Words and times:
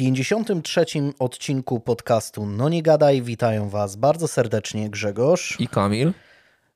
53. 0.00 0.84
odcinku 1.18 1.80
podcastu 1.80 2.46
No 2.46 2.68
Nie 2.68 2.82
Gadaj 2.82 3.22
witają 3.22 3.68
Was 3.68 3.96
bardzo 3.96 4.28
serdecznie 4.28 4.90
Grzegorz 4.90 5.56
i 5.58 5.68
Kamil. 5.68 6.12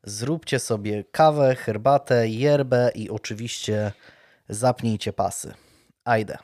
Zróbcie 0.03 0.59
sobie 0.59 1.05
kawę, 1.05 1.57
herbatę, 1.57 2.29
yerbę 2.29 2.91
i 2.95 3.11
oczywiście 3.11 3.93
zapnijcie 4.49 5.13
pasy. 5.13 5.55
Ajde. 6.05 6.39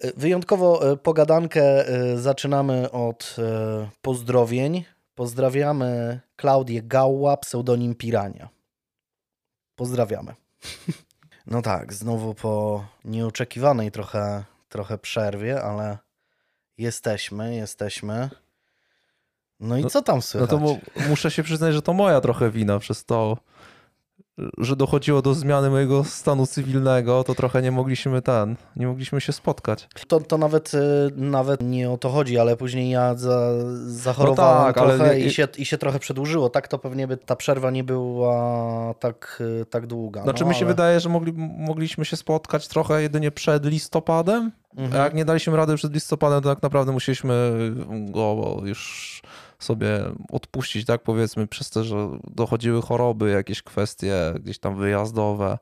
Wyjątkowo 0.00 0.92
e, 0.92 0.96
pogadankę 0.96 1.88
e, 1.88 2.18
zaczynamy 2.18 2.90
od 2.90 3.36
e, 3.38 3.88
pozdrowień. 4.02 4.84
Pozdrawiamy 5.14 6.20
Klaudię 6.36 6.82
Gałła, 6.82 7.36
pseudonim 7.36 7.94
Pirania. 7.94 8.48
Pozdrawiamy. 9.76 10.34
No 11.50 11.62
tak, 11.62 11.92
znowu 11.92 12.34
po 12.34 12.84
nieoczekiwanej 13.04 13.90
trochę, 13.90 14.44
trochę 14.68 14.98
przerwie, 14.98 15.62
ale 15.62 15.98
jesteśmy, 16.78 17.56
jesteśmy. 17.56 18.30
No 19.60 19.76
i 19.76 19.82
no, 19.82 19.90
co 19.90 20.02
tam 20.02 20.22
słychać? 20.22 20.50
No 20.50 20.58
to 20.58 20.76
muszę 21.08 21.30
się 21.30 21.42
przyznać, 21.42 21.74
że 21.74 21.82
to 21.82 21.92
moja 21.92 22.20
trochę 22.20 22.50
wina 22.50 22.78
przez 22.78 23.04
to, 23.04 23.36
że 24.58 24.76
dochodziło 24.76 25.22
do 25.22 25.34
zmiany 25.34 25.70
mojego 25.70 26.04
stanu 26.04 26.46
cywilnego, 26.46 27.24
to 27.24 27.34
trochę 27.34 27.62
nie 27.62 27.70
mogliśmy 27.70 28.22
ten, 28.22 28.56
nie 28.76 28.86
mogliśmy 28.86 29.20
się 29.20 29.32
spotkać. 29.32 29.88
To, 30.08 30.20
to 30.20 30.38
nawet, 30.38 30.74
y, 30.74 30.78
nawet 31.16 31.62
nie 31.62 31.90
o 31.90 31.98
to 31.98 32.10
chodzi, 32.10 32.38
ale 32.38 32.56
później 32.56 32.90
ja 32.90 33.14
za, 33.14 33.52
zachorowałem 33.86 34.58
no 34.58 34.64
tak, 34.64 34.76
trochę 34.76 35.04
ale... 35.04 35.20
i, 35.20 35.30
się, 35.30 35.48
i 35.58 35.64
się 35.64 35.78
trochę 35.78 35.98
przedłużyło. 35.98 36.50
Tak 36.50 36.68
to 36.68 36.78
pewnie 36.78 37.06
by 37.06 37.16
ta 37.16 37.36
przerwa 37.36 37.70
nie 37.70 37.84
była 37.84 38.94
tak, 38.94 39.42
y, 39.62 39.66
tak 39.66 39.86
długa. 39.86 40.22
Znaczy 40.22 40.44
no, 40.44 40.48
mi 40.48 40.54
się 40.54 40.64
ale... 40.64 40.74
wydaje, 40.74 41.00
że 41.00 41.08
mogli, 41.08 41.32
mogliśmy 41.58 42.04
się 42.04 42.16
spotkać 42.16 42.68
trochę 42.68 43.02
jedynie 43.02 43.30
przed 43.30 43.64
listopadem, 43.64 44.52
mhm. 44.76 45.02
a 45.02 45.04
jak 45.04 45.14
nie 45.14 45.24
daliśmy 45.24 45.56
rady 45.56 45.76
przed 45.76 45.92
listopadem, 45.94 46.42
to 46.42 46.48
tak 46.48 46.62
naprawdę 46.62 46.92
musieliśmy 46.92 47.52
go 48.10 48.56
już 48.64 49.22
sobie 49.58 50.00
odpuścić, 50.30 50.86
tak 50.86 51.02
powiedzmy, 51.02 51.46
przez 51.46 51.70
to, 51.70 51.84
że 51.84 51.96
dochodziły 52.30 52.82
choroby, 52.82 53.30
jakieś 53.30 53.62
kwestie 53.62 54.14
gdzieś 54.40 54.58
tam 54.58 54.76
wyjazdowe, 54.76 55.58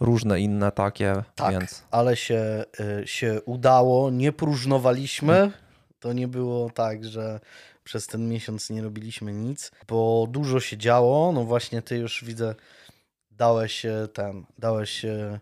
różne 0.00 0.40
inne 0.40 0.72
takie. 0.72 1.22
Tak, 1.34 1.52
więc... 1.52 1.82
ale 1.90 2.16
się, 2.16 2.64
y, 3.02 3.06
się 3.06 3.40
udało, 3.44 4.10
nie 4.10 4.32
próżnowaliśmy. 4.32 5.52
To 6.00 6.12
nie 6.12 6.28
było 6.28 6.70
tak, 6.70 7.04
że 7.04 7.40
przez 7.84 8.06
ten 8.06 8.28
miesiąc 8.28 8.70
nie 8.70 8.82
robiliśmy 8.82 9.32
nic, 9.32 9.70
bo 9.88 10.26
dużo 10.30 10.60
się 10.60 10.76
działo. 10.76 11.32
No 11.32 11.44
właśnie, 11.44 11.82
ty 11.82 11.96
już 11.96 12.24
widzę, 12.24 12.54
dałeś 13.30 13.86
ten, 14.12 14.44
dałeś 14.58 15.04
e, 15.04 15.38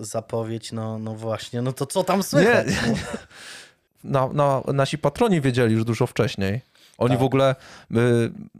zapowiedź, 0.00 0.72
no, 0.72 0.98
no 0.98 1.14
właśnie, 1.14 1.62
no 1.62 1.72
to 1.72 1.86
co 1.86 2.04
tam 2.04 2.22
słychać? 2.22 2.66
Nie. 2.66 2.94
na, 4.04 4.28
na, 4.28 4.62
nasi 4.74 4.98
patroni 4.98 5.40
wiedzieli 5.40 5.74
już 5.74 5.84
dużo 5.84 6.06
wcześniej. 6.06 6.60
Oni 6.98 7.10
tak. 7.10 7.20
w 7.20 7.22
ogóle 7.22 7.54
y, 7.96 7.96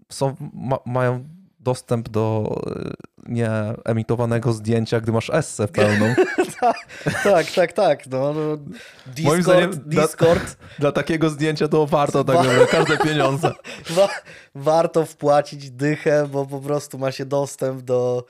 są, 0.08 0.36
ma, 0.54 0.78
mają 0.86 1.24
dostęp 1.60 2.08
do 2.08 2.54
y, 2.76 3.08
nieemitowanego 3.28 4.52
zdjęcia, 4.52 5.00
gdy 5.00 5.12
masz 5.12 5.30
essę 5.30 5.68
pełną. 5.68 6.14
tak, 6.60 6.76
tak, 7.24 7.52
tak, 7.52 7.72
tak. 7.72 8.06
No, 8.06 8.32
no. 8.32 8.56
Discord, 9.06 9.24
Moim 9.24 9.42
zdaniem 9.42 9.70
Discord. 9.86 10.44
Dla, 10.44 10.78
dla, 10.80 10.92
takiego 10.92 11.30
zdjęcia 11.30 11.68
to 11.68 11.86
warto 11.86 12.24
tak 12.24 12.36
naprawdę 12.36 12.66
każde 12.66 12.98
pieniądze. 12.98 13.52
Wa 13.96 14.08
warto 14.54 15.04
wpłacić 15.04 15.70
dychę, 15.70 16.28
bo 16.32 16.46
po 16.46 16.60
prostu 16.60 16.98
ma 16.98 17.12
się 17.12 17.24
dostęp 17.24 17.82
do 17.82 18.24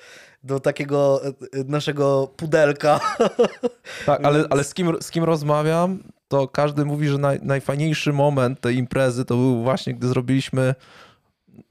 do 0.44 0.60
takiego 0.60 1.26
y, 1.26 1.64
naszego 1.66 2.26
pudelka. 2.36 3.00
Tak, 4.06 4.24
ale, 4.24 4.44
ale 4.50 4.64
z, 4.64 4.74
kim, 4.74 4.96
z 5.00 5.10
kim 5.10 5.24
rozmawiam, 5.24 5.98
to 6.28 6.48
każdy 6.48 6.84
mówi, 6.84 7.08
że 7.08 7.18
naj, 7.18 7.40
najfajniejszy 7.42 8.12
moment 8.12 8.60
tej 8.60 8.76
imprezy 8.76 9.24
to 9.24 9.36
był 9.36 9.62
właśnie, 9.62 9.94
gdy 9.94 10.08
zrobiliśmy 10.08 10.74
y, 11.58 11.64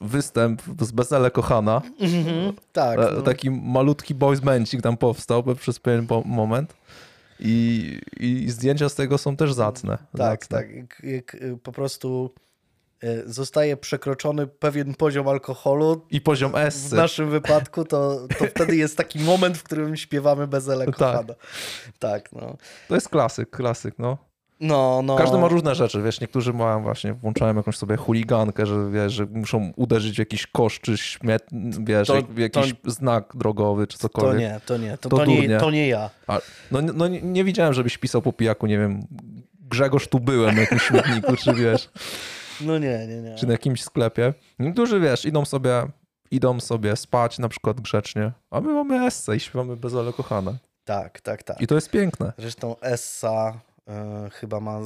występ 0.00 0.62
z 0.80 0.92
Bezele 0.92 1.30
Kochana. 1.30 1.82
Mm 2.00 2.24
-hmm, 2.24 2.52
tak. 2.72 2.98
E, 2.98 3.12
no. 3.14 3.22
Taki 3.22 3.50
malutki 3.50 4.14
boys 4.14 4.40
bandcik 4.40 4.82
tam 4.82 4.96
powstał 4.96 5.44
przez 5.60 5.78
pewien 5.78 6.06
moment. 6.24 6.74
I, 7.40 7.98
I 8.20 8.50
zdjęcia 8.50 8.88
z 8.88 8.94
tego 8.94 9.18
są 9.18 9.36
też 9.36 9.52
zacne. 9.52 9.98
Tak, 10.16 10.44
zacne. 10.44 10.58
tak. 10.58 11.04
Y, 11.04 11.58
po 11.62 11.72
prostu 11.72 12.30
zostaje 13.26 13.76
przekroczony 13.76 14.46
pewien 14.46 14.94
poziom 14.94 15.28
alkoholu. 15.28 16.06
I 16.10 16.20
poziom 16.20 16.56
S. 16.56 16.88
W 16.88 16.92
naszym 16.92 17.30
wypadku 17.30 17.84
to, 17.84 18.28
to 18.38 18.46
wtedy 18.46 18.76
jest 18.76 18.96
taki 18.96 19.18
moment, 19.18 19.58
w 19.58 19.62
którym 19.62 19.96
śpiewamy 19.96 20.46
bez 20.46 20.68
elektropada. 20.68 21.34
Tak. 21.34 21.42
tak, 21.98 22.32
no. 22.32 22.56
To 22.88 22.94
jest 22.94 23.08
klasyk, 23.08 23.50
klasyk, 23.50 23.94
no. 23.98 24.18
No, 24.60 25.00
no. 25.04 25.16
Każdy 25.16 25.38
ma 25.38 25.48
różne 25.48 25.74
rzeczy, 25.74 26.02
wiesz, 26.02 26.20
niektórzy 26.20 26.52
mają 26.52 26.82
właśnie, 26.82 27.14
włączają 27.14 27.56
jakąś 27.56 27.76
sobie 27.76 27.96
chuligankę, 27.96 28.66
że 28.66 28.90
wiesz, 28.90 29.12
że 29.12 29.26
muszą 29.26 29.72
uderzyć 29.76 30.16
w 30.16 30.18
jakiś 30.18 30.46
kosz, 30.46 30.80
czy 30.80 30.98
śmiet, 30.98 31.46
wiesz, 31.80 32.08
to, 32.08 32.22
jakiś 32.36 32.74
to, 32.84 32.90
znak 32.90 33.32
drogowy, 33.34 33.86
czy 33.86 33.98
cokolwiek. 33.98 34.34
To 34.34 34.40
nie, 34.40 34.60
to 34.60 34.76
nie, 34.76 34.98
to, 34.98 35.08
to, 35.08 35.16
to 35.16 35.24
nie, 35.24 35.58
to 35.58 35.70
nie 35.70 35.88
ja. 35.88 36.10
A, 36.26 36.40
no, 36.70 36.80
no 36.82 37.08
nie, 37.08 37.22
nie 37.22 37.44
widziałem, 37.44 37.74
żebyś 37.74 37.98
pisał 37.98 38.22
po 38.22 38.32
pijaku, 38.32 38.66
nie 38.66 38.78
wiem, 38.78 39.06
Grzegorz 39.72 40.08
tu 40.08 40.20
byłem 40.20 40.54
na 40.54 40.60
jakimś 40.60 40.82
śmietniku, 40.82 41.36
czy 41.36 41.54
wiesz. 41.54 41.90
No 42.60 42.78
nie, 42.78 43.06
nie, 43.06 43.22
nie. 43.22 43.34
Czy 43.34 43.46
na 43.46 43.52
jakimś 43.52 43.82
sklepie. 43.82 44.34
Niektórzy, 44.58 45.00
wiesz, 45.00 45.24
idą 45.24 45.44
sobie, 45.44 45.86
idą 46.30 46.60
sobie 46.60 46.96
spać 46.96 47.38
na 47.38 47.48
przykład 47.48 47.80
grzecznie, 47.80 48.32
a 48.50 48.60
my 48.60 48.72
mamy 48.72 49.06
Essa 49.06 49.34
i 49.34 49.40
śpiewamy 49.40 49.76
bez 49.76 49.94
ale 49.94 50.12
kochane. 50.12 50.58
Tak, 50.84 51.20
tak, 51.20 51.42
tak. 51.42 51.60
I 51.60 51.66
to 51.66 51.74
jest 51.74 51.90
piękne. 51.90 52.32
Zresztą 52.38 52.80
Essa 52.80 53.60
y, 54.26 54.30
chyba 54.30 54.60
ma 54.60 54.80
y, 54.80 54.82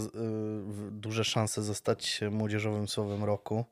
duże 0.90 1.24
szanse 1.24 1.62
zostać 1.62 2.20
młodzieżowym 2.30 2.88
słowem 2.88 3.24
roku. 3.24 3.64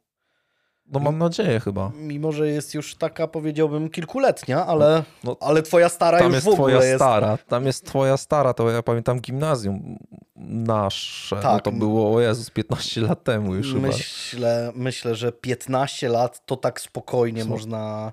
No 0.87 1.01
mam 1.01 1.19
nadzieję 1.19 1.61
chyba. 1.61 1.93
Mimo, 1.95 2.33
że 2.33 2.49
jest 2.49 2.75
już 2.75 2.95
taka, 2.95 3.27
powiedziałbym, 3.27 3.91
kilkuletnia, 3.91 4.67
ale, 4.67 5.03
no, 5.25 5.37
ale 5.41 5.63
twoja 5.63 5.89
stara 5.89 6.21
już 6.23 6.35
jest 6.35 6.47
w 6.47 6.49
ogóle 6.49 6.75
twoja 6.75 6.85
jest. 6.85 6.97
stara. 6.97 7.39
Tam 7.49 7.67
jest 7.67 7.87
twoja 7.87 8.17
stara, 8.17 8.55
to 8.55 8.71
ja 8.71 8.83
pamiętam 8.83 9.21
gimnazjum 9.21 9.99
nasze. 10.37 11.37
Tak. 11.37 11.53
No 11.53 11.61
to 11.61 11.73
było, 11.73 12.15
o 12.15 12.21
Jezus, 12.21 12.51
15 12.51 13.01
lat 13.01 13.25
temu 13.25 13.55
już 13.55 13.75
myślę, 13.75 14.71
chyba. 14.71 14.79
Myślę, 14.83 15.15
że 15.15 15.33
15 15.33 16.09
lat 16.09 16.47
to 16.47 16.57
tak 16.57 16.81
spokojnie 16.81 17.45
można, 17.45 18.13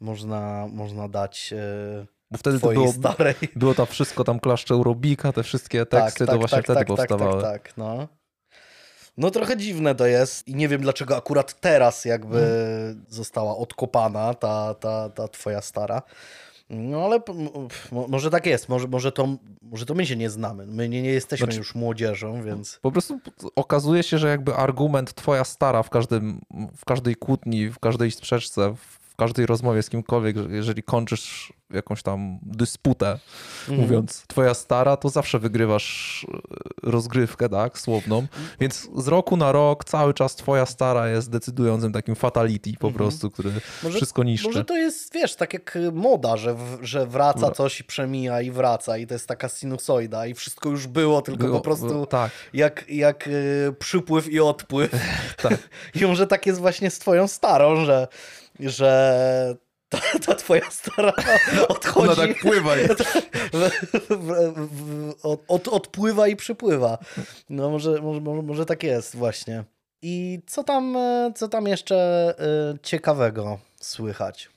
można, 0.00 0.66
można 0.72 1.08
dać... 1.08 1.50
Yy... 1.52 2.06
Bo 2.30 2.38
wtedy 2.38 2.60
to 2.60 2.68
było, 2.68 2.92
starej. 2.92 3.34
było 3.56 3.74
to 3.74 3.86
wszystko, 3.86 4.24
tam 4.24 4.40
klaszcze 4.40 4.76
Urobika, 4.76 5.32
te 5.32 5.42
wszystkie 5.42 5.86
tak, 5.86 6.04
teksty, 6.04 6.18
tak, 6.18 6.26
to 6.26 6.32
tak, 6.32 6.40
właśnie 6.40 6.56
tak, 6.56 6.64
wtedy 6.64 6.78
tak, 6.78 6.88
tak, 6.88 6.96
powstawały. 6.96 7.42
Tak, 7.42 7.62
tak, 7.62 7.76
no. 7.76 8.08
No 9.18 9.30
trochę 9.30 9.56
dziwne 9.56 9.94
to 9.94 10.06
jest 10.06 10.48
i 10.48 10.54
nie 10.54 10.68
wiem 10.68 10.80
dlaczego 10.80 11.16
akurat 11.16 11.60
teraz 11.60 12.04
jakby 12.04 12.38
hmm. 12.38 13.04
została 13.08 13.56
odkopana 13.56 14.34
ta, 14.34 14.74
ta, 14.74 15.08
ta 15.08 15.28
twoja 15.28 15.60
stara. 15.60 16.02
No 16.70 17.04
ale 17.04 17.20
może 18.08 18.30
tak 18.30 18.46
jest, 18.46 18.68
może, 18.68 18.88
może, 18.88 19.12
to, 19.12 19.28
może 19.62 19.86
to 19.86 19.94
my 19.94 20.06
się 20.06 20.16
nie 20.16 20.30
znamy. 20.30 20.66
My 20.66 20.88
nie, 20.88 21.02
nie 21.02 21.10
jesteśmy 21.10 21.44
znaczy, 21.44 21.58
już 21.58 21.74
młodzieżą, 21.74 22.42
więc. 22.42 22.78
Po 22.82 22.92
prostu 22.92 23.20
okazuje 23.56 24.02
się, 24.02 24.18
że 24.18 24.28
jakby 24.28 24.54
argument 24.54 25.14
twoja 25.14 25.44
stara 25.44 25.82
w, 25.82 25.90
każdym, 25.90 26.40
w 26.76 26.84
każdej 26.84 27.16
kłótni, 27.16 27.68
w 27.70 27.78
każdej 27.78 28.10
sprzeczce, 28.10 28.74
w 28.74 28.97
każdej 29.18 29.46
rozmowie 29.46 29.82
z 29.82 29.90
kimkolwiek, 29.90 30.36
jeżeli 30.50 30.82
kończysz 30.82 31.52
jakąś 31.70 32.02
tam 32.02 32.38
dysputę, 32.42 33.18
mm. 33.68 33.80
mówiąc 33.80 34.24
twoja 34.26 34.54
stara, 34.54 34.96
to 34.96 35.08
zawsze 35.08 35.38
wygrywasz 35.38 36.26
e, 36.34 36.90
rozgrywkę, 36.90 37.48
tak, 37.48 37.78
słowną. 37.78 38.26
Więc 38.60 38.88
z 38.96 39.08
roku 39.08 39.36
na 39.36 39.52
rok 39.52 39.84
cały 39.84 40.14
czas 40.14 40.36
twoja 40.36 40.66
stara 40.66 41.08
jest 41.08 41.30
decydującym 41.30 41.92
takim 41.92 42.14
fatality 42.14 42.72
po 42.78 42.86
mm. 42.86 42.96
prostu, 42.96 43.30
który 43.30 43.52
może, 43.82 43.96
wszystko 43.96 44.22
niszczy. 44.22 44.48
Może 44.48 44.64
to 44.64 44.76
jest, 44.76 45.14
wiesz, 45.14 45.36
tak 45.36 45.52
jak 45.52 45.78
moda, 45.92 46.36
że, 46.36 46.56
że 46.82 47.06
wraca 47.06 47.50
coś 47.50 47.80
i 47.80 47.84
przemija 47.84 48.40
i 48.40 48.50
wraca 48.50 48.98
i 48.98 49.06
to 49.06 49.14
jest 49.14 49.26
taka 49.26 49.48
sinusoida 49.48 50.26
i 50.26 50.34
wszystko 50.34 50.68
już 50.68 50.86
było, 50.86 51.22
tylko 51.22 51.44
było, 51.44 51.58
po 51.58 51.64
prostu 51.64 52.06
tak. 52.06 52.30
jak, 52.52 52.84
jak 52.88 53.26
y, 53.26 53.74
przypływ 53.78 54.32
i 54.32 54.40
odpływ. 54.40 54.90
tak. 55.42 55.58
I 56.00 56.06
może 56.06 56.26
tak 56.26 56.46
jest 56.46 56.60
właśnie 56.60 56.90
z 56.90 56.98
twoją 56.98 57.28
starą, 57.28 57.84
że 57.84 58.08
że 58.60 59.56
ta, 59.88 59.98
ta 60.26 60.34
twoja 60.34 60.70
stara 60.70 61.12
odchodzi. 61.68 62.08
Ona 62.08 62.16
tak 62.16 62.40
pływa. 62.40 62.72
od, 65.22 65.40
od, 65.48 65.68
odpływa 65.68 66.28
i 66.28 66.36
przypływa. 66.36 66.98
No 67.50 67.70
może, 67.70 68.00
może, 68.02 68.20
może 68.20 68.66
tak 68.66 68.82
jest 68.82 69.16
właśnie. 69.16 69.64
I 70.02 70.40
co 70.46 70.64
tam, 70.64 70.98
co 71.34 71.48
tam 71.48 71.66
jeszcze 71.66 71.96
e, 72.38 72.78
ciekawego 72.82 73.58
słychać? 73.80 74.48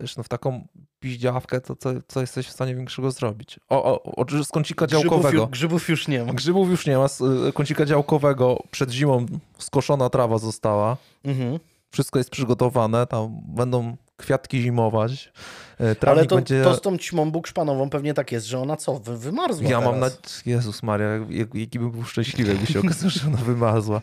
wiesz, 0.00 0.16
no 0.16 0.22
w 0.22 0.28
taką 0.28 0.66
piździawkę, 1.00 1.60
to 1.60 1.76
co, 1.76 1.90
co 2.08 2.20
jesteś 2.20 2.46
w 2.46 2.52
stanie 2.52 2.74
większego 2.74 3.10
zrobić? 3.10 3.60
O, 3.68 3.84
o, 3.84 4.02
o 4.02 4.44
z 4.44 4.48
kącika 4.48 4.86
działkowego. 4.86 5.28
Grzybów, 5.28 5.50
grzybów, 5.50 5.88
już 5.88 6.08
nie 6.08 6.24
ma. 6.24 6.32
Grzybów 6.32 6.70
już 6.70 6.86
nie 6.86 6.98
ma. 6.98 7.08
Z 7.08 7.20
y, 7.20 7.52
kącika 7.52 7.84
działkowego 7.84 8.62
przed 8.70 8.90
zimą 8.90 9.26
skoszona 9.58 10.10
trawa 10.10 10.38
została. 10.38 10.96
Mhm. 11.24 11.58
Wszystko 11.94 12.18
jest 12.18 12.30
przygotowane, 12.30 13.06
tam 13.06 13.40
będą 13.46 13.96
kwiatki 14.16 14.62
zimować. 14.62 15.32
E, 15.78 15.94
trawnik 15.94 16.20
Ale 16.20 16.26
to, 16.26 16.34
będzie... 16.34 16.64
to 16.64 16.74
z 16.74 16.80
tą 16.80 16.98
ćmą 16.98 17.30
bukszpanową 17.30 17.90
pewnie 17.90 18.14
tak 18.14 18.32
jest, 18.32 18.46
że 18.46 18.58
ona 18.58 18.76
co, 18.76 18.98
wymarzła 18.98 19.62
Ja 19.62 19.78
teraz. 19.78 19.84
mam 19.84 20.00
na... 20.00 20.10
Jezus 20.46 20.82
Maria, 20.82 21.08
jaki 21.54 21.78
bym 21.78 21.90
był 21.90 22.04
szczęśliwy, 22.04 22.50
jakby 22.50 22.66
się 22.66 22.80
okazało, 22.80 23.10
że 23.10 23.26
ona 23.26 23.36
wymarzła. 23.36 24.02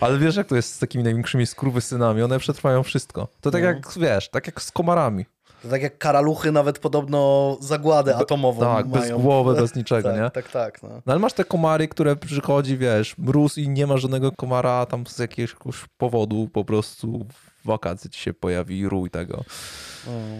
Ale 0.00 0.18
wiesz, 0.18 0.36
jak 0.36 0.46
to 0.46 0.56
jest 0.56 0.74
z 0.74 0.78
takimi 0.78 1.04
największymi 1.04 1.46
synami, 1.80 2.22
one 2.22 2.38
przetrwają 2.38 2.82
wszystko. 2.82 3.28
To 3.40 3.50
tak 3.50 3.62
no. 3.62 3.68
jak, 3.68 3.92
wiesz, 3.96 4.28
tak 4.28 4.46
jak 4.46 4.62
z 4.62 4.70
komarami. 4.70 5.26
To 5.62 5.68
tak 5.68 5.82
jak 5.82 5.98
karaluchy 5.98 6.52
nawet 6.52 6.78
podobno 6.78 7.56
zagładę 7.60 8.16
atomową 8.16 8.60
Tak, 8.60 8.86
mają. 8.86 9.02
bez 9.02 9.22
głowy, 9.22 9.54
bez 9.54 9.74
niczego, 9.80 10.08
tak, 10.08 10.20
nie? 10.20 10.30
Tak, 10.30 10.50
tak. 10.50 10.82
No. 10.82 10.88
no. 10.88 11.12
ale 11.12 11.18
masz 11.18 11.32
te 11.32 11.44
komary, 11.44 11.88
które 11.88 12.16
przychodzi, 12.16 12.78
wiesz, 12.78 13.18
mróz 13.18 13.58
i 13.58 13.68
nie 13.68 13.86
ma 13.86 13.96
żadnego 13.96 14.32
komara 14.32 14.86
tam 14.86 15.06
z 15.06 15.18
jakiegoś 15.18 15.84
powodu 15.96 16.48
po 16.52 16.64
prostu 16.64 17.26
w 17.32 17.66
wakacje 17.66 18.10
ci 18.10 18.20
się 18.20 18.34
pojawi 18.34 18.88
rój 18.88 19.10
tego. 19.10 19.44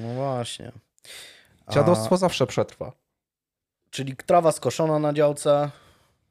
no 0.02 0.14
właśnie. 0.14 0.72
Dziadostwo 1.70 2.14
A... 2.14 2.18
zawsze 2.18 2.46
przetrwa. 2.46 2.92
Czyli 3.90 4.16
trawa 4.16 4.52
skoszona 4.52 4.98
na 4.98 5.12
działce. 5.12 5.70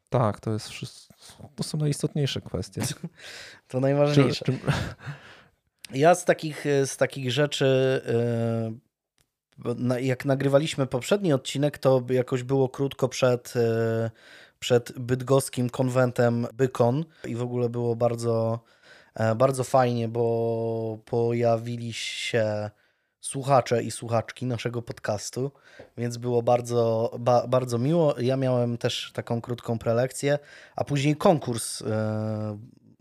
Tak, 0.10 0.40
to 0.40 0.52
jest 0.52 0.70
wszystko. 0.70 1.14
To 1.56 1.64
są 1.64 1.78
najistotniejsze 1.78 2.42
kwestie. 2.42 2.82
to 3.68 3.80
najważniejsze. 3.80 4.46
Czy, 4.46 4.52
czy... 4.52 4.60
Ja 5.94 6.16
z 6.16 6.26
takich, 6.26 6.66
z 6.86 6.98
takich 6.98 7.32
rzeczy, 7.32 8.02
e, 9.96 10.02
jak 10.02 10.26
nagrywaliśmy 10.26 10.88
poprzedni 10.88 11.34
odcinek, 11.34 11.78
to 11.78 12.04
jakoś 12.10 12.44
było 12.44 12.70
krótko 12.70 13.08
przed, 13.08 13.54
e, 13.56 14.12
przed 14.60 15.00
bydgoskim 15.00 15.70
konwentem 15.70 16.48
Bykon 16.54 17.06
i 17.26 17.36
w 17.36 17.42
ogóle 17.42 17.70
było 17.70 17.96
bardzo, 17.96 18.60
e, 19.16 19.36
bardzo 19.36 19.64
fajnie, 19.64 20.08
bo 20.08 20.98
pojawili 21.06 21.94
się 21.94 22.70
słuchacze 23.22 23.84
i 23.84 23.92
słuchaczki 23.92 24.46
naszego 24.46 24.82
podcastu, 24.82 25.52
więc 25.98 26.18
było 26.18 26.42
bardzo, 26.42 27.12
ba, 27.20 27.48
bardzo 27.48 27.78
miło. 27.78 28.20
Ja 28.20 28.38
miałem 28.38 28.78
też 28.78 29.12
taką 29.14 29.42
krótką 29.42 29.80
prelekcję, 29.80 30.40
a 30.76 30.84
później 30.84 31.16
konkurs 31.16 31.84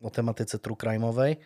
o 0.03 0.11
tematyce 0.11 0.59
true 0.59 0.77
crime'owej. 0.77 1.37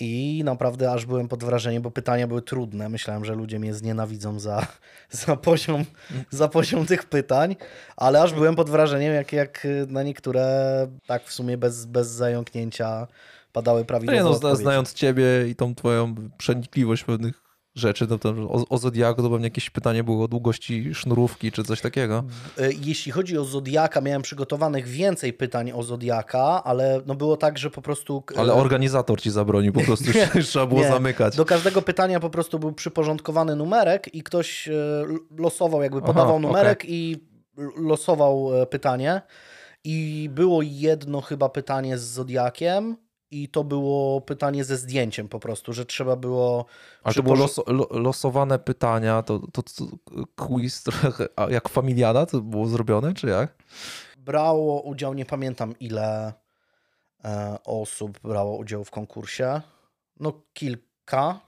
I 0.00 0.42
naprawdę 0.44 0.92
aż 0.92 1.06
byłem 1.06 1.28
pod 1.28 1.44
wrażeniem, 1.44 1.82
bo 1.82 1.90
pytania 1.90 2.26
były 2.26 2.42
trudne. 2.42 2.88
Myślałem, 2.88 3.24
że 3.24 3.34
ludzie 3.34 3.58
mnie 3.58 3.74
znienawidzą 3.74 4.40
za, 4.40 4.66
za, 5.10 5.36
poziom, 5.36 5.84
za 6.30 6.48
poziom 6.48 6.86
tych 6.86 7.04
pytań, 7.04 7.56
ale 7.96 8.22
aż 8.22 8.34
byłem 8.34 8.56
pod 8.56 8.70
wrażeniem, 8.70 9.14
jak, 9.14 9.32
jak 9.32 9.66
na 9.88 10.02
niektóre 10.02 10.86
tak 11.06 11.24
w 11.24 11.32
sumie 11.32 11.58
bez, 11.58 11.86
bez 11.86 12.08
zająknięcia 12.08 13.06
padały 13.52 13.84
prawidłowo. 13.84 14.38
No, 14.42 14.48
no, 14.48 14.56
znając 14.56 14.92
ciebie 14.92 15.24
i 15.48 15.54
tą 15.54 15.74
twoją 15.74 16.14
przenikliwość 16.38 17.04
pewnych 17.04 17.49
rzeczy, 17.80 18.06
to, 18.06 18.18
to 18.18 18.28
o, 18.28 18.64
o 18.68 18.78
Zodiaku 18.78 19.22
to 19.22 19.30
pewnie 19.30 19.46
jakieś 19.46 19.70
pytanie 19.70 20.04
było 20.04 20.24
o 20.24 20.28
długości 20.28 20.94
sznurówki 20.94 21.52
czy 21.52 21.64
coś 21.64 21.80
takiego. 21.80 22.24
E, 22.58 22.72
jeśli 22.72 23.12
chodzi 23.12 23.38
o 23.38 23.44
Zodiaka, 23.44 24.00
miałem 24.00 24.22
przygotowanych 24.22 24.86
więcej 24.86 25.32
pytań 25.32 25.72
o 25.72 25.82
Zodiaka, 25.82 26.64
ale 26.64 27.00
no 27.06 27.14
było 27.14 27.36
tak, 27.36 27.58
że 27.58 27.70
po 27.70 27.82
prostu... 27.82 28.22
Ale 28.36 28.54
organizator 28.54 29.20
ci 29.20 29.30
zabronił, 29.30 29.72
po 29.72 29.80
prostu 29.80 30.04
nie, 30.14 30.42
trzeba 30.42 30.66
było 30.66 30.80
nie. 30.80 30.88
zamykać. 30.88 31.36
Do 31.36 31.44
każdego 31.44 31.82
pytania 31.82 32.20
po 32.20 32.30
prostu 32.30 32.58
był 32.58 32.72
przyporządkowany 32.72 33.56
numerek 33.56 34.14
i 34.14 34.22
ktoś 34.22 34.68
e, 34.68 34.72
losował, 35.38 35.82
jakby 35.82 36.02
podawał 36.02 36.36
Aha, 36.36 36.38
numerek 36.38 36.78
okay. 36.78 36.90
i 36.90 37.16
losował 37.76 38.62
e, 38.62 38.66
pytanie. 38.66 39.22
I 39.84 40.28
było 40.32 40.62
jedno 40.62 41.20
chyba 41.20 41.48
pytanie 41.48 41.98
z 41.98 42.02
Zodiakiem, 42.02 42.96
i 43.30 43.48
to 43.48 43.64
było 43.64 44.20
pytanie 44.20 44.64
ze 44.64 44.76
zdjęciem 44.76 45.28
po 45.28 45.40
prostu, 45.40 45.72
że 45.72 45.86
trzeba 45.86 46.16
było... 46.16 46.66
Ale 47.02 47.14
to 47.14 47.22
było 47.22 47.34
los, 47.34 47.60
losowane 47.90 48.58
pytania, 48.58 49.22
to, 49.22 49.38
to, 49.52 49.62
to 49.62 49.84
quiz 50.36 50.82
trochę 50.82 51.28
jak 51.48 51.68
familiada 51.68 52.26
to 52.26 52.40
było 52.40 52.66
zrobione, 52.66 53.14
czy 53.14 53.26
jak? 53.26 53.54
Brało 54.18 54.82
udział, 54.82 55.14
nie 55.14 55.26
pamiętam 55.26 55.74
ile 55.80 56.32
e, 57.24 57.58
osób 57.64 58.20
brało 58.20 58.56
udział 58.56 58.84
w 58.84 58.90
konkursie. 58.90 59.60
No 60.20 60.32
kilka, 60.52 61.40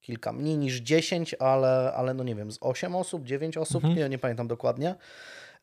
kilka, 0.00 0.32
mniej 0.32 0.58
niż 0.58 0.76
10, 0.76 1.34
ale, 1.38 1.92
ale 1.96 2.14
no 2.14 2.24
nie 2.24 2.34
wiem, 2.34 2.52
z 2.52 2.58
8 2.60 2.96
osób, 2.96 3.24
9 3.24 3.56
osób, 3.56 3.84
mhm. 3.84 3.96
nie, 3.96 4.08
nie 4.08 4.18
pamiętam 4.18 4.48
dokładnie. 4.48 4.94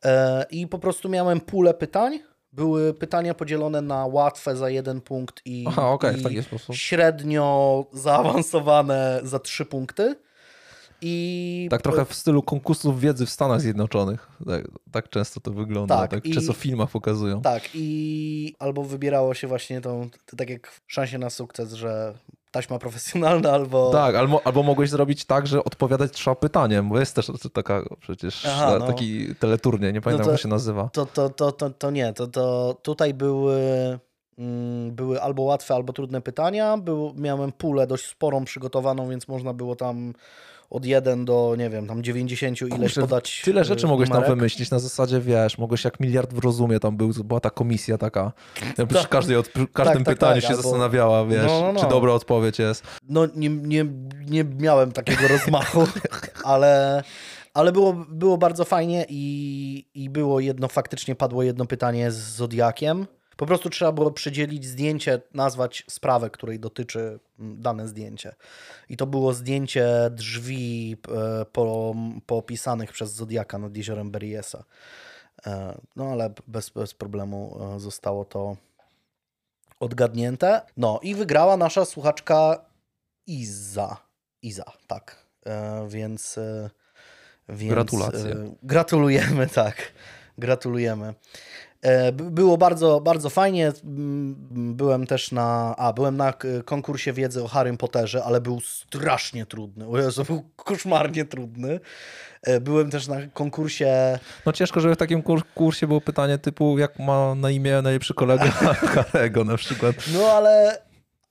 E, 0.05 0.45
I 0.51 0.67
po 0.67 0.79
prostu 0.79 1.09
miałem 1.09 1.41
pulę 1.41 1.73
pytań 1.73 2.19
były 2.51 2.93
pytania 2.93 3.33
podzielone 3.33 3.81
na 3.81 4.05
łatwe 4.05 4.55
za 4.55 4.69
jeden 4.69 5.01
punkt 5.01 5.41
i, 5.45 5.65
Aha, 5.67 5.89
okay, 5.89 6.17
i 6.17 6.75
średnio 6.75 7.85
zaawansowane 7.93 9.19
za 9.23 9.39
trzy 9.39 9.65
punkty. 9.65 10.15
I... 11.01 11.67
Tak 11.71 11.81
trochę 11.81 12.05
w 12.05 12.13
stylu 12.13 12.43
konkursów 12.43 12.99
wiedzy 12.99 13.25
w 13.25 13.29
Stanach 13.29 13.61
Zjednoczonych. 13.61 14.27
Tak, 14.47 14.67
tak 14.91 15.09
często 15.09 15.39
to 15.39 15.51
wygląda, 15.51 15.97
tak, 15.97 16.11
tak 16.11 16.25
i... 16.25 16.33
często 16.33 16.53
w 16.53 16.57
filmach 16.57 16.91
pokazują. 16.91 17.41
Tak 17.41 17.63
i 17.73 18.55
albo 18.59 18.83
wybierało 18.83 19.33
się 19.33 19.47
właśnie 19.47 19.81
tą, 19.81 20.09
tak 20.37 20.49
jak 20.49 20.81
szansie 20.87 21.17
na 21.17 21.29
sukces, 21.29 21.73
że 21.73 22.13
taśma 22.51 22.79
profesjonalna 22.79 23.51
albo... 23.51 23.91
Tak, 23.91 24.15
albo, 24.15 24.41
albo 24.43 24.63
mogłeś 24.63 24.89
zrobić 24.89 25.25
tak, 25.25 25.47
że 25.47 25.63
odpowiadać 25.63 26.11
trzeba 26.11 26.35
pytaniem, 26.35 26.89
bo 26.89 26.99
jest 26.99 27.15
też 27.15 27.31
taka 27.53 27.83
przecież 27.99 28.45
Aha, 28.45 28.77
no. 28.79 28.87
taki 28.87 29.35
teleturnie, 29.35 29.93
nie 29.93 30.01
pamiętam 30.01 30.25
no 30.25 30.25
to, 30.25 30.31
jak 30.31 30.41
się 30.41 30.47
nazywa. 30.47 30.89
To, 30.93 31.05
to, 31.05 31.29
to, 31.29 31.51
to, 31.51 31.69
to 31.69 31.91
nie, 31.91 32.13
to, 32.13 32.27
to 32.27 32.75
tutaj 32.81 33.13
były, 33.13 33.59
mm, 34.37 34.91
były 34.91 35.21
albo 35.21 35.43
łatwe, 35.43 35.75
albo 35.75 35.93
trudne 35.93 36.21
pytania. 36.21 36.77
Był, 36.77 37.13
miałem 37.15 37.51
pulę 37.51 37.87
dość 37.87 38.05
sporą 38.05 38.45
przygotowaną, 38.45 39.09
więc 39.09 39.27
można 39.27 39.53
było 39.53 39.75
tam 39.75 40.13
od 40.69 40.85
1 40.85 41.25
do, 41.25 41.55
nie 41.57 41.69
wiem, 41.69 41.87
tam 41.87 42.03
90 42.03 42.61
ileś 42.61 42.71
Kurczę, 42.71 43.01
podać. 43.01 43.41
Tyle 43.45 43.65
rzeczy 43.65 43.87
mogłeś 43.87 44.09
numerek. 44.09 44.27
tam 44.27 44.37
wymyślić. 44.37 44.71
Na 44.71 44.79
zasadzie, 44.79 45.21
wiesz, 45.21 45.57
mogłeś 45.57 45.85
jak 45.85 45.99
miliard 45.99 46.33
w 46.33 46.39
rozumie 46.39 46.79
tam 46.79 46.97
był, 46.97 47.11
była 47.23 47.39
ta 47.39 47.49
komisja 47.49 47.97
taka. 47.97 48.31
Przy, 48.87 48.99
tak. 48.99 49.09
każdej, 49.09 49.43
przy 49.43 49.67
każdym 49.67 49.97
tak, 49.97 50.05
tak, 50.05 50.15
pytaniu 50.15 50.41
tak, 50.41 50.49
się 50.49 50.49
albo... 50.49 50.61
zastanawiała, 50.61 51.25
wiesz, 51.25 51.47
no, 51.47 51.61
no, 51.61 51.71
no. 51.73 51.79
czy 51.79 51.87
dobra 51.89 52.13
odpowiedź 52.13 52.59
jest. 52.59 52.83
No 53.09 53.27
nie, 53.35 53.49
nie, 53.49 53.85
nie 54.27 54.43
miałem 54.43 54.91
takiego 54.91 55.27
rozmachu, 55.37 55.87
ale 56.43 57.03
ale 57.53 57.71
było, 57.71 57.93
było 58.09 58.37
bardzo 58.37 58.65
fajnie 58.65 59.05
i, 59.09 59.85
i 59.93 60.09
było 60.09 60.39
jedno, 60.39 60.67
faktycznie 60.67 61.15
padło 61.15 61.43
jedno 61.43 61.65
pytanie 61.65 62.11
z 62.11 62.15
Zodiakiem. 62.15 63.07
Po 63.39 63.45
prostu 63.45 63.69
trzeba 63.69 63.91
było 63.91 64.11
przydzielić 64.11 64.65
zdjęcie, 64.65 65.21
nazwać 65.33 65.83
sprawę, 65.89 66.29
której 66.29 66.59
dotyczy 66.59 67.19
mm, 67.39 67.61
dane 67.61 67.87
zdjęcie. 67.87 68.35
I 68.89 68.97
to 68.97 69.07
było 69.07 69.33
zdjęcie 69.33 69.87
drzwi 70.11 70.97
e, 71.41 71.45
po, 71.45 71.95
popisanych 72.25 72.91
przez 72.91 73.13
Zodiaka 73.13 73.57
nad 73.57 73.77
jeziorem 73.77 74.11
Beriesa. 74.11 74.63
E, 75.45 75.77
no 75.95 76.05
ale 76.05 76.33
bez, 76.47 76.69
bez 76.69 76.93
problemu 76.93 77.59
e, 77.75 77.79
zostało 77.79 78.25
to 78.25 78.57
odgadnięte. 79.79 80.61
No 80.77 80.99
i 81.03 81.15
wygrała 81.15 81.57
nasza 81.57 81.85
słuchaczka 81.85 82.65
Iza. 83.27 83.97
Iza, 84.41 84.65
tak. 84.87 85.25
Więc, 85.87 86.39
więc 87.49 87.73
Gratulacje. 87.73 88.35
Gratulujemy, 88.63 89.47
tak. 89.63 89.93
Gratulujemy. 90.37 91.13
E, 91.81 92.11
było 92.11 92.57
bardzo, 92.57 93.01
bardzo 93.01 93.29
fajnie. 93.29 93.71
Byłem 94.51 95.07
też 95.07 95.31
na. 95.31 95.75
A, 95.77 95.93
byłem 95.93 96.17
na 96.17 96.33
konkursie 96.65 97.13
wiedzy 97.13 97.43
o 97.43 97.47
Harrym 97.47 97.77
Potterze, 97.77 98.23
ale 98.23 98.41
był 98.41 98.59
strasznie 98.59 99.45
trudny. 99.45 99.87
O 99.87 99.97
Jezu, 99.97 100.23
był 100.23 100.49
koszmarnie 100.55 101.25
trudny. 101.25 101.79
E, 102.43 102.59
byłem 102.59 102.91
też 102.91 103.07
na 103.07 103.27
konkursie. 103.27 104.19
No 104.45 104.51
ciężko, 104.51 104.79
żeby 104.79 104.95
w 104.95 104.97
takim 104.97 105.23
kursie 105.55 105.87
było 105.87 106.01
pytanie 106.01 106.37
typu, 106.37 106.77
jak 106.77 106.99
ma 106.99 107.35
na 107.35 107.49
imię 107.49 107.81
najlepszy 107.81 108.13
kolega 108.13 108.45
Harry'ego 108.93 109.45
na 109.45 109.57
przykład. 109.57 109.95
No 110.13 110.31
ale, 110.31 110.81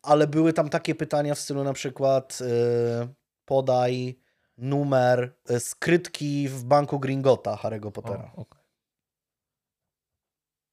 ale 0.02 0.26
były 0.26 0.52
tam 0.52 0.68
takie 0.68 0.94
pytania 0.94 1.34
w 1.34 1.38
stylu 1.38 1.64
na 1.64 1.72
przykład 1.72 2.38
yy, 2.40 3.08
podaj 3.44 4.18
numer 4.58 5.32
skrytki 5.58 6.48
w 6.48 6.64
banku 6.64 6.98
Gringota 6.98 7.58
Harry'ego 7.62 7.90
Pottera. 7.92 8.30
O, 8.36 8.40
okay. 8.40 8.57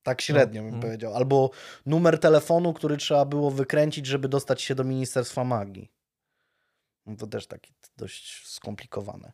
Tak 0.06 0.22
średnio 0.22 0.64
bym 0.64 0.76
no. 0.76 0.82
powiedział. 0.82 1.16
Albo 1.16 1.50
numer 1.86 2.20
telefonu, 2.20 2.74
który 2.74 2.98
trzeba 2.98 3.26
było 3.26 3.52
wykręcić, 3.52 4.06
żeby 4.06 4.28
dostać 4.28 4.62
się 4.62 4.76
do 4.76 4.84
Ministerstwa 4.84 5.44
Magii. 5.44 5.92
No 7.06 7.16
to 7.16 7.28
też 7.28 7.48
takie 7.48 7.74
dość 7.98 8.48
skomplikowane. 8.48 9.32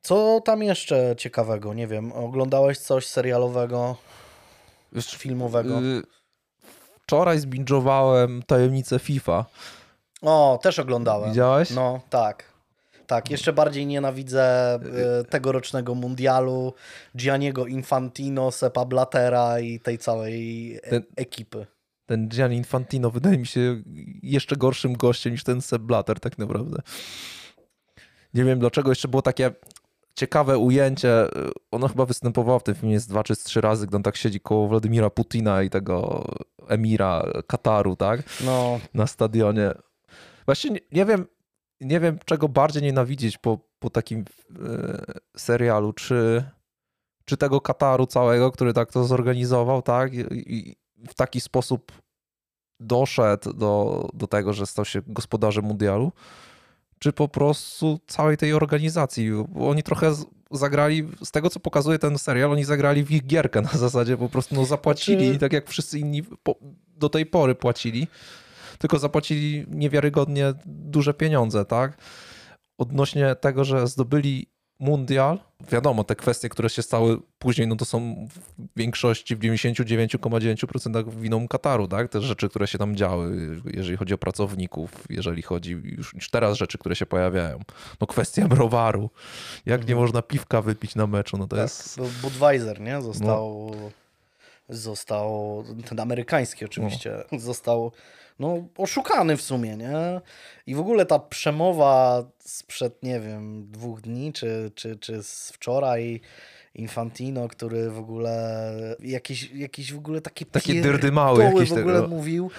Co 0.00 0.40
tam 0.44 0.62
jeszcze 0.62 1.14
ciekawego? 1.18 1.74
Nie 1.74 1.86
wiem, 1.86 2.12
oglądałeś 2.12 2.78
coś 2.78 3.06
serialowego, 3.06 3.96
Wiesz, 4.92 5.16
filmowego? 5.16 5.80
Yy, 5.80 6.02
wczoraj 7.02 7.38
zbingowałem 7.38 8.42
Tajemnicę 8.42 8.98
FIFA. 8.98 9.44
O, 10.22 10.58
też 10.62 10.78
oglądałem. 10.78 11.30
Widziałeś? 11.30 11.70
No, 11.70 12.00
tak. 12.10 12.53
Tak, 13.06 13.30
jeszcze 13.30 13.52
bardziej 13.52 13.86
nienawidzę 13.86 14.74
e, 14.74 15.24
tegorocznego 15.24 15.94
mundialu, 15.94 16.74
Gianniego 17.16 17.66
Infantino, 17.66 18.50
Sepa 18.50 18.84
Blatera 18.84 19.60
i 19.60 19.80
tej 19.80 19.98
całej 19.98 20.76
e 20.76 20.90
ten, 20.90 21.02
ekipy. 21.16 21.66
Ten 22.06 22.28
Gianni 22.28 22.56
Infantino 22.56 23.10
wydaje 23.10 23.38
mi 23.38 23.46
się 23.46 23.82
jeszcze 24.22 24.56
gorszym 24.56 24.96
gościem 24.96 25.32
niż 25.32 25.44
ten 25.44 25.62
Sepp 25.62 25.84
Blatter 25.84 26.20
tak 26.20 26.38
naprawdę. 26.38 26.78
Nie 28.34 28.44
wiem 28.44 28.58
dlaczego, 28.58 28.90
jeszcze 28.90 29.08
było 29.08 29.22
takie 29.22 29.50
ciekawe 30.14 30.58
ujęcie. 30.58 31.26
Ono 31.70 31.88
chyba 31.88 32.06
występowało 32.06 32.58
w 32.58 32.62
tym 32.62 32.74
filmie 32.74 33.00
z 33.00 33.06
dwa 33.06 33.24
czy 33.24 33.36
trzy 33.36 33.60
razy, 33.60 33.86
gdy 33.86 33.96
on 33.96 34.02
tak 34.02 34.16
siedzi 34.16 34.40
koło 34.40 34.68
Władimira 34.68 35.10
Putina 35.10 35.62
i 35.62 35.70
tego 35.70 36.24
emira 36.68 37.24
Kataru, 37.46 37.96
tak? 37.96 38.22
No. 38.44 38.80
Na 38.94 39.06
stadionie. 39.06 39.70
Właśnie 40.46 40.70
nie, 40.70 40.80
nie 40.92 41.04
wiem, 41.04 41.26
nie 41.84 42.00
wiem 42.00 42.18
czego 42.24 42.48
bardziej 42.48 42.82
nienawidzieć 42.82 43.38
po, 43.38 43.58
po 43.78 43.90
takim 43.90 44.20
e, 44.20 44.24
serialu, 45.36 45.92
czy, 45.92 46.44
czy 47.24 47.36
tego 47.36 47.60
Kataru 47.60 48.06
całego, 48.06 48.50
który 48.50 48.72
tak 48.72 48.92
to 48.92 49.04
zorganizował, 49.04 49.82
tak? 49.82 50.14
I, 50.14 50.76
w 51.08 51.14
taki 51.14 51.40
sposób 51.40 51.92
doszedł 52.80 53.52
do, 53.52 54.08
do 54.14 54.26
tego, 54.26 54.52
że 54.52 54.66
stał 54.66 54.84
się 54.84 55.02
gospodarzem 55.06 55.64
mundialu, 55.64 56.12
czy 56.98 57.12
po 57.12 57.28
prostu 57.28 58.00
całej 58.06 58.36
tej 58.36 58.52
organizacji. 58.52 59.30
Bo 59.48 59.68
oni 59.68 59.82
trochę 59.82 60.12
zagrali, 60.50 61.08
z 61.24 61.30
tego 61.30 61.50
co 61.50 61.60
pokazuje 61.60 61.98
ten 61.98 62.18
serial, 62.18 62.52
oni 62.52 62.64
zagrali 62.64 63.04
w 63.04 63.10
ich 63.10 63.26
gierkę 63.26 63.60
na 63.60 63.78
zasadzie, 63.78 64.16
po 64.16 64.28
prostu 64.28 64.54
no, 64.54 64.64
zapłacili, 64.64 65.24
znaczy... 65.24 65.40
tak 65.40 65.52
jak 65.52 65.68
wszyscy 65.68 65.98
inni 65.98 66.22
po, 66.22 66.54
do 66.96 67.08
tej 67.08 67.26
pory 67.26 67.54
płacili, 67.54 68.08
tylko 68.78 68.98
zapłacili 68.98 69.66
niewiarygodnie 69.68 70.52
duże 70.66 71.14
pieniądze, 71.14 71.64
tak? 71.64 71.98
Odnośnie 72.78 73.34
tego, 73.34 73.64
że 73.64 73.86
zdobyli 73.86 74.46
mundial, 74.78 75.38
wiadomo, 75.70 76.04
te 76.04 76.16
kwestie, 76.16 76.48
które 76.48 76.70
się 76.70 76.82
stały 76.82 77.18
później, 77.38 77.66
no 77.66 77.76
to 77.76 77.84
są 77.84 78.28
w 78.58 78.78
większości, 78.78 79.36
w 79.36 79.38
99,9% 79.38 81.14
winą 81.14 81.48
Kataru, 81.48 81.88
tak? 81.88 82.08
Te 82.08 82.20
rzeczy, 82.20 82.48
które 82.48 82.66
się 82.66 82.78
tam 82.78 82.96
działy, 82.96 83.60
jeżeli 83.64 83.96
chodzi 83.96 84.14
o 84.14 84.18
pracowników, 84.18 84.90
jeżeli 85.10 85.42
chodzi 85.42 85.70
już, 85.70 86.14
już 86.14 86.30
teraz 86.30 86.58
rzeczy, 86.58 86.78
które 86.78 86.96
się 86.96 87.06
pojawiają. 87.06 87.60
No 88.00 88.06
kwestia 88.06 88.48
browaru. 88.56 89.10
Jak 89.66 89.88
nie 89.88 89.94
można 89.94 90.22
piwka 90.22 90.62
wypić 90.62 90.94
na 90.94 91.06
meczu, 91.06 91.36
no 91.36 91.46
to 91.46 91.56
tak, 91.56 91.62
jest... 91.62 92.00
Budweiser, 92.22 92.80
nie? 92.80 93.02
Został... 93.02 93.70
No. 93.80 93.90
Został, 94.68 95.64
ten 95.88 96.00
amerykański 96.00 96.64
oczywiście, 96.64 97.24
no. 97.32 97.38
został 97.38 97.92
no, 98.38 98.68
oszukany 98.76 99.36
w 99.36 99.42
sumie, 99.42 99.76
nie? 99.76 100.20
I 100.66 100.74
w 100.74 100.80
ogóle 100.80 101.06
ta 101.06 101.18
przemowa 101.18 102.24
sprzed, 102.38 103.02
nie 103.02 103.20
wiem, 103.20 103.70
dwóch 103.70 104.00
dni, 104.00 104.32
czy, 104.32 104.72
czy, 104.74 104.96
czy 104.96 105.22
z 105.22 105.50
wczoraj, 105.50 106.20
Infantino, 106.74 107.48
który 107.48 107.90
w 107.90 107.98
ogóle 107.98 108.60
jakieś, 109.00 109.50
jakieś 109.50 109.92
w 109.92 109.98
ogóle 109.98 110.20
takie 110.20 110.46
Takie 110.46 110.82
dyrdy 110.82 111.12
małe 111.12 111.44
jakieś 111.44 111.68
w 111.70 111.72
ogóle 111.72 111.94
tego. 111.94 112.08
mówił. 112.08 112.50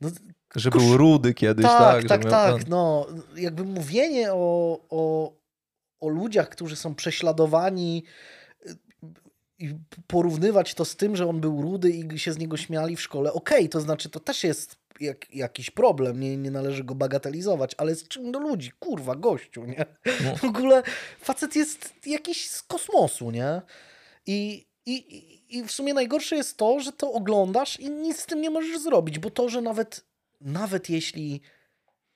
No, 0.00 0.10
że 0.56 0.70
był 0.70 0.96
rudy 0.96 1.34
kiedyś, 1.34 1.66
tak? 1.66 2.02
Tak, 2.02 2.08
tak, 2.08 2.30
tak. 2.30 2.54
Plan. 2.54 2.64
No, 2.68 3.06
jakby 3.36 3.64
mówienie 3.64 4.32
o, 4.32 4.78
o, 4.90 5.32
o 6.00 6.08
ludziach, 6.08 6.48
którzy 6.48 6.76
są 6.76 6.94
prześladowani 6.94 8.04
i 9.64 9.78
porównywać 10.06 10.74
to 10.74 10.84
z 10.84 10.96
tym, 10.96 11.16
że 11.16 11.28
on 11.28 11.40
był 11.40 11.62
rudy 11.62 11.90
i 11.90 12.18
się 12.18 12.32
z 12.32 12.38
niego 12.38 12.56
śmiali 12.56 12.96
w 12.96 13.02
szkole, 13.02 13.32
okej, 13.32 13.58
okay, 13.58 13.68
to 13.68 13.80
znaczy 13.80 14.10
to 14.10 14.20
też 14.20 14.44
jest 14.44 14.76
jak, 15.00 15.34
jakiś 15.34 15.70
problem, 15.70 16.20
nie, 16.20 16.36
nie 16.36 16.50
należy 16.50 16.84
go 16.84 16.94
bagatelizować, 16.94 17.74
ale 17.78 17.94
z 17.94 18.08
czym 18.08 18.32
do 18.32 18.38
ludzi? 18.38 18.72
Kurwa, 18.80 19.14
gościu, 19.14 19.64
nie? 19.64 19.86
No. 20.24 20.36
W 20.36 20.44
ogóle 20.44 20.82
facet 21.20 21.56
jest 21.56 21.94
jakiś 22.06 22.50
z 22.50 22.62
kosmosu, 22.62 23.30
nie? 23.30 23.62
I, 24.26 24.66
i, 24.86 25.56
I 25.58 25.62
w 25.64 25.72
sumie 25.72 25.94
najgorsze 25.94 26.36
jest 26.36 26.56
to, 26.56 26.80
że 26.80 26.92
to 26.92 27.12
oglądasz 27.12 27.80
i 27.80 27.90
nic 27.90 28.20
z 28.20 28.26
tym 28.26 28.40
nie 28.40 28.50
możesz 28.50 28.78
zrobić, 28.78 29.18
bo 29.18 29.30
to, 29.30 29.48
że 29.48 29.60
nawet, 29.60 30.04
nawet 30.40 30.90
jeśli 30.90 31.40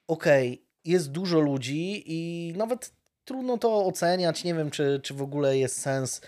okej, 0.07 0.53
okay, 0.53 0.67
jest 0.85 1.11
dużo 1.11 1.41
ludzi 1.41 2.03
i 2.07 2.53
nawet 2.57 2.93
trudno 3.25 3.59
to 3.59 3.87
oceniać, 3.87 4.45
nie 4.45 4.55
wiem, 4.55 4.71
czy, 4.71 5.01
czy 5.03 5.15
w 5.15 5.23
ogóle 5.23 5.59
jest 5.59 5.81
sens, 5.81 6.21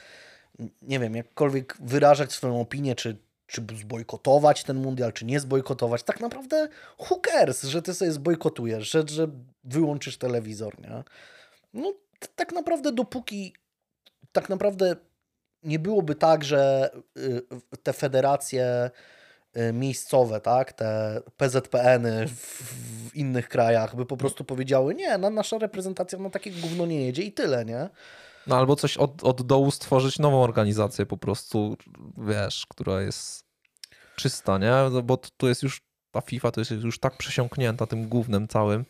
nie 0.82 0.98
wiem, 0.98 1.14
jakkolwiek 1.14 1.76
wyrażać 1.80 2.32
swoją 2.32 2.60
opinię, 2.60 2.94
czy 2.94 3.16
czy 3.50 3.62
zbojkotować 3.80 4.64
ten 4.64 4.76
mundial, 4.76 5.12
czy 5.12 5.24
nie 5.24 5.40
zbojkotować. 5.40 6.02
Tak 6.02 6.20
naprawdę 6.20 6.68
who 6.98 7.20
cares, 7.20 7.62
że 7.62 7.82
ty 7.82 7.94
sobie 7.94 8.12
zbojkotujesz, 8.12 8.90
że, 8.90 9.04
że 9.08 9.28
wyłączysz 9.64 10.18
telewizor, 10.18 10.80
nie? 10.80 11.02
No 11.74 11.92
tak 12.36 12.52
naprawdę 12.52 12.92
dopóki 12.92 13.54
tak 14.32 14.48
naprawdę 14.48 14.96
nie 15.62 15.78
byłoby 15.78 16.14
tak, 16.14 16.44
że 16.44 16.90
y, 17.16 17.42
te 17.82 17.92
federacje 17.92 18.90
y, 19.56 19.72
miejscowe, 19.72 20.40
tak, 20.40 20.72
te 20.72 21.20
PZPN-y 21.36 22.26
w, 22.26 22.32
w, 22.32 23.16
innych 23.16 23.48
krajach 23.48 23.96
by 23.96 24.06
po 24.06 24.16
prostu 24.16 24.44
powiedziały, 24.44 24.94
nie, 24.94 25.18
nasza 25.18 25.58
reprezentacja 25.58 26.18
na 26.18 26.30
takie 26.30 26.50
gówno 26.50 26.86
nie 26.86 27.06
jedzie 27.06 27.22
i 27.22 27.32
tyle, 27.32 27.64
nie? 27.64 27.88
No 28.47 28.56
albo 28.56 28.76
coś 28.76 28.97
od, 28.97 29.25
od 29.25 29.42
dołu 29.42 29.70
stworzyć 29.70 30.18
nową 30.18 30.42
organizację 30.42 31.06
po 31.06 31.16
prostu, 31.16 31.76
wiesz, 32.18 32.66
która 32.68 33.00
jest 33.00 33.44
czysta, 34.16 34.59
nie? 34.59 34.73
No 34.92 35.02
bo 35.02 35.16
tu 35.37 35.49
jest 35.49 35.62
już, 35.62 35.82
ta 36.11 36.20
FIFA 36.20 36.50
to 36.50 36.61
jest 36.61 36.70
już 36.70 36.99
tak 36.99 37.16
przesiąknięta 37.16 37.87
tym 37.87 38.09
głównym 38.09 38.49
całym, 38.49 38.85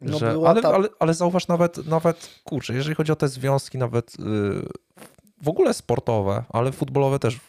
no 0.00 0.18
że, 0.18 0.36
ale, 0.46 0.62
ta... 0.62 0.74
ale, 0.74 0.88
ale 0.98 1.14
zauważ 1.14 1.48
nawet, 1.48 1.86
nawet, 1.86 2.40
kurczę, 2.44 2.74
jeżeli 2.74 2.94
chodzi 2.94 3.12
o 3.12 3.16
te 3.16 3.28
związki 3.28 3.78
nawet 3.78 4.18
yy, 4.18 4.68
w 5.42 5.48
ogóle 5.48 5.74
sportowe, 5.74 6.44
ale 6.48 6.72
futbolowe 6.72 7.18
też, 7.18 7.40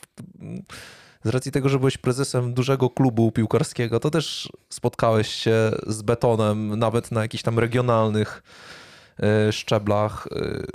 z 1.24 1.30
racji 1.30 1.52
tego, 1.52 1.70
że 1.70 1.80
byłeś 1.80 1.98
prezesem 1.98 2.54
dużego 2.54 2.90
klubu 2.90 3.32
piłkarskiego, 3.32 4.00
to 4.00 4.10
też 4.10 4.50
spotkałeś 4.70 5.28
się 5.28 5.72
z 5.88 6.02
betonem 6.02 6.80
nawet 6.80 7.12
na 7.12 7.22
jakichś 7.22 7.44
tam 7.44 7.60
regionalnych 7.60 8.44
szczeblach 9.52 10.28
y, 10.32 10.66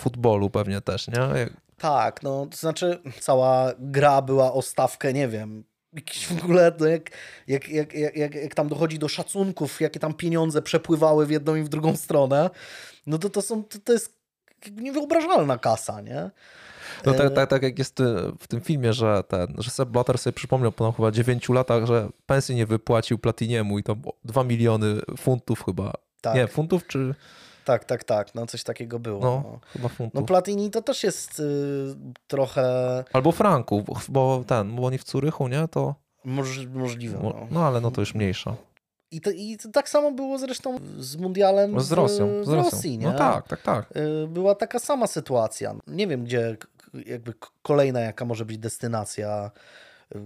futbolu 0.00 0.50
pewnie 0.50 0.80
też, 0.80 1.08
nie? 1.08 1.48
Tak, 1.78 2.22
no 2.22 2.46
to 2.46 2.56
znaczy 2.56 3.02
cała 3.20 3.72
gra 3.78 4.22
była 4.22 4.52
o 4.52 4.62
stawkę, 4.62 5.12
nie 5.12 5.28
wiem, 5.28 5.64
jakiś 5.92 6.26
w 6.26 6.44
ogóle, 6.44 6.72
no 6.80 6.86
jak, 6.86 7.10
jak, 7.46 7.68
jak, 7.68 7.94
jak, 7.94 8.34
jak 8.34 8.54
tam 8.54 8.68
dochodzi 8.68 8.98
do 8.98 9.08
szacunków, 9.08 9.80
jakie 9.80 10.00
tam 10.00 10.14
pieniądze 10.14 10.62
przepływały 10.62 11.26
w 11.26 11.30
jedną 11.30 11.54
i 11.54 11.62
w 11.62 11.68
drugą 11.68 11.96
stronę, 11.96 12.50
no 13.06 13.18
to 13.18 13.30
to, 13.30 13.42
są, 13.42 13.64
to, 13.64 13.78
to 13.84 13.92
jest 13.92 14.20
niewyobrażalna 14.70 15.58
kasa, 15.58 16.00
nie? 16.00 16.30
No 17.06 17.14
tak, 17.14 17.34
tak, 17.34 17.50
tak 17.50 17.62
jak 17.62 17.78
jest 17.78 17.98
w 18.38 18.46
tym 18.48 18.60
filmie, 18.60 18.92
że 18.92 19.22
ten, 19.28 19.54
że 19.58 19.70
Seb 19.70 19.88
Blatter 19.88 20.18
sobie 20.18 20.34
przypomniał 20.34 20.72
po 20.72 20.92
chyba 20.92 21.10
9 21.10 21.48
latach, 21.48 21.86
że 21.86 22.08
pensji 22.26 22.54
nie 22.54 22.66
wypłacił 22.66 23.18
Platiniemu 23.18 23.78
i 23.78 23.82
tam 23.82 24.02
2 24.24 24.44
miliony 24.44 25.00
funtów 25.18 25.64
chyba. 25.64 25.92
Tak. 26.20 26.34
Nie, 26.34 26.46
funtów 26.46 26.86
czy... 26.86 27.14
Tak, 27.70 27.84
tak, 27.84 28.04
tak. 28.04 28.34
No 28.34 28.46
coś 28.46 28.64
takiego 28.64 28.98
było. 28.98 29.20
No, 29.20 29.42
no. 29.44 29.58
chyba 29.72 29.88
funtów. 29.88 30.20
No 30.20 30.26
Platini 30.26 30.70
to 30.70 30.82
też 30.82 31.04
jest 31.04 31.40
y, 31.40 31.42
trochę... 32.26 32.64
Albo 33.12 33.32
franków, 33.32 33.86
bo 34.08 34.44
ten, 34.46 34.76
bo 34.76 34.86
oni 34.86 34.98
w 34.98 35.04
Curychu, 35.04 35.48
nie? 35.48 35.68
To... 35.68 35.94
Moż, 36.24 36.66
możliwe. 36.66 37.18
No. 37.22 37.46
no. 37.50 37.66
ale 37.66 37.80
no 37.80 37.90
to 37.90 38.00
już 38.00 38.14
mniejsza. 38.14 38.56
I, 39.10 39.20
to, 39.20 39.30
I 39.30 39.58
tak 39.72 39.88
samo 39.88 40.12
było 40.12 40.38
zresztą 40.38 40.78
z 40.98 41.16
mundialem 41.16 41.80
z 41.80 41.92
Rosją. 41.92 42.44
Z, 42.44 42.46
z 42.46 42.50
Rosją. 42.50 42.70
Rosji, 42.70 42.98
nie? 42.98 43.06
No 43.06 43.18
tak, 43.18 43.48
tak, 43.48 43.62
tak. 43.62 43.96
Y, 43.96 44.28
była 44.28 44.54
taka 44.54 44.78
sama 44.78 45.06
sytuacja. 45.06 45.74
Nie 45.86 46.06
wiem, 46.06 46.24
gdzie 46.24 46.56
jakby 47.06 47.34
kolejna 47.62 48.00
jaka 48.00 48.24
może 48.24 48.44
być 48.44 48.58
destynacja 48.58 49.50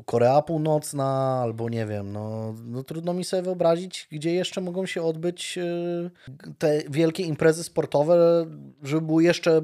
Korea 0.04 0.42
Północna, 0.42 1.40
albo 1.42 1.68
nie 1.68 1.86
wiem, 1.86 2.12
no, 2.12 2.54
no 2.64 2.82
trudno 2.82 3.14
mi 3.14 3.24
sobie 3.24 3.42
wyobrazić, 3.42 4.08
gdzie 4.12 4.34
jeszcze 4.34 4.60
mogą 4.60 4.86
się 4.86 5.02
odbyć 5.02 5.58
y, 5.58 6.10
te 6.58 6.82
wielkie 6.90 7.22
imprezy 7.22 7.64
sportowe, 7.64 8.46
żeby 8.82 9.06
było 9.06 9.20
jeszcze 9.20 9.60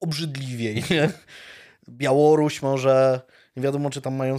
obrzydliwiej. 0.00 0.82
Białoruś 1.88 2.62
może, 2.62 3.20
nie 3.56 3.62
wiadomo 3.62 3.90
czy 3.90 4.00
tam 4.00 4.14
mają 4.14 4.36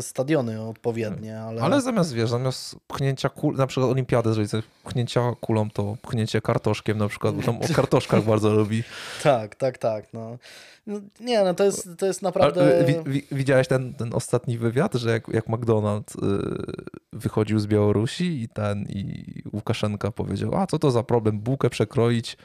stadiony 0.00 0.60
odpowiednie, 0.60 1.40
ale... 1.40 1.62
Ale 1.62 1.80
zamiast, 1.80 2.12
wiesz, 2.12 2.30
zamiast 2.30 2.76
pchnięcia 2.86 3.28
kul, 3.28 3.56
na 3.56 3.66
przykład 3.66 3.90
olimpiady, 3.90 4.28
jeżeli 4.28 4.48
coś 4.48 4.64
pchnięcia 4.84 5.32
kulą, 5.40 5.70
to 5.70 5.96
pchnięcie 6.02 6.40
kartoszkiem 6.40 6.98
na 6.98 7.08
przykład, 7.08 7.34
bo 7.34 7.42
tam 7.42 7.56
o 7.56 7.74
kartoszkach 7.74 8.24
bardzo 8.24 8.54
lubi. 8.54 8.82
Tak, 9.22 9.54
tak, 9.54 9.78
tak, 9.78 10.12
no. 10.12 10.38
no. 10.86 11.00
nie, 11.20 11.44
no 11.44 11.54
to 11.54 11.64
jest, 11.64 11.88
to 11.98 12.06
jest 12.06 12.22
naprawdę... 12.22 12.84
wi 13.06 13.26
widziałeś 13.32 13.68
ten, 13.68 13.94
ten 13.94 14.14
ostatni 14.14 14.58
wywiad, 14.58 14.94
że 14.94 15.10
jak, 15.10 15.28
jak 15.28 15.46
McDonald's 15.46 16.24
y, 16.24 16.72
wychodził 17.12 17.58
z 17.58 17.66
Białorusi 17.66 18.42
i 18.42 18.48
ten, 18.48 18.86
i 18.88 19.24
Łukaszenka 19.52 20.10
powiedział, 20.10 20.54
a 20.54 20.66
co 20.66 20.78
to 20.78 20.90
za 20.90 21.02
problem, 21.02 21.38
bułkę 21.38 21.70
przekroić 21.70 22.36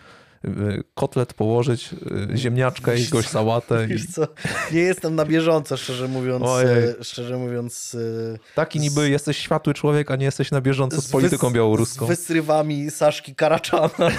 kotlet 0.94 1.34
położyć, 1.34 1.90
ziemniaczkę 2.36 3.00
i 3.00 3.08
gość 3.08 3.30
sałatę. 3.30 3.88
Wiesz 3.88 4.06
co, 4.06 4.28
nie 4.72 4.80
jestem 4.80 5.16
na 5.16 5.26
bieżąco, 5.26 5.78
szczerze 5.78 6.08
mówiąc. 6.08 6.44
Ojej. 6.46 6.94
Szczerze 7.02 7.38
mówiąc. 7.38 7.98
Taki 8.56 8.80
niby 8.80 9.10
jesteś 9.10 9.38
światły 9.38 9.74
człowiek, 9.74 10.12
a 10.12 10.16
nie 10.16 10.26
jesteś 10.26 10.52
na 10.52 10.62
bieżąco 10.62 11.02
z, 11.02 11.06
z 11.06 11.12
polityką 11.12 11.52
białoruską. 11.52 12.06
Z 12.06 12.10
wysrywami 12.10 12.92
Saszki 12.92 13.36
Karaczana. 13.36 13.90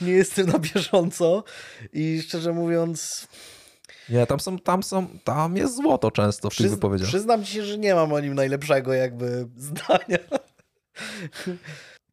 nie 0.00 0.12
jestem 0.12 0.46
na 0.46 0.58
bieżąco 0.58 1.44
i 1.92 2.22
szczerze 2.22 2.52
mówiąc... 2.52 3.28
Nie, 4.08 4.26
tam 4.26 4.40
są, 4.40 4.58
tam 4.58 4.82
są, 4.82 5.06
tam 5.24 5.56
jest 5.56 5.76
złoto 5.76 6.10
często 6.10 6.50
w 6.50 6.52
Przyz, 6.52 6.64
tych 6.64 6.74
wypowiedziach. 6.74 7.08
Przyznam 7.08 7.44
ci 7.44 7.52
się, 7.52 7.64
że 7.64 7.78
nie 7.78 7.94
mam 7.94 8.12
o 8.12 8.20
nim 8.20 8.34
najlepszego 8.34 8.92
jakby 8.92 9.48
zdania. 9.56 10.18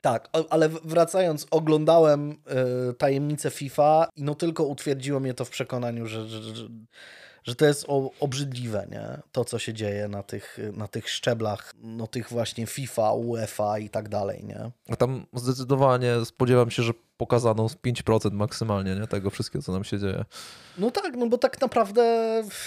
Tak, 0.01 0.29
ale 0.50 0.70
wracając, 0.70 1.48
oglądałem 1.51 2.31
y, 2.89 2.93
tajemnicę 2.93 3.50
FIFA 3.50 4.08
i 4.15 4.24
no 4.24 4.36
tylko 4.36 4.63
utwierdziło 4.63 5.20
mnie 5.20 5.34
to 5.34 5.46
w 5.46 5.50
przekonaniu, 5.50 6.08
że, 6.08 6.27
że, 6.27 6.41
że, 6.41 6.67
że 7.43 7.55
to 7.55 7.65
jest 7.65 7.86
obrzydliwe, 8.20 8.88
nie? 8.91 9.08
To, 9.31 9.46
co 9.46 9.60
się 9.60 9.74
dzieje 9.74 10.08
na 10.08 10.24
tych, 10.24 10.58
na 10.74 10.88
tych 10.88 11.10
szczeblach, 11.10 11.74
no 11.81 12.08
tych 12.08 12.29
właśnie 12.29 12.67
FIFA, 12.67 13.12
UEFA 13.13 13.79
i 13.79 13.89
tak 13.89 14.10
dalej, 14.10 14.43
nie? 14.43 14.72
A 14.89 14.96
tam 14.96 15.25
zdecydowanie 15.34 16.25
spodziewam 16.25 16.72
się, 16.72 16.84
że 16.84 16.93
pokazano 17.22 17.68
5% 17.68 18.32
maksymalnie, 18.32 18.96
nie? 18.96 19.08
Tego 19.08 19.30
wszystkiego, 19.30 19.63
co 19.63 19.72
nam 19.72 19.84
się 19.84 20.00
dzieje. 20.00 20.25
No 20.78 20.92
tak, 20.92 21.16
no 21.18 21.28
bo 21.28 21.38
tak 21.38 21.62
naprawdę 21.62 22.04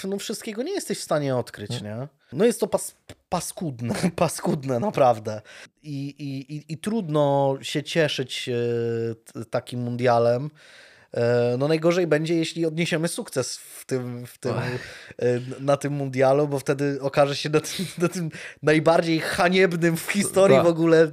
no 0.07 0.17
wszystkiego 0.17 0.63
nie 0.63 0.71
jesteś 0.71 0.99
w 0.99 1.03
stanie 1.03 1.35
odkryć, 1.35 1.81
no. 1.81 1.89
nie? 1.89 2.07
No 2.33 2.45
jest 2.45 2.59
to 2.59 2.67
pas, 2.67 2.95
paskudne, 3.29 3.95
paskudne 4.15 4.79
naprawdę. 4.79 5.41
I, 5.83 6.07
i, 6.07 6.73
i, 6.73 6.77
trudno 6.77 7.57
się 7.61 7.83
cieszyć 7.83 8.49
e, 8.49 9.45
takim 9.45 9.79
mundialem, 9.79 10.49
E, 11.15 11.55
no 11.57 11.67
najgorzej 11.67 12.07
będzie, 12.07 12.35
jeśli 12.35 12.65
odniesiemy 12.65 13.07
sukces 13.07 13.57
w 13.57 13.85
tym, 13.85 14.25
w 14.25 14.37
tym, 14.37 14.53
e, 14.53 14.59
na 15.59 15.77
tym 15.77 15.93
mundialu, 15.93 16.47
bo 16.47 16.59
wtedy 16.59 16.97
okaże 17.01 17.35
się 17.35 17.49
na 17.49 17.59
tym, 17.59 17.85
na 17.97 18.07
tym 18.07 18.29
najbardziej 18.63 19.19
haniebnym 19.19 19.97
w 19.97 20.11
historii 20.11 20.57
w 20.57 20.65
ogóle 20.65 21.11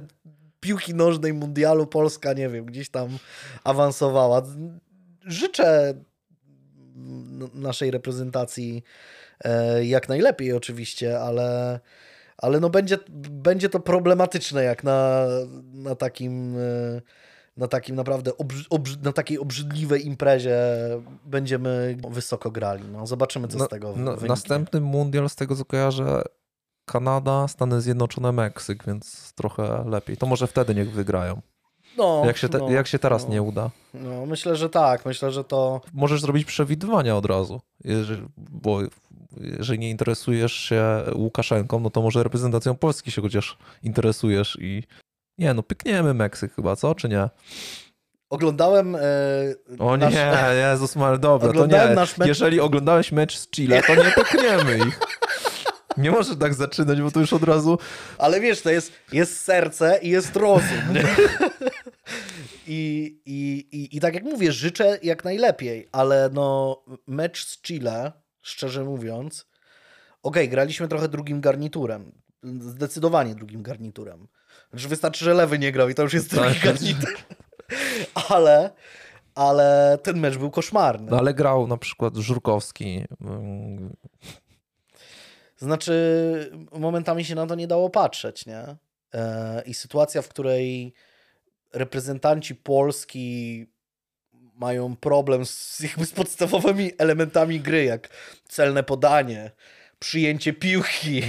piłki 0.63 0.95
nożnej 0.95 1.33
mundialu 1.33 1.87
Polska, 1.87 2.33
nie 2.33 2.49
wiem, 2.49 2.65
gdzieś 2.65 2.89
tam 2.89 3.17
awansowała. 3.63 4.41
Życzę 5.25 5.93
naszej 7.53 7.91
reprezentacji 7.91 8.83
e, 9.43 9.85
jak 9.85 10.09
najlepiej 10.09 10.53
oczywiście, 10.53 11.19
ale, 11.19 11.79
ale 12.37 12.59
no 12.59 12.69
będzie, 12.69 12.97
będzie 13.29 13.69
to 13.69 13.79
problematyczne 13.79 14.63
jak 14.63 14.83
na, 14.83 15.25
na 15.73 15.95
takim 15.95 16.57
na 17.57 17.67
takim 17.67 17.95
naprawdę 17.95 18.31
na 19.03 19.11
takiej 19.11 19.39
obrzydliwej 19.39 20.07
imprezie 20.07 20.59
będziemy 21.25 21.97
wysoko 22.09 22.51
grali. 22.51 22.83
No, 22.87 23.07
zobaczymy, 23.07 23.47
co 23.47 23.57
no, 23.57 23.65
z 23.65 23.67
tego 23.67 23.87
no, 23.87 23.95
wyniknie. 23.95 24.27
Następny 24.27 24.81
mundial, 24.81 25.29
z 25.29 25.35
tego 25.35 25.55
co 25.55 25.65
kojarzę, 25.65 26.21
Kanada, 26.85 27.47
Stany 27.47 27.81
Zjednoczone, 27.81 28.31
Meksyk, 28.31 28.85
więc 28.85 29.33
trochę 29.33 29.83
lepiej. 29.87 30.17
To 30.17 30.25
może 30.25 30.47
wtedy 30.47 30.75
niech 30.75 30.91
wygrają. 30.91 31.41
No, 31.97 32.21
jak, 32.25 32.37
się 32.37 32.49
te, 32.49 32.57
no, 32.57 32.71
jak 32.71 32.87
się 32.87 32.99
teraz 32.99 33.23
no. 33.23 33.33
nie 33.33 33.41
uda? 33.41 33.69
No, 33.93 34.25
myślę, 34.25 34.55
że 34.55 34.69
tak. 34.69 35.05
Myślę, 35.05 35.31
że 35.31 35.43
to. 35.43 35.81
Możesz 35.93 36.21
zrobić 36.21 36.45
przewidywania 36.45 37.17
od 37.17 37.25
razu. 37.25 37.61
Jeżeli, 37.83 38.23
bo 38.37 38.79
jeżeli 39.37 39.79
nie 39.79 39.89
interesujesz 39.89 40.53
się 40.53 40.83
Łukaszenką, 41.15 41.79
no 41.79 41.89
to 41.89 42.01
może 42.01 42.23
reprezentacją 42.23 42.75
Polski 42.75 43.11
się 43.11 43.21
chociaż 43.21 43.57
interesujesz 43.83 44.57
i 44.61 44.83
nie, 45.37 45.53
no 45.53 45.63
pykniemy 45.63 46.13
Meksyk 46.13 46.55
chyba, 46.55 46.75
co, 46.75 46.95
czy 46.95 47.09
nie? 47.09 47.29
Oglądałem. 48.29 48.95
E, 48.95 48.99
o 49.79 49.97
nasz... 49.97 50.13
nie, 50.13 50.33
Jezus 50.55 50.95
Maria, 50.95 51.17
dobra, 51.17 51.53
to 51.53 51.65
nie. 51.65 51.95
Mecz... 51.95 52.15
Jeżeli 52.25 52.59
oglądałeś 52.59 53.11
mecz 53.11 53.37
z 53.37 53.49
Chile, 53.49 53.83
to 53.83 53.95
nie 53.95 54.11
pykniemy 54.11 54.77
ich. 54.87 54.99
Nie 55.97 56.11
możesz 56.11 56.37
tak 56.37 56.53
zaczynać, 56.53 57.01
bo 57.01 57.11
to 57.11 57.19
już 57.19 57.33
od 57.33 57.43
razu. 57.43 57.77
Ale 58.17 58.39
wiesz, 58.39 58.61
to 58.61 58.69
jest, 58.69 58.91
jest 59.11 59.39
serce 59.39 59.99
i 60.01 60.09
jest 60.09 60.35
rozum. 60.35 60.93
I, 62.67 63.15
i, 63.25 63.67
i, 63.71 63.97
I 63.97 63.99
tak 63.99 64.13
jak 64.13 64.23
mówię, 64.23 64.51
życzę 64.51 64.99
jak 65.03 65.23
najlepiej, 65.23 65.89
ale 65.91 66.29
no 66.33 66.77
mecz 67.07 67.45
z 67.45 67.61
Chile, 67.61 68.11
szczerze 68.41 68.83
mówiąc, 68.83 69.45
okej, 70.23 70.43
okay, 70.43 70.47
graliśmy 70.47 70.87
trochę 70.87 71.07
drugim 71.07 71.41
garniturem. 71.41 72.11
Zdecydowanie 72.59 73.35
drugim 73.35 73.63
garniturem. 73.63 74.27
Znaczy 74.69 74.87
wystarczy, 74.87 75.25
że 75.25 75.33
lewy 75.33 75.59
nie 75.59 75.71
grał 75.71 75.89
i 75.89 75.95
to 75.95 76.03
już 76.03 76.13
jest 76.13 76.29
drugi 76.29 76.95
tak. 76.95 77.25
ale, 78.29 78.71
ale 79.35 79.97
ten 80.03 80.19
mecz 80.19 80.37
był 80.37 80.51
koszmarny. 80.51 81.11
No 81.11 81.17
ale 81.17 81.33
grał 81.33 81.67
na 81.67 81.77
przykład 81.77 82.15
Żurkowski. 82.15 83.05
Znaczy 85.63 86.51
momentami 86.71 87.25
się 87.25 87.35
na 87.35 87.47
to 87.47 87.55
nie 87.55 87.67
dało 87.67 87.89
patrzeć, 87.89 88.45
nie? 88.45 88.75
E, 89.13 89.63
I 89.65 89.73
sytuacja, 89.73 90.21
w 90.21 90.27
której 90.27 90.93
reprezentanci 91.73 92.55
Polski 92.55 93.65
mają 94.55 94.95
problem 94.95 95.45
z, 95.45 95.79
jakby 95.79 96.05
z 96.05 96.11
podstawowymi 96.11 96.91
elementami 96.97 97.59
gry, 97.59 97.83
jak 97.83 98.09
celne 98.47 98.83
podanie, 98.83 99.51
przyjęcie 100.03 100.53
piłki. 100.53 101.21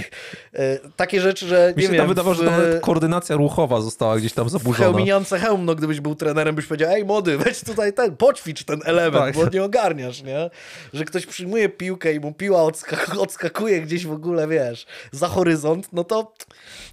E, 0.53 0.79
takie 0.95 1.21
rzeczy, 1.21 1.47
że 1.47 1.73
Mi 1.77 1.81
nie 1.81 1.87
się 1.87 1.91
wiem, 1.91 1.99
tam 1.99 2.07
wydawało, 2.07 2.35
w... 2.35 2.37
że 2.37 2.43
nawet 2.43 2.81
koordynacja 2.81 3.35
ruchowa 3.35 3.81
została 3.81 4.17
gdzieś 4.17 4.33
tam 4.33 4.49
zaburzona. 4.49 4.89
Hełminiące 4.89 5.39
hełm, 5.39 5.65
no 5.65 5.75
gdybyś 5.75 5.99
był 5.99 6.15
trenerem, 6.15 6.55
byś 6.55 6.65
powiedział, 6.65 6.91
ej 6.91 7.05
młody, 7.05 7.37
weź 7.37 7.59
tutaj 7.63 7.93
ten, 7.93 8.17
poćwicz 8.17 8.63
ten 8.63 8.79
element, 8.85 9.25
tak. 9.25 9.35
bo 9.35 9.49
nie 9.49 9.63
ogarniasz, 9.63 10.23
nie? 10.23 10.49
Że 10.93 11.05
ktoś 11.05 11.25
przyjmuje 11.25 11.69
piłkę 11.69 12.13
i 12.13 12.19
mu 12.19 12.33
piła 12.33 12.63
odskak 12.63 13.15
odskakuje 13.19 13.81
gdzieś 13.81 14.05
w 14.05 14.11
ogóle, 14.11 14.47
wiesz, 14.47 14.85
za 15.11 15.27
horyzont, 15.27 15.93
no 15.93 16.03
to, 16.03 16.23
to 16.23 16.45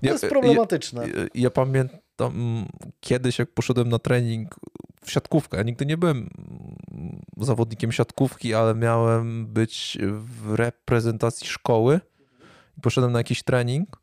ja, 0.02 0.12
jest 0.12 0.26
problematyczne. 0.26 1.08
Ja, 1.08 1.20
ja, 1.20 1.26
ja 1.34 1.50
pamiętam 1.50 2.66
kiedyś, 3.00 3.38
jak 3.38 3.50
poszedłem 3.50 3.88
na 3.88 3.98
trening 3.98 4.54
w 5.04 5.10
siatkówkę. 5.10 5.56
Ja 5.56 5.62
nigdy 5.62 5.86
nie 5.86 5.96
byłem 5.96 6.30
zawodnikiem 7.36 7.92
siatkówki, 7.92 8.54
ale 8.54 8.74
miałem 8.74 9.46
być 9.46 9.98
w 10.10 10.54
reprezentacji 10.54 11.46
szkoły. 11.46 12.00
Poszedłem 12.82 13.12
na 13.12 13.18
jakiś 13.18 13.42
trening 13.42 14.02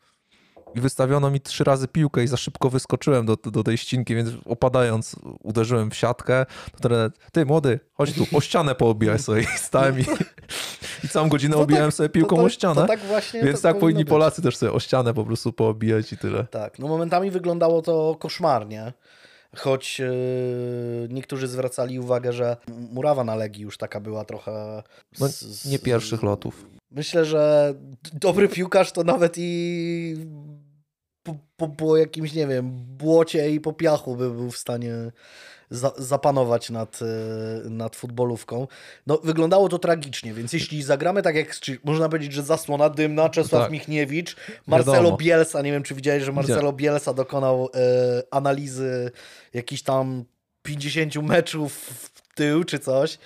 i 0.76 0.82
wystawiono 0.82 1.32
mi 1.32 1.42
trzy 1.42 1.64
razy 1.64 1.88
piłkę 1.88 2.24
i 2.24 2.28
za 2.28 2.38
szybko 2.38 2.70
wyskoczyłem 2.70 3.26
do, 3.26 3.36
do 3.36 3.64
tej 3.64 3.78
ścinki, 3.78 4.16
więc 4.16 4.30
opadając 4.46 5.16
uderzyłem 5.44 5.92
w 5.92 5.96
siatkę. 5.96 6.46
To 6.72 6.80
trener, 6.80 7.12
ty 7.32 7.46
młody, 7.46 7.80
chodź 7.94 8.14
tu, 8.14 8.38
o 8.38 8.42
ścianę 8.42 8.76
poobijaj 8.76 9.20
sobie. 9.20 9.42
I 9.42 9.46
stałem 9.58 10.00
i, 10.00 10.04
i 11.04 11.10
całą 11.10 11.30
godzinę 11.30 11.56
to 11.56 11.62
obijałem 11.62 11.90
tak, 11.90 11.96
sobie 11.96 12.10
piłką 12.10 12.36
to, 12.36 12.42
to, 12.42 12.46
o 12.46 12.50
ścianę. 12.50 12.88
Tak 12.88 13.00
właśnie, 13.00 13.44
więc 13.44 13.62
tak 13.62 13.80
powinni 13.80 14.04
być. 14.04 14.10
Polacy 14.10 14.42
też 14.42 14.58
sobie 14.58 14.72
o 14.72 14.80
ścianę 14.80 15.14
po 15.14 15.26
prostu 15.26 15.54
poobijać 15.54 16.14
i 16.14 16.18
tyle. 16.18 16.44
Tak, 16.44 16.80
no 16.80 16.88
momentami 16.88 17.32
wyglądało 17.32 17.82
to 17.82 18.16
koszmarnie. 18.20 18.94
Choć 19.56 20.00
yy, 20.00 21.08
niektórzy 21.10 21.48
zwracali 21.48 22.00
uwagę, 22.00 22.34
że 22.34 22.58
murawa 22.68 23.24
na 23.24 23.36
Legii 23.36 23.64
już 23.64 23.78
taka 23.78 24.00
była 24.00 24.26
trochę... 24.26 24.84
Z, 25.14 25.66
no, 25.66 25.72
nie 25.72 25.80
pierwszych 25.80 26.24
lotów. 26.24 26.66
Myślę, 26.92 27.26
że 27.26 27.74
dobry 28.14 28.50
piłkarz 28.50 28.92
to 28.92 29.04
nawet 29.04 29.34
i 29.38 30.16
po, 31.24 31.36
po, 31.58 31.68
po, 31.68 31.98
jakimś, 31.98 32.34
nie 32.34 32.48
wiem, 32.48 32.72
błocie 32.98 33.50
i 33.50 33.60
po 33.60 33.74
piachu 33.74 34.16
by 34.16 34.30
był 34.30 34.52
w 34.52 34.58
stanie 34.58 34.94
za, 35.70 35.92
zapanować 35.98 36.70
nad, 36.70 37.00
e, 37.02 37.70
nad 37.70 37.96
futbolówką. 37.96 38.68
No, 39.08 39.20
wyglądało 39.24 39.70
to 39.70 39.80
tragicznie, 39.80 40.34
więc 40.34 40.54
jeśli 40.54 40.84
zagramy 40.84 41.22
tak 41.22 41.36
jak, 41.36 41.56
można 41.84 42.10
powiedzieć, 42.10 42.34
że 42.34 42.44
zasłona 42.44 42.90
dymna, 42.90 43.30
Czesław 43.30 43.64
tak. 43.64 43.72
Michniewicz, 43.72 44.36
Marcelo 44.68 44.98
Wiadomo. 44.98 45.18
Bielsa, 45.18 45.62
nie 45.62 45.72
wiem 45.72 45.84
czy 45.84 45.96
widziałeś, 45.96 46.24
że 46.24 46.32
Marcelo 46.32 46.74
Bielsa 46.74 47.14
dokonał 47.14 47.70
e, 47.74 47.80
analizy 48.32 49.12
jakichś 49.54 49.82
tam 49.82 50.26
50 50.62 51.16
meczów 51.16 51.74
w 51.74 52.36
tył 52.36 52.64
czy 52.64 52.80
coś, 52.80 53.18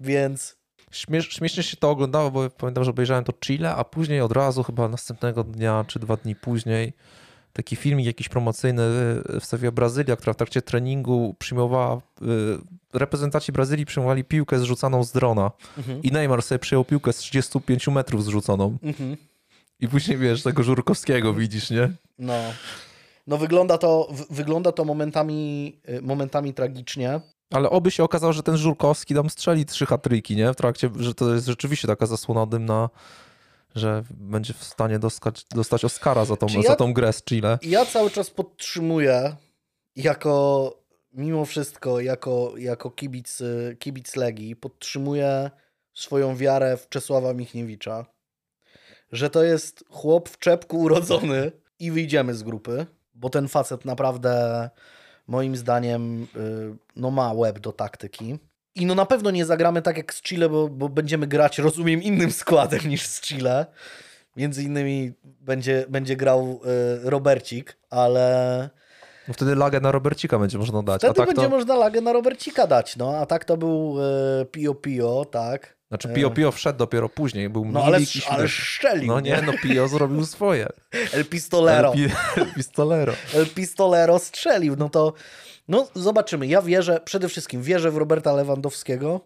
więc 0.00 0.62
Śmiesz, 0.92 1.28
śmiesznie 1.28 1.62
się 1.62 1.76
to 1.76 1.90
oglądało, 1.90 2.30
bo 2.30 2.50
pamiętam, 2.50 2.84
że 2.84 2.90
obejrzałem 2.90 3.24
to 3.24 3.32
Chile, 3.32 3.74
a 3.74 3.84
później 3.84 4.20
od 4.20 4.32
razu, 4.32 4.62
chyba 4.62 4.88
następnego 4.88 5.44
dnia 5.44 5.84
czy 5.88 5.98
dwa 5.98 6.16
dni 6.16 6.36
później, 6.36 6.92
taki 7.52 7.76
filmik 7.76 8.06
jakiś 8.06 8.28
promocyjny 8.28 8.82
y, 9.36 9.40
wstawiła 9.40 9.72
Brazylia, 9.72 10.16
która 10.16 10.32
w 10.32 10.36
trakcie 10.36 10.62
treningu 10.62 11.36
przyjmowała, 11.38 11.96
y, 11.96 11.98
reprezentaci 12.92 13.52
Brazylii 13.52 13.86
przyjmowali 13.86 14.24
piłkę 14.24 14.58
zrzucaną 14.58 15.04
z 15.04 15.12
drona 15.12 15.50
mhm. 15.78 16.02
i 16.02 16.12
Neymar 16.12 16.42
sobie 16.42 16.58
przyjął 16.58 16.84
piłkę 16.84 17.12
z 17.12 17.16
35 17.16 17.88
metrów 17.88 18.24
zrzuconą. 18.24 18.78
Mhm. 18.82 19.16
I 19.80 19.88
później 19.88 20.18
wiesz, 20.18 20.42
tego 20.42 20.62
Żurkowskiego 20.62 21.34
widzisz, 21.34 21.70
nie? 21.70 21.90
No. 22.18 22.34
No 23.26 23.38
wygląda 23.38 23.78
to, 23.78 24.08
wygląda 24.30 24.72
to 24.72 24.84
momentami, 24.84 25.72
y, 25.88 26.02
momentami 26.02 26.54
tragicznie. 26.54 27.20
Ale 27.50 27.70
oby 27.70 27.90
się 27.90 28.04
okazało, 28.04 28.32
że 28.32 28.42
ten 28.42 28.56
Żurkowski 28.56 29.14
tam 29.14 29.30
strzeli 29.30 29.66
trzy 29.66 29.86
hatryki, 29.86 30.36
nie? 30.36 30.52
W 30.52 30.56
trakcie, 30.56 30.90
że 30.96 31.14
to 31.14 31.34
jest 31.34 31.46
rzeczywiście 31.46 31.88
taka 31.88 32.06
zasłona 32.06 32.46
dymna 32.46 32.88
że 33.74 34.02
będzie 34.10 34.54
w 34.54 34.64
stanie 34.64 34.98
dostać, 34.98 35.44
dostać 35.44 35.84
Oscara 35.84 36.24
za 36.24 36.36
tą, 36.36 36.46
ja, 36.46 36.62
za 36.62 36.76
tą 36.76 36.92
grę 36.92 37.12
z 37.12 37.24
Chile. 37.24 37.58
Ja 37.62 37.86
cały 37.86 38.10
czas 38.10 38.30
podtrzymuję 38.30 39.36
jako 39.96 40.82
mimo 41.12 41.44
wszystko 41.44 42.00
jako, 42.00 42.52
jako 42.56 42.90
kibic, 42.90 43.42
kibic 43.78 44.16
Legii 44.16 44.56
podtrzymuję 44.56 45.50
swoją 45.94 46.36
wiarę 46.36 46.76
w 46.76 46.88
Czesława 46.88 47.34
Michniewicza, 47.34 48.06
że 49.12 49.30
to 49.30 49.44
jest 49.44 49.84
chłop 49.90 50.28
w 50.28 50.38
czepku 50.38 50.80
urodzony 50.80 51.52
i 51.78 51.90
wyjdziemy 51.90 52.34
z 52.34 52.42
grupy, 52.42 52.86
bo 53.14 53.30
ten 53.30 53.48
facet 53.48 53.84
naprawdę 53.84 54.70
moim 55.26 55.56
zdaniem 55.56 56.22
y, 56.22 56.26
no 56.96 57.10
ma 57.10 57.32
łeb 57.32 57.58
do 57.58 57.72
taktyki. 57.72 58.38
I 58.74 58.86
no 58.86 58.94
na 58.94 59.06
pewno 59.06 59.30
nie 59.30 59.44
zagramy 59.44 59.82
tak 59.82 59.96
jak 59.96 60.14
z 60.14 60.22
Chile, 60.22 60.48
bo, 60.48 60.68
bo 60.68 60.88
będziemy 60.88 61.26
grać, 61.26 61.58
rozumiem, 61.58 62.02
innym 62.02 62.32
składem 62.42 62.80
niż 62.88 63.06
z 63.06 63.20
Chile. 63.20 63.66
Między 64.36 64.62
innymi 64.62 65.12
będzie, 65.24 65.84
będzie 65.88 66.16
grał 66.16 66.60
y, 67.04 67.10
Robercik, 67.10 67.76
ale... 67.90 68.70
No 69.28 69.34
wtedy 69.34 69.56
lagę 69.56 69.80
na 69.80 69.92
Robercika 69.92 70.38
będzie 70.38 70.58
można 70.58 70.82
dać. 70.82 71.00
Wtedy 71.00 71.14
tak 71.14 71.26
będzie 71.26 71.42
to... 71.42 71.48
można 71.48 71.76
lagę 71.76 72.00
na 72.00 72.12
Robercika 72.12 72.66
dać, 72.66 72.96
no. 72.96 73.16
A 73.16 73.26
tak 73.26 73.44
to 73.44 73.56
był 73.56 73.96
y, 74.40 74.44
Pio 74.46 74.74
Pio, 74.74 75.24
tak. 75.24 75.76
Znaczy 75.88 76.08
Pio 76.08 76.30
Pio 76.30 76.52
wszedł 76.52 76.78
dopiero 76.78 77.08
później, 77.08 77.48
był 77.48 77.64
No 77.64 77.84
ale, 77.84 77.98
ale 78.30 78.48
szczelił. 78.48 79.06
No 79.06 79.20
nie, 79.20 79.42
no 79.46 79.52
Pio 79.62 79.88
zrobił 79.88 80.26
swoje. 80.26 80.68
El 81.14 81.24
Pistolero. 81.24 81.92
El, 81.92 82.10
El 82.42 82.54
Pistolero. 82.54 83.12
El 83.34 83.46
Pistolero 83.46 84.18
strzelił, 84.18 84.76
no 84.76 84.88
to 84.88 85.12
no 85.72 85.88
zobaczymy. 85.94 86.46
Ja 86.46 86.62
wierzę, 86.62 87.00
przede 87.04 87.28
wszystkim 87.28 87.62
wierzę 87.62 87.90
w 87.90 87.96
Roberta 87.96 88.32
Lewandowskiego 88.32 89.20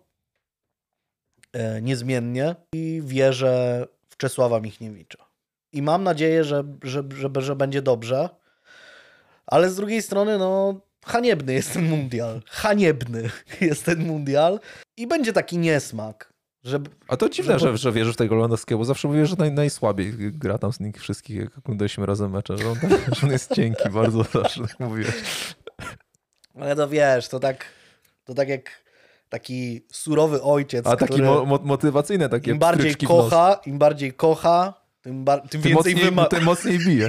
e, 1.53 1.83
niezmiennie 1.83 2.55
i 2.75 3.03
wierzę 3.05 3.87
w 4.09 4.17
Czesława 4.17 4.61
Michniewicza. 4.61 5.27
I 5.73 5.83
mam 5.83 6.05
nadzieję, 6.05 6.45
że, 6.45 6.65
że, 6.83 7.05
że, 7.17 7.31
że 7.39 7.57
będzie 7.57 7.83
dobrze, 7.83 8.29
ale 9.47 9.71
z 9.71 9.77
drugiej 9.77 10.03
strony 10.03 10.39
no 10.39 10.81
haniebny 11.05 11.53
jest 11.53 11.73
ten 11.73 11.89
mundial. 11.89 12.43
Haniebny 12.47 13.31
jest 13.61 13.85
ten 13.85 14.07
mundial 14.07 14.61
i 14.97 15.07
będzie 15.07 15.33
taki 15.33 15.59
niesmak. 15.59 16.33
Żeby, 16.65 16.91
A 17.09 17.17
to 17.17 17.29
dziwne, 17.29 17.59
żeby... 17.59 17.73
że, 17.73 17.79
że 17.79 17.93
wierzysz 17.93 18.15
w 18.15 18.19
tego 18.19 18.35
Lewandowskiego, 18.35 18.79
bo 18.79 18.85
zawsze 18.85 19.09
mówię, 19.09 19.27
że 19.27 19.37
naj, 19.39 19.53
najsłabiej 19.53 20.13
gra 20.19 20.59
tam 20.59 20.73
z 20.73 20.81
nich 20.81 21.01
wszystkich, 21.01 21.37
jak 21.37 21.59
oglądaliśmy 21.59 22.07
razem 22.07 22.31
mecze, 22.31 22.59
że 22.59 22.71
on, 22.71 22.77
że 23.17 23.27
on 23.27 23.33
jest 23.33 23.55
cienki 23.55 23.91
bardzo 23.91 24.23
zawsze, 24.23 24.61
tak 24.61 24.81
mówiłeś. 24.81 25.15
Ale 26.61 26.77
to 26.77 26.89
wiesz, 26.89 27.29
to 27.29 27.41
tak, 27.41 27.65
to 28.25 28.35
tak 28.35 28.49
jak 28.49 28.71
taki 29.29 29.85
surowy 29.93 30.43
ojciec, 30.43 30.87
A 30.87 30.97
taki 30.97 31.23
mo 31.23 31.45
motywacyjny, 31.65 32.29
takie 32.29 32.51
Im 32.51 32.59
bardziej 32.59 32.97
kocha, 32.97 33.61
im 33.67 33.79
bardziej 33.79 34.13
kocha, 34.13 34.75
tym, 35.03 35.25
bar 35.25 35.41
tym, 35.41 35.49
tym 35.49 35.63
więcej 35.63 35.95
wymaga. 35.95 36.29
Tym 36.29 36.45
mocniej 36.45 36.79
bije. 36.79 37.09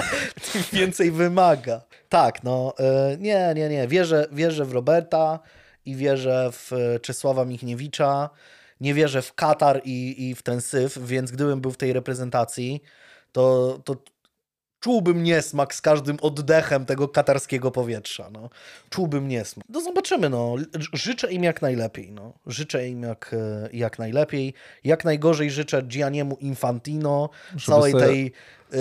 tym 0.52 0.62
więcej 0.72 1.10
wymaga. 1.10 1.80
Tak, 2.08 2.44
no 2.44 2.74
e, 2.78 3.16
nie, 3.20 3.52
nie, 3.56 3.68
nie. 3.68 3.88
Wierzę, 3.88 4.26
wierzę 4.32 4.64
w 4.64 4.72
Roberta 4.72 5.38
i 5.84 5.96
wierzę 5.96 6.50
w 6.52 6.72
Czesława 7.02 7.44
Michniewicza 7.44 8.30
nie 8.80 8.94
wierzę 8.94 9.22
w 9.22 9.34
Katar 9.34 9.80
i, 9.84 10.28
i 10.28 10.34
w 10.34 10.42
ten 10.42 10.60
syf, 10.60 10.98
więc 10.98 11.30
gdybym 11.30 11.60
był 11.60 11.70
w 11.70 11.76
tej 11.76 11.92
reprezentacji, 11.92 12.82
to, 13.32 13.78
to 13.84 13.96
czułbym 14.88 15.22
niesmak 15.22 15.74
z 15.74 15.80
każdym 15.80 16.16
oddechem 16.20 16.86
tego 16.86 17.08
katarskiego 17.08 17.70
powietrza. 17.70 18.30
No. 18.32 18.50
Czułbym 18.90 19.28
niesmak. 19.28 19.66
No 19.68 19.80
zobaczymy. 19.80 20.28
No. 20.28 20.56
Życzę 20.92 21.32
im 21.32 21.44
jak 21.44 21.62
najlepiej. 21.62 22.12
No. 22.12 22.32
Życzę 22.46 22.88
im 22.88 23.02
jak, 23.02 23.34
e, 23.34 23.68
jak 23.72 23.98
najlepiej. 23.98 24.54
Jak 24.84 25.04
najgorzej 25.04 25.50
życzę 25.50 25.82
Gianniemu 25.82 26.36
Infantino, 26.40 27.30
całej 27.66 27.92
sobie... 27.92 28.04
tej 28.04 28.26
y, 28.26 28.78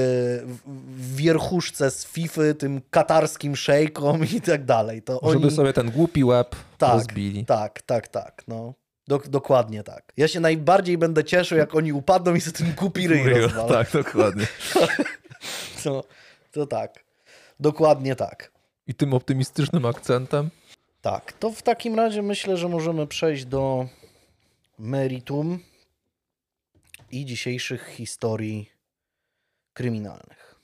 wierchuszce 0.98 1.91
z 1.91 2.06
FIFA, 2.06 2.41
tym 2.58 2.82
katarskim 2.89 3.56
szejkom 3.56 4.22
i 4.38 4.41
tak 4.41 4.65
dalej. 4.65 5.02
To 5.02 5.20
Żeby 5.24 5.48
oni... 5.48 5.56
sobie 5.56 5.74
ten 5.74 5.91
głupi 5.91 6.24
łeb 6.24 6.56
tak, 6.78 6.93
rozbili. 6.93 7.46
Tak, 7.46 7.82
tak, 7.82 8.08
tak. 8.08 8.43
No. 8.48 8.74
Dok 9.08 9.28
dokładnie 9.28 9.84
tak. 9.84 10.13
Ja 10.17 10.28
się 10.28 10.39
najbardziej 10.39 10.98
będę 10.98 11.24
cieszył, 11.24 11.58
jak 11.58 11.76
oni 11.76 11.93
upadną 11.93 12.36
i 12.36 12.41
sobie 12.41 12.58
ten 12.58 12.74
głupi 12.74 13.08
ryj 13.08 13.30
rozwalą. 13.30 13.70
Tak, 13.70 13.91
dokładnie. 13.91 14.48
to, 15.83 16.03
to 16.51 16.67
tak. 16.67 17.03
Dokładnie 17.60 18.15
tak. 18.15 18.51
I 18.88 18.93
tym 18.93 19.13
optymistycznym 19.13 19.86
akcentem? 19.86 20.49
Tak. 21.01 21.33
To 21.33 21.51
w 21.51 21.62
takim 21.62 21.95
razie 21.95 22.21
myślę, 22.21 22.57
że 22.57 22.69
możemy 22.69 23.07
przejść 23.07 23.45
do 23.45 23.88
meritum 24.79 25.60
i 27.12 27.25
dzisiejszych 27.25 27.88
historii 27.88 28.71
kryminalnych. 29.73 30.55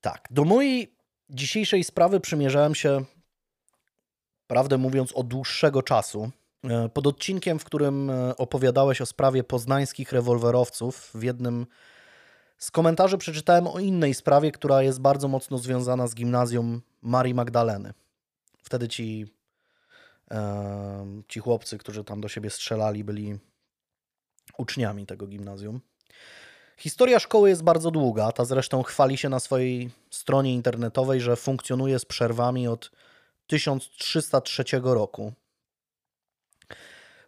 Tak, 0.00 0.28
do 0.30 0.44
mojej 0.44 0.97
dzisiejszej 1.30 1.84
sprawy 1.84 2.20
przymierzałem 2.20 2.74
się, 2.74 3.04
prawdę 4.46 4.78
mówiąc, 4.78 5.12
od 5.12 5.28
dłuższego 5.28 5.82
czasu. 5.82 6.30
E, 6.64 6.88
pod 6.88 7.06
odcinkiem, 7.06 7.58
w 7.58 7.64
którym 7.64 8.10
e, 8.10 8.36
opowiadałeś 8.36 9.00
o 9.00 9.06
sprawie 9.06 9.44
poznańskich 9.44 10.12
rewolwerowców, 10.12 11.10
w 11.14 11.22
jednym 11.22 11.66
z 12.58 12.70
komentarzy 12.70 13.18
przeczytałem 13.18 13.66
o 13.66 13.78
innej 13.78 14.14
sprawie, 14.14 14.52
która 14.52 14.82
jest 14.82 15.00
bardzo 15.00 15.28
mocno 15.28 15.58
związana 15.58 16.06
z 16.06 16.14
gimnazjum 16.14 16.82
Marii 17.02 17.34
Magdaleny. 17.34 17.92
Wtedy 18.62 18.88
ci, 18.88 19.26
e, 20.30 21.22
ci 21.28 21.40
chłopcy, 21.40 21.78
którzy 21.78 22.04
tam 22.04 22.20
do 22.20 22.28
siebie 22.28 22.50
strzelali, 22.50 23.04
byli 23.04 23.38
uczniami 24.58 25.06
tego 25.06 25.26
gimnazjum. 25.26 25.80
Historia 26.78 27.18
szkoły 27.18 27.48
jest 27.48 27.62
bardzo 27.62 27.90
długa. 27.90 28.32
Ta 28.32 28.44
zresztą 28.44 28.82
chwali 28.82 29.16
się 29.16 29.28
na 29.28 29.40
swojej 29.40 29.90
stronie 30.10 30.54
internetowej, 30.54 31.20
że 31.20 31.36
funkcjonuje 31.36 31.98
z 31.98 32.04
przerwami 32.04 32.68
od 32.68 32.90
1303 33.46 34.64
roku. 34.82 35.32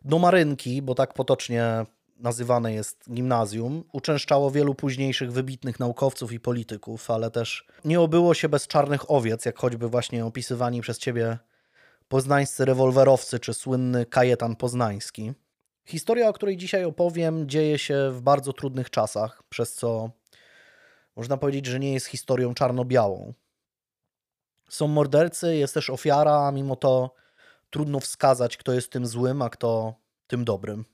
Do 0.04 0.18
Marynki, 0.18 0.82
bo 0.82 0.94
tak 0.94 1.14
potocznie 1.14 1.86
nazywane 2.16 2.72
jest 2.72 3.12
gimnazjum, 3.12 3.84
uczęszczało 3.92 4.50
wielu 4.50 4.74
późniejszych 4.74 5.32
wybitnych 5.32 5.80
naukowców 5.80 6.32
i 6.32 6.40
polityków, 6.40 7.10
ale 7.10 7.30
też 7.30 7.66
nie 7.84 8.00
obyło 8.00 8.34
się 8.34 8.48
bez 8.48 8.66
czarnych 8.66 9.10
owiec, 9.10 9.44
jak 9.44 9.58
choćby 9.58 9.88
właśnie 9.88 10.24
opisywani 10.24 10.80
przez 10.80 10.98
ciebie 10.98 11.38
poznańscy 12.08 12.64
rewolwerowcy 12.64 13.40
czy 13.40 13.54
słynny 13.54 14.06
Kajetan 14.06 14.56
Poznański. 14.56 15.32
Historia, 15.84 16.28
o 16.28 16.32
której 16.32 16.56
dzisiaj 16.56 16.84
opowiem, 16.84 17.48
dzieje 17.48 17.78
się 17.78 18.10
w 18.10 18.20
bardzo 18.20 18.52
trudnych 18.52 18.90
czasach, 18.90 19.42
przez 19.48 19.74
co 19.74 20.10
można 21.16 21.36
powiedzieć, 21.36 21.66
że 21.66 21.80
nie 21.80 21.92
jest 21.92 22.06
historią 22.06 22.54
czarno-białą. 22.54 23.34
Są 24.68 24.88
mordercy, 24.88 25.56
jest 25.56 25.74
też 25.74 25.90
ofiara, 25.90 26.46
a 26.46 26.52
mimo 26.52 26.76
to 26.76 27.14
trudno 27.70 28.00
wskazać, 28.00 28.56
kto 28.56 28.72
jest 28.72 28.92
tym 28.92 29.06
złym, 29.06 29.42
a 29.42 29.50
kto 29.50 29.94
tym 30.26 30.44
dobrym. 30.44 30.84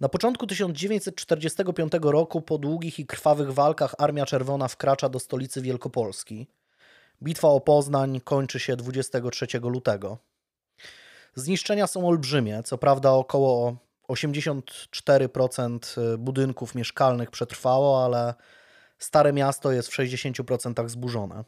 Na 0.00 0.08
początku 0.08 0.46
1945 0.46 1.92
roku, 2.02 2.42
po 2.42 2.58
długich 2.58 2.98
i 2.98 3.06
krwawych 3.06 3.52
walkach, 3.52 3.94
Armia 3.98 4.26
Czerwona 4.26 4.68
wkracza 4.68 5.08
do 5.08 5.18
stolicy 5.18 5.62
Wielkopolski. 5.62 6.46
Bitwa 7.22 7.48
o 7.48 7.60
Poznań 7.60 8.20
kończy 8.20 8.60
się 8.60 8.76
23 8.76 9.46
lutego. 9.62 10.18
Zniszczenia 11.34 11.86
są 11.86 12.08
olbrzymie. 12.08 12.62
Co 12.62 12.78
prawda, 12.78 13.12
około 13.12 13.76
84% 14.08 16.16
budynków 16.18 16.74
mieszkalnych 16.74 17.30
przetrwało, 17.30 18.04
ale 18.04 18.34
stare 18.98 19.32
miasto 19.32 19.72
jest 19.72 19.88
w 19.88 19.96
60% 19.96 20.88
zburzone. 20.88 21.44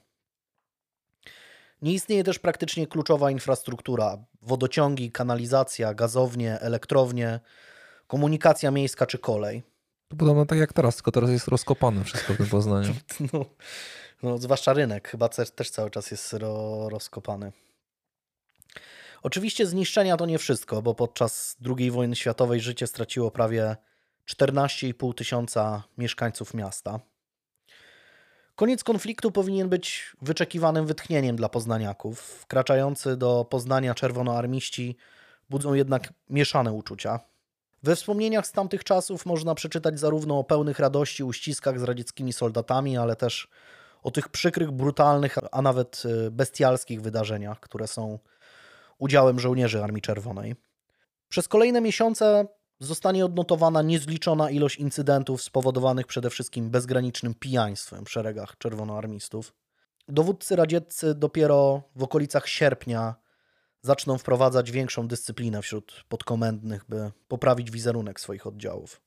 Nie 1.82 1.92
istnieje 1.92 2.24
też 2.24 2.38
praktycznie 2.38 2.86
kluczowa 2.86 3.30
infrastruktura: 3.30 4.18
wodociągi, 4.42 5.12
kanalizacja, 5.12 5.94
gazownie, 5.94 6.60
elektrownie, 6.60 7.40
komunikacja 8.06 8.70
miejska 8.70 9.06
czy 9.06 9.18
kolej. 9.18 9.62
To 10.08 10.16
podobno 10.16 10.46
tak 10.46 10.58
jak 10.58 10.72
teraz, 10.72 10.96
tylko 10.96 11.12
teraz 11.12 11.30
jest 11.30 11.48
rozkopane 11.48 12.04
wszystko 12.04 12.34
w 12.34 12.36
tym 12.36 12.46
Poznaniu. 12.46 12.94
No, 13.32 13.44
no, 14.22 14.38
zwłaszcza 14.38 14.72
rynek 14.72 15.08
chyba 15.08 15.28
też 15.28 15.70
cały 15.70 15.90
czas 15.90 16.10
jest 16.10 16.32
ro, 16.32 16.88
rozkopany. 16.88 17.52
Oczywiście 19.22 19.66
zniszczenia 19.66 20.16
to 20.16 20.26
nie 20.26 20.38
wszystko, 20.38 20.82
bo 20.82 20.94
podczas 20.94 21.56
II 21.78 21.90
wojny 21.90 22.16
światowej 22.16 22.60
życie 22.60 22.86
straciło 22.86 23.30
prawie 23.30 23.76
14,5 24.30 25.14
tysiąca 25.14 25.82
mieszkańców 25.98 26.54
miasta. 26.54 27.00
Koniec 28.54 28.84
konfliktu 28.84 29.30
powinien 29.30 29.68
być 29.68 30.16
wyczekiwanym 30.22 30.86
wytchnieniem 30.86 31.36
dla 31.36 31.48
poznaniaków. 31.48 32.20
Wkraczający 32.20 33.16
do 33.16 33.46
Poznania 33.50 33.94
czerwonoarmiści 33.94 34.96
budzą 35.50 35.74
jednak 35.74 36.12
mieszane 36.30 36.72
uczucia. 36.72 37.20
We 37.82 37.96
wspomnieniach 37.96 38.46
z 38.46 38.52
tamtych 38.52 38.84
czasów 38.84 39.26
można 39.26 39.54
przeczytać 39.54 40.00
zarówno 40.00 40.38
o 40.38 40.44
pełnych 40.44 40.78
radości 40.78 41.24
uściskach 41.24 41.80
z 41.80 41.82
radzieckimi 41.82 42.32
soldatami, 42.32 42.96
ale 42.96 43.16
też 43.16 43.48
o 44.02 44.10
tych 44.10 44.28
przykrych, 44.28 44.70
brutalnych, 44.70 45.38
a 45.52 45.62
nawet 45.62 46.02
e, 46.26 46.30
bestialskich 46.30 47.02
wydarzeniach, 47.02 47.60
które 47.60 47.86
są 47.86 48.18
udziałem 49.02 49.40
żołnierzy 49.40 49.84
Armii 49.84 50.02
Czerwonej. 50.02 50.54
Przez 51.28 51.48
kolejne 51.48 51.80
miesiące 51.80 52.46
zostanie 52.78 53.24
odnotowana 53.24 53.82
niezliczona 53.82 54.50
ilość 54.50 54.76
incydentów 54.76 55.42
spowodowanych 55.42 56.06
przede 56.06 56.30
wszystkim 56.30 56.70
bezgranicznym 56.70 57.34
pijaństwem 57.34 58.04
w 58.04 58.10
szeregach 58.10 58.58
czerwonoarmistów. 58.58 59.54
Dowódcy 60.08 60.56
radzieccy 60.56 61.14
dopiero 61.14 61.82
w 61.96 62.02
okolicach 62.02 62.48
sierpnia 62.48 63.14
zaczną 63.80 64.18
wprowadzać 64.18 64.70
większą 64.70 65.08
dyscyplinę 65.08 65.62
wśród 65.62 66.04
podkomendnych, 66.08 66.84
by 66.88 67.10
poprawić 67.28 67.70
wizerunek 67.70 68.20
swoich 68.20 68.46
oddziałów. 68.46 69.00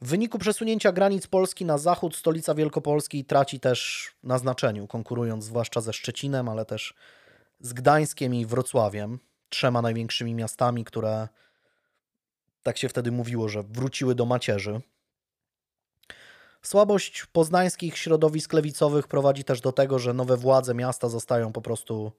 W 0.00 0.08
wyniku 0.08 0.38
przesunięcia 0.38 0.92
granic 0.92 1.26
Polski 1.26 1.64
na 1.64 1.78
zachód, 1.78 2.16
stolica 2.16 2.54
Wielkopolski 2.54 3.24
traci 3.24 3.60
też 3.60 4.10
na 4.22 4.38
znaczeniu, 4.38 4.86
konkurując 4.86 5.44
zwłaszcza 5.44 5.80
ze 5.80 5.92
Szczecinem, 5.92 6.48
ale 6.48 6.64
też 6.64 6.94
z 7.60 7.72
Gdańskiem 7.72 8.34
i 8.34 8.46
Wrocławiem, 8.46 9.18
trzema 9.56 9.82
największymi 9.82 10.34
miastami, 10.34 10.84
które 10.84 11.28
tak 12.62 12.78
się 12.78 12.88
wtedy 12.88 13.12
mówiło, 13.12 13.48
że 13.48 13.62
wróciły 13.62 14.14
do 14.14 14.26
macierzy. 14.26 14.80
Słabość 16.62 17.26
poznańskich 17.32 17.98
środowisk 17.98 18.52
lewicowych 18.52 19.08
prowadzi 19.08 19.44
też 19.44 19.60
do 19.60 19.72
tego, 19.72 19.98
że 19.98 20.14
nowe 20.14 20.36
władze 20.36 20.74
miasta 20.74 21.08
zostają 21.08 21.52
po 21.52 21.62
prostu 21.62 22.12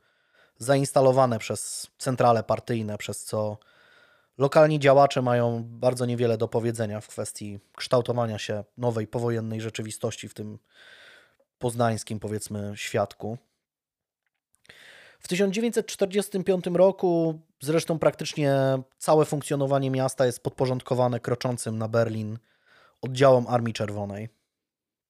zainstalowane 0.58 1.40
przez 1.40 1.88
centrale 1.98 2.44
partyjne, 2.44 2.98
przez 2.98 3.24
co 3.24 3.58
lokalni 4.38 4.80
działacze 4.80 5.22
mają 5.22 5.64
bardzo 5.64 6.06
niewiele 6.06 6.38
do 6.38 6.48
powiedzenia 6.48 7.02
w 7.02 7.08
kwestii 7.08 7.60
kształtowania 7.76 8.40
się 8.40 8.64
nowej 8.78 9.08
powojennej 9.08 9.62
rzeczywistości 9.62 10.30
w 10.30 10.34
tym 10.34 10.60
poznańskim, 11.60 12.20
powiedzmy, 12.20 12.72
świadku. 12.76 13.38
W 15.28 15.30
1945 15.30 16.66
roku 16.74 17.40
zresztą 17.62 18.00
praktycznie 18.00 18.54
całe 18.98 19.26
funkcjonowanie 19.26 19.92
miasta 19.92 20.26
jest 20.26 20.40
podporządkowane 20.40 21.20
kroczącym 21.20 21.78
na 21.78 21.88
Berlin 21.88 22.40
oddziałom 23.02 23.48
Armii 23.48 23.74
Czerwonej. 23.74 24.30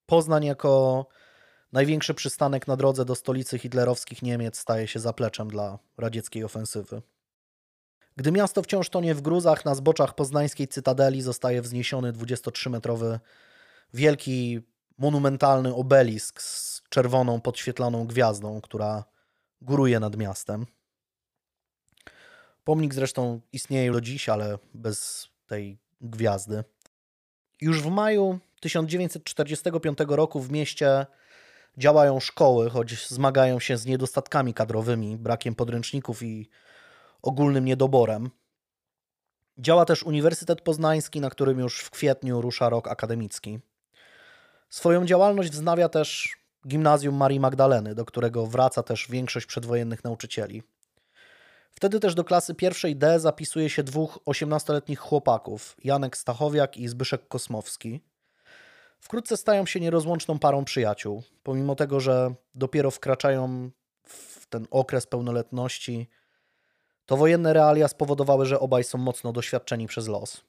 Poznań 0.05 0.45
jako 0.45 1.05
największy 1.71 2.13
przystanek 2.13 2.67
na 2.67 2.75
drodze 2.75 3.05
do 3.05 3.15
stolicy 3.15 3.59
hitlerowskich 3.59 4.21
Niemiec 4.21 4.57
staje 4.57 4.87
się 4.87 4.99
zapleczem 4.99 5.47
dla 5.47 5.79
radzieckiej 5.97 6.43
ofensywy. 6.43 7.01
Gdy 8.15 8.31
miasto 8.31 8.63
wciąż 8.63 8.89
tonie 8.89 9.15
w 9.15 9.21
gruzach, 9.21 9.65
na 9.65 9.75
zboczach 9.75 10.15
poznańskiej 10.15 10.67
cytadeli 10.67 11.21
zostaje 11.21 11.61
wzniesiony 11.61 12.13
23-metrowy 12.13 13.19
wielki, 13.93 14.59
monumentalny 14.97 15.75
obelisk 15.75 16.41
z 16.41 16.81
czerwoną, 16.89 17.41
podświetlaną 17.41 18.07
gwiazdą, 18.07 18.61
która 18.61 19.16
góruje 19.61 19.99
nad 19.99 20.17
miastem. 20.17 20.65
Pomnik 22.63 22.93
zresztą 22.93 23.41
istnieje 23.51 23.91
do 23.91 24.01
dziś, 24.01 24.29
ale 24.29 24.57
bez 24.73 25.29
tej 25.47 25.77
gwiazdy. 26.01 26.63
Już 27.61 27.81
w 27.81 27.89
maju 27.89 28.39
1945 28.59 29.97
roku 30.07 30.39
w 30.39 30.51
mieście 30.51 31.05
działają 31.77 32.19
szkoły, 32.19 32.69
choć 32.69 33.07
zmagają 33.07 33.59
się 33.59 33.77
z 33.77 33.85
niedostatkami 33.85 34.53
kadrowymi, 34.53 35.17
brakiem 35.17 35.55
podręczników 35.55 36.23
i 36.23 36.49
ogólnym 37.21 37.65
niedoborem. 37.65 38.29
Działa 39.57 39.85
też 39.85 40.03
Uniwersytet 40.03 40.61
Poznański, 40.61 41.21
na 41.21 41.29
którym 41.29 41.59
już 41.59 41.79
w 41.79 41.89
kwietniu 41.89 42.41
rusza 42.41 42.69
rok 42.69 42.87
akademicki. 42.87 43.59
Swoją 44.69 45.05
działalność 45.05 45.49
wznawia 45.49 45.89
też 45.89 46.37
Gimnazjum 46.67 47.15
Marii 47.15 47.39
Magdaleny, 47.39 47.95
do 47.95 48.05
którego 48.05 48.47
wraca 48.47 48.83
też 48.83 49.07
większość 49.09 49.45
przedwojennych 49.45 50.03
nauczycieli. 50.03 50.63
Wtedy 51.71 51.99
też 51.99 52.15
do 52.15 52.23
klasy 52.23 52.55
pierwszej 52.55 52.95
D 52.95 53.19
zapisuje 53.19 53.69
się 53.69 53.83
dwóch 53.83 54.19
18-letnich 54.25 54.99
chłopaków, 54.99 55.77
Janek 55.83 56.17
Stachowiak 56.17 56.77
i 56.77 56.87
Zbyszek 56.87 57.27
Kosmowski. 57.27 58.01
Wkrótce 58.99 59.37
stają 59.37 59.65
się 59.65 59.79
nierozłączną 59.79 60.39
parą 60.39 60.65
przyjaciół, 60.65 61.23
pomimo 61.43 61.75
tego, 61.75 61.99
że 61.99 62.33
dopiero 62.55 62.91
wkraczają 62.91 63.69
w 64.03 64.47
ten 64.47 64.67
okres 64.71 65.07
pełnoletności, 65.07 66.09
to 67.05 67.17
wojenne 67.17 67.53
realia 67.53 67.87
spowodowały, 67.87 68.45
że 68.45 68.59
obaj 68.59 68.83
są 68.83 68.97
mocno 68.97 69.33
doświadczeni 69.33 69.87
przez 69.87 70.07
los. 70.07 70.41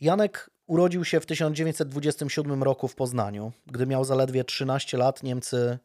Janek 0.00 0.50
urodził 0.68 1.04
się 1.04 1.20
w 1.20 1.26
1927 1.26 2.62
roku 2.62 2.88
w 2.88 2.94
Poznaniu. 2.94 3.52
Gdy 3.66 3.86
miał 3.86 4.04
zaledwie 4.04 4.44
13 4.44 4.98
lat, 4.98 5.22
Niemcy 5.22 5.78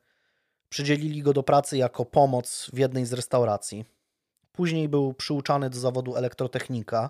przydzielili 0.70 1.22
go 1.22 1.34
do 1.34 1.44
pracy 1.44 1.78
jako 1.78 2.06
pomoc 2.06 2.70
w 2.74 2.78
jednej 2.78 3.06
z 3.06 3.14
restauracji. 3.14 3.86
Później 4.52 4.90
był 4.90 5.14
przyuczany 5.14 5.70
do 5.70 5.80
zawodu 5.80 6.16
elektrotechnika. 6.16 7.10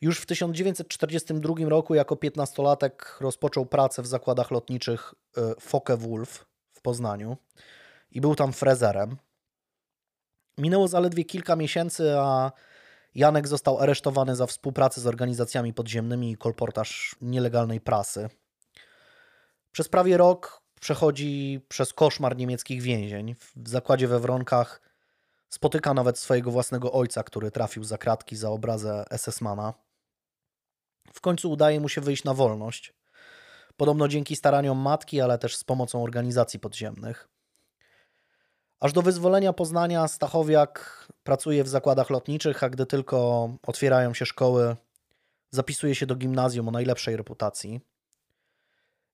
Już 0.00 0.20
w 0.20 0.26
1942 0.26 1.54
roku 1.68 1.94
jako 1.94 2.14
15-latek 2.14 2.90
rozpoczął 3.20 3.66
pracę 3.66 4.02
w 4.02 4.06
zakładach 4.06 4.50
lotniczych 4.50 5.14
e, 5.36 5.40
Focke-Wulf 5.40 6.44
w 6.72 6.80
Poznaniu 6.80 7.36
i 8.10 8.20
był 8.20 8.34
tam 8.34 8.52
frezerem. 8.52 9.16
Minęło 10.58 10.88
zaledwie 10.88 11.24
kilka 11.24 11.56
miesięcy, 11.56 12.14
a 12.18 12.52
Janek 13.14 13.48
został 13.48 13.78
aresztowany 13.78 14.36
za 14.36 14.46
współpracę 14.46 15.00
z 15.00 15.06
organizacjami 15.06 15.74
podziemnymi 15.74 16.32
i 16.32 16.36
kolportaż 16.36 17.16
nielegalnej 17.20 17.80
prasy. 17.80 18.28
Przez 19.72 19.88
prawie 19.88 20.16
rok 20.16 20.62
przechodzi 20.80 21.60
przez 21.68 21.92
koszmar 21.92 22.36
niemieckich 22.36 22.82
więzień. 22.82 23.34
W 23.56 23.68
zakładzie 23.68 24.08
we 24.08 24.20
Wronkach 24.20 24.80
spotyka 25.48 25.94
nawet 25.94 26.18
swojego 26.18 26.50
własnego 26.50 26.92
ojca, 26.92 27.22
który 27.22 27.50
trafił 27.50 27.84
za 27.84 27.98
kratki 27.98 28.36
za 28.36 28.50
obrazę 28.50 29.04
SS-mana. 29.10 29.74
W 31.12 31.20
końcu 31.20 31.50
udaje 31.50 31.80
mu 31.80 31.88
się 31.88 32.00
wyjść 32.00 32.24
na 32.24 32.34
wolność. 32.34 32.94
Podobno 33.76 34.08
dzięki 34.08 34.36
staraniom 34.36 34.78
matki, 34.78 35.20
ale 35.20 35.38
też 35.38 35.56
z 35.56 35.64
pomocą 35.64 36.02
organizacji 36.02 36.60
podziemnych. 36.60 37.28
Aż 38.84 38.92
do 38.92 39.02
wyzwolenia 39.02 39.52
Poznania 39.52 40.08
Stachowiak 40.08 41.06
pracuje 41.22 41.64
w 41.64 41.68
zakładach 41.68 42.10
lotniczych, 42.10 42.64
a 42.64 42.70
gdy 42.70 42.86
tylko 42.86 43.48
otwierają 43.66 44.14
się 44.14 44.26
szkoły, 44.26 44.76
zapisuje 45.50 45.94
się 45.94 46.06
do 46.06 46.16
gimnazjum 46.16 46.68
o 46.68 46.70
najlepszej 46.70 47.16
reputacji. 47.16 47.80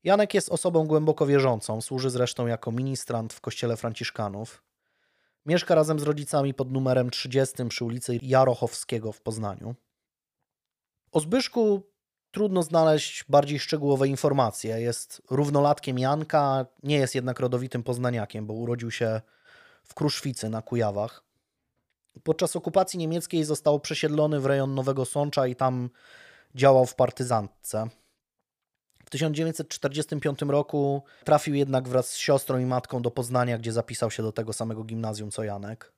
Janek 0.05 0.35
jest 0.35 0.49
osobą 0.49 0.87
głęboko 0.87 1.27
wierzącą, 1.27 1.81
służy 1.81 2.11
zresztą 2.11 2.47
jako 2.47 2.73
ministrant 2.73 3.33
w 3.33 3.41
kościele 3.41 3.77
Franciszkanów. 3.77 4.63
Mieszka 5.47 5.75
razem 5.75 6.01
z 6.01 6.03
rodzicami 6.03 6.55
pod 6.55 6.73
numerem 6.73 7.11
30 7.11 7.65
przy 7.69 7.85
ulicy 7.85 8.19
Jarochowskiego 8.23 9.13
w 9.13 9.21
Poznaniu. 9.21 9.75
O 11.13 11.21
Zbyszku 11.21 11.83
trudno 12.31 12.63
znaleźć 12.63 13.25
bardziej 13.29 13.59
szczegółowe 13.59 14.09
informacje. 14.09 14.81
Jest 14.81 15.23
równolatkiem 15.31 15.99
Janka, 15.99 16.67
nie 16.83 16.97
jest 16.97 17.15
jednak 17.15 17.41
rodowitym 17.41 17.83
poznaniakiem, 17.83 18.47
bo 18.47 18.55
urodził 18.55 18.91
się 18.91 19.21
w 19.91 19.95
Kruszwicy 19.95 20.49
na 20.49 20.63
Kujawach. 20.63 21.25
Podczas 22.23 22.57
okupacji 22.57 22.99
niemieckiej 22.99 23.45
został 23.45 23.81
przesiedlony 23.81 24.41
w 24.41 24.47
rejon 24.47 24.75
Nowego 24.75 25.05
Sącza 25.05 25.47
i 25.47 25.57
tam 25.57 25.91
działał 26.55 26.87
w 26.87 26.95
partyzantce. 26.95 27.89
W 29.05 29.11
1945 29.11 30.43
roku 30.43 31.03
trafił 31.25 31.55
jednak 31.55 31.89
wraz 31.89 32.11
z 32.11 32.17
siostrą 32.17 32.59
i 32.59 32.67
matką 32.67 33.03
do 33.03 33.11
Poznania, 33.11 33.59
gdzie 33.59 33.73
zapisał 33.73 34.11
się 34.11 34.23
do 34.23 34.33
tego 34.33 34.53
samego 34.53 34.85
gimnazjum 34.85 35.31
co 35.31 35.45
Janek. 35.45 35.93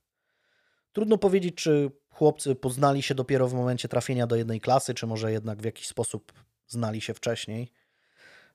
Trudno 0.93 1.19
powiedzieć, 1.19 1.55
czy 1.55 1.91
chłopcy 2.11 2.55
poznali 2.55 3.03
się 3.03 3.15
dopiero 3.15 3.49
w 3.49 3.55
momencie 3.55 3.89
trafienia 3.89 4.27
do 4.27 4.37
jednej 4.37 4.61
klasy, 4.61 4.95
czy 4.95 5.07
może 5.07 5.33
jednak 5.33 5.63
w 5.63 5.65
jakiś 5.65 5.89
sposób 5.89 6.33
znali 6.69 7.01
się 7.01 7.15
wcześniej. 7.15 7.73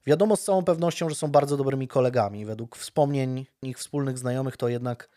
Wiadomo 0.05 0.35
z 0.35 0.43
całą 0.43 0.63
pewnością, 0.63 1.09
że 1.09 1.15
są 1.15 1.27
bardzo 1.27 1.57
dobrymi 1.57 1.87
kolegami. 1.87 2.45
Według 2.45 2.77
wspomnień 2.77 3.45
ich 3.61 3.77
wspólnych 3.77 4.17
znajomych 4.17 4.57
to 4.57 4.67
jednak 4.67 5.09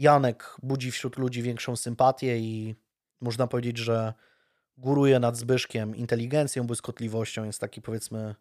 Janek 0.00 0.56
budzi 0.62 0.90
wśród 0.90 1.18
ludzi 1.18 1.42
większą 1.42 1.76
sympatię 1.76 2.38
i 2.38 2.74
można 3.20 3.46
powiedzieć, 3.46 3.78
że 3.78 4.14
góruje 4.78 5.18
nad 5.18 5.36
Zbyszkiem 5.36 5.96
inteligencją, 5.96 6.66
błyskotliwością, 6.66 7.44
jest 7.44 7.60
taki 7.60 7.82
powiedzmy 7.82 8.34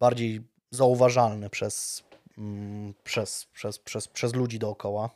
bardziej 0.00 0.40
zauważalny 0.70 1.50
przez, 1.50 2.04
mm, 2.38 2.94
przez, 3.04 3.46
przez, 3.52 3.78
przez, 3.78 4.08
przez 4.08 4.34
ludzi 4.34 4.58
dookoła. 4.58 5.10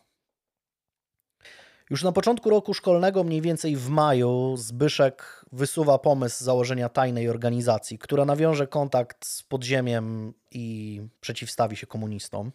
Już 1.90 2.02
na 2.02 2.12
początku 2.12 2.50
roku 2.50 2.74
szkolnego, 2.74 3.24
mniej 3.24 3.40
więcej 3.40 3.76
w 3.76 3.88
maju, 3.88 4.56
Zbyszek 4.56 5.44
wysuwa 5.52 5.98
pomysł 5.98 6.44
założenia 6.44 6.88
tajnej 6.88 7.28
organizacji, 7.28 7.98
która 7.98 8.24
nawiąże 8.24 8.66
kontakt 8.66 9.26
z 9.26 9.42
podziemiem 9.42 10.34
i 10.50 11.00
przeciwstawi 11.20 11.76
się 11.76 11.86
komunistom. 11.86 12.52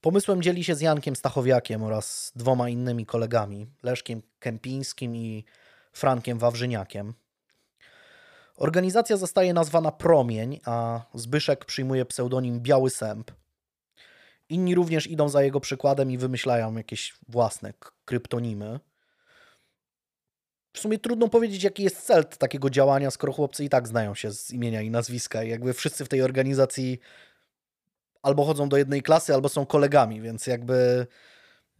Pomysłem 0.00 0.42
dzieli 0.42 0.64
się 0.64 0.74
z 0.74 0.80
Jankiem 0.80 1.16
Stachowiakiem 1.16 1.82
oraz 1.82 2.32
dwoma 2.36 2.68
innymi 2.68 3.06
kolegami, 3.06 3.66
Leszkiem 3.82 4.22
Kępińskim 4.38 5.16
i 5.16 5.44
Frankiem 5.92 6.38
Wawrzyniakiem. 6.38 7.14
Organizacja 8.56 9.16
zostaje 9.16 9.54
nazwana 9.54 9.92
Promień, 9.92 10.60
a 10.64 11.00
Zbyszek 11.14 11.64
przyjmuje 11.64 12.04
pseudonim 12.04 12.60
Biały 12.60 12.90
Sęp. 12.90 13.30
Inni 14.48 14.74
również 14.74 15.06
idą 15.06 15.28
za 15.28 15.42
jego 15.42 15.60
przykładem 15.60 16.10
i 16.10 16.18
wymyślają 16.18 16.76
jakieś 16.76 17.14
własne 17.28 17.72
kryptonimy. 18.04 18.80
W 20.72 20.78
sumie 20.78 20.98
trudno 20.98 21.28
powiedzieć, 21.28 21.62
jaki 21.62 21.82
jest 21.82 22.06
cel 22.06 22.24
takiego 22.24 22.70
działania, 22.70 23.10
skoro 23.10 23.32
chłopcy 23.32 23.64
i 23.64 23.68
tak 23.68 23.88
znają 23.88 24.14
się 24.14 24.32
z 24.32 24.50
imienia 24.50 24.82
i 24.82 24.90
nazwiska. 24.90 25.42
Jakby 25.44 25.72
wszyscy 25.72 26.04
w 26.04 26.08
tej 26.08 26.22
organizacji 26.22 27.00
albo 28.22 28.44
chodzą 28.44 28.68
do 28.68 28.76
jednej 28.76 29.02
klasy, 29.02 29.34
albo 29.34 29.48
są 29.48 29.66
kolegami, 29.66 30.20
więc 30.20 30.46
jakby 30.46 31.06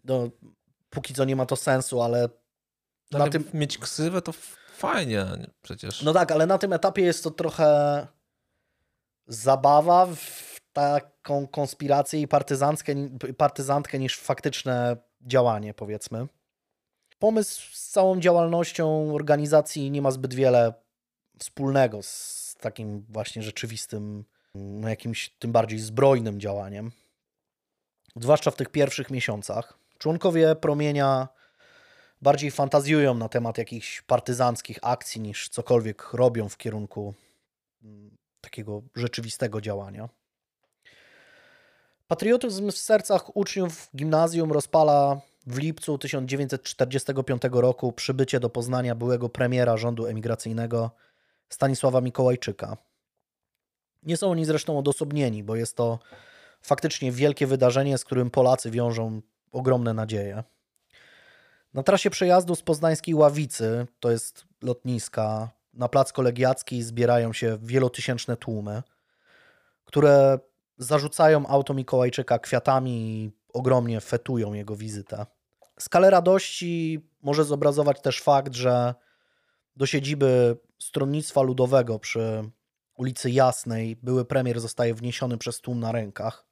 no, 0.04 0.28
póki 0.90 1.14
co 1.14 1.24
nie 1.24 1.36
ma 1.36 1.46
to 1.46 1.56
sensu, 1.56 2.02
ale 2.02 2.28
ale 3.14 3.24
na 3.24 3.30
tym... 3.30 3.44
mieć 3.54 3.78
ksywę 3.78 4.22
to 4.22 4.32
fajnie 4.76 5.26
przecież. 5.62 6.02
No 6.02 6.12
tak, 6.12 6.32
ale 6.32 6.46
na 6.46 6.58
tym 6.58 6.72
etapie 6.72 7.02
jest 7.02 7.24
to 7.24 7.30
trochę 7.30 8.06
zabawa 9.26 10.06
w 10.06 10.60
taką 10.72 11.46
konspirację 11.46 12.20
i 12.20 12.28
partyzantkę, 12.28 12.94
partyzantkę 13.36 13.98
niż 13.98 14.18
faktyczne 14.18 14.96
działanie, 15.20 15.74
powiedzmy. 15.74 16.26
Pomysł 17.18 17.62
z 17.72 17.88
całą 17.88 18.20
działalnością 18.20 19.14
organizacji 19.14 19.90
nie 19.90 20.02
ma 20.02 20.10
zbyt 20.10 20.34
wiele 20.34 20.74
wspólnego 21.38 22.02
z 22.02 22.56
takim 22.60 23.06
właśnie 23.08 23.42
rzeczywistym, 23.42 24.24
jakimś 24.88 25.30
tym 25.38 25.52
bardziej 25.52 25.78
zbrojnym 25.78 26.40
działaniem. 26.40 26.92
Zwłaszcza 28.16 28.50
w 28.50 28.56
tych 28.56 28.68
pierwszych 28.68 29.10
miesiącach. 29.10 29.78
Członkowie 29.98 30.56
promienia 30.56 31.28
bardziej 32.22 32.50
fantazjują 32.50 33.14
na 33.14 33.28
temat 33.28 33.58
jakichś 33.58 34.02
partyzanckich 34.02 34.78
akcji 34.82 35.20
niż 35.20 35.48
cokolwiek 35.48 36.12
robią 36.12 36.48
w 36.48 36.56
kierunku 36.56 37.14
mm, 37.82 38.16
takiego 38.40 38.82
rzeczywistego 38.94 39.60
działania. 39.60 40.08
Patriotyzm 42.08 42.70
w 42.70 42.76
sercach 42.76 43.36
uczniów 43.36 43.90
gimnazjum 43.96 44.52
rozpala 44.52 45.20
w 45.46 45.58
lipcu 45.58 45.98
1945 45.98 47.42
roku 47.52 47.92
przybycie 47.92 48.40
do 48.40 48.50
Poznania 48.50 48.94
byłego 48.94 49.28
premiera 49.28 49.76
rządu 49.76 50.06
emigracyjnego 50.06 50.90
Stanisława 51.48 52.00
Mikołajczyka. 52.00 52.76
Nie 54.02 54.16
są 54.16 54.30
oni 54.30 54.44
zresztą 54.44 54.78
odosobnieni, 54.78 55.44
bo 55.44 55.56
jest 55.56 55.76
to 55.76 55.98
faktycznie 56.62 57.12
wielkie 57.12 57.46
wydarzenie, 57.46 57.98
z 57.98 58.04
którym 58.04 58.30
Polacy 58.30 58.70
wiążą 58.70 59.20
ogromne 59.52 59.94
nadzieje. 59.94 60.44
Na 61.74 61.82
trasie 61.82 62.10
przejazdu 62.10 62.54
z 62.54 62.62
poznańskiej 62.62 63.14
Ławicy, 63.14 63.86
to 64.00 64.10
jest 64.10 64.44
lotniska, 64.62 65.50
na 65.74 65.88
plac 65.88 66.12
kolegiacki 66.12 66.82
zbierają 66.82 67.32
się 67.32 67.58
wielotysięczne 67.62 68.36
tłumy, 68.36 68.82
które 69.84 70.38
zarzucają 70.78 71.46
auto 71.46 71.74
Mikołajczyka 71.74 72.38
kwiatami 72.38 72.90
i 72.90 73.30
ogromnie 73.52 74.00
fetują 74.00 74.52
jego 74.52 74.76
wizytę. 74.76 75.26
Skalę 75.78 76.10
radości 76.10 77.06
może 77.22 77.44
zobrazować 77.44 78.00
też 78.02 78.20
fakt, 78.20 78.54
że 78.54 78.94
do 79.76 79.86
siedziby 79.86 80.56
Stronnictwa 80.78 81.42
Ludowego 81.42 81.98
przy 81.98 82.50
ulicy 83.00 83.30
Jasnej 83.30 83.96
były 84.02 84.24
premier 84.24 84.60
zostaje 84.60 84.94
wniesiony 84.94 85.38
przez 85.38 85.60
tłum 85.60 85.80
na 85.80 85.92
rękach. 85.92 86.46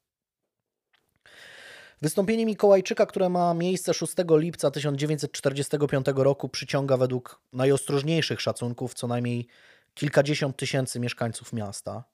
Wystąpienie 2.03 2.47
Mikołajczyka, 2.47 3.07
które 3.07 3.29
ma 3.29 3.55
miejsce 3.55 3.95
6 3.95 4.15
lipca 4.31 4.71
1945 4.71 6.07
roku, 6.17 6.49
przyciąga 6.49 6.97
według 6.97 7.41
najostrożniejszych 7.53 8.41
szacunków 8.41 8.95
co 8.95 9.07
najmniej 9.07 9.47
kilkadziesiąt 9.95 10.57
tysięcy 10.57 11.01
mieszkańców 11.01 11.53
miasta. 11.53 12.05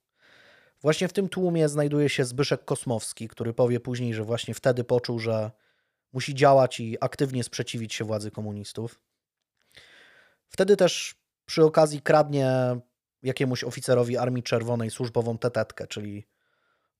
Właśnie 0.83 1.09
w 1.09 1.13
tym 1.13 1.29
tłumie 1.29 1.69
znajduje 1.69 2.09
się 2.09 2.25
Zbyszek 2.25 2.65
Kosmowski, 2.65 3.29
który 3.29 3.55
powie 3.55 3.81
później, 3.81 4.15
że 4.15 4.25
właśnie 4.25 4.55
wtedy 4.55 4.85
poczuł, 4.85 5.19
że 5.19 5.51
musi 6.13 6.35
działać 6.35 6.81
i 6.81 6.97
aktywnie 7.01 7.45
sprzeciwić 7.45 7.95
się 7.95 8.05
władzy 8.05 8.31
komunistów. 8.31 9.01
Wtedy 10.49 10.77
też 10.77 11.15
przy 11.47 11.65
okazji 11.65 12.03
kradnie 12.03 12.51
jakiemuś 13.25 13.65
oficerowi 13.65 14.17
Armii 14.17 14.43
Czerwonej 14.43 14.91
służbową 14.91 15.39
tetetkę, 15.39 15.87
czyli 15.87 16.27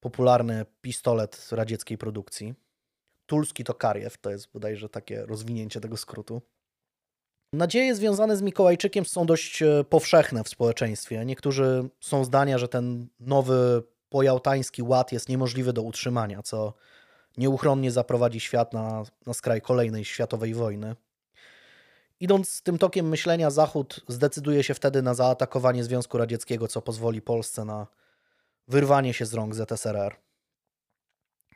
popularny 0.01 0.67
pistolet 0.83 1.49
radzieckiej 1.53 1.99
produkcji. 1.99 2.55
Tulski 3.27 3.65
to 3.65 3.75
Kariew, 3.75 4.19
to 4.19 4.31
jest 4.31 4.53
bodajże 4.53 4.89
takie 4.89 5.27
rozwinięcie 5.27 5.81
tego 5.81 5.97
skrótu. 5.97 6.43
Nadzieje 7.53 7.95
związane 7.95 8.37
z 8.37 8.43
Mikołajczykiem 8.43 9.05
są 9.05 9.27
dość 9.27 9.63
e, 9.63 9.85
powszechne 9.85 10.45
w 10.45 10.49
społeczeństwie. 10.49 11.25
Niektórzy 11.25 11.89
są 12.01 12.25
zdania, 12.25 12.59
że 12.59 12.69
ten 12.69 13.07
nowy 13.21 13.83
pojałtański 14.09 14.83
ład 14.83 15.13
jest 15.13 15.29
niemożliwy 15.29 15.73
do 15.73 15.83
utrzymania, 15.83 16.43
co 16.43 16.75
nieuchronnie 17.37 17.91
zaprowadzi 17.91 18.41
świat 18.41 18.73
na, 18.73 19.03
na 19.27 19.35
skraj 19.35 19.61
kolejnej 19.61 20.05
światowej 20.05 20.55
wojny. 20.55 20.97
Idąc 22.21 22.63
tym 22.63 22.79
tokiem 22.79 23.09
myślenia, 23.09 23.51
Zachód 23.51 24.01
zdecyduje 24.09 24.63
się 24.63 24.75
wtedy 24.75 25.03
na 25.03 25.15
zaatakowanie 25.15 25.85
Związku 25.85 26.19
Radzieckiego, 26.19 26.69
co 26.69 26.83
pozwoli 26.83 27.23
Polsce 27.23 27.65
na 27.65 27.87
wyrwanie 28.69 29.15
się 29.15 29.27
z 29.27 29.35
rąk 29.35 29.55
ZSRR. 29.55 30.17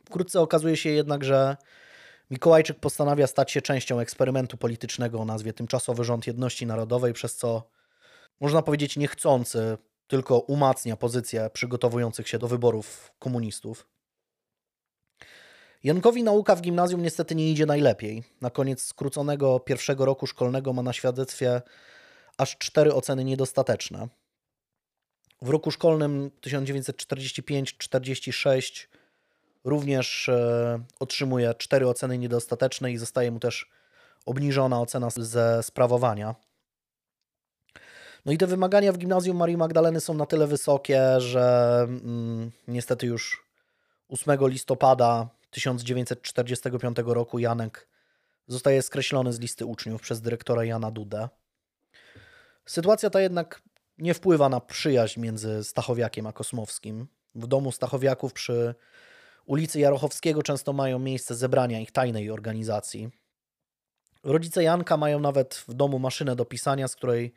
Wkrótce 0.06 0.40
okazuje 0.40 0.76
się 0.76 0.90
jednak, 0.90 1.24
że 1.24 1.56
Mikołajczyk 2.30 2.80
postanawia 2.80 3.26
stać 3.26 3.52
się 3.52 3.62
częścią 3.62 3.98
eksperymentu 4.00 4.56
politycznego 4.56 5.20
o 5.20 5.24
nazwie 5.24 5.52
Tymczasowy 5.52 6.04
Rząd 6.04 6.26
Jedności 6.26 6.66
Narodowej, 6.66 7.12
przez 7.12 7.36
co 7.36 7.70
można 8.40 8.62
powiedzieć 8.62 8.96
niechcący 8.96 9.78
tylko 10.06 10.38
umacnia 10.38 10.96
pozycję 10.96 11.50
przygotowujących 11.52 12.28
się 12.28 12.38
do 12.38 12.48
wyborów 12.48 13.12
komunistów. 13.18 13.88
Jankowi 15.84 16.22
nauka 16.22 16.56
w 16.56 16.60
gimnazjum 16.60 17.02
niestety 17.02 17.34
nie 17.34 17.50
idzie 17.50 17.66
najlepiej. 17.66 18.24
Na 18.40 18.50
koniec 18.50 18.82
skróconego 18.82 19.60
pierwszego 19.60 20.04
roku 20.04 20.26
szkolnego 20.26 20.72
ma 20.72 20.82
na 20.82 20.92
świadectwie 20.92 21.62
aż 22.38 22.58
cztery 22.58 22.94
oceny 22.94 23.24
niedostateczne. 23.24 24.08
W 25.42 25.48
roku 25.48 25.70
szkolnym 25.70 26.30
1945-46 26.46 28.86
również 29.64 30.28
e, 30.28 30.80
otrzymuje 31.00 31.54
cztery 31.54 31.88
oceny 31.88 32.18
niedostateczne 32.18 32.92
i 32.92 32.96
zostaje 32.96 33.30
mu 33.30 33.40
też 33.40 33.70
obniżona 34.26 34.80
ocena 34.80 35.10
ze 35.10 35.62
sprawowania. 35.62 36.34
No 38.26 38.32
i 38.32 38.38
te 38.38 38.46
wymagania 38.46 38.92
w 38.92 38.98
gimnazjum 38.98 39.36
Marii 39.36 39.56
Magdaleny 39.56 40.00
są 40.00 40.14
na 40.14 40.26
tyle 40.26 40.46
wysokie, 40.46 41.20
że 41.20 41.78
mm, 41.82 42.50
niestety 42.68 43.06
już 43.06 43.44
8 44.08 44.48
listopada 44.48 45.28
1945 45.50 46.96
roku 47.06 47.38
Janek 47.38 47.88
zostaje 48.46 48.82
skreślony 48.82 49.32
z 49.32 49.40
listy 49.40 49.66
uczniów 49.66 50.02
przez 50.02 50.20
dyrektora 50.20 50.64
Jana 50.64 50.90
Dudę. 50.90 51.28
Sytuacja 52.66 53.11
ta 53.11 53.20
jednak 53.20 53.62
nie 53.98 54.14
wpływa 54.14 54.48
na 54.48 54.61
przyjaźń 54.61 55.20
między 55.20 55.64
Stachowiakiem 55.64 56.26
a 56.26 56.32
Kosmowskim. 56.32 57.06
W 57.34 57.46
domu 57.46 57.72
Stachowiaków 57.72 58.32
przy 58.32 58.74
ulicy 59.46 59.80
Jarochowskiego 59.80 60.42
często 60.42 60.72
mają 60.72 60.98
miejsce 60.98 61.34
zebrania 61.34 61.80
ich 61.80 61.92
tajnej 61.92 62.30
organizacji. 62.30 63.11
Rodzice 64.24 64.62
Janka 64.62 64.96
mają 64.96 65.20
nawet 65.20 65.54
w 65.54 65.74
domu 65.74 65.98
maszynę 65.98 66.37
do 66.37 66.44
pisania, 66.44 66.88
z 66.88 66.96
której 66.96 67.32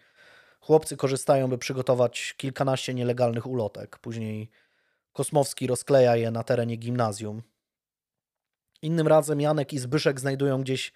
chłopcy 0.60 0.98
korzystają, 0.98 1.48
by 1.48 1.58
przygotować 1.58 2.34
kilkanaście 2.38 2.94
nielegalnych 2.94 3.48
ulotek. 3.48 4.00
Później 4.00 4.50
Kosmowski 5.14 5.68
rozkleja 5.68 6.16
je 6.16 6.32
na 6.32 6.44
terenie 6.44 6.76
gimnazjum. 6.76 7.42
Innym 8.82 9.08
razem 9.08 9.42
Janek 9.42 9.74
i 9.74 9.80
Zbyszek 9.80 10.20
znajdują 10.20 10.62
gdzieś 10.62 10.94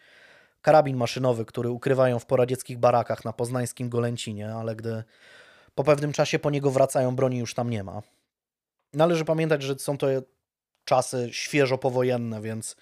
karabin 0.61 0.97
maszynowy, 0.97 1.45
który 1.45 1.69
ukrywają 1.69 2.19
w 2.19 2.25
poradzieckich 2.25 2.77
barakach 2.77 3.25
na 3.25 3.33
poznańskim 3.33 3.89
Golęcinie, 3.89 4.53
ale 4.53 4.75
gdy 4.75 5.03
po 5.75 5.83
pewnym 5.83 6.13
czasie 6.13 6.39
po 6.39 6.49
niego 6.49 6.71
wracają, 6.71 7.15
broni 7.15 7.37
już 7.37 7.53
tam 7.53 7.69
nie 7.69 7.83
ma. 7.83 8.01
Należy 8.93 9.25
pamiętać, 9.25 9.63
że 9.63 9.79
są 9.79 9.97
to 9.97 10.07
czasy 10.85 11.29
świeżo 11.31 11.77
powojenne, 11.77 12.41
więc 12.41 12.75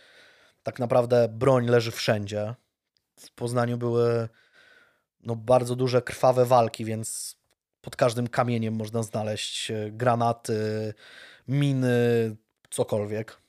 tak 0.63 0.80
naprawdę 0.80 1.28
broń 1.28 1.68
leży 1.68 1.92
wszędzie. 1.92 2.56
W 3.20 3.32
Poznaniu 3.32 3.78
były 3.78 4.30
no, 5.24 5.36
bardzo 5.36 5.76
duże 5.76 6.02
krwawe 6.02 6.46
walki, 6.46 6.86
więc 6.86 7.36
pod 7.82 7.96
każdym 7.96 8.28
kamieniem 8.28 8.74
można 8.74 9.04
znaleźć 9.04 9.72
e, 9.72 9.92
granaty, 9.92 10.94
miny, 11.48 12.36
cokolwiek. 12.70 13.42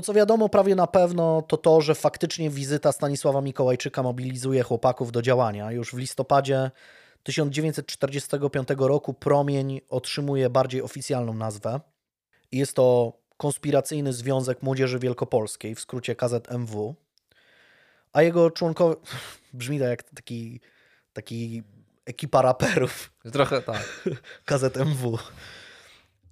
To, 0.00 0.04
co 0.04 0.12
wiadomo 0.12 0.48
prawie 0.48 0.74
na 0.74 0.86
pewno, 0.86 1.42
to 1.42 1.56
to, 1.56 1.80
że 1.80 1.94
faktycznie 1.94 2.50
wizyta 2.50 2.92
Stanisława 2.92 3.40
Mikołajczyka 3.40 4.02
mobilizuje 4.02 4.62
chłopaków 4.62 5.12
do 5.12 5.22
działania. 5.22 5.72
Już 5.72 5.94
w 5.94 5.98
listopadzie 5.98 6.70
1945 7.22 8.68
roku 8.78 9.14
Promień 9.14 9.80
otrzymuje 9.88 10.50
bardziej 10.50 10.82
oficjalną 10.82 11.34
nazwę. 11.34 11.80
Jest 12.52 12.76
to 12.76 13.12
Konspiracyjny 13.36 14.12
Związek 14.12 14.62
Młodzieży 14.62 14.98
Wielkopolskiej, 14.98 15.74
w 15.74 15.80
skrócie 15.80 16.16
KZMW. 16.16 16.94
A 18.12 18.22
jego 18.22 18.50
członkowie. 18.50 18.96
Brzmi 19.52 19.78
to 19.78 19.84
jak 19.84 20.02
taki, 20.02 20.60
taki 21.12 21.62
ekipa 22.04 22.42
raperów. 22.42 23.12
Trochę 23.32 23.62
tak. 23.62 24.08
KZMW. 24.48 25.18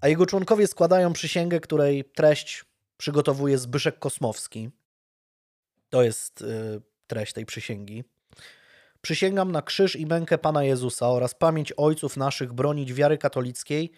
A 0.01 0.09
jego 0.09 0.26
członkowie 0.26 0.66
składają 0.66 1.12
przysięgę, 1.12 1.61
której 1.61 2.05
treść 2.05 2.67
przygotowuje 2.99 3.59
Zbyszek 3.59 3.99
Kosmowski. 3.99 4.70
To 5.90 6.03
jest 6.03 6.42
y, 6.42 6.80
treść 7.07 7.32
tej 7.32 7.46
przysięgi. 7.46 8.05
Przysięgam 9.01 9.53
na 9.53 9.62
krzyż 9.62 9.96
i 9.96 10.07
mękę 10.07 10.38
Pana 10.38 10.64
Jezusa 10.64 11.09
oraz 11.09 11.34
pamięć 11.34 11.72
ojców 11.76 12.16
naszych 12.16 12.53
bronić 12.53 12.94
wiary 12.94 13.18
katolickiej 13.18 13.90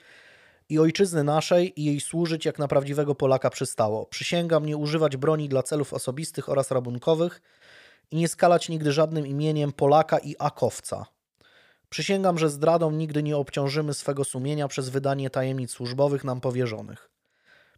i 0.69 0.79
ojczyzny 0.79 1.25
naszej 1.25 1.81
i 1.81 1.85
jej 1.85 2.01
służyć 2.01 2.45
jak 2.45 2.59
na 2.59 2.69
prawdziwego 2.69 3.15
Polaka 3.15 3.51
przystało. 3.51 4.07
Przysięgam 4.07 4.67
nie 4.67 4.77
używać 4.77 5.17
broni 5.17 5.49
dla 5.49 5.63
celów 5.63 5.93
osobistych 5.93 6.49
oraz 6.49 6.71
rabunkowych 6.71 7.43
i 8.11 8.17
nie 8.17 8.29
skalać 8.29 8.69
nigdy 8.69 8.93
żadnym 8.93 9.27
imieniem 9.27 9.73
Polaka 9.73 10.19
i 10.19 10.35
Akowca. 10.39 11.07
Przysięgam, 11.89 12.39
że 12.39 12.51
zdradą 12.51 12.91
nigdy 12.91 13.23
nie 13.23 13.37
obciążymy 13.37 13.95
swego 13.95 14.25
sumienia 14.25 14.69
przez 14.69 14.89
wydanie 14.89 15.31
tajemnic 15.31 15.71
służbowych 15.71 16.25
nam 16.25 16.41
powierzonych. 16.41 17.11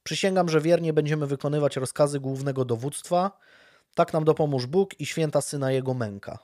Przysięgam, 0.03 0.49
że 0.49 0.61
wiernie 0.61 0.93
będziemy 0.93 1.27
wykonywać 1.27 1.77
rozkazy 1.77 2.21
głównego 2.21 2.65
dowództwa, 2.65 3.39
tak 3.95 4.13
nam 4.13 4.25
dopomóż 4.25 4.67
Bóg 4.67 5.01
i 5.01 5.07
święta 5.07 5.41
Syna 5.41 5.73
Jego 5.73 5.95
męka. 5.95 6.39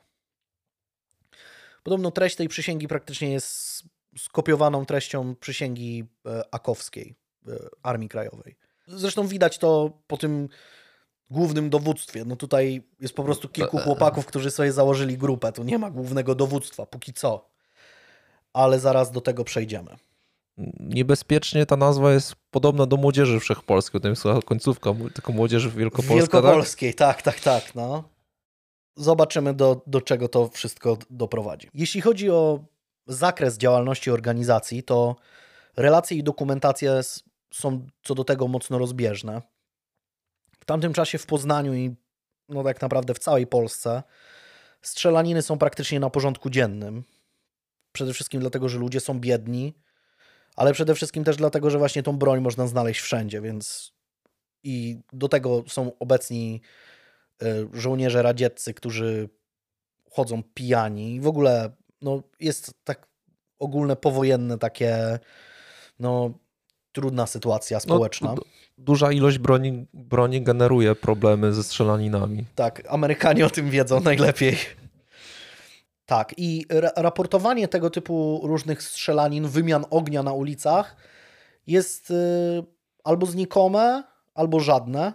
Podobno 1.83 2.11
treść 2.11 2.37
tej 2.37 2.49
przysięgi 2.49 2.89
praktycznie 2.89 3.33
jest 3.33 3.83
skopiowaną 4.19 4.87
treścią 4.87 5.35
przysięgi 5.37 6.09
e, 6.27 6.55
akowskiej 6.55 7.15
e, 7.49 7.53
Armii 7.83 8.09
Krajowej. 8.09 8.57
Zresztą 8.87 9.27
widać 9.27 9.59
to 9.59 9.99
po 10.07 10.17
tym 10.17 10.49
głównym 11.31 11.71
dowództwie. 11.71 12.25
No 12.25 12.37
tutaj 12.37 12.83
jest 13.01 13.15
po 13.15 13.25
prostu 13.25 13.49
kilku 13.49 13.79
chłopaków, 13.79 14.27
którzy 14.27 14.51
sobie 14.51 14.73
założyli 14.73 15.19
grupę. 15.19 15.53
Tu 15.53 15.65
nie 15.65 15.79
ma 15.79 15.91
głównego 15.91 16.35
dowództwa, 16.35 16.87
póki 16.87 17.13
co. 17.13 17.51
Ale 18.53 18.81
zaraz 18.81 19.13
do 19.13 19.21
tego 19.21 19.45
przejdziemy. 19.45 19.97
Niebezpiecznie 20.81 21.67
ta 21.67 21.77
nazwa 21.77 22.13
jest 22.13 22.35
podobna 22.51 22.87
do 22.87 22.97
Młodzieży 22.97 23.41
Wszechpolskiej. 23.41 24.01
To 24.01 24.09
jest 24.09 24.23
końcówka, 24.47 24.95
tylko 25.15 25.33
Młodzieży 25.33 25.71
Wielkopolska. 25.71 26.15
Wielkopolskiej, 26.15 26.95
tak, 26.95 27.23
tak, 27.23 27.41
tak. 27.41 27.65
tak 27.65 27.75
no. 27.75 28.05
Zobaczymy, 28.97 29.55
do, 29.55 29.83
do 29.87 30.01
czego 30.01 30.29
to 30.29 30.49
wszystko 30.49 30.99
doprowadzi. 31.11 31.69
Jeśli 31.75 32.01
chodzi 32.01 32.31
o 32.31 32.65
zakres 33.07 33.59
działalności 33.59 34.11
organizacji, 34.11 34.83
to 34.83 35.17
relacje 35.77 36.17
i 36.17 36.23
dokumentacja 36.23 36.93
są 37.55 37.87
co 38.03 38.15
do 38.15 38.25
tego 38.25 38.49
mocno 38.49 38.79
rozbieżne. 38.79 39.43
W 40.61 40.65
tamtym 40.65 40.93
czasie 40.93 41.19
w 41.19 41.27
Poznaniu 41.27 41.75
i 41.75 41.95
no 42.49 42.65
tak 42.65 42.83
naprawdę 42.83 43.15
w 43.15 43.19
całej 43.19 43.47
Polsce 43.47 44.03
strzelaniny 44.83 45.43
są 45.43 45.59
praktycznie 45.59 46.01
na 46.01 46.11
porządku 46.11 46.51
dziennym. 46.51 47.05
Przede 47.93 48.13
wszystkim 48.13 48.41
dlatego, 48.41 48.69
że 48.69 48.79
ludzie 48.79 49.01
są 49.01 49.21
biedni, 49.21 49.75
ale 50.59 50.73
przede 50.73 50.95
wszystkim 50.95 51.25
też 51.25 51.37
dlatego, 51.37 51.71
że 51.71 51.79
właśnie 51.79 52.03
tą 52.03 52.19
broń 52.19 52.41
można 52.41 52.67
znaleźć 52.67 53.01
wszędzie, 53.01 53.41
więc 53.41 53.93
i 54.63 54.99
do 55.13 55.29
tego 55.29 55.65
są 55.69 55.93
obecni 55.99 56.61
e, 57.43 57.47
żołnierze 57.73 58.23
radzieccy, 58.23 58.75
którzy 58.75 59.29
chodzą 60.11 60.43
pijani 60.55 61.15
i 61.15 61.21
w 61.21 61.27
ogóle 61.27 61.71
no, 62.03 62.23
jest 62.41 62.75
tak 62.85 63.09
ogólne 63.59 63.97
powojenne 63.97 64.59
takie 64.59 65.19
no, 65.99 66.31
trudna 66.93 67.27
sytuacja 67.27 67.77
no, 67.77 67.81
społeczna. 67.81 68.35
No, 68.35 68.43
duża 68.79 69.13
ilość 69.13 69.39
broni, 69.39 69.87
broni 69.95 70.43
generuje 70.43 70.95
problemy 70.95 71.53
ze 71.53 71.65
strzelaninami. 71.65 72.45
Tak, 72.55 72.83
Amerykanie 72.89 73.47
o 73.47 73.51
tym 73.51 73.71
wiedzą 73.71 74.01
najlepiej. 74.01 74.57
Tak, 76.09 76.35
i 76.37 76.67
ra 76.71 76.91
raportowanie 76.97 77.69
tego 77.69 77.91
typu 77.91 78.41
różnych 78.43 78.83
strzelanin, 78.83 79.49
wymian 79.49 79.85
ognia 79.91 80.23
na 80.23 80.33
ulicach 80.33 80.97
jest 81.67 82.11
y, 82.11 82.15
albo 83.05 83.27
znikome, 83.27 84.05
albo 84.35 84.61
żadne. 84.61 85.13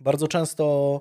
Bardzo 0.00 0.28
często, 0.28 1.00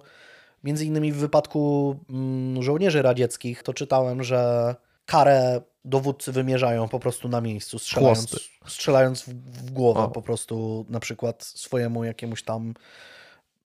między 0.64 0.86
innymi 0.86 1.12
w 1.12 1.16
wypadku 1.18 1.96
mm, 2.10 2.64
żołnierzy 2.64 3.02
radzieckich, 3.02 3.64
to 3.64 3.74
czytałem, 3.74 4.24
że 4.24 4.76
karę 5.06 5.62
dowódcy 5.86 6.32
wymierzają 6.32 6.90
po 6.90 7.00
prostu 7.00 7.30
na 7.30 7.42
miejscu, 7.42 7.80
strzelając, 7.80 8.50
strzelając 8.68 9.22
w, 9.22 9.34
w 9.34 9.72
głowę 9.72 10.04
o. 10.04 10.10
po 10.10 10.22
prostu 10.22 10.86
na 10.90 11.00
przykład 11.00 11.44
swojemu 11.44 12.04
jakiemuś 12.04 12.44
tam 12.44 12.74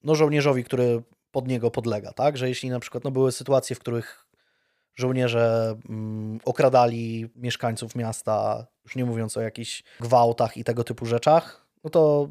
no, 0.04 0.14
żołnierzowi, 0.14 0.64
który 0.64 1.02
pod 1.32 1.48
niego 1.48 1.70
podlega, 1.70 2.12
tak? 2.12 2.36
Że 2.36 2.48
jeśli 2.48 2.70
na 2.70 2.80
przykład 2.80 3.04
no, 3.04 3.10
były 3.10 3.32
sytuacje, 3.32 3.76
w 3.76 3.78
których 3.78 4.27
żołnierze 4.98 5.74
mm, 5.88 6.40
okradali 6.44 7.30
mieszkańców 7.36 7.94
miasta, 7.94 8.66
już 8.84 8.96
nie 8.96 9.04
mówiąc 9.04 9.36
o 9.36 9.40
jakichś 9.40 9.82
gwałtach 10.00 10.56
i 10.56 10.64
tego 10.64 10.84
typu 10.84 11.06
rzeczach, 11.06 11.66
no 11.84 11.90
to 11.90 12.28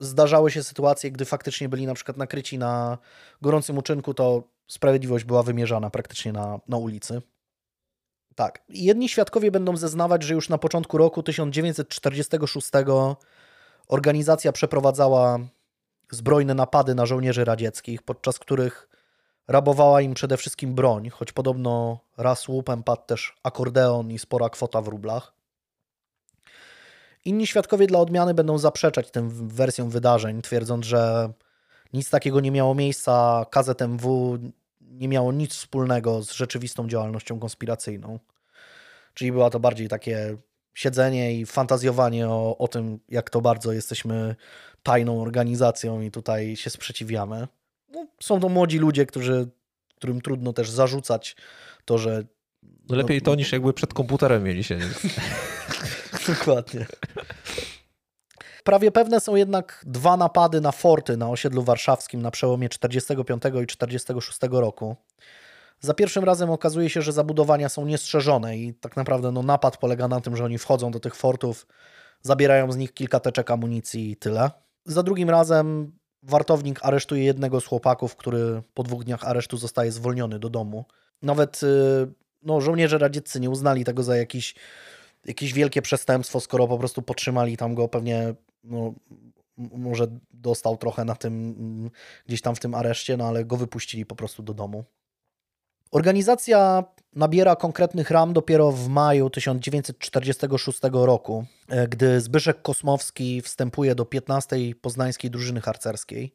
zdarzały 0.00 0.50
się 0.50 0.62
sytuacje, 0.62 1.10
gdy 1.10 1.24
faktycznie 1.24 1.68
byli 1.68 1.86
na 1.86 1.94
przykład 1.94 2.16
nakryci 2.16 2.58
na 2.58 2.98
gorącym 3.42 3.78
uczynku, 3.78 4.14
to 4.14 4.42
sprawiedliwość 4.66 5.24
była 5.24 5.42
wymierzana 5.42 5.90
praktycznie 5.90 6.32
na, 6.32 6.60
na 6.68 6.76
ulicy. 6.76 7.22
Tak. 8.34 8.62
Jedni 8.68 9.08
świadkowie 9.08 9.50
będą 9.50 9.76
zeznawać, 9.76 10.22
że 10.22 10.34
już 10.34 10.48
na 10.48 10.58
początku 10.58 10.98
roku 10.98 11.22
1946 11.22 12.70
organizacja 13.88 14.52
przeprowadzała 14.52 15.38
zbrojne 16.10 16.54
napady 16.54 16.94
na 16.94 17.06
żołnierzy 17.06 17.44
radzieckich, 17.44 18.02
podczas 18.02 18.38
których 18.38 18.88
rabowała 19.48 20.00
im 20.00 20.14
przede 20.14 20.36
wszystkim 20.36 20.74
broń, 20.74 21.10
choć 21.10 21.32
podobno 21.32 22.00
raz 22.16 22.48
łupem 22.48 22.82
padł 22.82 23.02
też 23.06 23.34
akordeon 23.42 24.10
i 24.10 24.18
spora 24.18 24.48
kwota 24.48 24.80
w 24.82 24.88
rublach. 24.88 25.32
Inni 27.24 27.46
świadkowie 27.46 27.86
dla 27.86 27.98
odmiany 27.98 28.34
będą 28.34 28.58
zaprzeczać 28.58 29.10
tym 29.10 29.48
wersjom 29.48 29.90
wydarzeń, 29.90 30.42
twierdząc, 30.42 30.86
że 30.86 31.32
nic 31.92 32.10
takiego 32.10 32.40
nie 32.40 32.50
miało 32.50 32.74
miejsca, 32.74 33.46
KZMW 33.50 34.38
nie 34.80 35.08
miało 35.08 35.32
nic 35.32 35.54
wspólnego 35.54 36.22
z 36.22 36.32
rzeczywistą 36.32 36.88
działalnością 36.88 37.38
konspiracyjną. 37.38 38.18
Czyli 39.14 39.32
była 39.32 39.50
to 39.50 39.60
bardziej 39.60 39.88
takie 39.88 40.36
siedzenie 40.74 41.34
i 41.34 41.46
fantazjowanie 41.46 42.28
o, 42.28 42.58
o 42.58 42.68
tym, 42.68 42.98
jak 43.08 43.30
to 43.30 43.40
bardzo 43.40 43.72
jesteśmy 43.72 44.36
tajną 44.82 45.22
organizacją 45.22 46.00
i 46.00 46.10
tutaj 46.10 46.56
się 46.56 46.70
sprzeciwiamy. 46.70 47.48
No, 47.92 48.06
są 48.20 48.40
to 48.40 48.48
młodzi 48.48 48.78
ludzie, 48.78 49.06
którzy, 49.06 49.48
którym 49.96 50.20
trudno 50.20 50.52
też 50.52 50.70
zarzucać 50.70 51.36
to, 51.84 51.98
że. 51.98 52.24
No 52.88 52.96
lepiej 52.96 53.18
no, 53.18 53.24
to 53.24 53.34
niż 53.34 53.52
jakby 53.52 53.72
przed 53.72 53.94
komputerem 53.94 54.44
mieli 54.44 54.64
się. 54.64 54.78
Dokładnie. 56.28 56.86
Prawie 58.64 58.90
pewne 58.90 59.20
są 59.20 59.36
jednak 59.36 59.84
dwa 59.86 60.16
napady 60.16 60.60
na 60.60 60.72
forty 60.72 61.16
na 61.16 61.30
osiedlu 61.30 61.62
warszawskim 61.62 62.22
na 62.22 62.30
przełomie 62.30 62.68
45 62.68 63.42
i 63.62 63.66
46 63.66 64.38
roku. 64.50 64.96
Za 65.80 65.94
pierwszym 65.94 66.24
razem 66.24 66.50
okazuje 66.50 66.90
się, 66.90 67.02
że 67.02 67.12
zabudowania 67.12 67.68
są 67.68 67.86
niestrzeżone 67.86 68.56
i 68.56 68.74
tak 68.74 68.96
naprawdę 68.96 69.32
no, 69.32 69.42
napad 69.42 69.76
polega 69.76 70.08
na 70.08 70.20
tym, 70.20 70.36
że 70.36 70.44
oni 70.44 70.58
wchodzą 70.58 70.90
do 70.90 71.00
tych 71.00 71.14
fortów, 71.14 71.66
zabierają 72.22 72.72
z 72.72 72.76
nich 72.76 72.94
kilka 72.94 73.20
teczek 73.20 73.50
amunicji 73.50 74.10
i 74.10 74.16
tyle. 74.16 74.50
Za 74.84 75.02
drugim 75.02 75.30
razem 75.30 75.92
wartownik 76.22 76.78
aresztuje 76.82 77.24
jednego 77.24 77.60
z 77.60 77.66
chłopaków, 77.66 78.16
który 78.16 78.62
po 78.74 78.82
dwóch 78.82 79.04
dniach 79.04 79.24
aresztu 79.24 79.56
zostaje 79.56 79.92
zwolniony 79.92 80.38
do 80.38 80.50
domu. 80.50 80.84
Nawet 81.22 81.62
y, 81.62 81.66
no, 82.42 82.60
żołnierze 82.60 82.98
radzieccy 82.98 83.40
nie 83.40 83.50
uznali 83.50 83.84
tego 83.84 84.02
za 84.02 84.16
jakiś, 84.16 84.54
jakieś 85.24 85.52
wielkie 85.52 85.82
przestępstwo, 85.82 86.40
skoro 86.40 86.68
po 86.68 86.78
prostu 86.78 87.02
potrzymali 87.02 87.56
tam 87.56 87.74
go 87.74 87.88
pewnie 87.88 88.34
no, 88.64 88.94
może 89.56 90.06
dostał 90.30 90.76
trochę 90.76 91.04
na 91.04 91.14
tym, 91.14 91.90
gdzieś 92.26 92.40
tam 92.40 92.54
w 92.54 92.60
tym 92.60 92.74
areszcie, 92.74 93.16
no 93.16 93.28
ale 93.28 93.44
go 93.44 93.56
wypuścili 93.56 94.06
po 94.06 94.16
prostu 94.16 94.42
do 94.42 94.54
domu. 94.54 94.84
Organizacja 95.92 96.84
nabiera 97.14 97.56
konkretnych 97.56 98.10
ram 98.10 98.32
dopiero 98.32 98.72
w 98.72 98.88
maju 98.88 99.30
1946 99.30 100.80
roku, 100.92 101.44
e, 101.68 101.88
gdy 101.88 102.20
Zbyszek 102.20 102.62
Kosmowski 102.62 103.42
wstępuje 103.42 103.94
do 103.94 104.04
15. 104.04 104.56
Poznańskiej 104.74 105.30
Drużyny 105.30 105.60
Harcerskiej, 105.60 106.34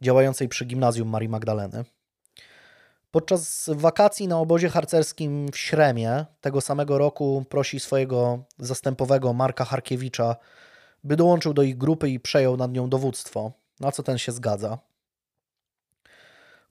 działającej 0.00 0.48
przy 0.48 0.64
Gimnazjum 0.64 1.08
Marii 1.08 1.28
Magdaleny. 1.28 1.84
Podczas 3.10 3.70
wakacji 3.72 4.28
na 4.28 4.38
obozie 4.38 4.68
harcerskim 4.68 5.48
w 5.52 5.56
Śremie 5.56 6.24
tego 6.40 6.60
samego 6.60 6.98
roku 6.98 7.44
prosi 7.48 7.80
swojego 7.80 8.44
zastępowego 8.58 9.32
Marka 9.32 9.64
Harkiewicza, 9.64 10.36
by 11.04 11.16
dołączył 11.16 11.54
do 11.54 11.62
ich 11.62 11.78
grupy 11.78 12.10
i 12.10 12.20
przejął 12.20 12.56
nad 12.56 12.72
nią 12.72 12.88
dowództwo, 12.88 13.52
na 13.80 13.92
co 13.92 14.02
ten 14.02 14.18
się 14.18 14.32
zgadza. 14.32 14.78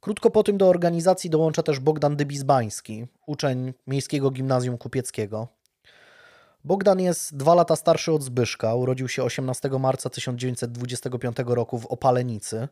Krótko 0.05 0.31
po 0.31 0.43
tym 0.43 0.57
do 0.57 0.69
organizacji 0.69 1.29
dołącza 1.29 1.63
też 1.63 1.79
Bogdan 1.79 2.15
Dybizbański, 2.15 3.07
uczeń 3.27 3.73
Miejskiego 3.87 4.31
Gimnazjum 4.31 4.77
Kupieckiego. 4.77 5.47
Bogdan 6.63 6.99
jest 6.99 7.37
dwa 7.37 7.55
lata 7.55 7.75
starszy 7.75 8.11
od 8.11 8.23
Zbyszka, 8.23 8.75
urodził 8.75 9.07
się 9.07 9.23
18 9.23 9.69
marca 9.69 10.09
1925 10.09 11.37
roku 11.45 11.79
w 11.79 11.85
Opalenicy. 11.85 12.67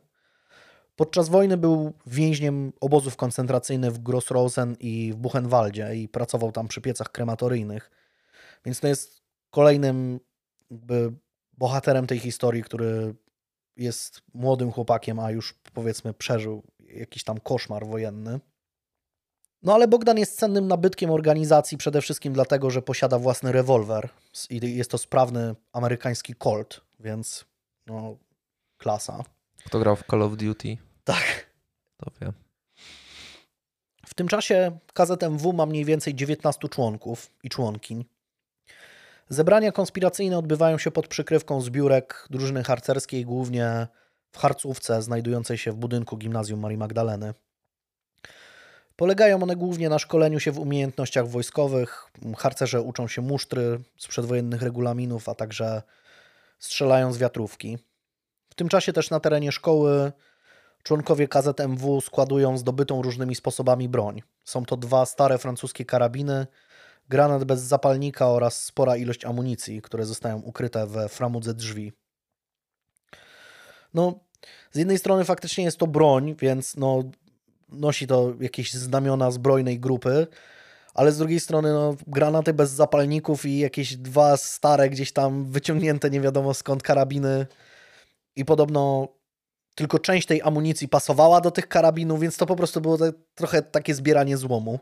Podczas 0.96 1.28
wojny 1.28 1.56
był 1.56 1.92
więźniem 2.06 2.72
obozów 2.80 3.16
koncentracyjnych 3.16 3.92
w 3.92 3.98
Grossrosen 3.98 4.76
i 4.80 5.12
w 5.12 5.16
Buchenwaldzie 5.16 5.96
i 5.96 6.08
pracował 6.08 6.52
tam 6.52 6.68
przy 6.68 6.80
piecach 6.80 7.12
krematoryjnych. 7.12 7.90
Więc 8.64 8.80
to 8.80 8.88
jest 8.88 9.22
kolejnym 9.50 10.20
bohaterem 11.52 12.06
tej 12.06 12.18
historii, 12.18 12.62
który 12.62 13.14
jest 13.76 14.22
młodym 14.34 14.72
chłopakiem, 14.72 15.20
a 15.20 15.30
już 15.30 15.54
powiedzmy 15.72 16.14
przeżył 16.14 16.62
jakiś 16.88 17.24
tam 17.24 17.40
koszmar 17.40 17.86
wojenny. 17.86 18.40
No 19.62 19.74
ale 19.74 19.88
Bogdan 19.88 20.18
jest 20.18 20.38
cennym 20.38 20.68
nabytkiem 20.68 21.10
organizacji 21.10 21.78
przede 21.78 22.00
wszystkim 22.00 22.32
dlatego, 22.32 22.70
że 22.70 22.82
posiada 22.82 23.18
własny 23.18 23.52
rewolwer 23.52 24.08
i 24.50 24.76
jest 24.76 24.90
to 24.90 24.98
sprawny 24.98 25.54
amerykański 25.72 26.34
Colt, 26.34 26.80
więc 27.00 27.44
no 27.86 28.16
klasa. 28.78 29.24
Kto 29.64 29.78
grał 29.78 29.96
w 29.96 30.04
Call 30.10 30.22
of 30.22 30.36
Duty? 30.36 30.76
Tak. 31.04 31.46
To 31.96 32.10
wiem. 32.20 32.32
W 34.06 34.14
tym 34.14 34.28
czasie 34.28 34.78
KZMW 34.94 35.52
ma 35.52 35.66
mniej 35.66 35.84
więcej 35.84 36.14
19 36.14 36.68
członków 36.68 37.30
i 37.42 37.48
członkiń. 37.48 38.04
Zebrania 39.28 39.72
konspiracyjne 39.72 40.38
odbywają 40.38 40.78
się 40.78 40.90
pod 40.90 41.08
przykrywką 41.08 41.60
zbiórek 41.60 42.26
drużyny 42.30 42.64
harcerskiej, 42.64 43.24
głównie 43.24 43.86
w 44.34 44.38
harcówce 44.38 45.02
znajdującej 45.02 45.58
się 45.58 45.72
w 45.72 45.76
budynku 45.76 46.16
gimnazjum 46.16 46.60
Marii 46.60 46.78
Magdaleny. 46.78 47.34
Polegają 48.96 49.42
one 49.42 49.56
głównie 49.56 49.88
na 49.88 49.98
szkoleniu 49.98 50.40
się 50.40 50.52
w 50.52 50.58
umiejętnościach 50.58 51.28
wojskowych. 51.28 52.10
Harcerze 52.36 52.82
uczą 52.82 53.08
się 53.08 53.22
musztry 53.22 53.80
z 53.98 54.06
przedwojennych 54.06 54.62
regulaminów, 54.62 55.28
a 55.28 55.34
także 55.34 55.82
strzelają 56.58 57.12
z 57.12 57.18
wiatrówki. 57.18 57.78
W 58.50 58.54
tym 58.54 58.68
czasie 58.68 58.92
też 58.92 59.10
na 59.10 59.20
terenie 59.20 59.52
szkoły 59.52 60.12
członkowie 60.82 61.28
KZMW 61.28 62.00
składują 62.00 62.58
zdobytą 62.58 63.02
różnymi 63.02 63.34
sposobami 63.34 63.88
broń. 63.88 64.22
Są 64.44 64.64
to 64.64 64.76
dwa 64.76 65.06
stare 65.06 65.38
francuskie 65.38 65.84
karabiny, 65.84 66.46
granat 67.08 67.44
bez 67.44 67.60
zapalnika 67.60 68.28
oraz 68.28 68.64
spora 68.64 68.96
ilość 68.96 69.24
amunicji, 69.24 69.82
które 69.82 70.04
zostają 70.04 70.40
ukryte 70.40 70.86
we 70.86 71.08
framudze 71.08 71.54
drzwi. 71.54 71.92
No, 73.94 74.20
z 74.72 74.78
jednej 74.78 74.98
strony 74.98 75.24
faktycznie 75.24 75.64
jest 75.64 75.78
to 75.78 75.86
broń, 75.86 76.34
więc 76.38 76.76
no, 76.76 77.02
nosi 77.68 78.06
to 78.06 78.32
jakieś 78.40 78.72
znamiona 78.72 79.30
zbrojnej 79.30 79.80
grupy, 79.80 80.26
ale 80.94 81.12
z 81.12 81.18
drugiej 81.18 81.40
strony 81.40 81.72
no, 81.72 81.96
granaty 82.06 82.52
bez 82.52 82.70
zapalników 82.70 83.46
i 83.46 83.58
jakieś 83.58 83.96
dwa 83.96 84.36
stare 84.36 84.90
gdzieś 84.90 85.12
tam 85.12 85.44
wyciągnięte 85.44 86.10
nie 86.10 86.20
wiadomo 86.20 86.54
skąd 86.54 86.82
karabiny 86.82 87.46
i 88.36 88.44
podobno 88.44 89.08
tylko 89.74 89.98
część 89.98 90.26
tej 90.26 90.42
amunicji 90.42 90.88
pasowała 90.88 91.40
do 91.40 91.50
tych 91.50 91.68
karabinów, 91.68 92.20
więc 92.20 92.36
to 92.36 92.46
po 92.46 92.56
prostu 92.56 92.80
było 92.80 92.98
te, 92.98 93.12
trochę 93.34 93.62
takie 93.62 93.94
zbieranie 93.94 94.36
złomu. 94.36 94.78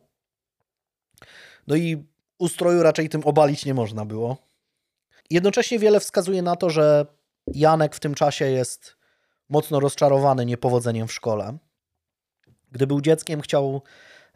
No 1.66 1.76
i 1.76 2.06
ustroju 2.38 2.82
raczej 2.82 3.08
tym 3.08 3.24
obalić 3.24 3.66
nie 3.66 3.74
można 3.74 4.04
było. 4.04 4.36
Jednocześnie 5.30 5.78
wiele 5.78 6.00
wskazuje 6.00 6.42
na 6.42 6.56
to, 6.56 6.70
że 6.70 7.06
Janek 7.46 7.94
w 7.94 8.00
tym 8.00 8.14
czasie 8.14 8.44
jest 8.44 8.96
mocno 9.49 9.80
rozczarowany 9.80 10.47
niepowodzeniem 10.47 11.09
w 11.09 11.12
szkole. 11.12 11.59
Gdy 12.72 12.86
był 12.86 13.01
dzieckiem, 13.01 13.40
chciał 13.40 13.82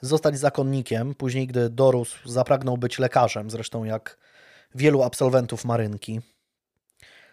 zostać 0.00 0.38
zakonnikiem. 0.38 1.14
Później, 1.14 1.46
gdy 1.46 1.70
dorósł, 1.70 2.28
zapragnął 2.28 2.78
być 2.78 2.98
lekarzem, 2.98 3.50
zresztą 3.50 3.84
jak 3.84 4.18
wielu 4.74 5.02
absolwentów 5.02 5.64
marynki. 5.64 6.20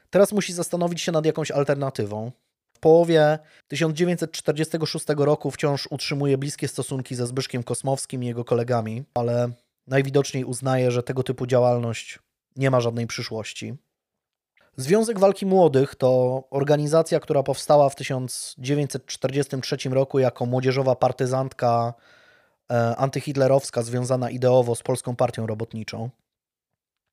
Teraz 0.10 0.32
musi 0.32 0.54
zastanowić 0.54 1.02
się 1.02 1.12
nad 1.12 1.26
jakąś 1.26 1.52
alternatywą. 1.52 2.32
W 2.74 2.80
połowie 2.80 3.40
1946 3.68 5.06
roku 5.18 5.52
wciąż 5.52 5.88
utrzymuje 5.88 6.38
bliskie 6.38 6.68
stosunki 6.68 7.16
ze 7.16 7.28
Zbyszkiem 7.28 7.64
Kosmowskim 7.64 8.24
i 8.24 8.28
jego 8.28 8.46
kolegami, 8.46 9.04
ale 9.14 9.52
najwidoczniej 9.88 10.46
uznaje, 10.46 10.92
że 10.92 11.04
tego 11.04 11.24
typu 11.24 11.48
działalność 11.48 12.20
nie 12.56 12.72
ma 12.72 12.82
żadnej 12.82 13.08
przyszłości. 13.08 13.74
Związek 14.78 15.20
Walki 15.20 15.46
Młodych 15.46 15.96
to 15.96 16.44
organizacja, 16.50 17.20
która 17.20 17.44
powstała 17.44 17.90
w 17.90 17.96
1943 17.96 19.78
roku 19.90 20.20
jako 20.20 20.46
młodzieżowa 20.46 20.96
partyzantka 20.96 21.94
e, 22.72 22.96
antyhitlerowska 22.96 23.84
związana 23.84 24.30
ideowo 24.30 24.76
z 24.76 24.84
Polską 24.84 25.16
Partią 25.16 25.48
Robotniczą. 25.48 26.10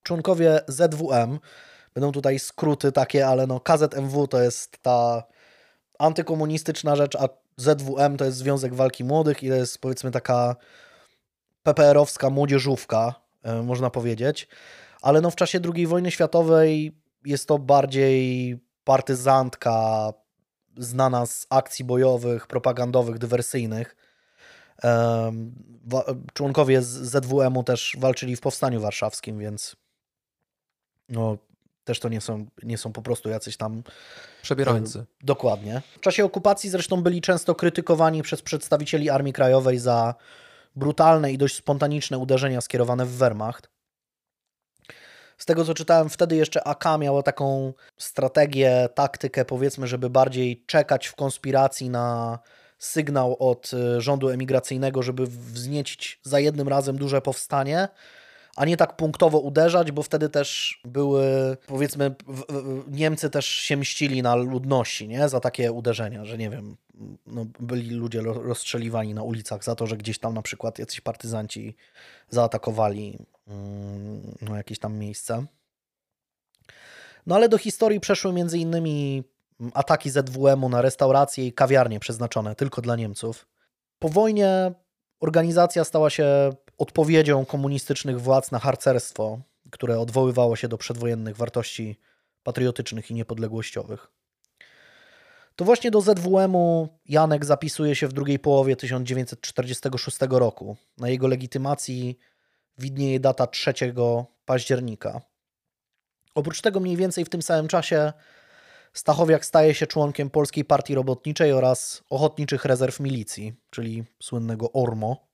Członkowie 0.03 0.61
ZWM, 0.69 1.39
będą 1.95 2.13
tutaj 2.13 2.39
skróty 2.39 2.93
takie, 2.93 3.27
ale 3.27 3.47
no 3.47 3.61
KZMW 3.61 4.27
to 4.27 4.43
jest 4.43 4.79
ta 4.83 5.23
antykomunistyczna 5.99 6.97
rzecz, 6.97 7.17
a 7.17 7.29
ZWM 7.57 8.17
to 8.17 8.25
jest 8.25 8.37
Związek 8.37 8.75
Walki 8.75 9.05
Młodych 9.05 9.43
i 9.43 9.49
to 9.49 9.55
jest 9.55 9.79
powiedzmy 9.79 10.11
taka 10.11 10.57
PPR-owska 11.63 12.31
młodzieżówka, 12.31 13.15
e, 13.43 13.63
można 13.63 13.91
powiedzieć. 13.91 14.49
Ale 15.03 15.21
no 15.21 15.31
w 15.31 15.37
czasie 15.37 15.61
II 15.75 15.87
wojny 15.87 16.11
światowej 16.11 17.01
jest 17.25 17.49
to 17.49 17.59
bardziej 17.59 18.59
partyzantka 18.85 20.13
znana 20.77 21.27
z 21.27 21.47
akcji 21.51 21.85
bojowych, 21.85 22.47
propagandowych, 22.47 23.19
dywersyjnych. 23.19 23.97
Członkowie 26.33 26.83
ZWM-u 26.83 27.65
też 27.65 27.97
walczyli 27.99 28.37
w 28.37 28.41
Powstaniu 28.41 28.81
Warszawskim, 28.81 29.39
więc 29.39 29.77
no, 31.09 31.39
też 31.85 32.01
to 32.01 32.09
nie 32.09 32.21
są, 32.21 32.47
nie 32.63 32.79
są 32.79 32.93
po 32.93 33.03
prostu 33.03 33.29
jacyś 33.29 33.57
tam. 33.57 33.83
Przebierańcy. 34.43 35.05
Dokładnie. 35.23 35.83
W 35.97 36.01
czasie 36.01 36.25
okupacji 36.25 36.71
zresztą 36.71 37.03
byli 37.03 37.21
często 37.21 37.55
krytykowani 37.55 38.23
przez 38.23 38.43
przedstawicieli 38.43 39.11
Armii 39.11 39.33
Krajowej 39.33 39.79
za 39.79 40.15
brutalne 40.77 41.33
i 41.33 41.39
dość 41.39 41.57
spontaniczne 41.57 42.19
uderzenia 42.19 42.61
skierowane 42.61 43.07
w 43.07 43.17
Wehrmacht. 43.17 43.70
Z 45.41 45.47
tego 45.47 45.65
co 45.65 45.75
czytałem, 45.75 46.09
wtedy 46.09 46.37
jeszcze 46.37 46.67
AK 46.67 46.85
miało 46.99 47.23
taką 47.23 47.73
strategię, 47.97 48.89
taktykę, 48.95 49.45
powiedzmy, 49.45 49.87
żeby 49.87 50.11
bardziej 50.11 50.65
czekać 50.67 51.07
w 51.07 51.15
konspiracji 51.15 51.91
na 51.91 52.39
sygnał 52.79 53.37
od 53.39 53.71
y, 53.73 54.01
rządu 54.01 54.29
emigracyjnego, 54.29 55.03
żeby 55.03 55.27
wzniecić 55.27 56.21
za 56.23 56.41
jednym 56.41 56.69
razem 56.69 56.97
duże 56.97 57.23
powstanie, 57.23 57.89
a 58.57 58.65
nie 58.65 58.77
tak 58.77 58.97
punktowo 58.97 59.39
uderzać, 59.39 59.93
bo 59.93 60.03
wtedy 60.03 60.29
też 60.29 60.81
były, 60.85 61.57
powiedzmy, 61.67 62.15
Niemcy 62.89 63.31
też 63.31 63.47
się 63.47 63.77
mścili 63.77 64.23
na 64.23 64.35
ludności, 64.35 65.09
nie? 65.09 65.29
Za 65.29 65.41
takie 65.41 65.73
uderzenia, 65.73 66.25
że 66.25 66.39
nie 66.39 66.51
wiem, 66.51 66.77
no, 67.27 67.47
byli 67.61 67.91
ludzie 67.91 68.21
rozstrzeliwani 68.23 69.15
na 69.15 69.23
ulicach 69.23 69.65
za 69.65 69.75
to, 69.75 69.87
że 69.87 69.97
gdzieś 69.97 70.19
tam 70.19 70.35
na 70.35 70.43
przykład 70.43 70.79
jacyś 70.79 71.01
partyzanci 71.01 71.77
zaatakowali 72.31 73.19
mm, 73.49 74.37
no, 74.43 74.57
jakieś 74.57 74.79
tam 74.79 74.99
miejsce. 74.99 75.47
No 77.27 77.35
ale 77.35 77.49
do 77.49 77.59
historii 77.59 78.01
przeszły 78.01 78.33
między 78.33 78.59
innymi 78.59 79.25
ataki 79.75 80.11
ZWM-u 80.11 80.69
na 80.69 80.83
restauracje 80.83 81.47
i 81.47 81.53
kawiarnie 81.53 82.01
przeznaczone 82.01 82.55
tylko 82.55 82.83
dla 82.83 82.97
Niemców. 82.97 83.47
Po 83.99 84.09
wojnie 84.09 84.73
organizacja 85.21 85.85
stała 85.85 86.11
się 86.11 86.51
odpowiedzią 86.81 87.47
komunistycznych 87.47 88.21
władz 88.21 88.51
na 88.51 88.59
harcerstwo, 88.59 89.41
które 89.71 90.01
odwoływało 90.01 90.57
się 90.57 90.69
do 90.69 90.79
przedwojennych 90.79 91.37
wartości 91.37 91.99
patriotycznych 92.43 93.11
i 93.11 93.15
niepodległościowych. 93.15 94.13
To 95.57 95.65
właśnie 95.65 95.91
do 95.91 96.01
ZWM-u 96.01 96.89
Janek 97.07 97.45
zapisuje 97.45 97.97
się 97.97 98.09
w 98.09 98.13
drugiej 98.13 98.39
połowie 98.39 98.77
1946 98.77 100.19
roku. 100.31 100.77
Na 100.99 101.09
jego 101.09 101.29
legitymacji 101.29 102.19
widnieje 102.79 103.21
data 103.21 103.47
3 103.47 103.73
października. 104.45 105.21
Oprócz 106.35 106.61
tego 106.61 106.81
mniej 106.81 106.97
więcej 106.97 107.25
w 107.25 107.29
tym 107.29 107.43
samym 107.43 107.69
czasie 107.69 108.13
Stachowiak 108.93 109.45
staje 109.45 109.75
się 109.75 109.87
członkiem 109.87 110.31
Polskiej 110.31 110.65
Partii 110.65 110.95
Robotniczej 110.95 111.53
oraz 111.53 112.03
Ochotniczych 112.11 112.65
Rezerw 112.65 113.01
Milicji, 113.01 113.55
czyli 113.71 114.05
słynnego 114.23 114.73
ORMO. 114.73 115.30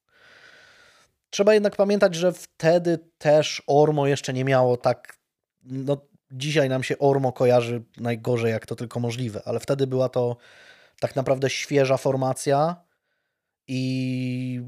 Trzeba 1.31 1.55
jednak 1.55 1.77
pamiętać, 1.77 2.15
że 2.15 2.33
wtedy 2.33 2.99
też 3.19 3.63
ORMO 3.67 4.07
jeszcze 4.07 4.33
nie 4.33 4.45
miało 4.45 4.77
tak. 4.77 5.17
No, 5.63 5.97
dzisiaj 6.31 6.69
nam 6.69 6.83
się 6.83 6.99
ORMO 6.99 7.33
kojarzy 7.33 7.83
najgorzej, 7.97 8.53
jak 8.53 8.67
to 8.67 8.77
tylko 8.77 9.01
możliwe, 9.01 9.43
ale 9.45 9.61
wtedy 9.61 9.87
była 9.87 10.09
to 10.09 10.37
tak 11.01 11.17
naprawdę 11.17 11.51
świeża 11.51 11.97
formacja 11.97 12.77
i 13.69 14.63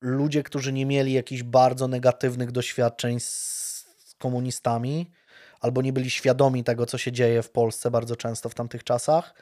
ludzie, 0.00 0.42
którzy 0.42 0.72
nie 0.72 0.86
mieli 0.86 1.12
jakichś 1.12 1.42
bardzo 1.42 1.88
negatywnych 1.88 2.52
doświadczeń 2.52 3.20
z 3.20 4.14
komunistami, 4.18 5.10
albo 5.60 5.82
nie 5.82 5.92
byli 5.92 6.10
świadomi 6.10 6.64
tego, 6.64 6.86
co 6.86 6.98
się 6.98 7.12
dzieje 7.12 7.42
w 7.42 7.50
Polsce 7.50 7.90
bardzo 7.90 8.16
często 8.16 8.48
w 8.48 8.54
tamtych 8.54 8.84
czasach, 8.84 9.34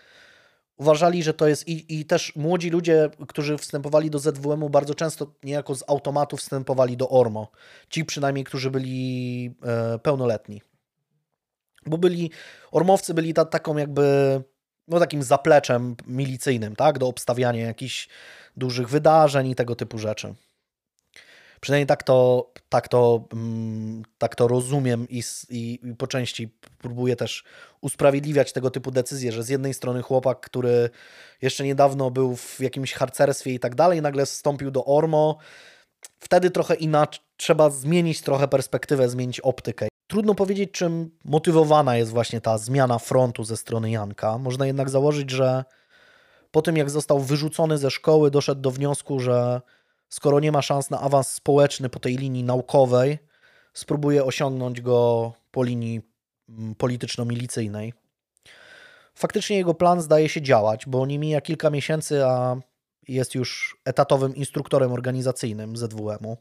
uważali, 0.76 1.22
że 1.22 1.34
to 1.34 1.48
jest 1.48 1.68
i, 1.68 2.00
i 2.00 2.04
też 2.04 2.36
młodzi 2.36 2.70
ludzie, 2.70 3.10
którzy 3.28 3.58
wstępowali 3.58 4.10
do 4.10 4.18
ZWM-u 4.18 4.70
bardzo 4.70 4.94
często 4.94 5.26
niejako 5.42 5.74
z 5.74 5.84
automatu 5.86 6.36
wstępowali 6.36 6.96
do 6.96 7.08
ORMO. 7.08 7.50
Ci 7.88 8.04
przynajmniej, 8.04 8.44
którzy 8.44 8.70
byli 8.70 9.54
e, 9.62 9.98
pełnoletni. 9.98 10.62
Bo 11.86 11.98
byli, 11.98 12.30
ormowcy 12.70 13.14
byli 13.14 13.34
ta, 13.34 13.44
taką 13.44 13.76
jakby, 13.76 14.40
no 14.88 14.98
takim 14.98 15.22
zapleczem 15.22 15.96
milicyjnym, 16.06 16.76
tak, 16.76 16.98
do 16.98 17.08
obstawiania 17.08 17.66
jakichś 17.66 18.08
dużych 18.56 18.88
wydarzeń 18.88 19.48
i 19.48 19.54
tego 19.54 19.76
typu 19.76 19.98
rzeczy. 19.98 20.34
Przynajmniej 21.64 21.86
tak 21.86 22.02
to, 22.02 22.50
tak 22.68 22.88
to, 22.88 23.24
mm, 23.32 24.02
tak 24.18 24.34
to 24.34 24.48
rozumiem 24.48 25.06
i, 25.08 25.22
i, 25.50 25.80
i 25.82 25.94
po 25.94 26.06
części 26.06 26.54
próbuję 26.78 27.16
też 27.16 27.44
usprawiedliwiać 27.80 28.52
tego 28.52 28.70
typu 28.70 28.90
decyzje, 28.90 29.32
że 29.32 29.42
z 29.42 29.48
jednej 29.48 29.74
strony 29.74 30.02
chłopak, 30.02 30.40
który 30.40 30.90
jeszcze 31.42 31.64
niedawno 31.64 32.10
był 32.10 32.36
w 32.36 32.60
jakimś 32.60 32.92
harcerstwie 32.92 33.54
i 33.54 33.60
tak 33.60 33.74
dalej, 33.74 34.02
nagle 34.02 34.26
wstąpił 34.26 34.70
do 34.70 34.84
Ormo, 34.84 35.38
wtedy 36.20 36.50
trochę 36.50 36.74
inaczej, 36.74 37.22
trzeba 37.36 37.70
zmienić 37.70 38.20
trochę 38.20 38.48
perspektywę, 38.48 39.08
zmienić 39.08 39.40
optykę. 39.40 39.88
Trudno 40.06 40.34
powiedzieć, 40.34 40.70
czym 40.70 41.10
motywowana 41.24 41.96
jest 41.96 42.10
właśnie 42.10 42.40
ta 42.40 42.58
zmiana 42.58 42.98
frontu 42.98 43.44
ze 43.44 43.56
strony 43.56 43.90
Janka. 43.90 44.38
Można 44.38 44.66
jednak 44.66 44.90
założyć, 44.90 45.30
że 45.30 45.64
po 46.50 46.62
tym 46.62 46.76
jak 46.76 46.90
został 46.90 47.20
wyrzucony 47.20 47.78
ze 47.78 47.90
szkoły, 47.90 48.30
doszedł 48.30 48.60
do 48.60 48.70
wniosku, 48.70 49.20
że 49.20 49.60
skoro 50.08 50.40
nie 50.40 50.52
ma 50.52 50.62
szans 50.62 50.90
na 50.90 51.00
awans 51.00 51.28
społeczny 51.28 51.88
po 51.88 52.00
tej 52.00 52.16
linii 52.16 52.44
naukowej, 52.44 53.18
spróbuje 53.74 54.24
osiągnąć 54.24 54.80
go 54.80 55.32
po 55.50 55.62
linii 55.62 56.00
mm, 56.48 56.74
polityczno-milicyjnej. 56.74 57.92
Faktycznie 59.14 59.56
jego 59.56 59.74
plan 59.74 60.00
zdaje 60.00 60.28
się 60.28 60.42
działać, 60.42 60.86
bo 60.86 61.06
nie 61.06 61.18
mija 61.18 61.40
kilka 61.40 61.70
miesięcy, 61.70 62.24
a 62.24 62.56
jest 63.08 63.34
już 63.34 63.76
etatowym 63.84 64.36
instruktorem 64.36 64.92
organizacyjnym 64.92 65.76
ZWM-u. 65.76 66.36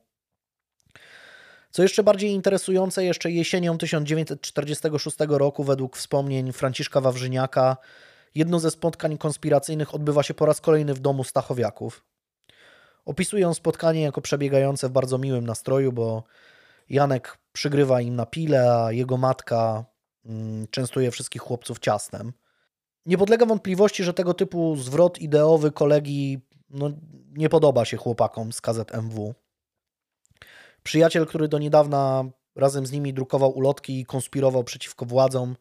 Co 1.72 1.84
jeszcze 1.84 2.04
bardziej 2.04 2.32
interesujące, 2.32 3.06
jeszcze 3.06 3.32
jesienią 3.32 3.78
1946 3.78 5.18
roku, 5.28 5.64
według 5.64 5.98
wspomnień 5.98 6.52
Franciszka 6.52 7.02
Wawrzyniaka, 7.02 7.78
jedno 8.36 8.60
ze 8.60 8.72
spotkań 8.72 9.18
konspiracyjnych 9.18 9.96
odbywa 9.96 10.24
się 10.24 10.34
po 10.34 10.46
raz 10.46 10.62
kolejny 10.62 10.94
w 10.94 11.00
domu 11.00 11.24
Stachowiaków. 11.24 12.06
Opisują 13.06 13.54
spotkanie 13.54 14.02
jako 14.02 14.22
przebiegające 14.22 14.90
w 14.90 14.92
bardzo 14.92 15.18
miłym 15.18 15.46
nastroju, 15.46 15.92
bo 15.92 16.24
Janek 16.90 17.38
przygrywa 17.52 18.02
im 18.02 18.16
na 18.16 18.26
pile, 18.26 18.76
a 18.78 18.92
jego 18.92 19.18
matka 19.18 19.86
mm, 20.26 20.68
częstuje 20.68 21.12
wszystkich 21.12 21.42
chłopców 21.42 21.80
ciastem. 21.80 22.34
Nie 23.06 23.18
podlega 23.18 23.46
wątpliwości, 23.46 24.04
że 24.04 24.14
tego 24.14 24.34
typu 24.34 24.76
zwrot 24.76 25.20
ideowy 25.20 25.72
kolegi 25.72 26.42
no, 26.70 26.92
nie 27.34 27.50
podoba 27.50 27.86
się 27.86 27.98
chłopakom 27.98 28.52
z 28.54 28.62
KZMW. 28.62 29.34
Przyjaciel, 30.84 31.26
który 31.26 31.48
do 31.48 31.60
niedawna 31.60 32.24
razem 32.56 32.86
z 32.86 32.92
nimi 32.92 33.14
drukował 33.14 33.52
ulotki 33.52 34.00
i 34.00 34.06
konspirował 34.06 34.64
przeciwko 34.64 35.06
władzom, 35.06 35.56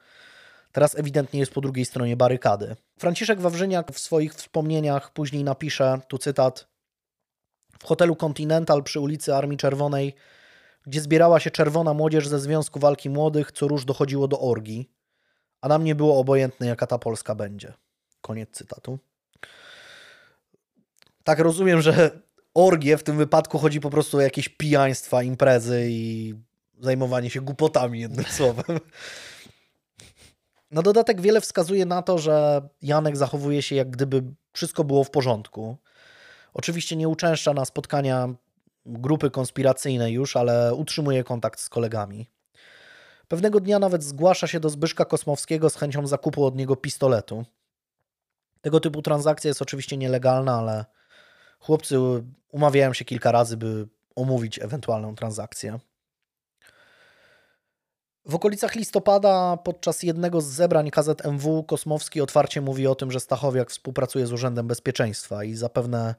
teraz 0.73 0.99
ewidentnie 0.99 1.41
jest 1.41 1.53
po 1.53 1.61
drugiej 1.61 1.85
stronie 1.85 2.17
barykady. 2.17 2.77
Franciszek 2.99 3.41
Wawrzyniak 3.41 3.93
w 3.93 3.99
swoich 3.99 4.35
wspomnieniach 4.35 5.13
później 5.13 5.45
napisze, 5.45 6.01
tu 6.09 6.19
cytat, 6.19 6.72
w 7.83 7.85
hotelu 7.85 8.17
Continental 8.17 8.83
przy 8.83 9.01
ulicy 9.01 9.35
Armii 9.35 9.59
Czerwonej, 9.59 10.15
gdzie 10.87 11.01
zbierała 11.01 11.41
się 11.41 11.51
czerwona 11.51 11.95
młodzież 11.95 12.29
ze 12.29 12.41
Związku 12.41 12.79
Walki 12.79 13.11
Młodych, 13.11 13.53
co 13.53 13.69
róż 13.69 13.85
dochodziło 13.85 14.29
do 14.29 14.41
orgii, 14.41 14.91
a 15.61 15.69
nam 15.69 15.85
nie 15.85 15.95
było 15.95 16.19
obojętne, 16.19 16.67
jaka 16.67 16.87
ta 16.87 16.99
Polska 16.99 17.35
będzie. 17.35 17.73
Koniec 18.21 18.51
cytatu. 18.51 18.99
Tak 21.25 21.39
rozumiem, 21.39 21.83
że 21.83 22.11
orgie 22.55 22.97
w 22.97 23.03
tym 23.03 23.17
wypadku 23.17 23.59
chodzi 23.59 23.81
po 23.81 23.91
prostu 23.91 24.17
o 24.17 24.21
jakieś 24.21 24.49
pijaństwa, 24.49 25.23
imprezy 25.23 25.87
i 25.89 26.35
zajmowanie 26.81 27.31
się 27.31 27.41
głupotami, 27.41 28.01
jednym 28.01 28.25
słowem. 28.37 28.81
Na 30.71 30.83
dodatek 30.83 31.21
wiele 31.21 31.41
wskazuje 31.41 31.87
na 31.87 32.03
to, 32.03 32.19
że 32.19 32.69
Janek 32.83 33.17
zachowuje 33.17 33.63
się 33.63 33.75
jak 33.77 33.91
gdyby 33.91 34.23
wszystko 34.53 34.85
było 34.85 35.05
w 35.05 35.11
porządku. 35.11 35.77
Oczywiście 36.55 36.97
nie 36.97 37.09
uczęszcza 37.09 37.55
na 37.55 37.65
spotkania 37.65 38.35
grupy 38.87 39.31
konspiracyjnej 39.31 40.13
już, 40.13 40.37
ale 40.37 40.75
utrzymuje 40.75 41.25
kontakt 41.25 41.61
z 41.61 41.69
kolegami. 41.69 42.31
Pewnego 43.29 43.61
dnia 43.61 43.79
nawet 43.79 44.03
zgłasza 44.03 44.47
się 44.47 44.61
do 44.61 44.71
Zbyszka 44.71 45.05
Kosmowskiego 45.05 45.71
z 45.71 45.77
chęcią 45.77 46.07
zakupu 46.07 46.45
od 46.45 46.57
niego 46.57 46.77
pistoletu. 46.77 47.45
Tego 48.61 48.81
typu 48.81 49.03
transakcja 49.03 49.49
jest 49.49 49.63
oczywiście 49.63 49.97
nielegalna, 49.97 50.59
ale 50.59 50.85
chłopcy 51.59 51.99
umawiają 52.49 52.93
się 52.93 53.05
kilka 53.05 53.33
razy, 53.33 53.57
by 53.57 53.89
omówić 54.17 54.59
ewentualną 54.59 55.15
transakcję. 55.15 55.79
W 58.25 58.35
okolicach 58.35 58.75
listopada, 58.75 59.57
podczas 59.57 60.03
jednego 60.03 60.41
z 60.41 60.47
zebrań 60.47 60.91
KZMW, 60.91 61.65
Kosmowski 61.65 62.21
otwarcie 62.21 62.61
mówi 62.61 62.87
o 62.87 62.95
tym, 62.95 63.11
że 63.11 63.21
Stachowiak 63.21 63.71
współpracuje 63.71 64.27
z 64.27 64.33
Urzędem 64.33 64.67
Bezpieczeństwa 64.67 65.45
i 65.45 65.55
zapewne 65.55 66.15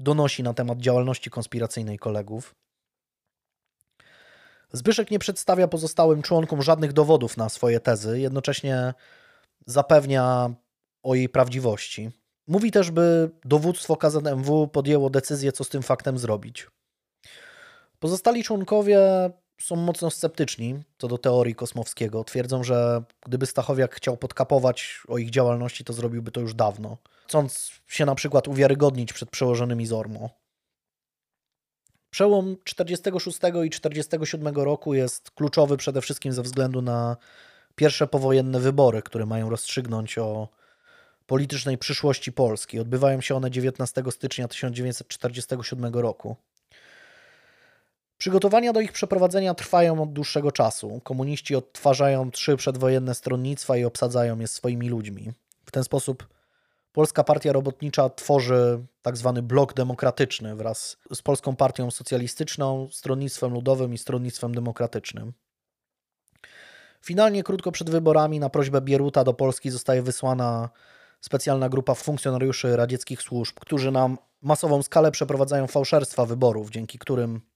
donosi 0.00 0.42
na 0.42 0.54
temat 0.54 0.78
działalności 0.78 1.30
konspiracyjnej 1.30 1.98
kolegów. 1.98 2.54
Zbyszek 4.72 5.10
nie 5.10 5.18
przedstawia 5.18 5.68
pozostałym 5.68 6.22
członkom 6.22 6.62
żadnych 6.62 6.92
dowodów 6.92 7.36
na 7.36 7.48
swoje 7.48 7.80
tezy, 7.80 8.20
jednocześnie 8.20 8.94
zapewnia 9.66 10.54
o 11.02 11.14
jej 11.14 11.28
prawdziwości. 11.28 12.10
Mówi 12.46 12.70
też, 12.70 12.90
by 12.90 13.30
dowództwo 13.44 13.96
KZMW 13.96 14.68
podjęło 14.68 15.10
decyzję, 15.10 15.52
co 15.52 15.64
z 15.64 15.68
tym 15.68 15.82
faktem 15.82 16.18
zrobić. 16.18 16.66
Pozostali 17.98 18.44
członkowie 18.44 19.00
są 19.62 19.76
mocno 19.76 20.10
sceptyczni 20.10 20.82
co 20.98 21.08
do 21.08 21.18
teorii 21.18 21.54
Kosmowskiego. 21.54 22.24
Twierdzą, 22.24 22.64
że 22.64 23.02
gdyby 23.26 23.46
Stachowiak 23.46 23.94
chciał 23.94 24.16
podkapować 24.16 25.00
o 25.08 25.18
ich 25.18 25.30
działalności, 25.30 25.84
to 25.84 25.92
zrobiłby 25.92 26.30
to 26.30 26.40
już 26.40 26.54
dawno, 26.54 26.96
chcąc 27.26 27.70
się 27.86 28.04
na 28.04 28.14
przykład 28.14 28.48
uwiarygodnić 28.48 29.12
przed 29.12 29.30
przełożonymi 29.30 29.86
z 29.86 29.92
Ormo. 29.92 30.30
Przełom 32.10 32.56
46 32.64 33.38
i 33.64 33.70
47 33.70 34.54
roku 34.54 34.94
jest 34.94 35.30
kluczowy 35.30 35.76
przede 35.76 36.00
wszystkim 36.00 36.32
ze 36.32 36.42
względu 36.42 36.82
na 36.82 37.16
pierwsze 37.74 38.06
powojenne 38.06 38.60
wybory, 38.60 39.02
które 39.02 39.26
mają 39.26 39.50
rozstrzygnąć 39.50 40.18
o 40.18 40.48
politycznej 41.26 41.78
przyszłości 41.78 42.32
Polski. 42.32 42.80
Odbywają 42.80 43.20
się 43.20 43.36
one 43.36 43.50
19 43.50 44.02
stycznia 44.10 44.48
1947 44.48 45.94
roku. 45.94 46.36
Przygotowania 48.20 48.72
do 48.72 48.80
ich 48.80 48.92
przeprowadzenia 48.92 49.54
trwają 49.54 50.02
od 50.02 50.12
dłuższego 50.12 50.52
czasu. 50.52 51.00
Komuniści 51.04 51.56
odtwarzają 51.56 52.30
trzy 52.30 52.56
przedwojenne 52.56 53.14
stronnictwa 53.14 53.76
i 53.76 53.84
obsadzają 53.84 54.38
je 54.38 54.48
swoimi 54.48 54.88
ludźmi. 54.88 55.32
W 55.64 55.70
ten 55.70 55.84
sposób 55.84 56.28
Polska 56.92 57.24
Partia 57.24 57.52
Robotnicza 57.52 58.10
tworzy 58.10 58.86
tak 59.02 59.16
zwany 59.16 59.42
blok 59.42 59.74
demokratyczny 59.74 60.56
wraz 60.56 60.96
z 61.14 61.22
Polską 61.22 61.56
Partią 61.56 61.90
Socjalistyczną, 61.90 62.88
Stronnictwem 62.90 63.52
Ludowym 63.52 63.94
i 63.94 63.98
Stronnictwem 63.98 64.54
Demokratycznym. 64.54 65.32
Finalnie, 67.02 67.42
krótko 67.42 67.72
przed 67.72 67.90
wyborami, 67.90 68.40
na 68.40 68.50
prośbę 68.50 68.80
Bieruta 68.80 69.24
do 69.24 69.34
Polski 69.34 69.70
zostaje 69.70 70.02
wysłana 70.02 70.70
specjalna 71.20 71.68
grupa 71.68 71.94
funkcjonariuszy 71.94 72.76
radzieckich 72.76 73.22
służb, 73.22 73.56
którzy 73.60 73.90
na 73.90 74.16
masową 74.42 74.82
skalę 74.82 75.10
przeprowadzają 75.10 75.66
fałszerstwa 75.66 76.26
wyborów, 76.26 76.70
dzięki 76.70 76.98
którym 76.98 77.49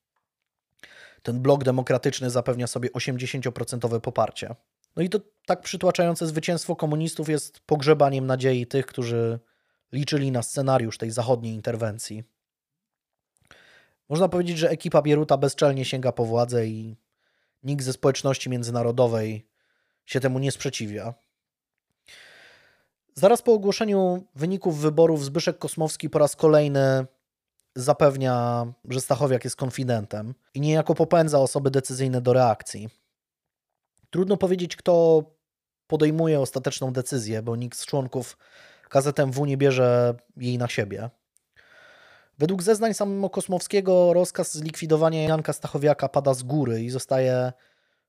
ten 1.24 1.40
blok 1.40 1.64
demokratyczny 1.64 2.30
zapewnia 2.30 2.66
sobie 2.66 2.90
80% 2.90 4.00
poparcie. 4.00 4.54
No 4.96 5.02
i 5.02 5.08
to 5.08 5.20
tak 5.46 5.60
przytłaczające 5.60 6.26
zwycięstwo 6.26 6.76
komunistów 6.76 7.28
jest 7.28 7.60
pogrzebaniem 7.60 8.26
nadziei 8.26 8.66
tych, 8.66 8.86
którzy 8.86 9.38
liczyli 9.92 10.30
na 10.30 10.42
scenariusz 10.42 10.98
tej 10.98 11.10
zachodniej 11.10 11.54
interwencji. 11.54 12.24
Można 14.08 14.28
powiedzieć, 14.28 14.58
że 14.58 14.70
ekipa 14.70 15.02
Bieruta 15.02 15.36
bezczelnie 15.36 15.84
sięga 15.84 16.12
po 16.12 16.24
władzę 16.24 16.66
i 16.66 16.96
nikt 17.62 17.84
ze 17.84 17.92
społeczności 17.92 18.50
międzynarodowej 18.50 19.46
się 20.06 20.20
temu 20.20 20.38
nie 20.38 20.52
sprzeciwia. 20.52 21.14
Zaraz 23.14 23.42
po 23.42 23.52
ogłoszeniu 23.52 24.24
wyników 24.34 24.78
wyborów 24.78 25.24
Zbyszek 25.24 25.58
Kosmowski 25.58 26.10
po 26.10 26.18
raz 26.18 26.36
kolejny 26.36 27.06
zapewnia, 27.74 28.66
że 28.88 29.00
Stachowiak 29.00 29.44
jest 29.44 29.56
konfidentem 29.56 30.34
i 30.54 30.60
niejako 30.60 30.94
popędza 30.94 31.38
osoby 31.38 31.70
decyzyjne 31.70 32.20
do 32.20 32.32
reakcji. 32.32 32.88
Trudno 34.10 34.36
powiedzieć, 34.36 34.76
kto 34.76 35.22
podejmuje 35.86 36.40
ostateczną 36.40 36.92
decyzję, 36.92 37.42
bo 37.42 37.56
nikt 37.56 37.78
z 37.78 37.86
członków 37.86 38.38
KZMW 38.88 39.46
nie 39.46 39.56
bierze 39.56 40.14
jej 40.36 40.58
na 40.58 40.68
siebie. 40.68 41.10
Według 42.38 42.62
zeznań 42.62 42.94
samego 42.94 43.30
Kosmowskiego 43.30 44.12
rozkaz 44.12 44.54
zlikwidowania 44.54 45.22
Janka 45.22 45.52
Stachowiaka 45.52 46.08
pada 46.08 46.34
z 46.34 46.42
góry 46.42 46.82
i 46.82 46.90
zostaje 46.90 47.52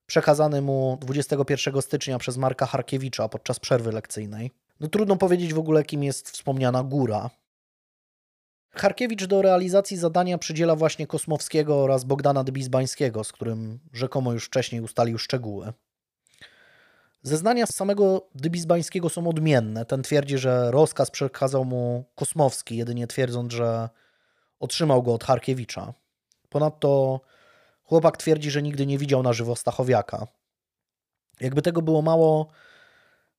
przekazany 0.06 0.62
mu 0.62 0.98
21 1.00 1.82
stycznia 1.82 2.18
przez 2.18 2.36
Marka 2.36 2.66
Harkiewicza 2.66 3.28
podczas 3.28 3.60
przerwy 3.60 3.92
lekcyjnej. 3.92 4.50
No 4.80 4.88
trudno 4.88 5.16
powiedzieć 5.16 5.54
w 5.54 5.58
ogóle, 5.58 5.84
kim 5.84 6.02
jest 6.02 6.30
wspomniana 6.30 6.82
góra. 6.82 7.30
Harkiewicz 8.76 9.24
do 9.24 9.42
realizacji 9.42 9.96
zadania 9.96 10.38
przydziela 10.38 10.76
właśnie 10.76 11.06
Kosmowskiego 11.06 11.82
oraz 11.82 12.04
Bogdana 12.04 12.44
Dybizbańskiego, 12.44 13.24
z 13.24 13.32
którym 13.32 13.78
rzekomo 13.92 14.32
już 14.32 14.44
wcześniej 14.44 14.80
ustalił 14.80 15.18
szczegóły. 15.18 15.72
Zeznania 17.22 17.66
samego 17.66 18.26
Dybizbańskiego 18.34 19.08
są 19.08 19.28
odmienne. 19.28 19.84
Ten 19.84 20.02
twierdzi, 20.02 20.38
że 20.38 20.70
rozkaz 20.70 21.10
przekazał 21.10 21.64
mu 21.64 22.04
Kosmowski, 22.14 22.76
jedynie 22.76 23.06
twierdząc, 23.06 23.52
że 23.52 23.88
otrzymał 24.60 25.02
go 25.02 25.14
od 25.14 25.24
Harkiewicza. 25.24 25.94
Ponadto 26.48 27.20
chłopak 27.84 28.16
twierdzi, 28.16 28.50
że 28.50 28.62
nigdy 28.62 28.86
nie 28.86 28.98
widział 28.98 29.22
na 29.22 29.32
żywo 29.32 29.56
Stachowiaka. 29.56 30.26
Jakby 31.40 31.62
tego 31.62 31.82
było 31.82 32.02
mało, 32.02 32.48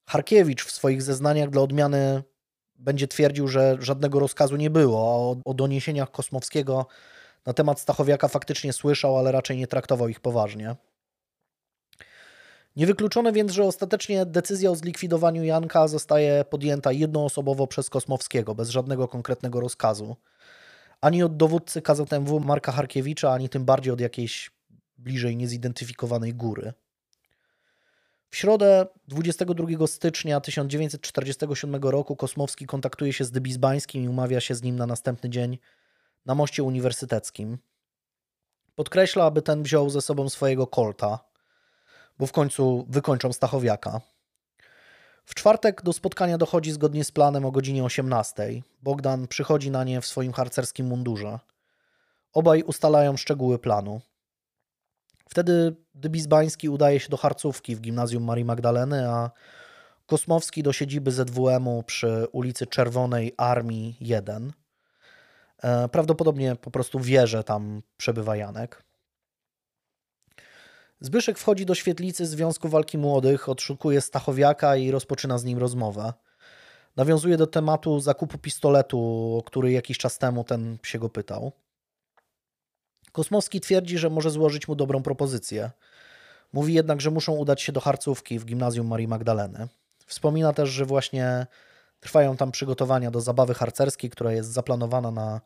Harkiewicz 0.05 0.65
w 0.65 0.71
swoich 0.71 1.01
zeznaniach 1.01 1.49
dla 1.49 1.61
odmiany 1.61 2.23
będzie 2.79 3.07
twierdził, 3.07 3.47
że 3.47 3.77
żadnego 3.79 4.19
rozkazu 4.19 4.55
nie 4.55 4.69
było, 4.69 4.99
a 4.99 5.15
o, 5.15 5.35
o 5.45 5.53
doniesieniach 5.53 6.11
Kosmowskiego 6.11 6.85
na 7.45 7.53
temat 7.53 7.79
Stachowiaka 7.79 8.27
faktycznie 8.27 8.73
słyszał, 8.73 9.17
ale 9.17 9.31
raczej 9.31 9.57
nie 9.57 9.67
traktował 9.67 10.09
ich 10.09 10.19
poważnie. 10.19 10.75
Niewykluczone 12.75 13.31
więc, 13.31 13.51
że 13.51 13.63
ostatecznie 13.63 14.25
decyzja 14.25 14.71
o 14.71 14.75
zlikwidowaniu 14.75 15.43
Janka 15.43 15.87
zostaje 15.87 16.45
podjęta 16.45 16.91
jednoosobowo 16.91 17.67
przez 17.67 17.89
Kosmowskiego, 17.89 18.55
bez 18.55 18.69
żadnego 18.69 19.07
konkretnego 19.07 19.59
rozkazu. 19.59 20.15
Ani 21.01 21.23
od 21.23 21.37
dowódcy 21.37 21.81
KZMW 21.81 22.39
Marka 22.39 22.71
Harkiewicza, 22.71 23.33
ani 23.33 23.49
tym 23.49 23.65
bardziej 23.65 23.93
od 23.93 23.99
jakiejś 23.99 24.51
bliżej 24.97 25.37
niezidentyfikowanej 25.37 26.33
góry. 26.33 26.73
W 28.29 28.35
środę 28.35 28.85
22 29.07 29.87
stycznia 29.87 30.41
1947 30.41 31.75
roku 31.75 32.15
Kosmowski 32.15 32.65
kontaktuje 32.65 33.13
się 33.13 33.23
z 33.23 33.31
Dybizbańskim 33.31 34.03
i 34.03 34.09
umawia 34.09 34.39
się 34.39 34.55
z 34.55 34.63
nim 34.63 34.75
na 34.75 34.85
następny 34.85 35.29
dzień 35.29 35.57
na 36.25 36.35
moście 36.35 36.63
uniwersyteckim. 36.63 37.57
Podkreśla, 38.75 39.25
aby 39.25 39.41
ten 39.41 39.63
wziął 39.63 39.89
ze 39.89 40.01
sobą 40.01 40.29
swojego 40.29 40.67
kolta, 40.67 41.19
bo 42.19 42.25
w 42.25 42.31
końcu 42.31 42.85
wykończą 42.89 43.33
Stachowiaka. 43.33 44.01
W 45.25 45.35
czwartek 45.35 45.81
do 45.81 45.93
spotkania 45.93 46.37
dochodzi 46.37 46.71
zgodnie 46.71 47.03
z 47.03 47.11
planem 47.11 47.45
o 47.45 47.51
godzinie 47.51 47.83
18. 47.83 48.61
Bogdan 48.83 49.27
przychodzi 49.27 49.71
na 49.71 49.83
nie 49.83 50.01
w 50.01 50.05
swoim 50.05 50.33
harcerskim 50.33 50.87
mundurze. 50.87 51.39
Obaj 52.33 52.63
ustalają 52.63 53.17
szczegóły 53.17 53.59
planu. 53.59 54.01
Wtedy 55.29 55.75
Dybizbański 55.95 56.69
udaje 56.69 56.99
się 56.99 57.09
do 57.09 57.17
Harcówki 57.17 57.75
w 57.75 57.81
gimnazjum 57.81 58.23
Marii 58.23 58.45
Magdaleny, 58.45 59.09
a 59.09 59.31
Kosmowski 60.05 60.63
do 60.63 60.73
siedziby 60.73 61.11
ZWM-u 61.11 61.83
przy 61.83 62.27
ulicy 62.31 62.67
Czerwonej 62.67 63.33
Armii 63.37 63.97
1. 64.01 64.53
E, 65.63 65.89
prawdopodobnie 65.89 66.55
po 66.55 66.71
prostu 66.71 66.99
wie, 66.99 67.27
że 67.27 67.43
tam 67.43 67.81
przebywa 67.97 68.35
Janek. 68.35 68.83
Zbyszek 70.99 71.37
wchodzi 71.37 71.65
do 71.65 71.75
świetlicy 71.75 72.25
Związku 72.25 72.69
Walki 72.69 72.97
Młodych, 72.97 73.49
odszukuje 73.49 74.01
Stachowiaka 74.01 74.75
i 74.75 74.91
rozpoczyna 74.91 75.37
z 75.37 75.43
nim 75.43 75.57
rozmowę. 75.57 76.13
Nawiązuje 76.95 77.37
do 77.37 77.47
tematu 77.47 77.99
zakupu 77.99 78.37
pistoletu, 78.37 78.99
o 79.39 79.43
który 79.43 79.71
jakiś 79.71 79.97
czas 79.97 80.17
temu 80.17 80.43
ten 80.43 80.77
się 80.83 80.99
go 80.99 81.09
pytał. 81.09 81.51
Kosmowski 83.11 83.61
twierdzi, 83.61 83.97
że 83.97 84.09
może 84.09 84.29
złożyć 84.29 84.67
mu 84.67 84.75
dobrą 84.75 85.03
propozycję. 85.03 85.71
Mówi 86.53 86.73
jednak, 86.73 87.01
że 87.01 87.11
muszą 87.11 87.35
udać 87.35 87.61
się 87.61 87.71
do 87.71 87.79
Harcówki 87.79 88.39
w 88.39 88.45
gimnazjum 88.45 88.87
Marii 88.87 89.07
Magdaleny. 89.07 89.67
Wspomina 90.05 90.53
też, 90.53 90.69
że 90.69 90.85
właśnie 90.85 91.47
trwają 91.99 92.37
tam 92.37 92.51
przygotowania 92.51 93.11
do 93.11 93.21
zabawy 93.21 93.53
harcerskiej, 93.53 94.09
która 94.09 94.33
jest 94.33 94.51
zaplanowana 94.51 95.11
na 95.11 95.41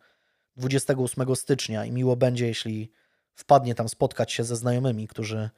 28 0.57 1.35
stycznia 1.35 1.85
i 1.85 1.91
miło 1.91 2.15
będzie, 2.15 2.47
jeśli 2.47 2.91
wpadnie 3.35 3.75
tam 3.75 3.89
spotkać 3.89 4.31
się 4.31 4.43
ze 4.43 4.55
znajomymi, 4.55 5.07
którzy 5.07 5.49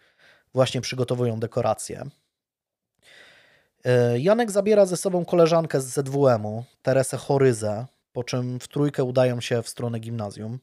właśnie 0.53 0.81
przygotowują 0.81 1.39
dekoracje. 1.39 2.09
E, 3.85 4.19
Janek 4.19 4.51
zabiera 4.51 4.85
ze 4.85 4.97
sobą 4.97 5.25
koleżankę 5.25 5.81
z 5.81 5.85
ZWM-u, 5.85 6.63
Teresę 6.81 7.17
Choryzę, 7.17 7.85
po 8.11 8.23
czym 8.23 8.59
w 8.59 8.67
trójkę 8.67 9.03
udają 9.03 9.41
się 9.41 9.61
w 9.61 9.69
stronę 9.69 9.99
gimnazjum. 9.99 10.59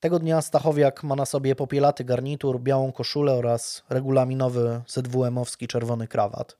Tego 0.00 0.18
dnia 0.18 0.42
Stachowiak 0.42 1.02
ma 1.02 1.16
na 1.16 1.26
sobie 1.26 1.54
popielaty 1.56 2.04
garnitur, 2.04 2.60
białą 2.60 2.92
koszulę 2.92 3.32
oraz 3.32 3.82
regulaminowy 3.88 4.82
ZWM-owski 4.86 5.66
czerwony 5.66 6.08
krawat. 6.08 6.56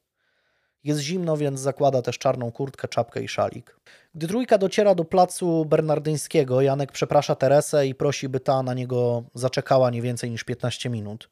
Jest 0.85 1.01
zimno, 1.01 1.37
więc 1.37 1.61
zakłada 1.61 2.03
też 2.03 2.18
czarną 2.18 2.53
kurtkę, 2.53 2.89
czapkę 2.89 3.22
i 3.22 3.28
szalik. 3.28 3.76
Gdy 4.14 4.28
trójka 4.28 4.59
dociera 4.59 4.95
do 4.95 5.05
placu 5.05 5.64
bernardyńskiego, 5.64 6.61
Janek 6.61 6.93
przeprasza 6.93 7.35
Teresę 7.35 7.87
i 7.87 7.95
prosi, 7.95 8.28
by 8.28 8.41
ta 8.41 8.62
na 8.62 8.74
niego 8.74 9.24
zaczekała 9.35 9.91
nie 9.91 10.03
więcej 10.03 10.30
niż 10.30 10.45
15 10.45 10.91
minut, 10.91 11.30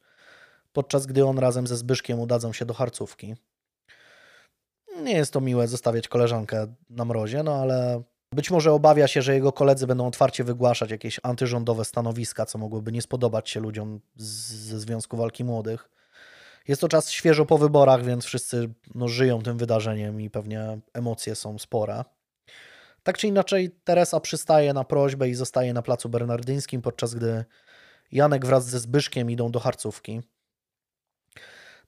podczas 0.73 1.05
gdy 1.05 1.25
on 1.25 1.39
razem 1.39 1.67
ze 1.67 1.77
Zbyszkiem 1.77 2.19
udadzą 2.19 2.53
się 2.53 2.65
do 2.65 2.73
harcówki. 2.73 3.35
Nie 5.03 5.13
jest 5.13 5.33
to 5.33 5.41
miłe 5.41 5.67
zostawiać 5.67 6.07
koleżankę 6.07 6.67
na 6.89 7.05
mrozie, 7.05 7.43
no 7.43 7.55
ale 7.55 8.03
być 8.33 8.51
może 8.51 8.71
obawia 8.71 9.07
się, 9.07 9.21
że 9.21 9.33
jego 9.33 9.51
koledzy 9.51 9.87
będą 9.87 10.07
otwarcie 10.07 10.43
wygłaszać 10.43 10.91
jakieś 10.91 11.19
antyrządowe 11.23 11.85
stanowiska, 11.85 12.45
co 12.45 12.57
mogłoby 12.57 12.91
nie 12.91 13.01
spodobać 13.01 13.49
się 13.49 13.59
ludziom 13.59 13.99
ze 14.15 14.79
Związku 14.79 15.17
Walki 15.17 15.43
Młodych. 15.43 15.89
Jest 16.67 16.81
to 16.81 16.87
czas 16.87 17.11
świeżo 17.11 17.45
po 17.45 17.57
wyborach, 17.57 18.05
więc 18.05 18.25
wszyscy 18.25 18.69
no, 18.95 19.07
żyją 19.07 19.41
tym 19.41 19.57
wydarzeniem 19.57 20.21
i 20.21 20.29
pewnie 20.29 20.79
emocje 20.93 21.35
są 21.35 21.59
spore. 21.59 22.03
Tak 23.03 23.17
czy 23.17 23.27
inaczej, 23.27 23.71
Teresa 23.83 24.19
przystaje 24.19 24.73
na 24.73 24.83
prośbę 24.83 25.29
i 25.29 25.33
zostaje 25.33 25.73
na 25.73 25.81
placu 25.81 26.09
bernardyńskim, 26.09 26.81
podczas 26.81 27.15
gdy 27.15 27.45
Janek 28.11 28.45
wraz 28.45 28.65
ze 28.65 28.79
Zbyszkiem 28.79 29.31
idą 29.31 29.51
do 29.51 29.59
Harcówki. 29.59 30.21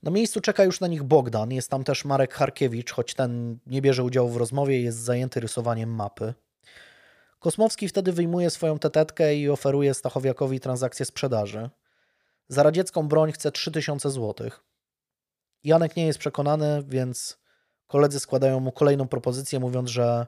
Na 0.03 0.11
miejscu 0.11 0.41
czeka 0.41 0.63
już 0.63 0.79
na 0.79 0.87
nich 0.87 1.03
Bogdan, 1.03 1.51
jest 1.51 1.69
tam 1.69 1.83
też 1.83 2.05
Marek 2.05 2.33
Harkiewicz, 2.33 2.91
choć 2.91 3.13
ten 3.13 3.59
nie 3.67 3.81
bierze 3.81 4.03
udziału 4.03 4.29
w 4.29 4.37
rozmowie, 4.37 4.81
jest 4.81 4.97
zajęty 4.97 5.39
rysowaniem 5.39 5.95
mapy. 5.95 6.33
Kosmowski 7.39 7.87
wtedy 7.87 8.11
wyjmuje 8.11 8.49
swoją 8.49 8.79
tetetkę 8.79 9.35
i 9.35 9.49
oferuje 9.49 9.93
Stachowiakowi 9.93 10.59
transakcję 10.59 11.05
sprzedaży. 11.05 11.69
Za 12.47 12.63
radziecką 12.63 13.07
broń 13.07 13.31
chce 13.31 13.51
3000 13.51 14.11
zł. 14.11 14.49
Janek 15.63 15.95
nie 15.95 16.05
jest 16.05 16.19
przekonany, 16.19 16.83
więc 16.87 17.37
koledzy 17.87 18.19
składają 18.19 18.59
mu 18.59 18.71
kolejną 18.71 19.07
propozycję, 19.07 19.59
mówiąc, 19.59 19.89
że 19.89 20.27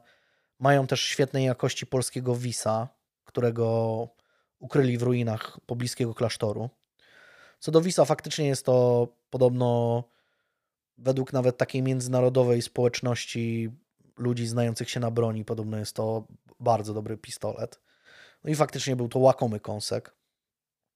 mają 0.59 0.88
też 0.88 1.01
świetnej 1.01 1.45
jakości 1.45 1.86
polskiego 1.86 2.36
wisa, 2.36 2.88
którego 3.26 4.07
ukryli 4.59 4.97
w 4.97 5.03
ruinach 5.03 5.59
pobliskiego 5.65 6.13
klasztoru. 6.13 6.70
Co 7.60 7.72
do 7.72 7.82
faktycznie 8.05 8.47
jest 8.47 8.66
to 8.66 9.08
podobno 9.30 10.03
według 10.97 11.34
nawet 11.34 11.58
takiej 11.58 11.84
międzynarodowej 11.84 12.62
społeczności 12.62 13.70
ludzi 14.18 14.47
znających 14.47 14.89
się 14.89 14.99
na 14.99 15.12
broni, 15.12 15.45
podobno 15.45 15.78
jest 15.78 15.95
to 15.95 16.28
bardzo 16.60 16.93
dobry 16.93 17.18
pistolet. 17.18 17.80
No 18.43 18.49
i 18.49 18.55
faktycznie 18.55 18.95
był 18.95 19.10
to 19.10 19.20
łakomy 19.20 19.60
kąsek. 19.60 20.16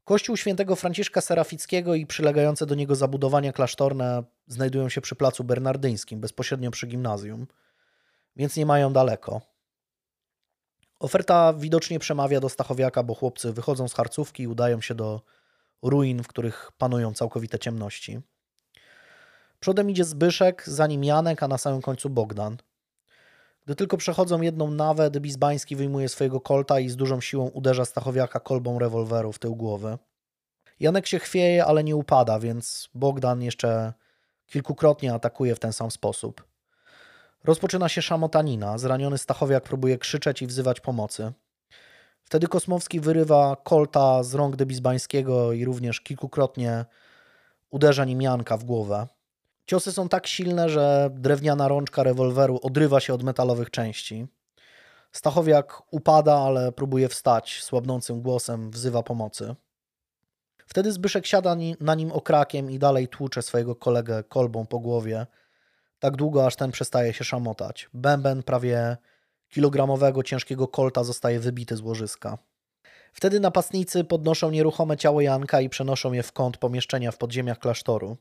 Kościół 0.03 0.37
świętego 0.37 0.75
Franciszka 0.75 1.21
Serafickiego 1.21 1.95
i 1.95 2.05
przylegające 2.05 2.65
do 2.65 2.75
niego 2.75 2.95
zabudowania 2.95 3.53
klasztorne 3.53 4.23
znajdują 4.47 4.89
się 4.89 5.01
przy 5.01 5.15
placu 5.15 5.43
bernardyńskim, 5.43 6.19
bezpośrednio 6.19 6.71
przy 6.71 6.87
gimnazjum, 6.87 7.47
więc 8.35 8.55
nie 8.55 8.65
mają 8.65 8.93
daleko. 8.93 9.41
Oferta 10.99 11.53
widocznie 11.53 11.99
przemawia 11.99 12.39
do 12.39 12.49
Stachowiaka, 12.49 13.03
bo 13.03 13.15
chłopcy 13.15 13.53
wychodzą 13.53 13.87
z 13.87 13.93
harcówki 13.93 14.43
i 14.43 14.47
udają 14.47 14.81
się 14.81 14.95
do 14.95 15.21
ruin, 15.81 16.23
w 16.23 16.27
których 16.27 16.71
panują 16.77 17.13
całkowite 17.13 17.59
ciemności. 17.59 18.21
Przodem 19.59 19.89
idzie 19.89 20.03
Zbyszek, 20.03 20.63
za 20.67 20.87
nim 20.87 21.03
Janek, 21.03 21.43
a 21.43 21.47
na 21.47 21.57
samym 21.57 21.81
końcu 21.81 22.09
Bogdan. 22.09 22.57
Gdy 23.65 23.75
tylko 23.75 23.97
przechodzą 23.97 24.41
jedną 24.41 24.71
nawę, 24.71 25.09
Dybizbański 25.11 25.75
wyjmuje 25.75 26.09
swojego 26.09 26.41
kolta 26.41 26.79
i 26.79 26.89
z 26.89 26.95
dużą 26.95 27.21
siłą 27.21 27.47
uderza 27.47 27.85
Stachowiaka 27.85 28.39
kolbą 28.39 28.79
rewolweru 28.79 29.31
w 29.31 29.39
tył 29.39 29.55
głowy. 29.55 29.97
Janek 30.79 31.07
się 31.07 31.19
chwieje, 31.19 31.65
ale 31.65 31.83
nie 31.83 31.95
upada, 31.95 32.39
więc 32.39 32.89
Bogdan 32.93 33.41
jeszcze 33.41 33.93
kilkukrotnie 34.47 35.13
atakuje 35.13 35.55
w 35.55 35.59
ten 35.59 35.73
sam 35.73 35.91
sposób. 35.91 36.43
Rozpoczyna 37.43 37.89
się 37.89 38.01
szamotanina. 38.01 38.77
Zraniony 38.77 39.17
Stachowiak 39.17 39.63
próbuje 39.63 39.97
krzyczeć 39.97 40.41
i 40.41 40.47
wzywać 40.47 40.79
pomocy. 40.79 41.33
Wtedy 42.31 42.47
Kosmowski 42.47 42.99
wyrywa 42.99 43.57
kolta 43.63 44.23
z 44.23 44.33
rąk 44.33 44.55
Debizbańskiego 44.55 45.53
i 45.53 45.65
również 45.65 46.01
kilkukrotnie 46.01 46.85
uderza 47.69 48.05
nim 48.05 48.21
Janka 48.21 48.57
w 48.57 48.63
głowę. 48.63 49.07
Ciosy 49.65 49.91
są 49.91 50.09
tak 50.09 50.27
silne, 50.27 50.69
że 50.69 51.09
drewniana 51.13 51.67
rączka 51.67 52.03
rewolweru 52.03 52.59
odrywa 52.63 52.99
się 52.99 53.13
od 53.13 53.23
metalowych 53.23 53.69
części. 53.69 54.27
Stachowiak 55.11 55.81
upada, 55.93 56.35
ale 56.35 56.71
próbuje 56.71 57.09
wstać, 57.09 57.63
słabnącym 57.63 58.21
głosem 58.21 58.71
wzywa 58.71 59.03
pomocy. 59.03 59.55
Wtedy 60.65 60.91
Zbyszek 60.91 61.25
siada 61.25 61.55
na 61.79 61.95
nim 61.95 62.11
okrakiem 62.11 62.71
i 62.71 62.79
dalej 62.79 63.07
tłucze 63.07 63.41
swojego 63.41 63.75
kolegę 63.75 64.23
kolbą 64.23 64.65
po 64.65 64.79
głowie, 64.79 65.27
tak 65.99 66.15
długo 66.15 66.45
aż 66.45 66.55
ten 66.55 66.71
przestaje 66.71 67.13
się 67.13 67.23
szamotać. 67.23 67.89
Bęben 67.93 68.43
prawie 68.43 68.97
kilogramowego 69.51 70.23
ciężkiego 70.23 70.67
kolta 70.67 71.03
zostaje 71.03 71.39
wybity 71.39 71.75
z 71.75 71.81
łożyska. 71.81 72.37
Wtedy 73.13 73.39
napastnicy 73.39 74.03
podnoszą 74.03 74.51
nieruchome 74.51 74.97
ciało 74.97 75.21
Janka 75.21 75.61
i 75.61 75.69
przenoszą 75.69 76.13
je 76.13 76.23
w 76.23 76.31
kąt 76.31 76.57
pomieszczenia 76.57 77.11
w 77.11 77.17
podziemiach 77.17 77.59
klasztoru. 77.59 78.17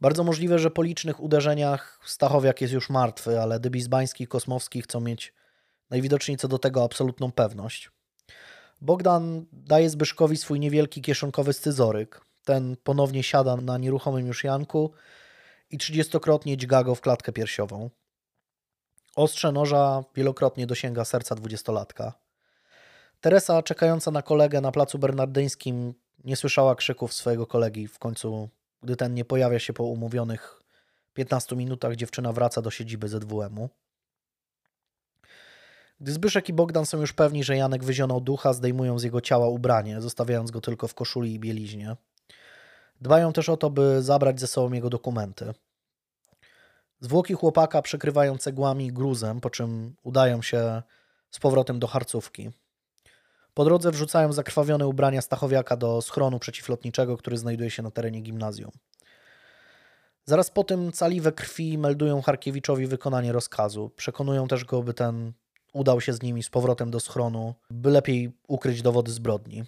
Bardzo 0.00 0.24
możliwe, 0.24 0.58
że 0.58 0.70
po 0.70 0.82
licznych 0.82 1.20
uderzeniach 1.20 2.00
Stachowiak 2.04 2.60
jest 2.60 2.74
już 2.74 2.90
martwy, 2.90 3.40
ale 3.40 3.60
Dybizbański 3.60 4.24
i 4.24 4.26
Kosmowski 4.26 4.82
chcą 4.82 5.00
mieć 5.00 5.34
najwidoczniej 5.90 6.36
co 6.36 6.48
do 6.48 6.58
tego 6.58 6.84
absolutną 6.84 7.32
pewność. 7.32 7.90
Bogdan 8.80 9.46
daje 9.52 9.90
Zbyszkowi 9.90 10.36
swój 10.36 10.60
niewielki 10.60 11.02
kieszonkowy 11.02 11.52
scyzoryk. 11.52 12.20
Ten 12.44 12.76
ponownie 12.82 13.22
siada 13.22 13.56
na 13.56 13.78
nieruchomym 13.78 14.26
już 14.26 14.44
Janku 14.44 14.92
i 15.70 15.78
trzydziestokrotnie 15.78 16.56
dźga 16.56 16.84
go 16.84 16.94
w 16.94 17.00
klatkę 17.00 17.32
piersiową. 17.32 17.90
Ostrze 19.16 19.52
noża 19.52 20.04
wielokrotnie 20.14 20.66
dosięga 20.66 21.04
serca 21.04 21.34
dwudziestolatka. 21.34 22.12
Teresa, 23.20 23.62
czekająca 23.62 24.10
na 24.10 24.22
kolegę 24.22 24.60
na 24.60 24.72
placu 24.72 24.98
bernardyńskim, 24.98 25.94
nie 26.24 26.36
słyszała 26.36 26.74
krzyków 26.74 27.14
swojego 27.14 27.46
kolegi. 27.46 27.88
W 27.88 27.98
końcu, 27.98 28.48
gdy 28.82 28.96
ten 28.96 29.14
nie 29.14 29.24
pojawia 29.24 29.58
się 29.58 29.72
po 29.72 29.84
umówionych 29.84 30.62
15 31.14 31.56
minutach, 31.56 31.96
dziewczyna 31.96 32.32
wraca 32.32 32.62
do 32.62 32.70
siedziby 32.70 33.08
ZWM-u. 33.08 33.68
Gdy 36.00 36.12
Zbyszek 36.12 36.48
i 36.48 36.52
Bogdan 36.52 36.86
są 36.86 37.00
już 37.00 37.12
pewni, 37.12 37.44
że 37.44 37.56
Janek 37.56 37.84
wyzionął 37.84 38.20
ducha, 38.20 38.52
zdejmują 38.52 38.98
z 38.98 39.02
jego 39.02 39.20
ciała 39.20 39.48
ubranie, 39.48 40.00
zostawiając 40.00 40.50
go 40.50 40.60
tylko 40.60 40.88
w 40.88 40.94
koszuli 40.94 41.34
i 41.34 41.38
bieliźnie. 41.38 41.96
Dbają 43.00 43.32
też 43.32 43.48
o 43.48 43.56
to, 43.56 43.70
by 43.70 44.02
zabrać 44.02 44.40
ze 44.40 44.46
sobą 44.46 44.72
jego 44.72 44.90
dokumenty. 44.90 45.54
Zwłoki 47.00 47.34
chłopaka 47.34 47.82
przykrywają 47.82 48.38
cegłami 48.38 48.86
i 48.86 48.92
gruzem, 48.92 49.40
po 49.40 49.50
czym 49.50 49.96
udają 50.02 50.42
się 50.42 50.82
z 51.30 51.38
powrotem 51.38 51.78
do 51.78 51.86
harcówki. 51.86 52.50
Po 53.54 53.64
drodze 53.64 53.90
wrzucają 53.90 54.32
zakrwawione 54.32 54.86
ubrania 54.86 55.22
Stachowiaka 55.22 55.76
do 55.76 56.02
schronu 56.02 56.38
przeciwlotniczego, 56.38 57.16
który 57.16 57.38
znajduje 57.38 57.70
się 57.70 57.82
na 57.82 57.90
terenie 57.90 58.20
gimnazjum. 58.20 58.70
Zaraz 60.24 60.50
po 60.50 60.64
tym 60.64 60.92
cali 60.92 61.20
we 61.20 61.32
krwi 61.32 61.78
meldują 61.78 62.22
Harkiewiczowi 62.22 62.86
wykonanie 62.86 63.32
rozkazu. 63.32 63.90
Przekonują 63.96 64.48
też 64.48 64.64
go, 64.64 64.82
by 64.82 64.94
ten 64.94 65.32
udał 65.72 66.00
się 66.00 66.12
z 66.12 66.22
nimi 66.22 66.42
z 66.42 66.50
powrotem 66.50 66.90
do 66.90 67.00
schronu, 67.00 67.54
by 67.70 67.90
lepiej 67.90 68.32
ukryć 68.48 68.82
dowody 68.82 69.12
zbrodni. 69.12 69.64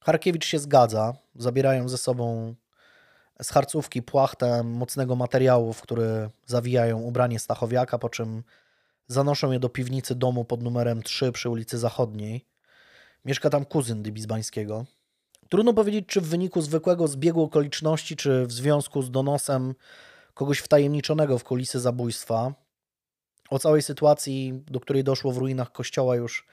Harkiewicz 0.00 0.46
się 0.46 0.58
zgadza, 0.58 1.14
zabierają 1.34 1.88
ze 1.88 1.98
sobą 1.98 2.54
z 3.42 3.50
harcówki 3.50 4.02
płachtę 4.02 4.62
mocnego 4.62 5.16
materiału, 5.16 5.72
w 5.72 5.82
który 5.82 6.30
zawijają 6.46 7.00
ubranie 7.00 7.38
Stachowiaka, 7.38 7.98
po 7.98 8.08
czym 8.08 8.42
zanoszą 9.08 9.52
je 9.52 9.58
do 9.58 9.68
piwnicy 9.68 10.14
domu 10.14 10.44
pod 10.44 10.62
numerem 10.62 11.02
3 11.02 11.32
przy 11.32 11.50
ulicy 11.50 11.78
Zachodniej. 11.78 12.46
Mieszka 13.24 13.50
tam 13.50 13.64
kuzyn 13.64 14.02
Dybizbańskiego. 14.02 14.86
Trudno 15.48 15.74
powiedzieć, 15.74 16.06
czy 16.06 16.20
w 16.20 16.28
wyniku 16.28 16.60
zwykłego 16.60 17.08
zbiegu 17.08 17.42
okoliczności, 17.42 18.16
czy 18.16 18.46
w 18.46 18.52
związku 18.52 19.02
z 19.02 19.10
donosem 19.10 19.74
kogoś 20.34 20.58
wtajemniczonego 20.58 21.38
w 21.38 21.44
kulisy 21.44 21.80
zabójstwa. 21.80 22.54
O 23.50 23.58
całej 23.58 23.82
sytuacji, 23.82 24.62
do 24.66 24.80
której 24.80 25.04
doszło 25.04 25.32
w 25.32 25.38
ruinach 25.38 25.72
kościoła 25.72 26.16
już 26.16 26.46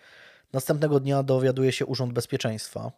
następnego 0.53 0.99
dnia 0.99 1.23
dowiaduje 1.23 1.71
się 1.71 1.85
Urząd 1.85 2.13
Bezpieczeństwa. 2.13 2.91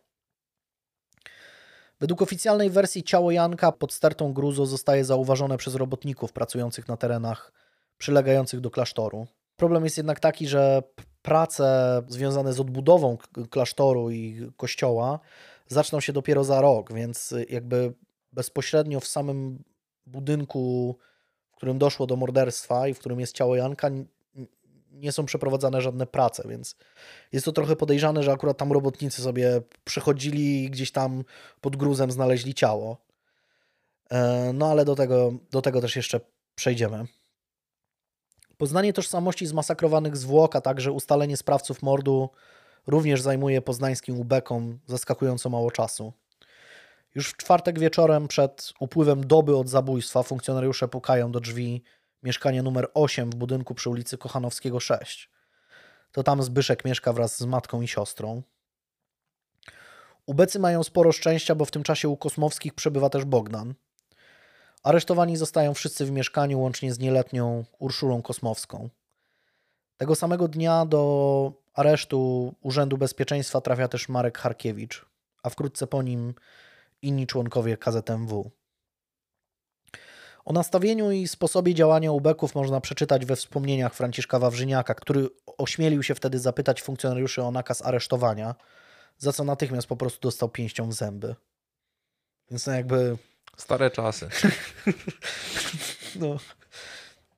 Według 2.02 2.22
oficjalnej 2.22 2.70
wersji 2.70 3.04
ciało 3.04 3.32
Janka 3.32 3.72
pod 3.72 3.94
stertą 3.94 4.34
gruzu 4.34 4.66
zostaje 4.66 5.06
zauważone 5.06 5.58
przez 5.58 5.76
robotników 5.76 6.34
pracujących 6.34 6.88
na 6.88 6.98
terenach 6.98 7.52
przylegających 7.98 8.60
do 8.60 8.72
klasztoru. 8.72 9.28
Problem 9.56 9.84
jest 9.84 9.98
jednak 9.98 10.20
taki, 10.20 10.48
że 10.48 10.84
prace 11.22 12.02
związane 12.08 12.54
z 12.54 12.60
odbudową 12.60 13.18
klasztoru 13.50 14.12
i 14.12 14.52
kościoła 14.58 15.20
zaczną 15.68 16.00
się 16.00 16.14
dopiero 16.14 16.44
za 16.44 16.62
rok, 16.62 16.94
więc 16.94 17.34
jakby 17.50 17.94
bezpośrednio 18.34 19.00
w 19.00 19.08
samym 19.08 19.64
budynku, 20.06 20.96
w 21.52 21.56
którym 21.56 21.78
doszło 21.78 22.08
do 22.08 22.16
morderstwa 22.16 22.88
i 22.88 22.94
w 22.94 23.00
którym 23.00 23.20
jest 23.20 23.36
ciało 23.36 23.56
Janka, 23.56 23.90
nie 24.92 25.12
są 25.12 25.26
przeprowadzane 25.26 25.82
żadne 25.82 26.08
prace, 26.08 26.44
więc 26.48 26.76
jest 27.32 27.46
to 27.46 27.52
trochę 27.52 27.76
podejrzane, 27.76 28.24
że 28.24 28.32
akurat 28.32 28.58
tam 28.58 28.72
robotnicy 28.72 29.22
sobie 29.22 29.62
przechodzili 29.84 30.64
i 30.64 30.70
gdzieś 30.70 30.92
tam 30.92 31.24
pod 31.62 31.76
gruzem 31.76 32.12
znaleźli 32.12 32.54
ciało. 32.54 32.98
E, 34.12 34.52
no 34.54 34.72
ale 34.72 34.86
do 34.86 34.96
tego, 34.96 35.34
do 35.52 35.62
tego 35.62 35.82
też 35.82 35.96
jeszcze 35.96 36.20
przejdziemy. 36.56 37.06
Poznanie 38.58 38.94
tożsamości 38.94 39.48
zmasakrowanych 39.48 40.18
zwłok, 40.18 40.56
a 40.56 40.62
także 40.62 40.92
ustalenie 40.92 41.38
sprawców 41.38 41.82
mordu 41.82 42.30
również 42.88 43.22
zajmuje 43.22 43.62
poznańskim 43.62 44.20
ubekom 44.20 44.80
zaskakująco 44.88 45.50
mało 45.50 45.72
czasu. 45.72 46.14
Już 47.16 47.30
w 47.30 47.38
czwartek 47.38 47.80
wieczorem 47.80 48.28
przed 48.28 48.74
upływem 48.80 49.28
doby 49.28 49.58
od 49.58 49.70
zabójstwa 49.70 50.24
funkcjonariusze 50.24 50.88
pukają 50.88 51.32
do 51.32 51.40
drzwi 51.40 51.84
mieszkania 52.24 52.64
numer 52.64 52.88
8 52.94 53.30
w 53.30 53.36
budynku 53.36 53.76
przy 53.76 53.90
ulicy 53.90 54.18
Kochanowskiego 54.18 54.80
6. 54.80 55.30
To 56.12 56.24
tam 56.24 56.44
Zbyszek 56.44 56.86
mieszka 56.86 57.14
wraz 57.14 57.38
z 57.38 57.46
matką 57.46 57.82
i 57.82 57.88
siostrą. 57.88 58.42
Ubecy 60.26 60.60
mają 60.60 60.84
sporo 60.84 61.12
szczęścia, 61.12 61.56
bo 61.56 61.66
w 61.66 61.72
tym 61.72 61.84
czasie 61.84 62.10
u 62.10 62.18
Kosmowskich 62.18 62.74
przebywa 62.74 63.10
też 63.10 63.26
Bogdan. 63.26 63.74
Aresztowani 64.84 65.38
zostają 65.38 65.74
wszyscy 65.74 66.06
w 66.06 66.12
mieszkaniu, 66.12 66.60
łącznie 66.60 66.94
z 66.94 67.00
nieletnią 67.00 67.64
Urszulą 67.80 68.22
Kosmowską. 68.22 68.90
Tego 69.98 70.16
samego 70.16 70.48
dnia 70.48 70.86
do 70.86 71.54
aresztu 71.74 72.54
Urzędu 72.62 72.98
Bezpieczeństwa 72.98 73.62
trafia 73.62 73.88
też 73.88 74.10
Marek 74.10 74.38
Harkiewicz, 74.38 75.06
a 75.44 75.50
wkrótce 75.50 75.88
po 75.88 76.02
nim 76.02 76.34
inni 77.02 77.28
członkowie 77.28 77.78
KZMW. 77.78 78.52
O 80.46 80.54
nastawieniu 80.54 81.12
i 81.12 81.28
sposobie 81.28 81.74
działania 81.74 82.12
ubeków 82.12 82.56
można 82.56 82.82
przeczytać 82.82 83.26
we 83.26 83.36
wspomnieniach 83.36 83.94
Franciszka 83.94 84.40
Wawrzyniaka, 84.40 84.94
który 84.94 85.30
ośmielił 85.58 86.04
się 86.04 86.16
wtedy 86.16 86.40
zapytać 86.40 86.82
funkcjonariuszy 86.82 87.44
o 87.44 87.52
nakaz 87.52 87.82
aresztowania, 87.82 88.56
za 89.18 89.34
co 89.34 89.44
natychmiast 89.44 89.88
po 89.88 89.98
prostu 89.98 90.20
dostał 90.22 90.50
pięścią 90.50 90.90
w 90.90 90.94
zęby. 90.94 91.36
Więc 92.52 92.68
no 92.68 92.74
jakby... 92.74 93.18
Stare 93.58 93.92
czasy. 93.92 94.30
no, 96.20 96.38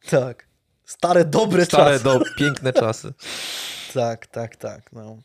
tak. 0.09 0.47
Stare, 0.85 1.25
dobre 1.25 1.65
Stare, 1.65 1.83
czasy. 1.83 1.99
Stare, 1.99 2.19
do... 2.19 2.25
piękne 2.37 2.73
czasy. 2.73 3.13
tak, 3.93 4.27
tak, 4.27 4.55
tak. 4.55 4.91
No. 4.93 5.17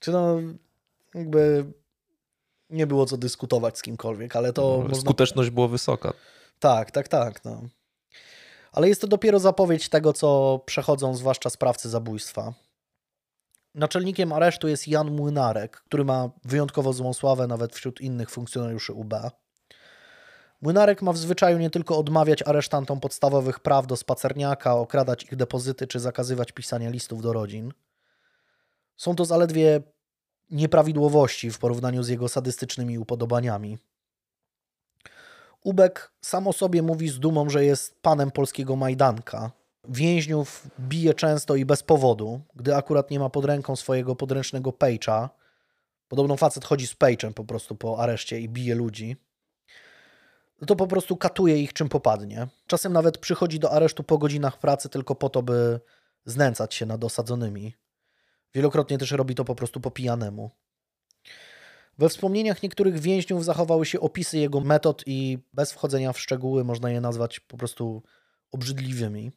Czy 0.00 0.10
no, 0.10 0.36
jakby 1.14 1.64
nie 2.70 2.86
było 2.86 3.06
co 3.06 3.16
dyskutować 3.16 3.78
z 3.78 3.82
kimkolwiek, 3.82 4.36
ale 4.36 4.52
to. 4.52 4.78
No, 4.78 4.88
można... 4.88 5.00
Skuteczność 5.00 5.50
była 5.50 5.68
wysoka. 5.68 6.12
Tak, 6.62 6.90
tak, 6.90 7.08
tak. 7.08 7.44
No. 7.44 7.62
Ale 8.72 8.88
jest 8.88 9.00
to 9.00 9.06
dopiero 9.06 9.38
zapowiedź 9.38 9.88
tego, 9.88 10.12
co 10.12 10.60
przechodzą 10.66 11.14
zwłaszcza 11.14 11.50
sprawcy 11.50 11.88
zabójstwa. 11.88 12.52
Naczelnikiem 13.74 14.32
aresztu 14.32 14.68
jest 14.68 14.88
Jan 14.88 15.10
Młynarek, 15.10 15.76
który 15.76 16.04
ma 16.04 16.30
wyjątkowo 16.44 16.92
złą 16.92 17.12
sławę 17.12 17.46
nawet 17.46 17.74
wśród 17.74 18.00
innych 18.00 18.30
funkcjonariuszy 18.30 18.92
UB. 18.92 19.14
Młynarek 20.60 21.02
ma 21.02 21.12
w 21.12 21.18
zwyczaju 21.18 21.58
nie 21.58 21.70
tylko 21.70 21.98
odmawiać 21.98 22.42
aresztantom 22.42 23.00
podstawowych 23.00 23.60
praw 23.60 23.86
do 23.86 23.96
spacerniaka, 23.96 24.74
okradać 24.74 25.24
ich 25.24 25.36
depozyty 25.36 25.86
czy 25.86 26.00
zakazywać 26.00 26.52
pisania 26.52 26.90
listów 26.90 27.22
do 27.22 27.32
rodzin. 27.32 27.72
Są 28.96 29.16
to 29.16 29.24
zaledwie 29.24 29.82
nieprawidłowości 30.50 31.50
w 31.50 31.58
porównaniu 31.58 32.02
z 32.02 32.08
jego 32.08 32.28
sadystycznymi 32.28 32.98
upodobaniami. 32.98 33.78
Ubek 35.64 36.12
sam 36.20 36.46
o 36.46 36.52
sobie 36.52 36.82
mówi 36.82 37.08
z 37.08 37.18
dumą, 37.18 37.50
że 37.50 37.64
jest 37.64 38.02
panem 38.02 38.30
polskiego 38.30 38.76
Majdanka. 38.76 39.50
Więźniów 39.88 40.66
bije 40.80 41.14
często 41.14 41.56
i 41.56 41.64
bez 41.64 41.82
powodu, 41.82 42.40
gdy 42.54 42.76
akurat 42.76 43.10
nie 43.10 43.18
ma 43.18 43.30
pod 43.30 43.44
ręką 43.44 43.76
swojego 43.76 44.16
podręcznego 44.16 44.72
pejcza. 44.72 45.30
Podobno 46.08 46.36
facet 46.36 46.64
chodzi 46.64 46.86
z 46.86 46.94
pejczem 46.94 47.34
po 47.34 47.44
prostu 47.44 47.74
po 47.74 47.98
areszcie 47.98 48.40
i 48.40 48.48
bije 48.48 48.74
ludzi. 48.74 49.16
To 50.66 50.76
po 50.76 50.86
prostu 50.86 51.16
katuje 51.16 51.58
ich 51.58 51.72
czym 51.72 51.88
popadnie. 51.88 52.48
Czasem 52.66 52.92
nawet 52.92 53.18
przychodzi 53.18 53.58
do 53.58 53.72
aresztu 53.72 54.02
po 54.02 54.18
godzinach 54.18 54.58
pracy 54.58 54.88
tylko 54.88 55.14
po 55.14 55.28
to, 55.28 55.42
by 55.42 55.80
znęcać 56.24 56.74
się 56.74 56.86
nad 56.86 57.04
osadzonymi. 57.04 57.74
Wielokrotnie 58.54 58.98
też 58.98 59.10
robi 59.10 59.34
to 59.34 59.44
po 59.44 59.54
prostu 59.54 59.80
po 59.80 59.90
pijanemu. 59.90 60.50
We 62.02 62.08
wspomnieniach 62.08 62.62
niektórych 62.62 63.00
więźniów 63.00 63.44
zachowały 63.44 63.86
się 63.86 64.00
opisy 64.00 64.38
jego 64.38 64.60
metod 64.60 65.02
i 65.06 65.38
bez 65.52 65.72
wchodzenia 65.72 66.12
w 66.12 66.20
szczegóły 66.20 66.64
można 66.64 66.90
je 66.90 67.00
nazwać 67.00 67.40
po 67.40 67.56
prostu 67.56 68.02
obrzydliwymi. 68.52 69.32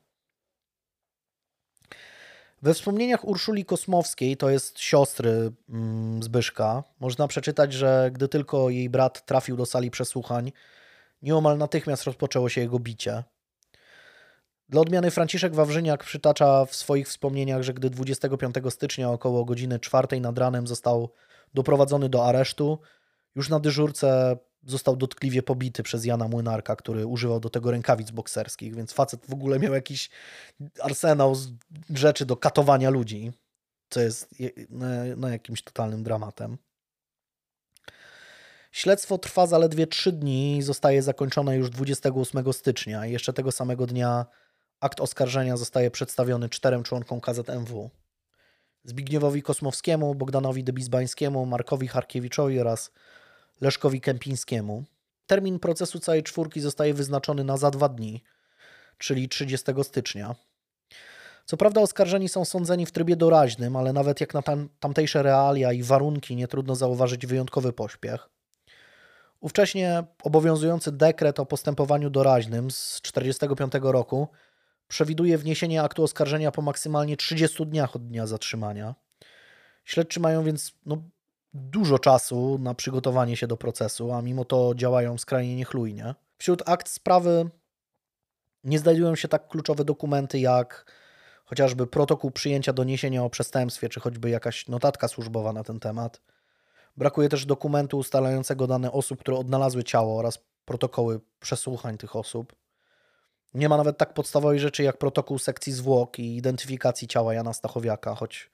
We 2.62 2.74
wspomnieniach 2.74 3.28
Urszuli 3.28 3.66
Kosmowskiej, 3.66 4.38
to 4.38 4.50
jest 4.50 4.80
siostry 4.80 5.52
mm, 5.70 6.24
Zbyszka, 6.24 6.84
można 7.00 7.28
przeczytać, 7.28 7.74
że 7.74 8.10
gdy 8.14 8.28
tylko 8.28 8.70
jej 8.70 8.90
brat 8.90 9.26
trafił 9.26 9.58
do 9.58 9.66
sali 9.66 9.92
przesłuchań, 9.92 10.52
nieomal 11.22 11.58
natychmiast 11.58 12.04
rozpoczęło 12.04 12.50
się 12.50 12.62
jego 12.62 12.80
bicie. 12.80 13.24
Dla 14.70 14.82
odmiany 14.82 15.12
Franciszek 15.12 15.56
Wawrzyniak 15.56 16.04
przytacza 16.04 16.66
w 16.66 16.76
swoich 16.76 17.08
wspomnieniach, 17.08 17.62
że 17.62 17.74
gdy 17.74 17.90
25 17.90 18.56
stycznia 18.70 19.10
około 19.12 19.46
godziny 19.46 19.80
4 19.80 20.20
nad 20.22 20.38
ranem 20.38 20.68
został 20.68 21.10
doprowadzony 21.54 22.10
do 22.10 22.26
aresztu. 22.26 22.80
Już 23.36 23.50
na 23.50 23.60
dyżurce 23.60 24.38
został 24.64 24.96
dotkliwie 24.96 25.44
pobity 25.44 25.84
przez 25.84 26.06
Jana 26.06 26.28
Młynarka, 26.28 26.76
który 26.76 27.06
używał 27.06 27.40
do 27.40 27.50
tego 27.50 27.72
rękawic 27.72 28.12
bokserskich, 28.12 28.76
więc 28.76 28.94
facet 28.94 29.26
w 29.30 29.34
ogóle 29.34 29.60
miał 29.60 29.74
jakiś 29.74 30.10
arsenał 30.82 31.36
rzeczy 31.90 32.26
do 32.26 32.38
katowania 32.38 32.90
ludzi. 32.90 33.32
co 33.90 34.02
jest 34.02 34.36
no, 35.18 35.30
jakimś 35.30 35.64
totalnym 35.64 36.04
dramatem. 36.04 36.58
Śledztwo 38.72 39.18
trwa 39.18 39.48
zaledwie 39.48 39.88
3 39.88 40.12
dni 40.12 40.58
i 40.58 40.62
zostaje 40.62 41.02
zakończone 41.02 41.56
już 41.56 41.70
28 41.70 42.54
stycznia. 42.54 43.06
Jeszcze 43.06 43.34
tego 43.34 43.52
samego 43.52 43.88
dnia 43.88 44.26
akt 44.80 45.02
oskarżenia 45.02 45.58
zostaje 45.58 45.92
przedstawiony 45.92 46.50
czterem 46.50 46.84
członkom 46.84 47.22
KZMW. 47.22 47.90
Zbigniewowi 48.86 49.42
Kosmowskiemu, 49.42 50.16
Bogdanowi 50.16 50.64
Debizbańskiemu, 50.64 51.46
Markowi 51.46 51.88
Harkiewiczowi 51.88 52.60
oraz 52.60 52.92
Leszkowi 53.62 54.02
Kępińskiemu. 54.02 54.84
Termin 55.28 55.60
procesu 55.60 56.00
całej 56.00 56.24
czwórki 56.24 56.62
zostaje 56.62 56.94
wyznaczony 56.94 57.44
na 57.44 57.58
za 57.58 57.72
dwa 57.72 57.90
dni, 57.90 58.24
czyli 58.98 59.30
30 59.30 59.72
stycznia. 59.84 60.36
Co 61.46 61.58
prawda 61.58 61.82
oskarżeni 61.82 62.30
są 62.30 62.46
sądzeni 62.46 62.86
w 62.86 62.92
trybie 62.92 63.16
doraźnym, 63.16 63.76
ale 63.76 63.94
nawet 63.94 64.22
jak 64.22 64.34
na 64.34 64.42
tam, 64.42 64.70
tamtejsze 64.80 65.24
realia 65.24 65.74
i 65.74 65.84
warunki 65.84 66.36
nie 66.36 66.48
trudno 66.48 66.76
zauważyć 66.76 67.28
wyjątkowy 67.28 67.74
pośpiech. 67.74 68.30
Ówcześnie 69.40 70.04
obowiązujący 70.24 70.92
dekret 70.92 71.40
o 71.40 71.46
postępowaniu 71.46 72.10
doraźnym 72.10 72.72
z 72.72 73.02
1945 73.02 73.74
roku 73.94 74.28
przewiduje 74.88 75.38
wniesienie 75.38 75.84
aktu 75.84 76.04
oskarżenia 76.04 76.52
po 76.52 76.62
maksymalnie 76.62 77.18
30 77.18 77.66
dniach 77.66 77.96
od 77.96 78.08
dnia 78.08 78.28
zatrzymania. 78.28 78.96
Śledczy 79.86 80.20
mają 80.20 80.44
więc 80.44 80.74
no, 80.86 81.04
dużo 81.54 82.00
czasu 82.00 82.58
na 82.62 82.74
przygotowanie 82.74 83.38
się 83.38 83.48
do 83.48 83.58
procesu, 83.58 84.12
a 84.12 84.22
mimo 84.22 84.46
to 84.46 84.74
działają 84.76 85.18
skrajnie 85.18 85.56
niechlujnie. 85.56 86.16
Wśród 86.38 86.70
akt 86.70 86.90
sprawy 86.90 87.50
nie 88.64 88.80
znajdują 88.80 89.16
się 89.16 89.28
tak 89.28 89.48
kluczowe 89.48 89.86
dokumenty 89.86 90.40
jak 90.40 90.92
chociażby 91.46 91.88
protokół 91.88 92.32
przyjęcia 92.32 92.74
doniesienia 92.74 93.24
o 93.24 93.30
przestępstwie, 93.30 93.90
czy 93.90 94.00
choćby 94.00 94.30
jakaś 94.30 94.68
notatka 94.68 95.08
służbowa 95.08 95.54
na 95.54 95.64
ten 95.64 95.80
temat. 95.80 96.22
Brakuje 96.98 97.30
też 97.30 97.46
dokumentu 97.46 97.98
ustalającego 97.98 98.68
dane 98.68 98.92
osób, 98.92 99.20
które 99.20 99.38
odnalazły 99.38 99.84
ciało 99.84 100.20
oraz 100.20 100.40
protokoły 100.66 101.20
przesłuchań 101.40 101.98
tych 101.98 102.16
osób. 102.16 102.56
Nie 103.56 103.70
ma 103.70 103.78
nawet 103.78 103.98
tak 103.98 104.14
podstawowej 104.14 104.60
rzeczy 104.60 104.84
jak 104.84 104.98
protokół 104.98 105.40
sekcji 105.40 105.74
zwłok 105.74 106.20
i 106.20 106.38
identyfikacji 106.38 107.08
ciała 107.08 107.34
Jana 107.34 107.54
Stachowiaka, 107.54 108.16
choć 108.16 108.52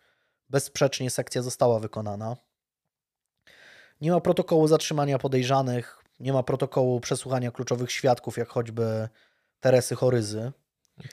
bezsprzecznie 0.50 1.10
sekcja 1.10 1.42
została 1.42 1.80
wykonana. 1.80 2.38
Nie 4.02 4.12
ma 4.12 4.20
protokołu 4.20 4.68
zatrzymania 4.68 5.20
podejrzanych, 5.20 6.04
nie 6.20 6.34
ma 6.34 6.44
protokołu 6.44 7.00
przesłuchania 7.00 7.52
kluczowych 7.52 7.92
świadków, 7.92 8.38
jak 8.38 8.50
choćby 8.50 9.10
Teresy 9.60 9.96
Choryzy. 9.96 10.52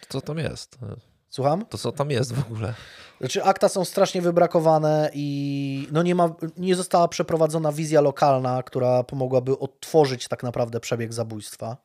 Co 0.09 0.21
tam 0.21 0.39
jest? 0.39 0.79
Słucham? 1.29 1.67
To 1.67 1.79
co 1.79 1.93
tam 1.93 2.11
jest 2.11 2.33
w 2.33 2.53
ogóle? 2.53 2.75
Znaczy 3.21 3.45
akta 3.45 3.69
są 3.69 3.85
strasznie 3.85 4.23
wybrakowane 4.23 5.11
i 5.15 5.89
no 5.93 6.03
nie, 6.03 6.15
ma, 6.15 6.35
nie 6.57 6.77
została 6.77 7.09
przeprowadzona 7.09 7.73
wizja 7.73 8.01
lokalna, 8.01 8.63
która 8.63 9.05
pomogłaby 9.05 9.59
odtworzyć 9.59 10.29
tak 10.29 10.43
naprawdę 10.43 10.81
przebieg 10.81 11.13
zabójstwa. 11.13 11.77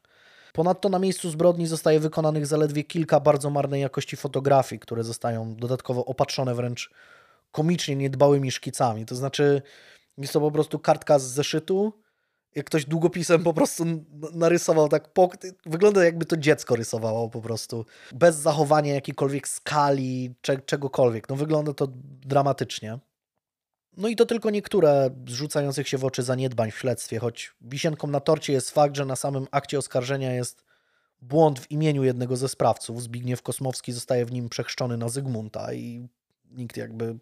Ponadto 0.53 0.89
na 0.89 0.99
miejscu 0.99 1.29
zbrodni 1.29 1.67
zostaje 1.67 1.99
wykonanych 1.99 2.47
zaledwie 2.47 2.83
kilka 2.83 3.19
bardzo 3.19 3.49
marnej 3.49 3.81
jakości 3.81 4.17
fotografii, 4.17 4.79
które 4.79 5.03
zostają 5.03 5.55
dodatkowo 5.55 6.05
opatrzone 6.05 6.55
wręcz 6.55 6.91
komicznie 7.51 7.95
niedbałymi 7.95 8.51
szkicami. 8.51 9.05
To 9.05 9.15
znaczy 9.15 9.61
jest 10.17 10.33
to 10.33 10.39
po 10.39 10.51
prostu 10.51 10.79
kartka 10.79 11.19
z 11.19 11.23
zeszytu, 11.23 11.93
jak 12.55 12.65
ktoś 12.65 12.85
długopisem 12.85 13.43
po 13.43 13.53
prostu 13.53 13.85
narysował 14.33 14.89
tak, 14.89 15.09
wygląda 15.65 16.05
jakby 16.05 16.25
to 16.25 16.37
dziecko 16.37 16.75
rysowało 16.75 17.29
po 17.29 17.41
prostu, 17.41 17.85
bez 18.11 18.35
zachowania 18.35 18.93
jakiejkolwiek 18.93 19.47
skali, 19.47 20.35
czegokolwiek. 20.65 21.29
No 21.29 21.35
wygląda 21.35 21.73
to 21.73 21.87
dramatycznie. 22.25 22.99
No 23.97 24.07
i 24.07 24.15
to 24.15 24.25
tylko 24.25 24.49
niektóre 24.49 25.09
zrzucających 25.27 25.87
się 25.87 25.97
w 25.97 26.05
oczy 26.05 26.23
zaniedbań 26.23 26.71
w 26.71 26.77
śledztwie, 26.77 27.19
choć 27.19 27.51
wisienką 27.61 28.07
na 28.07 28.19
torcie 28.19 28.53
jest 28.53 28.71
fakt, 28.71 28.95
że 28.95 29.05
na 29.05 29.15
samym 29.15 29.47
akcie 29.51 29.77
oskarżenia 29.77 30.33
jest 30.33 30.63
błąd 31.21 31.59
w 31.59 31.71
imieniu 31.71 32.03
jednego 32.03 32.37
ze 32.37 32.49
sprawców. 32.49 33.01
Zbigniew 33.01 33.41
Kosmowski 33.41 33.91
zostaje 33.91 34.25
w 34.25 34.31
nim 34.31 34.49
przechrzczony 34.49 34.97
na 34.97 35.09
Zygmunta 35.09 35.73
i 35.73 36.07
nikt 36.51 36.77
jakby 36.77 37.17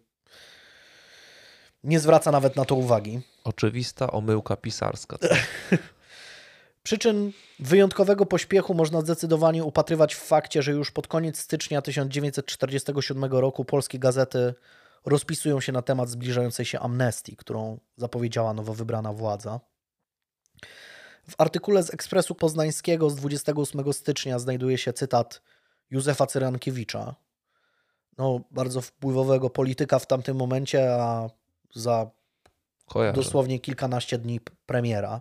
nie 1.84 2.00
zwraca 2.00 2.30
nawet 2.30 2.56
na 2.56 2.64
to 2.64 2.74
uwagi. 2.74 3.20
Oczywista 3.44 4.10
omyłka 4.10 4.56
pisarska. 4.56 5.18
Przyczyn 6.82 7.32
wyjątkowego 7.58 8.26
pośpiechu 8.26 8.74
można 8.74 9.00
zdecydowanie 9.00 9.64
upatrywać 9.64 10.14
w 10.14 10.18
fakcie, 10.18 10.62
że 10.62 10.72
już 10.72 10.90
pod 10.90 11.06
koniec 11.06 11.38
stycznia 11.38 11.82
1947 11.82 13.24
roku 13.24 13.64
polskie 13.64 13.98
gazety 13.98 14.54
rozpisują 15.04 15.60
się 15.60 15.72
na 15.72 15.82
temat 15.82 16.08
zbliżającej 16.08 16.66
się 16.66 16.80
amnestii, 16.80 17.36
którą 17.36 17.78
zapowiedziała 17.96 18.54
nowo 18.54 18.74
wybrana 18.74 19.12
władza. 19.12 19.60
W 21.30 21.34
artykule 21.38 21.82
z 21.82 21.94
Ekspresu 21.94 22.34
Poznańskiego 22.34 23.10
z 23.10 23.16
28 23.16 23.92
stycznia 23.92 24.38
znajduje 24.38 24.78
się 24.78 24.92
cytat 24.92 25.42
Józefa 25.90 26.26
Cyrankiewicza, 26.26 27.14
no, 28.18 28.40
bardzo 28.50 28.80
wpływowego 28.80 29.50
polityka 29.50 29.98
w 29.98 30.06
tamtym 30.06 30.36
momencie, 30.36 30.94
a 30.94 31.30
za 31.74 32.10
Kojarzę. 32.86 33.16
dosłownie 33.16 33.60
kilkanaście 33.60 34.18
dni 34.18 34.40
premiera. 34.66 35.20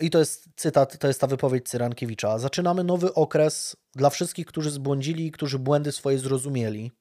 I 0.00 0.10
to 0.10 0.18
jest 0.18 0.48
cytat, 0.56 0.98
to 0.98 1.08
jest 1.08 1.20
ta 1.20 1.26
wypowiedź 1.26 1.68
Cyrankiewicza. 1.68 2.38
Zaczynamy 2.38 2.84
nowy 2.84 3.14
okres 3.14 3.76
dla 3.94 4.10
wszystkich, 4.10 4.46
którzy 4.46 4.70
zbłądzili 4.70 5.26
i 5.26 5.30
którzy 5.30 5.58
błędy 5.58 5.92
swoje 5.92 6.18
zrozumieli. 6.18 6.92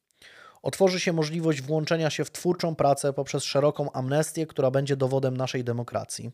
Otworzy 0.63 0.99
się 0.99 1.13
możliwość 1.13 1.61
włączenia 1.61 2.09
się 2.09 2.25
w 2.25 2.31
twórczą 2.31 2.75
pracę 2.75 3.13
poprzez 3.13 3.43
szeroką 3.43 3.91
amnestię, 3.91 4.47
która 4.47 4.71
będzie 4.71 4.95
dowodem 4.95 5.37
naszej 5.37 5.63
demokracji. 5.63 6.31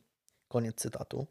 Koniec 0.47 0.75
cytatu. 0.75 1.27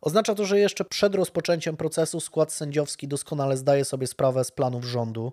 Oznacza 0.00 0.34
to, 0.34 0.44
że 0.44 0.58
jeszcze 0.58 0.84
przed 0.84 1.14
rozpoczęciem 1.14 1.76
procesu 1.76 2.20
skład 2.20 2.52
sędziowski 2.52 3.08
doskonale 3.08 3.56
zdaje 3.56 3.84
sobie 3.84 4.06
sprawę 4.06 4.44
z 4.44 4.50
planów 4.50 4.84
rządu, 4.84 5.32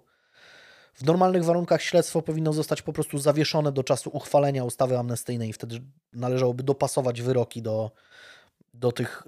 w 0.94 1.04
normalnych 1.04 1.46
warunkach 1.46 1.82
śledztwo 1.82 2.22
powinno 2.22 2.54
zostać 2.54 2.82
po 2.82 2.94
prostu 2.94 3.18
zawieszone 3.18 3.72
do 3.72 3.84
czasu 3.84 4.10
uchwalenia 4.14 4.64
ustawy 4.64 4.98
amnestyjnej 4.98 5.54
wtedy 5.54 5.82
należałoby 6.14 6.64
dopasować 6.64 7.22
wyroki 7.22 7.62
do, 7.62 7.92
do 8.74 8.92
tych 8.92 9.24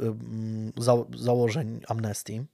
za, 0.77 0.95
założeń 1.17 1.81
amnestii. 1.87 2.45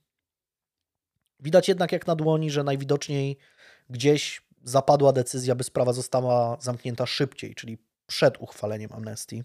Widać 1.40 1.68
jednak 1.68 1.92
jak 1.92 2.08
na 2.08 2.16
dłoni, 2.16 2.52
że 2.52 2.64
najwidoczniej 2.64 3.38
gdzieś 3.90 4.42
zapadła 4.64 5.14
decyzja, 5.14 5.56
by 5.56 5.64
sprawa 5.64 5.94
została 5.94 6.58
zamknięta 6.60 7.06
szybciej, 7.06 7.56
czyli 7.56 7.78
przed 8.08 8.42
uchwaleniem 8.42 8.94
amnestii. 8.94 9.44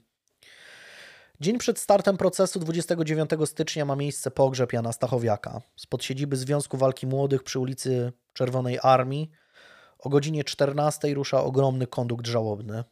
Dzień 1.40 1.58
przed 1.58 1.78
startem 1.78 2.16
procesu 2.16 2.60
29 2.60 3.30
stycznia 3.44 3.84
ma 3.84 3.96
miejsce 3.96 4.30
pogrzeb 4.30 4.72
Jana 4.72 4.92
Stachowiaka. 4.92 5.60
Spod 5.76 6.04
siedziby 6.04 6.36
Związku 6.36 6.76
Walki 6.76 7.06
Młodych 7.06 7.42
przy 7.42 7.58
ulicy 7.58 8.12
Czerwonej 8.32 8.78
Armii 8.82 9.30
o 9.98 10.08
godzinie 10.08 10.44
14 10.44 11.14
rusza 11.14 11.44
ogromny 11.44 11.86
kondukt 11.86 12.26
żałobny. 12.26 12.84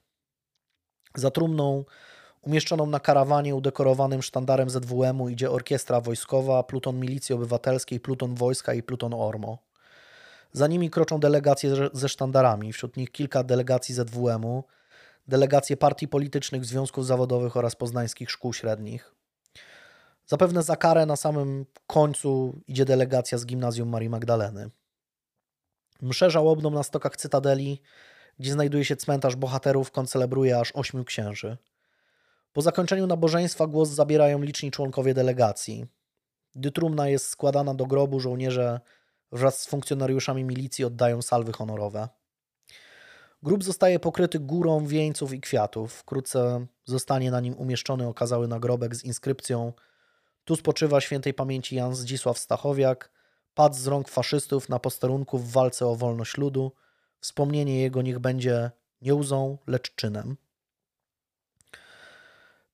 Za 1.14 1.30
trumną, 1.30 1.84
umieszczoną 2.42 2.86
na 2.86 3.00
karawanie 3.00 3.54
udekorowanym 3.54 4.22
sztandarem 4.22 4.70
ZWM-u 4.70 5.28
idzie 5.28 5.50
orkiestra 5.50 6.00
wojskowa, 6.00 6.62
pluton 6.62 7.00
milicji 7.00 7.34
obywatelskiej, 7.34 8.00
pluton 8.00 8.34
wojska 8.34 8.74
i 8.74 8.82
pluton 8.82 9.14
ORMO. 9.14 9.69
Za 10.52 10.66
nimi 10.66 10.90
kroczą 10.90 11.20
delegacje 11.20 11.74
ze 11.92 12.08
sztandarami, 12.08 12.72
wśród 12.72 12.96
nich 12.96 13.10
kilka 13.10 13.44
delegacji 13.44 13.94
ZWM-u, 13.94 14.64
delegacje 15.28 15.76
partii 15.76 16.08
politycznych, 16.08 16.64
związków 16.64 17.06
zawodowych 17.06 17.56
oraz 17.56 17.76
poznańskich 17.76 18.30
szkół 18.30 18.52
średnich. 18.52 19.14
Zapewne 20.26 20.62
za 20.62 20.76
karę 20.76 21.06
na 21.06 21.16
samym 21.16 21.66
końcu 21.86 22.60
idzie 22.66 22.84
delegacja 22.84 23.38
z 23.38 23.46
gimnazjum 23.46 23.88
Marii 23.88 24.08
Magdaleny. 24.08 24.70
Mszę 26.02 26.30
żałobną 26.30 26.70
na 26.70 26.82
stokach 26.82 27.16
Cytadeli, 27.16 27.82
gdzie 28.38 28.52
znajduje 28.52 28.84
się 28.84 28.96
cmentarz 28.96 29.36
bohaterów, 29.36 29.90
koncelebruje 29.90 30.58
aż 30.58 30.72
ośmiu 30.74 31.04
księży. 31.04 31.56
Po 32.52 32.62
zakończeniu 32.62 33.06
nabożeństwa 33.06 33.66
głos 33.66 33.88
zabierają 33.88 34.42
liczni 34.42 34.70
członkowie 34.70 35.14
delegacji. 35.14 35.86
Gdy 36.54 36.72
trumna 36.72 37.08
jest 37.08 37.28
składana 37.28 37.74
do 37.74 37.86
grobu, 37.86 38.20
żołnierze 38.20 38.80
wraz 39.32 39.60
z 39.60 39.66
funkcjonariuszami 39.66 40.44
milicji 40.44 40.84
oddają 40.84 41.22
salwy 41.22 41.52
honorowe. 41.52 42.08
Grób 43.42 43.64
zostaje 43.64 43.98
pokryty 43.98 44.38
górą 44.38 44.86
wieńców 44.86 45.32
i 45.32 45.40
kwiatów. 45.40 45.92
Wkrótce 45.92 46.66
zostanie 46.84 47.30
na 47.30 47.40
nim 47.40 47.54
umieszczony 47.54 48.06
okazały 48.06 48.48
nagrobek 48.48 48.96
z 48.96 49.04
inskrypcją 49.04 49.72
Tu 50.44 50.56
spoczywa 50.56 51.00
świętej 51.00 51.34
pamięci 51.34 51.76
Jan 51.76 51.94
Zdzisław 51.94 52.38
Stachowiak, 52.38 53.10
padł 53.54 53.74
z 53.74 53.86
rąk 53.86 54.08
faszystów 54.08 54.68
na 54.68 54.78
posterunku 54.78 55.38
w 55.38 55.52
walce 55.52 55.86
o 55.86 55.96
wolność 55.96 56.36
ludu. 56.36 56.72
Wspomnienie 57.20 57.80
jego 57.80 58.02
niech 58.02 58.18
będzie 58.18 58.70
nie 59.02 59.14
łzą, 59.14 59.58
lecz 59.66 59.94
czynem. 59.94 60.36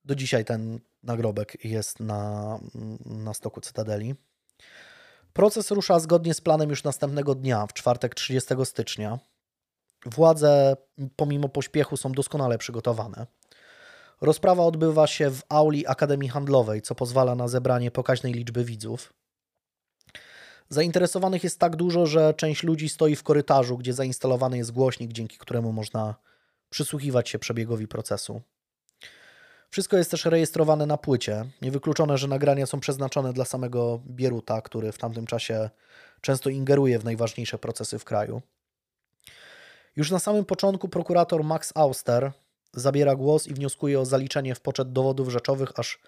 Do 0.05 0.15
dzisiaj 0.15 0.45
ten 0.45 0.79
nagrobek 1.03 1.65
jest 1.65 1.99
na, 1.99 2.59
na 3.05 3.33
stoku 3.33 3.61
Cytadeli. 3.61 4.15
Proces 5.37 5.71
rusza 5.71 5.99
zgodnie 5.99 6.33
z 6.33 6.41
planem 6.41 6.69
już 6.69 6.83
następnego 6.83 7.35
dnia, 7.35 7.67
w 7.67 7.73
czwartek 7.73 8.15
30 8.15 8.53
stycznia. 8.63 9.19
Władze 10.05 10.77
pomimo 11.15 11.49
pośpiechu 11.49 11.97
są 11.97 12.11
doskonale 12.11 12.57
przygotowane. 12.57 13.27
Rozprawa 14.21 14.63
odbywa 14.63 15.07
się 15.07 15.31
w 15.31 15.41
auli 15.49 15.87
Akademii 15.87 16.29
Handlowej, 16.29 16.81
co 16.81 16.95
pozwala 16.95 17.35
na 17.35 17.47
zebranie 17.47 17.91
pokaźnej 17.91 18.33
liczby 18.33 18.65
widzów. 18.65 19.13
Zainteresowanych 20.69 21.43
jest 21.43 21.59
tak 21.59 21.75
dużo, 21.75 22.05
że 22.05 22.33
część 22.33 22.63
ludzi 22.63 22.89
stoi 22.89 23.15
w 23.15 23.23
korytarzu, 23.23 23.77
gdzie 23.77 23.93
zainstalowany 23.93 24.57
jest 24.57 24.71
głośnik, 24.71 25.13
dzięki 25.13 25.37
któremu 25.37 25.71
można 25.71 26.15
przysłuchiwać 26.69 27.29
się 27.29 27.39
przebiegowi 27.39 27.87
procesu. 27.87 28.41
Wszystko 29.69 29.97
jest 29.97 30.11
też 30.11 30.25
rejestrowane 30.25 30.85
na 30.85 30.97
płycie. 30.97 31.45
Niewykluczone, 31.61 32.17
że 32.17 32.27
nagrania 32.27 32.65
są 32.65 32.79
przeznaczone 32.79 33.33
dla 33.33 33.45
samego 33.45 34.01
Bieruta, 34.07 34.61
który 34.61 34.91
w 34.91 34.97
tamtym 34.97 35.25
czasie 35.25 35.69
często 36.21 36.49
ingeruje 36.49 36.99
w 36.99 37.05
najważniejsze 37.05 37.57
procesy 37.57 37.99
w 37.99 38.05
kraju. 38.05 38.41
Już 39.95 40.11
na 40.11 40.19
samym 40.19 40.45
początku 40.45 40.89
prokurator 40.89 41.43
Max 41.43 41.71
Auster 41.75 42.31
zabiera 42.73 43.15
głos 43.15 43.47
i 43.47 43.53
wnioskuje 43.53 43.99
o 43.99 44.05
zaliczenie 44.05 44.55
w 44.55 44.61
poczet 44.61 44.91
dowodów 44.91 45.29
rzeczowych 45.29 45.71
aż 45.75 45.99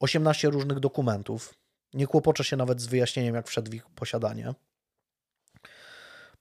18 0.00 0.50
różnych 0.50 0.80
dokumentów. 0.80 1.54
Nie 1.94 2.06
kłopocze 2.06 2.44
się 2.44 2.56
nawet 2.56 2.80
z 2.80 2.86
wyjaśnieniem, 2.86 3.34
jak 3.34 3.48
wszedł 3.48 3.70
w 3.70 3.74
ich 3.74 3.86
posiadanie. 3.86 4.54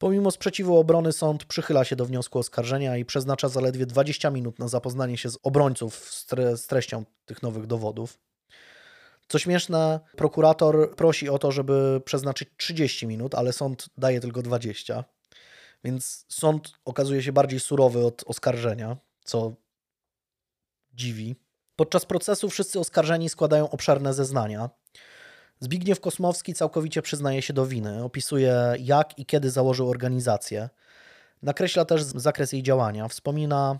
Pomimo 0.01 0.31
sprzeciwu 0.31 0.77
obrony 0.77 1.13
sąd 1.13 1.45
przychyla 1.45 1.83
się 1.83 1.95
do 1.95 2.05
wniosku 2.05 2.39
oskarżenia 2.39 2.97
i 2.97 3.05
przeznacza 3.05 3.49
zaledwie 3.49 3.85
20 3.85 4.29
minut 4.29 4.59
na 4.59 4.67
zapoznanie 4.67 5.17
się 5.17 5.29
z 5.29 5.37
obrońców 5.43 5.95
z, 5.95 6.25
tre 6.25 6.57
z 6.57 6.67
treścią 6.67 7.05
tych 7.25 7.43
nowych 7.43 7.67
dowodów. 7.67 8.19
Co 9.27 9.39
śmieszne, 9.39 9.99
prokurator 10.17 10.95
prosi 10.95 11.29
o 11.29 11.39
to, 11.39 11.51
żeby 11.51 12.01
przeznaczyć 12.05 12.49
30 12.57 13.07
minut, 13.07 13.35
ale 13.35 13.53
sąd 13.53 13.89
daje 13.97 14.19
tylko 14.19 14.41
20. 14.41 15.03
Więc 15.83 16.25
sąd 16.29 16.71
okazuje 16.85 17.23
się 17.23 17.31
bardziej 17.33 17.59
surowy 17.59 18.05
od 18.05 18.23
oskarżenia, 18.25 18.97
co 19.23 19.53
dziwi. 20.93 21.35
Podczas 21.75 22.05
procesu 22.05 22.49
wszyscy 22.49 22.79
oskarżeni 22.79 23.29
składają 23.29 23.69
obszerne 23.69 24.13
zeznania. 24.13 24.69
Zbigniew 25.63 25.99
Kosmowski 25.99 26.53
całkowicie 26.53 27.01
przyznaje 27.01 27.41
się 27.41 27.53
do 27.53 27.65
winy, 27.65 28.03
opisuje 28.03 28.75
jak 28.79 29.19
i 29.19 29.25
kiedy 29.25 29.49
założył 29.49 29.89
organizację. 29.89 30.69
Nakreśla 31.41 31.85
też 31.85 32.03
zakres 32.03 32.53
jej 32.53 32.63
działania. 32.63 33.07
Wspomina, 33.07 33.79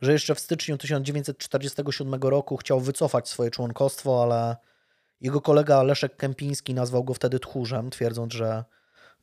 że 0.00 0.12
jeszcze 0.12 0.34
w 0.34 0.40
styczniu 0.40 0.78
1947 0.78 2.14
roku 2.22 2.56
chciał 2.56 2.80
wycofać 2.80 3.28
swoje 3.28 3.50
członkostwo, 3.50 4.22
ale 4.22 4.56
jego 5.20 5.40
kolega 5.40 5.82
Leszek 5.82 6.16
Kępiński 6.16 6.74
nazwał 6.74 7.04
go 7.04 7.14
wtedy 7.14 7.40
tchórzem, 7.40 7.90
twierdząc, 7.90 8.32
że 8.32 8.64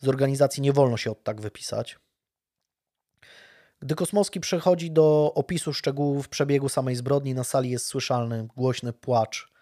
z 0.02 0.08
organizacji 0.08 0.62
nie 0.62 0.74
wolno 0.74 0.98
się 0.98 1.12
od 1.12 1.24
tak 1.24 1.42
wypisać. 1.42 2.00
Gdy 3.80 3.96
Kosmowski 3.96 4.40
przechodzi 4.40 4.92
do 4.92 5.34
opisu 5.36 5.74
szczegółów 5.74 6.30
przebiegu 6.30 6.70
samej 6.70 6.96
zbrodni, 6.96 7.34
na 7.34 7.44
sali 7.44 7.70
jest 7.70 7.86
słyszalny 7.86 8.48
głośny 8.56 8.94
płacz 8.94 9.53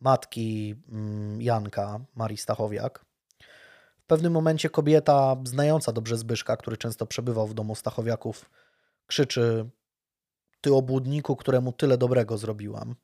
matki 0.00 0.74
mm, 0.88 1.42
Janka, 1.42 2.00
Marii 2.14 2.36
Stachowiak. 2.38 3.04
W 3.98 4.06
pewnym 4.06 4.32
momencie 4.32 4.70
kobieta, 4.70 5.36
znająca 5.44 5.92
dobrze 5.92 6.16
Zbyszka, 6.16 6.56
który 6.56 6.76
często 6.76 7.06
przebywał 7.06 7.46
w 7.46 7.54
domu 7.54 7.74
Stachowiaków, 7.74 8.50
krzyczy: 9.06 9.70
Ty 10.60 10.74
obłudniku, 10.74 11.36
któremu 11.36 11.72
tyle 11.72 11.98
dobrego 11.98 12.38
zrobiłam. 12.38 12.94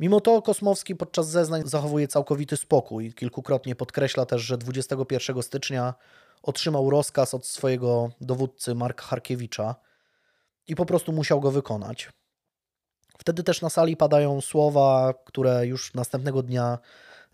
Mimo 0.00 0.20
to 0.20 0.42
Kosmowski 0.42 0.96
podczas 0.96 1.28
zeznań 1.28 1.62
zachowuje 1.64 2.08
całkowity 2.08 2.56
spokój. 2.56 3.14
Kilkukrotnie 3.14 3.76
podkreśla 3.76 4.26
też, 4.26 4.42
że 4.42 4.58
21 4.58 5.42
stycznia 5.42 5.94
otrzymał 6.42 6.90
rozkaz 6.90 7.34
od 7.34 7.46
swojego 7.46 8.10
dowódcy 8.20 8.74
Marka 8.74 9.04
Harkiewicza 9.04 9.74
i 10.66 10.76
po 10.76 10.86
prostu 10.86 11.12
musiał 11.12 11.40
go 11.40 11.50
wykonać. 11.50 12.10
Wtedy 13.22 13.42
też 13.42 13.62
na 13.62 13.70
sali 13.70 13.96
padają 13.96 14.40
słowa, 14.40 15.14
które 15.24 15.66
już 15.66 15.94
następnego 15.94 16.42
dnia 16.42 16.78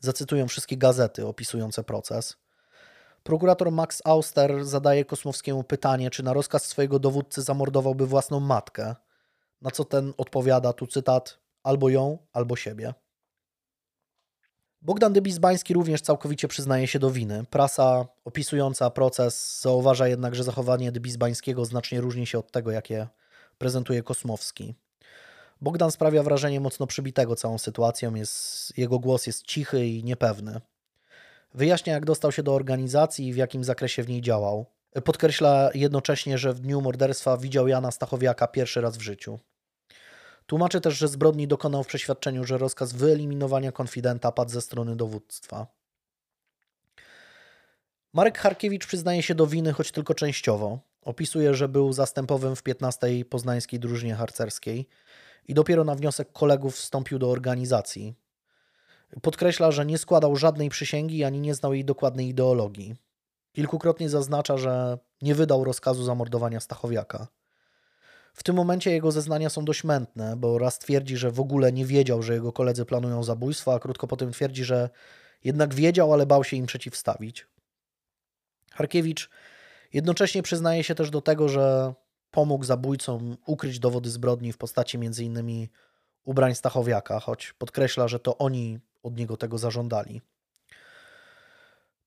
zacytują 0.00 0.48
wszystkie 0.48 0.76
gazety 0.76 1.26
opisujące 1.26 1.84
proces. 1.84 2.36
Prokurator 3.22 3.72
Max 3.72 4.02
Auster 4.04 4.64
zadaje 4.64 5.04
Kosmowskiemu 5.04 5.64
pytanie, 5.64 6.10
czy 6.10 6.22
na 6.22 6.32
rozkaz 6.32 6.64
swojego 6.64 6.98
dowódcy 6.98 7.42
zamordowałby 7.42 8.06
własną 8.06 8.40
matkę. 8.40 8.94
Na 9.62 9.70
co 9.70 9.84
ten 9.84 10.12
odpowiada, 10.16 10.72
tu 10.72 10.86
cytat, 10.86 11.38
albo 11.62 11.88
ją, 11.88 12.18
albo 12.32 12.56
siebie. 12.56 12.94
Bogdan 14.82 15.12
Dybizbański 15.12 15.74
również 15.74 16.00
całkowicie 16.00 16.48
przyznaje 16.48 16.86
się 16.86 16.98
do 16.98 17.10
winy. 17.10 17.44
Prasa 17.50 18.06
opisująca 18.24 18.90
proces 18.90 19.60
zauważa 19.60 20.08
jednak, 20.08 20.34
że 20.34 20.44
zachowanie 20.44 20.92
Dybizbańskiego 20.92 21.64
znacznie 21.64 22.00
różni 22.00 22.26
się 22.26 22.38
od 22.38 22.52
tego, 22.52 22.70
jakie 22.70 23.08
prezentuje 23.58 24.02
Kosmowski. 24.02 24.74
Bogdan 25.60 25.90
sprawia 25.90 26.22
wrażenie 26.22 26.60
mocno 26.60 26.86
przybitego 26.86 27.36
całą 27.36 27.58
sytuacją, 27.58 28.14
jest, 28.14 28.78
jego 28.78 28.98
głos 28.98 29.26
jest 29.26 29.42
cichy 29.42 29.86
i 29.86 30.04
niepewny. 30.04 30.60
Wyjaśnia, 31.54 31.92
jak 31.92 32.04
dostał 32.04 32.32
się 32.32 32.42
do 32.42 32.54
organizacji 32.54 33.26
i 33.26 33.32
w 33.32 33.36
jakim 33.36 33.64
zakresie 33.64 34.02
w 34.02 34.08
niej 34.08 34.20
działał. 34.20 34.66
Podkreśla 35.04 35.70
jednocześnie, 35.74 36.38
że 36.38 36.52
w 36.52 36.60
dniu 36.60 36.80
morderstwa 36.80 37.36
widział 37.36 37.68
Jana 37.68 37.90
Stachowiaka 37.90 38.46
pierwszy 38.46 38.80
raz 38.80 38.96
w 38.96 39.00
życiu. 39.00 39.38
Tłumaczy 40.46 40.80
też, 40.80 40.98
że 40.98 41.08
zbrodni 41.08 41.48
dokonał 41.48 41.84
w 41.84 41.86
przeświadczeniu, 41.86 42.44
że 42.44 42.58
rozkaz 42.58 42.92
wyeliminowania 42.92 43.72
konfidenta 43.72 44.32
padł 44.32 44.50
ze 44.50 44.60
strony 44.60 44.96
dowództwa. 44.96 45.66
Marek 48.12 48.38
Harkiewicz 48.38 48.86
przyznaje 48.86 49.22
się 49.22 49.34
do 49.34 49.46
winy, 49.46 49.72
choć 49.72 49.92
tylko 49.92 50.14
częściowo. 50.14 50.78
Opisuje, 51.02 51.54
że 51.54 51.68
był 51.68 51.92
zastępowym 51.92 52.56
w 52.56 52.62
15. 52.62 53.24
poznańskiej 53.30 53.80
drużynie 53.80 54.14
harcerskiej 54.14 54.88
i 55.48 55.54
dopiero 55.54 55.84
na 55.84 55.94
wniosek 55.94 56.32
kolegów 56.32 56.74
wstąpił 56.74 57.18
do 57.18 57.30
organizacji. 57.30 58.14
Podkreśla, 59.22 59.70
że 59.70 59.86
nie 59.86 59.98
składał 59.98 60.36
żadnej 60.36 60.68
przysięgi 60.68 61.24
ani 61.24 61.40
nie 61.40 61.54
znał 61.54 61.74
jej 61.74 61.84
dokładnej 61.84 62.28
ideologii. 62.28 62.96
Kilkukrotnie 63.52 64.08
zaznacza, 64.08 64.56
że 64.56 64.98
nie 65.22 65.34
wydał 65.34 65.64
rozkazu 65.64 66.04
zamordowania 66.04 66.60
Stachowiaka. 66.60 67.26
W 68.34 68.42
tym 68.42 68.56
momencie 68.56 68.90
jego 68.90 69.12
zeznania 69.12 69.50
są 69.50 69.64
dość 69.64 69.84
mętne, 69.84 70.36
bo 70.36 70.58
raz 70.58 70.78
twierdzi, 70.78 71.16
że 71.16 71.30
w 71.30 71.40
ogóle 71.40 71.72
nie 71.72 71.86
wiedział, 71.86 72.22
że 72.22 72.34
jego 72.34 72.52
koledzy 72.52 72.84
planują 72.84 73.22
zabójstwo, 73.22 73.74
a 73.74 73.78
krótko 73.78 74.06
potem 74.06 74.32
twierdzi, 74.32 74.64
że 74.64 74.90
jednak 75.44 75.74
wiedział, 75.74 76.12
ale 76.12 76.26
bał 76.26 76.44
się 76.44 76.56
im 76.56 76.66
przeciwstawić. 76.66 77.46
Harkiewicz 78.72 79.30
jednocześnie 79.92 80.42
przyznaje 80.42 80.84
się 80.84 80.94
też 80.94 81.10
do 81.10 81.20
tego, 81.20 81.48
że 81.48 81.94
pomógł 82.30 82.64
zabójcom 82.64 83.36
ukryć 83.46 83.78
dowody 83.78 84.10
zbrodni 84.10 84.52
w 84.52 84.58
postaci 84.58 84.96
m.in. 84.96 85.68
ubrań 86.24 86.54
Stachowiaka, 86.54 87.20
choć 87.20 87.52
podkreśla, 87.52 88.08
że 88.08 88.20
to 88.20 88.38
oni 88.38 88.78
od 89.02 89.16
niego 89.16 89.36
tego 89.36 89.58
zażądali. 89.58 90.20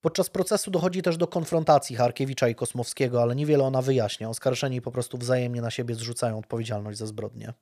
Podczas 0.02 0.30
procesu 0.30 0.72
dochodzi 0.72 1.02
też 1.02 1.18
do 1.18 1.28
konfrontacji 1.28 1.96
Harkiewicza 1.96 2.48
i 2.48 2.56
Kosmowskiego, 2.56 3.22
ale 3.22 3.36
niewiele 3.36 3.64
ona 3.64 3.82
wyjaśnia. 3.82 4.30
Oskarżeni 4.30 4.82
po 4.82 4.92
prostu 4.92 5.18
wzajemnie 5.18 5.62
na 5.62 5.72
siebie 5.72 5.96
zrzucają 5.96 6.40
odpowiedzialność 6.40 6.98
za 6.98 7.06
zbrodnię. 7.06 7.54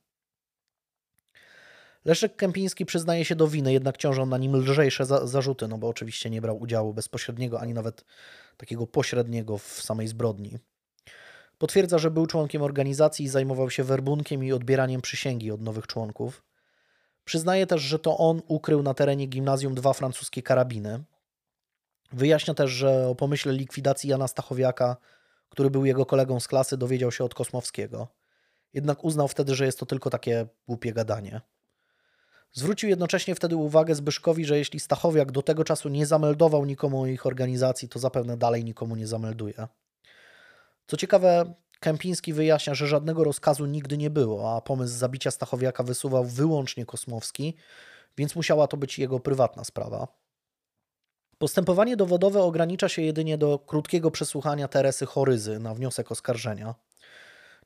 Leszek 2.04 2.36
Kępiński 2.36 2.86
przyznaje 2.86 3.24
się 3.24 3.36
do 3.36 3.48
winy, 3.48 3.72
jednak 3.72 3.96
ciążą 3.96 4.26
na 4.26 4.38
nim 4.38 4.56
lżejsze 4.56 5.06
za 5.06 5.26
zarzuty, 5.26 5.68
no 5.68 5.78
bo 5.78 5.88
oczywiście 5.88 6.30
nie 6.30 6.40
brał 6.40 6.58
udziału 6.58 6.94
bezpośredniego 6.94 7.60
ani 7.60 7.74
nawet 7.74 8.04
takiego 8.56 8.86
pośredniego 8.86 9.58
w 9.58 9.64
samej 9.64 10.08
zbrodni. 10.08 10.58
Potwierdza, 11.60 11.98
że 11.98 12.10
był 12.10 12.26
członkiem 12.26 12.62
organizacji 12.62 13.24
i 13.24 13.28
zajmował 13.28 13.70
się 13.70 13.84
werbunkiem 13.84 14.44
i 14.44 14.52
odbieraniem 14.52 15.00
przysięgi 15.00 15.50
od 15.50 15.60
nowych 15.60 15.86
członków. 15.86 16.42
Przyznaje 17.24 17.66
też, 17.66 17.82
że 17.82 17.98
to 17.98 18.18
on 18.18 18.42
ukrył 18.48 18.82
na 18.82 18.94
terenie 18.94 19.26
gimnazjum 19.26 19.74
dwa 19.74 19.92
francuskie 19.92 20.42
karabiny. 20.42 21.04
Wyjaśnia 22.12 22.54
też, 22.54 22.70
że 22.70 23.08
o 23.08 23.14
pomyśle 23.14 23.52
likwidacji 23.52 24.10
Jana 24.10 24.28
Stachowiaka, 24.28 24.96
który 25.48 25.70
był 25.70 25.84
jego 25.84 26.06
kolegą 26.06 26.40
z 26.40 26.48
klasy, 26.48 26.76
dowiedział 26.76 27.12
się 27.12 27.24
od 27.24 27.34
Kosmowskiego. 27.34 28.08
Jednak 28.72 29.04
uznał 29.04 29.28
wtedy, 29.28 29.54
że 29.54 29.66
jest 29.66 29.78
to 29.78 29.86
tylko 29.86 30.10
takie 30.10 30.46
głupie 30.68 30.92
gadanie. 30.92 31.40
Zwrócił 32.52 32.88
jednocześnie 32.88 33.34
wtedy 33.34 33.56
uwagę 33.56 33.94
Zbyszkowi, 33.94 34.44
że 34.44 34.58
jeśli 34.58 34.80
Stachowiak 34.80 35.32
do 35.32 35.42
tego 35.42 35.64
czasu 35.64 35.88
nie 35.88 36.06
zameldował 36.06 36.64
nikomu 36.64 37.06
ich 37.06 37.26
organizacji, 37.26 37.88
to 37.88 37.98
zapewne 37.98 38.36
dalej 38.36 38.64
nikomu 38.64 38.96
nie 38.96 39.06
zamelduje. 39.06 39.68
Co 40.90 40.96
ciekawe, 40.96 41.54
Kępiński 41.80 42.32
wyjaśnia, 42.32 42.74
że 42.74 42.86
żadnego 42.86 43.24
rozkazu 43.24 43.66
nigdy 43.66 43.98
nie 43.98 44.10
było, 44.10 44.56
a 44.56 44.60
pomysł 44.60 44.98
zabicia 44.98 45.30
Stachowiaka 45.30 45.82
wysuwał 45.82 46.24
wyłącznie 46.24 46.86
Kosmowski, 46.86 47.56
więc 48.16 48.36
musiała 48.36 48.66
to 48.66 48.76
być 48.76 48.98
jego 48.98 49.20
prywatna 49.20 49.64
sprawa. 49.64 50.08
Postępowanie 51.38 51.96
dowodowe 51.96 52.42
ogranicza 52.42 52.88
się 52.88 53.02
jedynie 53.02 53.38
do 53.38 53.58
krótkiego 53.58 54.10
przesłuchania 54.10 54.68
Teresy 54.68 55.06
Choryzy 55.06 55.58
na 55.58 55.74
wniosek 55.74 56.12
oskarżenia. 56.12 56.74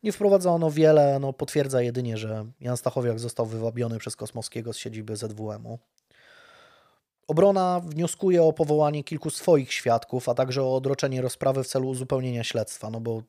Nie 0.02 0.12
wprowadza 0.12 0.50
ono 0.50 0.70
wiele, 0.70 1.18
no 1.20 1.32
potwierdza 1.32 1.82
jedynie, 1.82 2.16
że 2.16 2.46
Jan 2.60 2.76
Stachowiak 2.76 3.18
został 3.18 3.46
wywabiony 3.46 3.98
przez 3.98 4.16
Kosmowskiego 4.16 4.72
z 4.72 4.76
siedziby 4.76 5.16
ZWM-u. 5.16 5.78
Obrona 7.28 7.80
wnioskuje 7.84 8.42
o 8.42 8.52
powołanie 8.52 9.04
kilku 9.04 9.30
swoich 9.30 9.72
świadków, 9.72 10.28
a 10.28 10.34
także 10.34 10.62
o 10.62 10.76
odroczenie 10.76 11.22
rozprawy 11.22 11.64
w 11.64 11.66
celu 11.66 11.88
uzupełnienia 11.88 12.44
śledztwa, 12.44 12.90
no 12.90 13.00
bo 13.00 13.22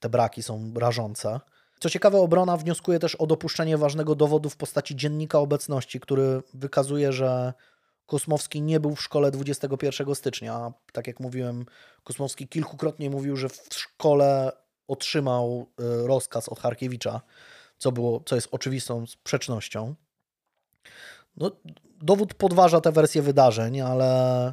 te 0.00 0.08
braki 0.08 0.42
są 0.42 0.72
rażące. 0.76 1.40
Co 1.80 1.90
ciekawe, 1.90 2.18
obrona 2.18 2.56
wnioskuje 2.56 2.98
też 2.98 3.14
o 3.14 3.26
dopuszczenie 3.26 3.78
ważnego 3.78 4.14
dowodu 4.14 4.50
w 4.50 4.56
postaci 4.56 4.96
dziennika 4.96 5.38
obecności, 5.38 6.00
który 6.00 6.42
wykazuje, 6.54 7.12
że 7.12 7.52
Kosmowski 8.06 8.62
nie 8.62 8.80
był 8.80 8.94
w 8.94 9.02
szkole 9.02 9.30
21 9.30 10.14
stycznia. 10.14 10.72
Tak 10.92 11.06
jak 11.06 11.20
mówiłem, 11.20 11.66
Kosmowski 12.04 12.48
kilkukrotnie 12.48 13.10
mówił, 13.10 13.36
że 13.36 13.48
w 13.48 13.68
szkole 13.74 14.52
otrzymał 14.88 15.66
y, 15.80 16.06
rozkaz 16.06 16.48
od 16.48 16.60
Harkiewicza, 16.60 17.20
co, 17.78 17.92
było, 17.92 18.22
co 18.26 18.34
jest 18.34 18.48
oczywistą 18.50 19.06
sprzecznością. 19.06 19.94
No, 21.36 21.50
dowód 22.00 22.34
podważa 22.34 22.80
tę 22.80 22.92
wersję 22.92 23.22
wydarzeń, 23.22 23.80
ale 23.80 24.52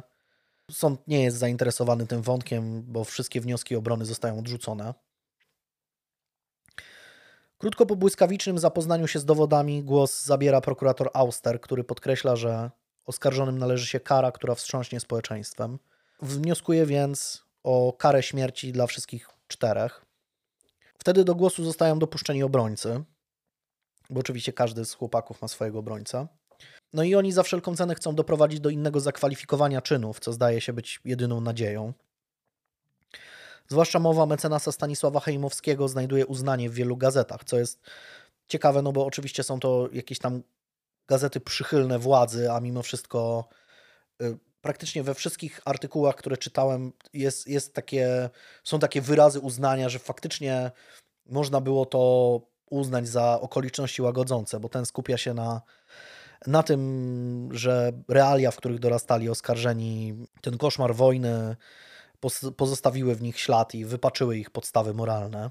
sąd 0.70 1.08
nie 1.08 1.22
jest 1.22 1.36
zainteresowany 1.36 2.06
tym 2.06 2.22
wątkiem, 2.22 2.82
bo 2.82 3.04
wszystkie 3.04 3.40
wnioski 3.40 3.76
obrony 3.76 4.04
zostają 4.04 4.38
odrzucone. 4.38 4.94
Krótko 7.58 7.86
po 7.86 7.96
błyskawicznym 7.96 8.58
zapoznaniu 8.58 9.06
się 9.06 9.18
z 9.18 9.24
dowodami 9.24 9.84
głos 9.84 10.24
zabiera 10.24 10.60
prokurator 10.60 11.10
Auster, 11.14 11.60
który 11.60 11.84
podkreśla, 11.84 12.36
że 12.36 12.70
oskarżonym 13.06 13.58
należy 13.58 13.86
się 13.86 14.00
kara, 14.00 14.32
która 14.32 14.54
wstrząśnie 14.54 15.00
społeczeństwem. 15.00 15.78
Wnioskuje 16.22 16.86
więc 16.86 17.44
o 17.64 17.92
karę 17.92 18.22
śmierci 18.22 18.72
dla 18.72 18.86
wszystkich 18.86 19.28
czterech. 19.48 20.04
Wtedy 20.98 21.24
do 21.24 21.34
głosu 21.34 21.64
zostają 21.64 21.98
dopuszczeni 21.98 22.42
obrońcy, 22.42 23.04
bo 24.10 24.20
oczywiście 24.20 24.52
każdy 24.52 24.84
z 24.84 24.94
chłopaków 24.94 25.42
ma 25.42 25.48
swojego 25.48 25.78
obrońca. 25.78 26.28
No 26.92 27.02
i 27.02 27.14
oni 27.14 27.32
za 27.32 27.42
wszelką 27.42 27.76
cenę 27.76 27.94
chcą 27.94 28.14
doprowadzić 28.14 28.60
do 28.60 28.70
innego 28.70 29.00
zakwalifikowania 29.00 29.82
czynów, 29.82 30.20
co 30.20 30.32
zdaje 30.32 30.60
się 30.60 30.72
być 30.72 31.00
jedyną 31.04 31.40
nadzieją. 31.40 31.92
Zwłaszcza 33.68 33.98
mowa 33.98 34.26
mecenasa 34.26 34.72
Stanisława 34.72 35.20
Hejmowskiego 35.20 35.88
znajduje 35.88 36.26
uznanie 36.26 36.70
w 36.70 36.74
wielu 36.74 36.96
gazetach, 36.96 37.44
co 37.44 37.58
jest 37.58 37.80
ciekawe, 38.48 38.82
no 38.82 38.92
bo 38.92 39.06
oczywiście 39.06 39.42
są 39.42 39.60
to 39.60 39.88
jakieś 39.92 40.18
tam 40.18 40.42
gazety 41.08 41.40
przychylne 41.40 41.98
władzy, 41.98 42.52
a 42.52 42.60
mimo 42.60 42.82
wszystko 42.82 43.48
y, 44.22 44.38
praktycznie 44.60 45.02
we 45.02 45.14
wszystkich 45.14 45.60
artykułach, 45.64 46.16
które 46.16 46.36
czytałem, 46.36 46.92
jest, 47.12 47.46
jest 47.46 47.74
takie, 47.74 48.30
są 48.64 48.78
takie 48.78 49.00
wyrazy 49.00 49.40
uznania, 49.40 49.88
że 49.88 49.98
faktycznie 49.98 50.70
można 51.26 51.60
było 51.60 51.86
to 51.86 52.40
uznać 52.70 53.08
za 53.08 53.40
okoliczności 53.40 54.02
łagodzące, 54.02 54.60
bo 54.60 54.68
ten 54.68 54.86
skupia 54.86 55.18
się 55.18 55.34
na, 55.34 55.62
na 56.46 56.62
tym, 56.62 57.48
że 57.52 57.92
realia, 58.08 58.50
w 58.50 58.56
których 58.56 58.78
dorastali 58.78 59.28
oskarżeni, 59.28 60.26
ten 60.40 60.58
koszmar 60.58 60.94
wojny 60.94 61.56
pozostawiły 62.56 63.14
w 63.14 63.22
nich 63.22 63.40
ślad 63.40 63.74
i 63.74 63.84
wypaczyły 63.84 64.38
ich 64.38 64.50
podstawy 64.50 64.94
moralne. 64.94 65.50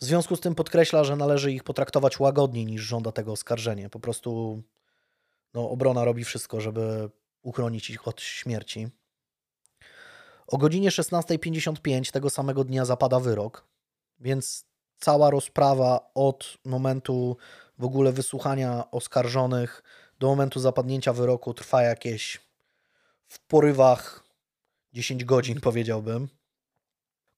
W 0.00 0.04
związku 0.04 0.36
z 0.36 0.40
tym 0.40 0.54
podkreśla, 0.54 1.04
że 1.04 1.16
należy 1.16 1.52
ich 1.52 1.64
potraktować 1.64 2.20
łagodniej 2.20 2.66
niż 2.66 2.82
żąda 2.82 3.12
tego 3.12 3.32
oskarżenie. 3.32 3.90
Po 3.90 4.00
prostu 4.00 4.62
no, 5.54 5.70
obrona 5.70 6.04
robi 6.04 6.24
wszystko, 6.24 6.60
żeby 6.60 7.10
uchronić 7.42 7.90
ich 7.90 8.08
od 8.08 8.20
śmierci. 8.20 8.88
O 10.46 10.58
godzinie 10.58 10.90
16.55 10.90 12.12
tego 12.12 12.30
samego 12.30 12.64
dnia 12.64 12.84
zapada 12.84 13.20
wyrok, 13.20 13.66
więc 14.20 14.66
cała 14.98 15.30
rozprawa 15.30 16.10
od 16.14 16.58
momentu 16.64 17.36
w 17.78 17.84
ogóle 17.84 18.12
wysłuchania 18.12 18.90
oskarżonych 18.90 19.82
do 20.18 20.26
momentu 20.26 20.60
zapadnięcia 20.60 21.12
wyroku 21.12 21.54
trwa 21.54 21.82
jakieś 21.82 22.40
w 23.26 23.46
porywach 23.46 24.24
10 24.92 25.24
godzin, 25.24 25.60
powiedziałbym. 25.70 26.28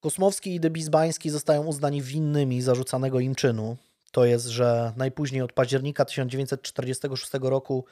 Kosmowski 0.01 0.55
i 0.55 0.61
Debizbański 0.61 1.31
zostają 1.31 1.67
uznani 1.67 2.03
winnymi 2.03 2.63
zarzucanego 2.63 3.21
im 3.21 3.35
czynu. 3.35 3.77
To 4.13 4.25
jest, 4.25 4.47
że 4.47 4.93
najpóźniej 4.97 5.43
od 5.43 5.53
października 5.53 6.05
1946 6.05 7.33
roku 7.41 7.85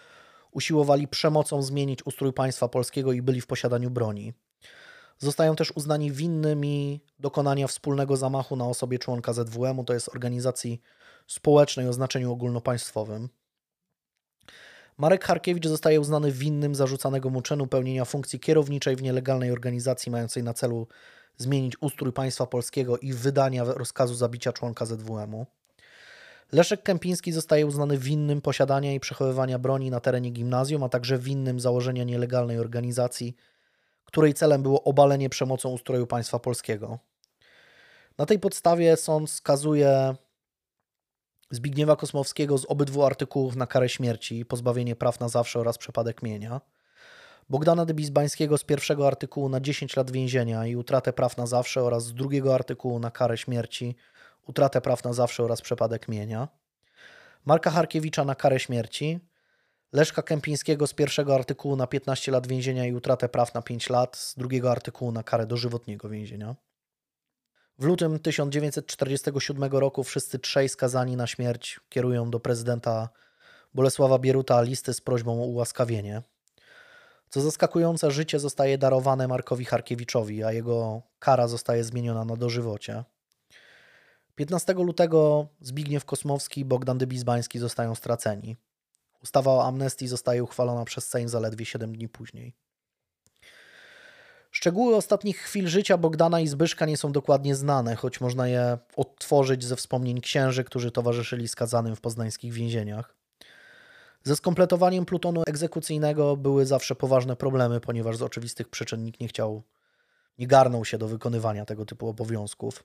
usiłowali 0.51 1.09
przemocą 1.09 1.63
zmienić 1.63 2.07
ustrój 2.07 2.33
państwa 2.33 2.69
polskiego 2.69 3.13
i 3.13 3.23
byli 3.23 3.41
w 3.41 3.47
posiadaniu 3.47 3.91
broni. 3.91 4.33
Zostają 5.19 5.57
też 5.57 5.73
uznani 5.77 6.13
winnymi 6.13 7.01
dokonania 7.19 7.67
wspólnego 7.67 8.17
zamachu 8.17 8.57
na 8.57 8.67
osobie 8.67 8.99
członka 8.99 9.33
ZWM-u, 9.33 9.85
to 9.85 9.95
jest 9.95 10.09
organizacji 10.09 10.81
społecznej 11.27 11.89
o 11.89 11.93
znaczeniu 11.93 12.33
ogólnopaństwowym. 12.33 13.29
Marek 14.99 15.25
Harkiewicz 15.25 15.67
zostaje 15.67 16.01
uznany 16.01 16.33
winnym 16.33 16.75
zarzucanego 16.75 17.31
mu 17.31 17.43
czynu 17.43 17.67
pełnienia 17.67 18.05
funkcji 18.05 18.41
kierowniczej 18.41 18.97
w 18.97 19.03
nielegalnej 19.03 19.51
organizacji 19.51 20.13
mającej 20.13 20.43
na 20.43 20.55
celu 20.55 20.87
zmienić 21.37 21.83
ustrój 21.83 22.13
państwa 22.13 22.47
polskiego 22.47 22.99
i 22.99 23.13
wydania 23.13 23.65
rozkazu 23.65 24.15
zabicia 24.15 24.53
członka 24.53 24.87
ZWM-u. 24.87 25.47
Leszek 26.53 26.83
Kępiński 26.83 27.33
zostaje 27.33 27.67
uznany 27.67 27.99
winnym 27.99 28.41
posiadania 28.41 28.95
i 28.95 29.01
przechowywania 29.01 29.59
broni 29.59 29.91
na 29.91 30.01
terenie 30.01 30.31
gimnazjum, 30.31 30.83
a 30.83 30.89
także 30.89 31.19
winnym 31.19 31.61
założenia 31.61 32.05
nielegalnej 32.05 32.59
organizacji, 32.59 33.37
której 34.05 34.35
celem 34.35 34.63
było 34.63 34.85
obalenie 34.85 35.29
przemocą 35.29 35.69
ustroju 35.69 36.07
państwa 36.07 36.39
polskiego. 36.39 36.99
Na 38.19 38.27
tej 38.27 38.39
podstawie 38.39 38.97
sąd 38.97 39.31
skazuje 39.31 40.15
Zbigniewa 41.53 41.97
Kosmowskiego 41.97 42.59
z 42.59 42.65
obydwu 42.65 43.05
artykułów 43.05 43.57
na 43.57 43.67
karę 43.67 43.89
śmierci, 43.89 44.45
pozbawienie 44.45 44.97
praw 44.97 45.21
na 45.21 45.29
zawsze 45.29 45.61
oraz 45.61 45.79
przepadek 45.79 46.23
mienia. 46.23 46.61
Bogdana 47.51 47.85
Debizbańskiego 47.85 48.59
z 48.59 48.65
pierwszego 48.65 49.07
artykułu 49.07 49.49
na 49.49 49.61
10 49.61 49.97
lat 49.97 50.11
więzienia 50.11 50.67
i 50.67 50.77
utratę 50.77 51.13
praw 51.13 51.37
na 51.37 51.47
zawsze 51.47 51.83
oraz 51.83 52.05
z 52.05 52.15
drugiego 52.15 52.55
artykułu 52.55 52.99
na 52.99 53.11
karę 53.11 53.39
śmierci, 53.39 53.97
utratę 54.47 54.81
praw 54.81 55.05
na 55.05 55.13
zawsze 55.13 55.45
oraz 55.45 55.63
przepadek 55.63 56.09
mienia. 56.09 56.49
Marka 57.45 57.71
Harkiewicza 57.71 58.25
na 58.25 58.35
karę 58.35 58.61
śmierci, 58.61 59.21
Leszka 59.93 60.23
Kępińskiego 60.23 60.87
z 60.87 60.95
pierwszego 60.95 61.35
artykułu 61.35 61.77
na 61.77 61.87
15 61.87 62.33
lat 62.33 62.47
więzienia 62.47 62.87
i 62.87 62.93
utratę 62.93 63.29
praw 63.29 63.55
na 63.55 63.63
5 63.63 63.91
lat, 63.91 64.17
z 64.17 64.35
drugiego 64.35 64.71
artykułu 64.71 65.13
na 65.13 65.23
karę 65.23 65.47
dożywotniego 65.47 66.09
więzienia. 66.09 66.55
W 67.83 67.85
lutym 67.85 68.19
1947 68.19 69.65
roku 69.73 70.05
wszyscy 70.05 70.39
trzej 70.39 70.69
skazani 70.69 71.17
na 71.17 71.27
śmierć 71.27 71.81
kierują 71.89 72.31
do 72.31 72.41
prezydenta 72.41 73.09
Bolesława 73.75 74.19
Bieruta 74.19 74.63
listy 74.63 74.95
z 74.95 75.01
prośbą 75.01 75.43
o 75.43 75.47
ułaskawienie. 75.47 76.23
Co 77.29 77.41
zaskakujące, 77.41 78.11
życie 78.11 78.39
zostaje 78.39 78.79
darowane 78.79 79.29
Markowi 79.29 79.65
Harkiewiczowi, 79.65 80.45
a 80.45 80.53
jego 80.53 81.03
kara 81.19 81.49
zostaje 81.49 81.85
zmieniona 81.85 82.25
na 82.25 82.37
dożywocie. 82.37 83.05
15 84.35 84.73
lutego 84.73 85.49
Zbigniew 85.61 86.05
Kosmowski 86.05 86.61
i 86.61 86.65
Bogdan 86.65 86.99
Dybizbański 86.99 87.59
zostają 87.59 87.95
straceni. 87.95 88.57
Ustawa 89.23 89.53
o 89.53 89.67
amnestii 89.67 90.09
zostaje 90.09 90.45
uchwalona 90.45 90.85
przez 90.85 91.09
Sejm 91.09 91.29
zaledwie 91.29 91.67
7 91.67 91.97
dni 91.97 92.09
później. 92.09 92.55
Szczegóły 94.53 94.97
ostatnich 94.97 95.39
chwil 95.39 95.69
życia 95.69 95.97
Bogdana 95.97 96.41
i 96.41 96.49
Zbyszka 96.49 96.87
nie 96.87 96.97
są 96.97 97.13
dokładnie 97.13 97.55
znane, 97.55 97.97
choć 97.97 98.21
można 98.21 98.49
je 98.49 98.79
odtworzyć 98.97 99.65
ze 99.65 99.77
wspomnień 99.77 100.21
księży, 100.21 100.65
którzy 100.65 100.91
towarzyszyli 100.91 101.49
skazanym 101.49 101.97
w 101.97 102.01
poznańskich 102.01 102.53
więzieniach. 102.53 103.15
Ze 104.23 104.37
skompletowaniem 104.37 105.05
plutonu 105.05 105.43
egzekucyjnego 105.47 106.37
były 106.37 106.67
zawsze 106.67 106.95
poważne 106.95 107.37
problemy, 107.37 107.81
ponieważ 107.81 108.17
z 108.17 108.23
oczywistych 108.23 108.69
przyczyn 108.69 109.05
nikt 109.05 109.21
nie 109.21 109.29
chciał, 109.29 109.63
nie 110.39 110.47
garnął 110.47 110.85
się 110.85 110.99
do 110.99 111.09
wykonywania 111.09 111.65
tego 111.65 111.85
typu 111.85 112.09
obowiązków. 112.09 112.85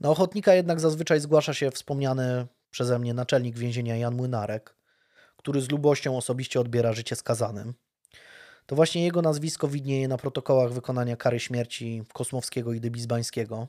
Na 0.00 0.10
ochotnika 0.10 0.54
jednak 0.54 0.80
zazwyczaj 0.80 1.20
zgłasza 1.20 1.54
się 1.54 1.70
wspomniany 1.70 2.46
przeze 2.70 2.98
mnie 2.98 3.14
naczelnik 3.14 3.58
więzienia 3.58 3.96
Jan 3.96 4.14
Młynarek, 4.14 4.76
który 5.36 5.60
z 5.60 5.70
lubością 5.70 6.16
osobiście 6.16 6.60
odbiera 6.60 6.92
życie 6.92 7.16
skazanym. 7.16 7.74
To 8.70 8.76
właśnie 8.76 9.04
jego 9.04 9.22
nazwisko 9.22 9.68
widnieje 9.68 10.08
na 10.08 10.18
protokołach 10.18 10.72
wykonania 10.72 11.16
kary 11.16 11.40
śmierci 11.40 12.02
Kosmowskiego 12.12 12.72
i 12.72 12.80
Dybizbańskiego. 12.80 13.68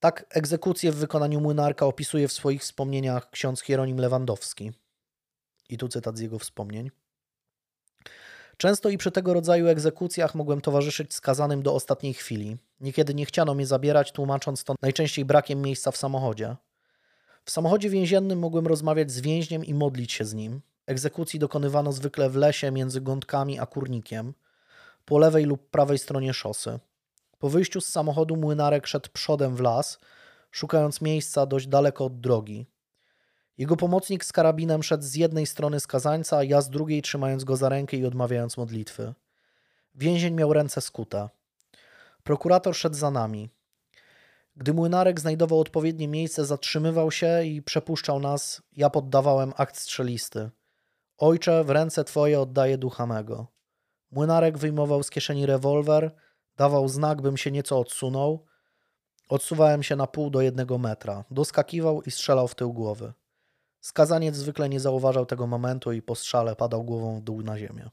Tak 0.00 0.26
egzekucję 0.30 0.92
w 0.92 0.96
wykonaniu 0.96 1.40
Młynarka 1.40 1.86
opisuje 1.86 2.28
w 2.28 2.32
swoich 2.32 2.60
wspomnieniach 2.60 3.30
ksiądz 3.30 3.60
Hieronim 3.60 3.98
Lewandowski. 3.98 4.72
I 5.68 5.78
tu 5.78 5.88
cytat 5.88 6.18
z 6.18 6.20
jego 6.20 6.38
wspomnień. 6.38 6.90
Często 8.56 8.88
i 8.88 8.98
przy 8.98 9.10
tego 9.10 9.34
rodzaju 9.34 9.66
egzekucjach 9.66 10.34
mogłem 10.34 10.60
towarzyszyć 10.60 11.14
skazanym 11.14 11.62
do 11.62 11.74
ostatniej 11.74 12.14
chwili. 12.14 12.56
Niekiedy 12.80 13.14
nie 13.14 13.26
chciano 13.26 13.54
mnie 13.54 13.66
zabierać, 13.66 14.12
tłumacząc 14.12 14.64
to 14.64 14.74
najczęściej 14.82 15.24
brakiem 15.24 15.62
miejsca 15.62 15.90
w 15.90 15.96
samochodzie. 15.96 16.56
W 17.44 17.50
samochodzie 17.50 17.90
więziennym 17.90 18.38
mogłem 18.38 18.66
rozmawiać 18.66 19.10
z 19.10 19.20
więźniem 19.20 19.64
i 19.64 19.74
modlić 19.74 20.12
się 20.12 20.24
z 20.24 20.34
nim. 20.34 20.60
Egzekucji 20.86 21.38
dokonywano 21.38 21.92
zwykle 21.92 22.30
w 22.30 22.36
lesie 22.36 22.70
między 22.70 23.00
Gądkami 23.00 23.58
a 23.58 23.66
Kurnikiem, 23.66 24.34
po 25.04 25.18
lewej 25.18 25.44
lub 25.44 25.70
prawej 25.70 25.98
stronie 25.98 26.34
szosy. 26.34 26.78
Po 27.38 27.48
wyjściu 27.48 27.80
z 27.80 27.88
samochodu 27.88 28.36
młynarek 28.36 28.86
szedł 28.86 29.08
przodem 29.12 29.56
w 29.56 29.60
las, 29.60 29.98
szukając 30.50 31.00
miejsca 31.00 31.46
dość 31.46 31.66
daleko 31.66 32.04
od 32.04 32.20
drogi. 32.20 32.66
Jego 33.58 33.76
pomocnik 33.76 34.24
z 34.24 34.32
karabinem 34.32 34.82
szedł 34.82 35.04
z 35.04 35.14
jednej 35.14 35.46
strony 35.46 35.80
skazańca, 35.80 36.44
ja 36.44 36.60
z 36.60 36.70
drugiej, 36.70 37.02
trzymając 37.02 37.44
go 37.44 37.56
za 37.56 37.68
rękę 37.68 37.96
i 37.96 38.06
odmawiając 38.06 38.56
modlitwy. 38.56 39.14
Więzień 39.94 40.34
miał 40.34 40.52
ręce 40.52 40.80
skute. 40.80 41.28
Prokurator 42.22 42.74
szedł 42.74 42.96
za 42.96 43.10
nami. 43.10 43.50
Gdy 44.56 44.74
młynarek 44.74 45.20
znajdował 45.20 45.60
odpowiednie 45.60 46.08
miejsce, 46.08 46.44
zatrzymywał 46.44 47.10
się 47.10 47.44
i 47.44 47.62
przepuszczał 47.62 48.20
nas. 48.20 48.62
Ja 48.76 48.90
poddawałem 48.90 49.52
akt 49.56 49.76
strzelisty. 49.76 50.50
Ojcze, 51.18 51.64
w 51.64 51.70
ręce 51.70 52.04
twoje 52.04 52.40
oddaję 52.40 52.78
ducha 52.78 53.06
mego. 53.06 53.46
Młynarek 54.10 54.58
wyjmował 54.58 55.02
z 55.02 55.10
kieszeni 55.10 55.46
rewolwer, 55.46 56.14
dawał 56.56 56.88
znak, 56.88 57.22
bym 57.22 57.36
się 57.36 57.50
nieco 57.50 57.78
odsunął. 57.78 58.46
Odsuwałem 59.28 59.82
się 59.82 59.96
na 59.96 60.06
pół 60.06 60.30
do 60.30 60.40
jednego 60.40 60.78
metra. 60.78 61.24
Doskakiwał 61.30 62.02
i 62.02 62.10
strzelał 62.10 62.48
w 62.48 62.54
tył 62.54 62.72
głowy. 62.72 63.12
Skazaniec 63.80 64.36
zwykle 64.36 64.68
nie 64.68 64.80
zauważał 64.80 65.26
tego 65.26 65.46
momentu 65.46 65.92
i 65.92 66.02
po 66.02 66.14
strzale 66.14 66.56
padał 66.56 66.84
głową 66.84 67.18
w 67.18 67.22
dół 67.22 67.42
na 67.42 67.58
ziemię. 67.58 67.90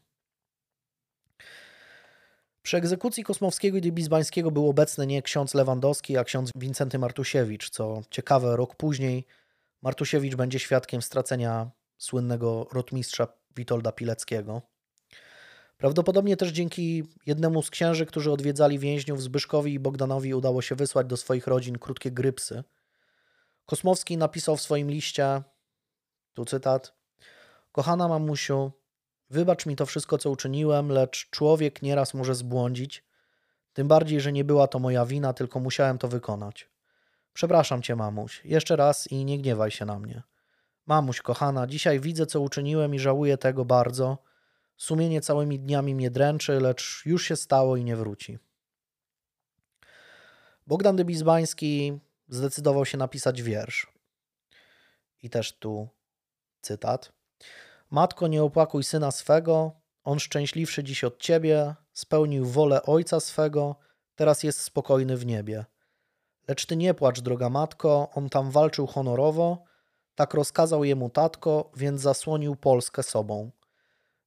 Przy 2.62 2.78
egzekucji 2.78 3.24
Kosmowskiego 3.24 3.78
i 3.78 3.82
Dybizbańskiego 3.82 4.52
był 4.52 4.70
obecny 4.70 5.08
nie 5.08 5.22
ksiądz 5.22 5.54
Lewandowski, 5.54 6.18
a 6.18 6.24
ksiądz 6.24 6.52
Wincenty 6.56 7.00
Martusiewicz. 7.00 7.70
Co 7.70 8.02
ciekawe, 8.10 8.56
rok 8.56 8.76
później 8.76 9.26
Martusiewicz 9.82 10.36
będzie 10.36 10.60
świadkiem 10.60 11.02
stracenia 11.02 11.72
słynnego 12.04 12.68
rotmistrza 12.72 13.28
Witolda 13.56 13.92
Pileckiego. 13.92 14.62
Prawdopodobnie 15.78 16.38
też 16.38 16.50
dzięki 16.50 17.04
jednemu 17.26 17.62
z 17.62 17.70
księży, 17.70 18.06
którzy 18.06 18.32
odwiedzali 18.32 18.80
więźniów, 18.80 19.22
Zbyszkowi 19.22 19.74
i 19.74 19.80
Bogdanowi 19.80 20.34
udało 20.34 20.62
się 20.62 20.76
wysłać 20.76 21.08
do 21.08 21.18
swoich 21.18 21.48
rodzin 21.48 21.78
krótkie 21.78 22.12
grypsy. 22.12 22.64
Kosmowski 23.66 24.18
napisał 24.18 24.58
w 24.58 24.62
swoim 24.62 24.90
liście, 24.90 25.42
tu 26.34 26.46
cytat, 26.46 26.94
Kochana 27.72 28.08
mamusiu, 28.08 28.72
wybacz 29.30 29.66
mi 29.66 29.76
to 29.76 29.86
wszystko, 29.86 30.18
co 30.18 30.30
uczyniłem, 30.30 30.90
lecz 30.90 31.30
człowiek 31.30 31.82
nieraz 31.82 32.14
może 32.14 32.36
zbłądzić, 32.36 33.04
tym 33.74 33.88
bardziej, 33.88 34.22
że 34.22 34.32
nie 34.32 34.44
była 34.44 34.68
to 34.68 34.80
moja 34.80 35.06
wina, 35.06 35.34
tylko 35.34 35.60
musiałem 35.60 35.98
to 35.98 36.08
wykonać. 36.08 36.70
Przepraszam 37.34 37.82
cię, 37.82 37.96
mamuś, 37.96 38.42
jeszcze 38.46 38.76
raz 38.76 39.12
i 39.12 39.26
nie 39.26 39.38
gniewaj 39.38 39.72
się 39.72 39.86
na 39.86 40.00
mnie. 40.00 40.24
Mamuś, 40.86 41.22
kochana, 41.22 41.68
dzisiaj 41.68 42.00
widzę, 42.00 42.26
co 42.26 42.42
uczyniłem 42.42 42.96
i 42.96 43.00
żałuję 43.00 43.38
tego 43.38 43.66
bardzo. 43.66 44.18
Sumienie 44.78 45.22
całymi 45.22 45.60
dniami 45.60 45.96
mnie 45.96 46.12
dręczy, 46.12 46.60
lecz 46.60 47.02
już 47.06 47.26
się 47.26 47.36
stało 47.36 47.78
i 47.78 47.84
nie 47.84 47.96
wróci. 47.96 48.40
Bogdan 50.68 50.96
Dybizbański 50.96 52.00
zdecydował 52.28 52.86
się 52.86 52.98
napisać 52.98 53.42
wiersz. 53.42 53.94
I 55.22 55.30
też 55.30 55.58
tu 55.58 55.90
cytat. 56.62 57.12
Matko, 57.90 58.28
nie 58.28 58.44
opłakuj 58.44 58.84
syna 58.84 59.12
swego, 59.12 59.72
on 60.04 60.20
szczęśliwszy 60.20 60.84
dziś 60.84 61.04
od 61.04 61.18
ciebie, 61.18 61.76
spełnił 61.94 62.46
wolę 62.46 62.84
ojca 62.84 63.20
swego, 63.20 63.76
teraz 64.16 64.44
jest 64.44 64.60
spokojny 64.60 65.18
w 65.18 65.26
niebie. 65.26 65.66
Lecz 66.48 66.66
ty 66.66 66.76
nie 66.76 66.94
płacz, 66.94 67.22
droga 67.22 67.50
matko, 67.50 68.10
on 68.14 68.30
tam 68.30 68.52
walczył 68.52 68.88
honorowo, 68.88 69.64
tak 70.16 70.34
rozkazał 70.34 70.84
jemu 70.84 71.10
tatko, 71.10 71.72
więc 71.76 72.02
zasłonił 72.02 72.56
Polskę 72.56 73.04
sobą. 73.04 73.52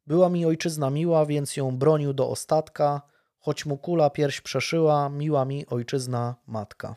Była 0.07 0.29
mi 0.29 0.47
ojczyzna 0.47 0.91
miła, 0.91 1.27
więc 1.27 1.57
ją 1.57 1.79
bronił 1.79 2.13
do 2.13 2.29
ostatka, 2.29 3.03
choć 3.39 3.67
mu 3.67 3.79
kula 3.79 4.11
pierś 4.11 4.41
przeszyła, 4.41 5.09
miła 5.09 5.45
mi 5.45 5.67
ojczyzna 5.67 6.35
matka. 6.47 6.97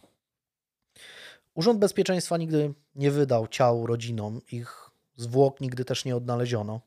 Urząd 1.53 1.79
Bezpieczeństwa 1.79 2.37
nigdy 2.37 2.73
nie 2.95 3.11
wydał 3.11 3.47
ciał 3.47 3.87
rodzinom, 3.87 4.41
ich 4.51 4.89
zwłok 5.15 5.61
nigdy 5.61 5.85
też 5.85 6.05
nie 6.05 6.15
odnaleziono. 6.15 6.81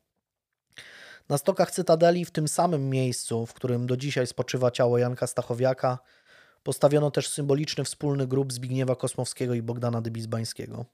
Na 1.28 1.38
stokach 1.38 1.70
Cytadeli, 1.70 2.24
w 2.24 2.30
tym 2.30 2.48
samym 2.48 2.90
miejscu, 2.90 3.46
w 3.46 3.54
którym 3.54 3.86
do 3.86 3.96
dzisiaj 3.96 4.26
spoczywa 4.26 4.70
ciało 4.70 4.98
Janka 4.98 5.26
Stachowiaka, 5.26 5.98
postawiono 6.62 7.10
też 7.10 7.28
symboliczny 7.28 7.84
wspólny 7.84 8.26
grób 8.26 8.52
Zbigniewa 8.52 8.96
Kosmowskiego 8.96 9.54
i 9.54 9.62
Bogdana 9.62 10.02
Dybizbańskiego. 10.02 10.84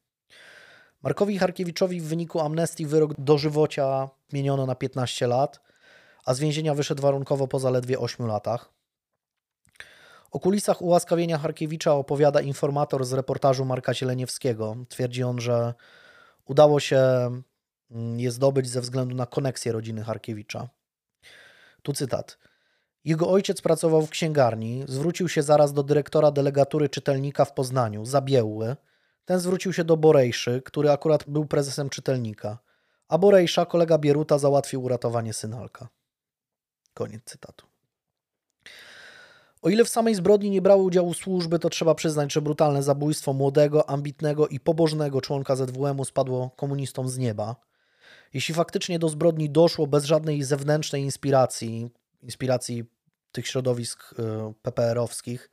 Markowi 1.02 1.38
Harkiewiczowi 1.38 2.00
w 2.00 2.04
wyniku 2.04 2.40
amnestii 2.40 2.86
wyrok 2.86 3.14
dożywocia 3.18 4.08
zmieniono 4.28 4.66
na 4.66 4.74
15 4.74 5.26
lat, 5.26 5.60
a 6.24 6.34
z 6.34 6.40
więzienia 6.40 6.74
wyszedł 6.74 7.02
warunkowo 7.02 7.48
po 7.48 7.58
zaledwie 7.58 7.98
8 7.98 8.26
latach. 8.26 8.72
O 10.30 10.40
kulisach 10.40 10.82
ułaskawienia 10.82 11.38
Harkiewicza 11.38 11.92
opowiada 11.94 12.40
informator 12.40 13.04
z 13.04 13.12
reportażu 13.12 13.64
Marka 13.64 13.94
Zieleniewskiego. 13.94 14.76
Twierdzi 14.88 15.22
on, 15.22 15.40
że 15.40 15.74
udało 16.44 16.80
się 16.80 16.98
mm, 17.90 18.20
je 18.20 18.30
zdobyć 18.30 18.68
ze 18.68 18.80
względu 18.80 19.14
na 19.14 19.26
koneksję 19.26 19.72
rodziny 19.72 20.04
Harkiewicza. 20.04 20.68
Tu 21.82 21.92
cytat. 21.92 22.38
Jego 23.04 23.30
ojciec 23.30 23.60
pracował 23.60 24.02
w 24.02 24.10
księgarni, 24.10 24.84
zwrócił 24.88 25.28
się 25.28 25.42
zaraz 25.42 25.72
do 25.72 25.82
dyrektora 25.82 26.30
delegatury 26.30 26.88
czytelnika 26.88 27.44
w 27.44 27.52
Poznaniu, 27.52 28.04
Zabiełły, 28.04 28.76
ten 29.28 29.40
zwrócił 29.40 29.72
się 29.72 29.84
do 29.84 29.96
Borejszy, 29.96 30.62
który 30.64 30.90
akurat 30.90 31.24
był 31.26 31.46
prezesem 31.46 31.90
czytelnika, 31.90 32.58
a 33.08 33.18
Borejsza, 33.18 33.66
kolega 33.66 33.98
Bieruta, 33.98 34.38
załatwił 34.38 34.84
uratowanie 34.84 35.32
synalka. 35.32 35.88
Koniec 36.94 37.24
cytatu. 37.24 37.66
O 39.62 39.68
ile 39.68 39.84
w 39.84 39.88
samej 39.88 40.14
zbrodni 40.14 40.50
nie 40.50 40.62
brały 40.62 40.82
udziału 40.82 41.14
służby, 41.14 41.58
to 41.58 41.70
trzeba 41.70 41.94
przyznać, 41.94 42.32
że 42.32 42.42
brutalne 42.42 42.82
zabójstwo 42.82 43.32
młodego, 43.32 43.90
ambitnego 43.90 44.48
i 44.48 44.60
pobożnego 44.60 45.20
członka 45.20 45.56
ZWM-u 45.56 46.04
spadło 46.04 46.50
komunistom 46.56 47.08
z 47.08 47.18
nieba. 47.18 47.56
Jeśli 48.34 48.54
faktycznie 48.54 48.98
do 48.98 49.08
zbrodni 49.08 49.50
doszło 49.50 49.86
bez 49.86 50.04
żadnej 50.04 50.42
zewnętrznej 50.42 51.02
inspiracji, 51.02 51.90
inspiracji 52.22 52.84
tych 53.32 53.46
środowisk 53.46 54.12
y, 54.12 54.14
PPR-owskich, 54.62 55.50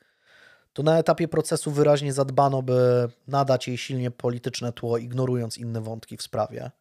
to 0.76 0.84
na 0.84 0.98
etapie 1.00 1.28
procesu 1.28 1.72
wyraźnie 1.72 2.14
zadbano, 2.14 2.62
by 2.62 3.10
nadać 3.28 3.68
jej 3.68 3.78
silnie 3.78 4.12
polityczne 4.12 4.74
tło, 4.74 4.98
ignorując 4.98 5.58
inne 5.58 5.82
wątki 5.82 6.18
w 6.18 6.22
sprawie. 6.22 6.72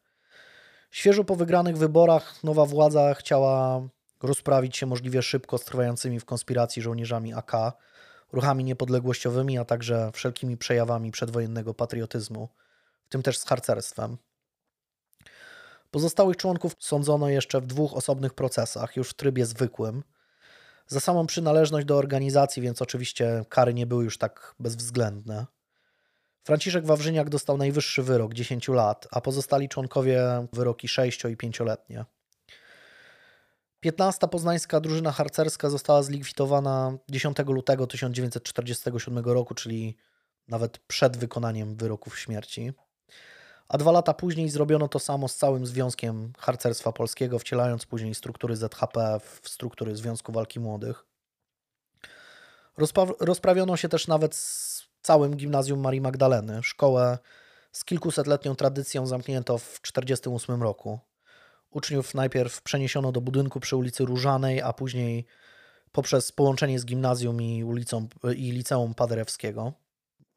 Świeżo 0.91 1.23
po 1.23 1.35
wygranych 1.35 1.77
wyborach 1.77 2.43
nowa 2.43 2.65
władza 2.65 3.13
chciała 3.13 3.81
rozprawić 4.23 4.77
się 4.77 4.85
możliwie 4.85 5.21
szybko 5.21 5.57
z 5.57 5.65
trwającymi 5.65 6.19
w 6.19 6.25
konspiracji 6.25 6.81
żołnierzami 6.81 7.33
AK, 7.33 7.51
ruchami 8.31 8.63
niepodległościowymi, 8.63 9.57
a 9.57 9.65
także 9.65 10.11
wszelkimi 10.13 10.57
przejawami 10.57 11.11
przedwojennego 11.11 11.73
patriotyzmu, 11.73 12.49
w 13.05 13.09
tym 13.09 13.23
też 13.23 13.37
z 13.37 13.45
harcerstwem. 13.45 14.17
Pozostałych 15.91 16.37
członków 16.37 16.75
sądzono 16.79 17.29
jeszcze 17.29 17.61
w 17.61 17.65
dwóch 17.65 17.93
osobnych 17.93 18.33
procesach, 18.33 18.95
już 18.95 19.09
w 19.09 19.13
trybie 19.13 19.45
zwykłym– 19.45 20.03
za 20.87 20.99
samą 20.99 21.27
przynależność 21.27 21.85
do 21.85 21.97
organizacji, 21.97 22.61
więc 22.61 22.81
oczywiście 22.81 23.45
kary 23.49 23.73
nie 23.73 23.85
były 23.85 24.03
już 24.03 24.17
tak 24.17 24.55
bezwzględne. 24.59 25.45
Franciszek 26.43 26.85
Wawrzyniak 26.85 27.29
dostał 27.29 27.57
najwyższy 27.57 28.03
wyrok 28.03 28.33
10 28.33 28.67
lat, 28.67 29.07
a 29.11 29.21
pozostali 29.21 29.69
członkowie 29.69 30.47
wyroki 30.53 30.87
6 30.87 31.23
i 31.23 31.37
5-letnie. 31.37 32.05
15. 33.79 34.27
poznańska 34.27 34.79
drużyna 34.79 35.11
harcerska 35.11 35.69
została 35.69 36.03
zlikwidowana 36.03 36.97
10 37.09 37.37
lutego 37.47 37.87
1947 37.87 39.25
roku, 39.25 39.55
czyli 39.55 39.97
nawet 40.47 40.77
przed 40.77 41.17
wykonaniem 41.17 41.75
wyroków 41.75 42.19
śmierci 42.19 42.73
a 43.69 43.77
dwa 43.77 43.91
lata 43.91 44.13
później 44.13 44.49
zrobiono 44.49 44.87
to 44.87 44.99
samo 44.99 45.27
z 45.27 45.35
całym 45.35 45.65
Związkiem 45.65 46.33
Harcerstwa 46.37 46.91
Polskiego, 46.91 47.39
wcielając 47.39 47.85
później 47.85 48.15
struktury 48.15 48.55
ZHP 48.55 49.19
w 49.19 49.49
struktury 49.49 49.95
Związku 49.95 50.31
Walki 50.31 50.59
Młodych. 50.59 51.05
Rozpa 52.77 53.05
rozprawiono 53.19 53.77
się 53.77 53.89
też 53.89 54.07
nawet 54.07 54.35
z 54.35 54.83
całym 55.01 55.35
gimnazjum 55.35 55.79
Marii 55.79 56.01
Magdaleny, 56.01 56.63
szkołę 56.63 57.17
z 57.71 57.85
kilkusetletnią 57.85 58.55
tradycją 58.55 59.07
zamknięto 59.07 59.57
w 59.57 59.79
1948 59.81 60.63
roku. 60.63 60.99
Uczniów 61.71 62.13
najpierw 62.13 62.61
przeniesiono 62.61 63.11
do 63.11 63.21
budynku 63.21 63.59
przy 63.59 63.75
ulicy 63.75 64.05
Różanej, 64.05 64.61
a 64.61 64.73
później 64.73 65.25
poprzez 65.91 66.31
połączenie 66.31 66.79
z 66.79 66.85
gimnazjum 66.85 67.41
i, 67.41 67.63
ulicą, 67.63 68.07
i 68.35 68.51
liceum 68.51 68.93
Paderewskiego. 68.93 69.73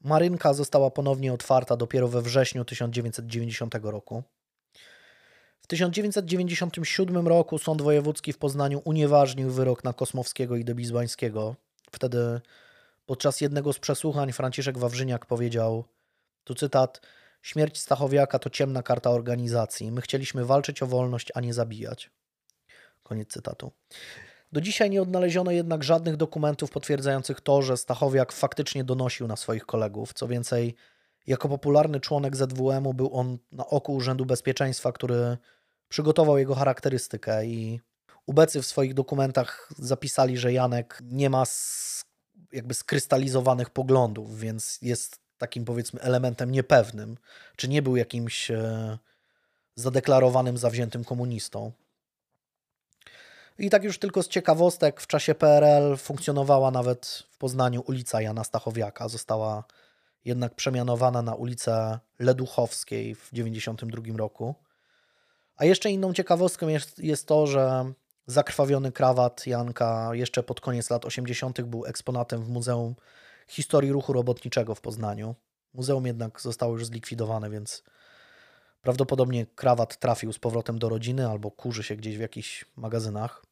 Marynka 0.01 0.55
została 0.55 0.91
ponownie 0.91 1.33
otwarta 1.33 1.77
dopiero 1.77 2.09
we 2.09 2.23
wrześniu 2.23 2.65
1990 2.65 3.75
roku. 3.83 4.23
W 5.61 5.67
1997 5.67 7.29
roku 7.29 7.59
Sąd 7.59 7.83
Wojewódzki 7.83 8.33
w 8.33 8.39
Poznaniu 8.39 8.83
unieważnił 8.85 9.51
wyrok 9.51 9.85
na 9.85 9.93
Kosmowskiego 9.93 10.57
i 10.57 10.65
Debizbańskiego. 10.65 11.57
Wtedy 11.91 12.41
podczas 13.07 13.41
jednego 13.41 13.73
z 13.73 13.79
przesłuchań 13.79 14.33
Franciszek 14.33 14.79
Wawrzyniak 14.79 15.27
powiedział, 15.27 15.85
tu 16.45 16.55
cytat, 16.55 17.01
śmierć 17.43 17.79
Stachowiaka 17.79 18.39
to 18.39 18.51
ciemna 18.51 18.83
karta 18.83 19.11
organizacji. 19.11 19.93
My 19.93 20.01
chcieliśmy 20.01 20.45
walczyć 20.45 20.83
o 20.83 20.87
wolność, 20.87 21.33
a 21.35 21.41
nie 21.41 21.55
zabijać. 21.55 22.11
Koniec 23.03 23.29
cytatu. 23.29 23.73
Do 24.53 24.61
dzisiaj 24.61 24.91
nie 24.91 25.03
odnaleziono 25.03 25.51
jednak 25.51 25.85
żadnych 25.85 26.17
dokumentów 26.17 26.71
potwierdzających 26.71 27.41
to, 27.41 27.63
że 27.63 27.77
Stachowiak 27.77 28.33
faktycznie 28.33 28.85
donosił 28.85 29.27
na 29.27 29.37
swoich 29.37 29.67
kolegów. 29.67 30.13
Co 30.13 30.29
więcej, 30.29 30.75
jako 31.27 31.49
popularny 31.49 32.01
członek 32.01 32.37
ZWM-u 32.37 32.95
był 32.95 33.17
on 33.17 33.39
na 33.53 33.67
oku 33.67 33.95
Urzędu 33.95 34.27
Bezpieczeństwa, 34.27 34.93
który 34.93 35.37
przygotował 35.89 36.39
jego 36.39 36.55
charakterystykę 36.55 37.47
i 37.47 37.81
ubecy 38.27 38.63
w 38.63 38.67
swoich 38.67 38.95
dokumentach 38.95 39.69
zapisali, 39.79 40.39
że 40.39 40.53
Janek 40.53 41.03
nie 41.03 41.31
ma 41.31 41.45
jakby 42.53 42.75
skrystalizowanych 42.75 43.71
poglądów, 43.71 44.41
więc 44.41 44.79
jest 44.83 45.19
takim 45.39 45.65
powiedzmy 45.65 46.01
elementem 46.01 46.51
niepewnym, 46.51 47.17
czy 47.57 47.69
nie 47.69 47.83
był 47.83 47.97
jakimś 47.97 48.51
e, 48.51 48.99
zadeklarowanym, 49.75 50.59
zawziętym 50.59 51.05
komunistą. 51.05 51.73
I 53.59 53.71
tak 53.71 53.85
już 53.85 53.99
tylko 53.99 54.23
z 54.23 54.29
ciekawostek, 54.29 55.01
w 55.01 55.07
czasie 55.07 55.35
PRL 55.35 55.97
funkcjonowała 55.97 56.71
nawet 56.71 57.25
w 57.31 57.39
Poznaniu 57.39 57.83
ulica 57.87 58.23
Jana 58.23 58.45
Stachowiaka. 58.45 59.09
Została 59.09 59.65
jednak 60.25 60.55
przemianowana 60.55 61.23
na 61.23 61.35
ulicę 61.35 61.99
Leduchowskiej 62.19 63.15
w 63.15 63.31
1992 63.31 64.19
roku. 64.19 64.55
A 65.57 65.65
jeszcze 65.65 65.91
inną 65.91 66.13
ciekawostką 66.13 66.69
jest, 66.69 66.99
jest 66.99 67.27
to, 67.27 67.47
że 67.47 67.93
zakrwawiony 68.27 68.93
krawat 68.93 69.47
Janka 69.47 70.11
jeszcze 70.13 70.43
pod 70.43 70.61
koniec 70.61 70.91
lat 70.91 71.05
80. 71.05 71.61
był 71.63 71.87
eksponatem 71.87 72.45
w 72.45 72.49
Muzeum 72.49 72.95
Historii 73.49 73.93
Ruchu 73.93 74.13
Robotniczego 74.13 74.75
w 74.75 74.81
Poznaniu. 74.81 75.35
Muzeum 75.75 76.07
jednak 76.07 76.41
zostało 76.41 76.73
już 76.73 76.87
zlikwidowane, 76.87 77.51
więc 77.51 77.83
prawdopodobnie 78.83 79.47
krawat 79.47 79.99
trafił 79.99 80.33
z 80.33 80.39
powrotem 80.39 80.79
do 80.79 80.89
rodziny 80.89 81.29
albo 81.29 81.51
kurzy 81.51 81.83
się 81.83 81.97
gdzieś 81.97 82.17
w 82.17 82.21
jakichś 82.21 82.65
magazynach. 82.77 83.48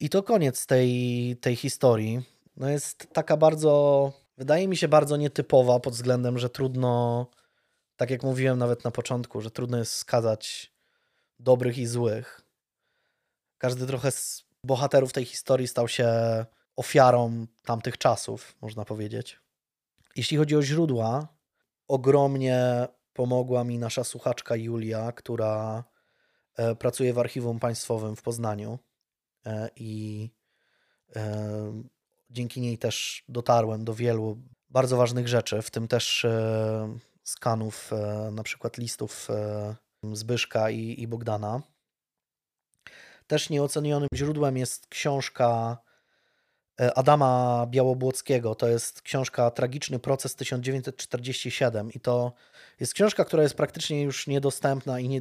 I 0.00 0.08
to 0.08 0.22
koniec 0.22 0.66
tej, 0.66 1.36
tej 1.40 1.56
historii. 1.56 2.22
No 2.56 2.68
jest 2.68 3.06
taka 3.12 3.36
bardzo, 3.36 4.12
wydaje 4.36 4.68
mi 4.68 4.76
się 4.76 4.88
bardzo 4.88 5.16
nietypowa 5.16 5.80
pod 5.80 5.94
względem, 5.94 6.38
że 6.38 6.50
trudno, 6.50 7.26
tak 7.96 8.10
jak 8.10 8.22
mówiłem 8.22 8.58
nawet 8.58 8.84
na 8.84 8.90
początku, 8.90 9.40
że 9.40 9.50
trudno 9.50 9.78
jest 9.78 9.92
skazać 9.92 10.72
dobrych 11.38 11.78
i 11.78 11.86
złych. 11.86 12.40
Każdy 13.58 13.86
trochę 13.86 14.10
z 14.10 14.44
bohaterów 14.64 15.12
tej 15.12 15.24
historii 15.24 15.68
stał 15.68 15.88
się 15.88 16.08
ofiarą 16.76 17.46
tamtych 17.64 17.98
czasów, 17.98 18.56
można 18.60 18.84
powiedzieć. 18.84 19.40
Jeśli 20.16 20.36
chodzi 20.36 20.56
o 20.56 20.62
źródła, 20.62 21.28
ogromnie 21.88 22.88
pomogła 23.12 23.64
mi 23.64 23.78
nasza 23.78 24.04
słuchaczka 24.04 24.56
Julia, 24.56 25.12
która 25.12 25.84
e, 26.56 26.74
pracuje 26.74 27.12
w 27.12 27.18
Archiwum 27.18 27.58
Państwowym 27.58 28.16
w 28.16 28.22
Poznaniu 28.22 28.78
i 29.76 30.30
e, 31.16 31.82
dzięki 32.30 32.60
niej 32.60 32.78
też 32.78 33.24
dotarłem 33.28 33.84
do 33.84 33.94
wielu 33.94 34.38
bardzo 34.70 34.96
ważnych 34.96 35.28
rzeczy, 35.28 35.62
w 35.62 35.70
tym 35.70 35.88
też 35.88 36.26
skanów 37.24 37.90
na 38.32 38.42
przykład 38.42 38.78
listów 38.78 39.28
Zbyszka 40.12 40.70
i, 40.70 41.02
i 41.02 41.08
Bogdana. 41.08 41.62
Też 43.26 43.50
nieocenionym 43.50 44.08
źródłem 44.14 44.56
jest 44.56 44.86
książka 44.86 45.78
e, 45.78 45.89
Adama 46.94 47.66
Białobłockiego. 47.70 48.54
To 48.54 48.68
jest 48.68 49.02
książka 49.02 49.50
Tragiczny 49.50 49.98
proces 49.98 50.36
1947 50.36 51.90
i 51.92 52.00
to 52.00 52.32
jest 52.80 52.94
książka, 52.94 53.24
która 53.24 53.42
jest 53.42 53.54
praktycznie 53.54 54.02
już 54.02 54.26
niedostępna 54.26 55.00
i 55.00 55.08
nie, 55.08 55.20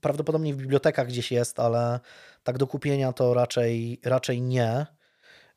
prawdopodobnie 0.00 0.54
w 0.54 0.56
bibliotekach 0.56 1.06
gdzieś 1.06 1.32
jest, 1.32 1.60
ale 1.60 2.00
tak 2.44 2.58
do 2.58 2.66
kupienia 2.66 3.12
to 3.12 3.34
raczej, 3.34 4.00
raczej 4.04 4.42
nie. 4.42 4.86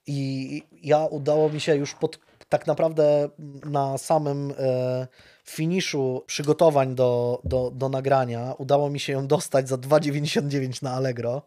I 0.08 0.64
ja 0.84 1.06
udało 1.06 1.50
mi 1.50 1.60
się 1.62 1.76
już 1.76 1.94
pod, 1.94 2.20
tak 2.50 2.68
naprawdę 2.68 3.30
na 3.66 3.98
samym 3.98 4.54
e, 4.60 5.08
finiszu 5.46 6.24
przygotowań 6.28 6.96
do, 6.96 7.42
do, 7.44 7.72
do 7.72 7.90
nagrania 7.90 8.54
udało 8.58 8.90
mi 8.90 9.00
się 9.00 9.14
ją 9.14 9.28
dostać 9.28 9.70
za 9.70 9.76
2,99 9.76 10.84
na 10.84 10.92
Allegro. 10.92 11.42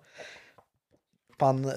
Pan 1.38 1.66
e, 1.66 1.72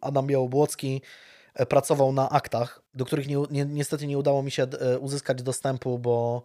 Adam 0.00 0.26
Białobłocki 0.26 1.02
e, 1.02 1.37
pracował 1.68 2.12
na 2.12 2.30
aktach, 2.30 2.82
do 2.94 3.04
których 3.04 3.28
ni 3.28 3.36
ni 3.50 3.66
niestety 3.66 4.06
nie 4.06 4.18
udało 4.18 4.42
mi 4.42 4.50
się 4.50 4.62
e, 4.62 4.98
uzyskać 4.98 5.42
dostępu, 5.42 5.98
bo 5.98 6.42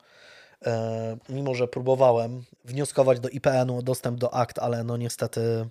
e, 0.65 1.17
mimo, 1.29 1.55
że 1.55 1.67
próbowałem 1.67 2.43
wnioskować 2.65 3.19
do 3.19 3.29
IPN-u 3.29 3.77
o 3.77 3.81
dostęp 3.81 4.19
do 4.19 4.33
akt, 4.33 4.59
ale 4.59 4.83
no 4.83 4.97
niestety 4.97 5.69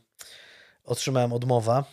otrzymałem 0.84 1.32
odmowę. 1.32 1.84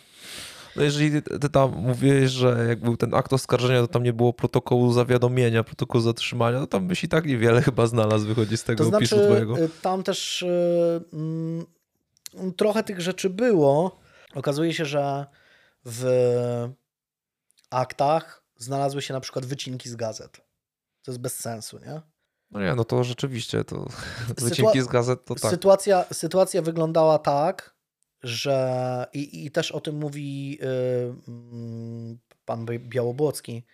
No 0.76 0.82
jeżeli 0.82 1.22
ty 1.22 1.48
tam 1.48 1.76
mówiłeś, 1.76 2.30
że 2.30 2.66
jak 2.68 2.80
był 2.80 2.96
ten 2.96 3.14
akt 3.14 3.32
oskarżenia, 3.32 3.80
to 3.80 3.88
tam 3.88 4.02
nie 4.02 4.12
było 4.12 4.32
protokołu 4.32 4.92
zawiadomienia, 4.92 5.64
protokołu 5.64 6.04
zatrzymania, 6.04 6.60
to 6.60 6.66
tam 6.66 6.88
byś 6.88 7.04
i 7.04 7.08
tak 7.08 7.26
niewiele 7.26 7.62
chyba 7.62 7.86
znalazł, 7.86 8.26
wychodzi 8.26 8.56
z 8.56 8.64
tego 8.64 8.90
to 8.90 8.96
opisu 8.96 9.16
znaczy, 9.16 9.28
twojego. 9.28 9.58
Y, 9.58 9.68
tam 9.82 10.02
też 10.02 10.42
y, 10.42 11.00
mm, 11.12 11.66
trochę 12.56 12.82
tych 12.82 13.00
rzeczy 13.00 13.30
było. 13.30 14.00
Okazuje 14.34 14.74
się, 14.74 14.84
że 14.84 15.26
w 15.84 16.04
aktach 17.70 18.44
znalazły 18.56 19.02
się 19.02 19.14
na 19.14 19.20
przykład 19.20 19.46
wycinki 19.46 19.88
z 19.88 19.96
gazet. 19.96 20.36
To 21.02 21.10
jest 21.10 21.20
bez 21.20 21.38
sensu, 21.38 21.78
nie? 21.78 22.00
No 22.50 22.60
nie, 22.60 22.74
no 22.74 22.84
to 22.84 23.04
rzeczywiście, 23.04 23.64
to 23.64 23.86
wycinki 24.38 24.82
z 24.82 24.86
gazet 24.86 25.24
to 25.24 25.34
tak. 25.34 25.50
Sytuacja, 25.50 26.04
sytuacja 26.12 26.62
wyglądała 26.62 27.18
tak, 27.18 27.74
że 28.22 29.06
i, 29.12 29.46
i 29.46 29.50
też 29.50 29.72
o 29.72 29.80
tym 29.80 29.98
mówi 29.98 30.50
yy, 30.50 32.18
pan 32.44 32.66
Białobłocki, 32.66 33.64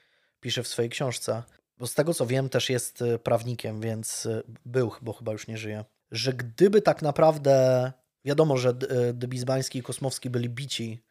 pisze 0.41 0.63
w 0.63 0.69
swojej 0.69 0.91
książce, 0.91 1.43
bo 1.79 1.87
z 1.87 1.95
tego 1.95 2.15
co 2.15 2.27
wiem 2.27 2.49
też 2.49 2.71
jest 2.71 3.03
y, 3.03 3.19
prawnikiem, 3.19 3.81
więc 3.81 4.27
y, 4.27 4.43
był, 4.65 4.93
bo 5.03 5.13
chyba 5.13 5.33
już 5.33 5.47
nie 5.49 5.59
żyje, 5.59 5.85
że 6.11 6.33
gdyby 6.33 6.83
tak 6.83 7.03
naprawdę, 7.03 7.93
wiadomo, 8.25 8.57
że 8.57 8.71
y, 8.71 9.13
Dybizbański 9.13 9.79
i 9.79 9.83
Kosmowski 9.83 10.31
byli 10.31 10.49
bici 10.49 11.05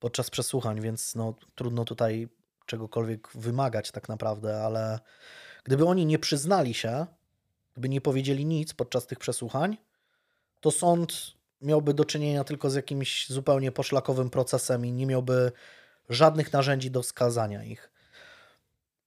podczas 0.00 0.30
przesłuchań, 0.30 0.80
więc 0.80 1.14
no, 1.14 1.34
trudno 1.54 1.84
tutaj 1.84 2.28
czegokolwiek 2.66 3.28
wymagać 3.34 3.90
tak 3.90 4.08
naprawdę, 4.08 4.62
ale 4.62 5.00
gdyby 5.64 5.86
oni 5.86 6.06
nie 6.06 6.18
przyznali 6.18 6.74
się, 6.74 7.06
gdyby 7.72 7.88
nie 7.88 8.00
powiedzieli 8.00 8.46
nic 8.46 8.74
podczas 8.74 9.06
tych 9.06 9.18
przesłuchań, 9.18 9.76
to 10.60 10.70
sąd 10.70 11.36
miałby 11.62 11.94
do 11.94 12.04
czynienia 12.04 12.44
tylko 12.44 12.70
z 12.70 12.74
jakimś 12.74 13.28
zupełnie 13.28 13.72
poszlakowym 13.72 14.30
procesem 14.30 14.86
i 14.86 14.92
nie 14.92 15.06
miałby 15.06 15.52
żadnych 16.08 16.52
narzędzi 16.52 16.90
do 16.90 17.02
wskazania 17.02 17.64
ich. 17.64 17.90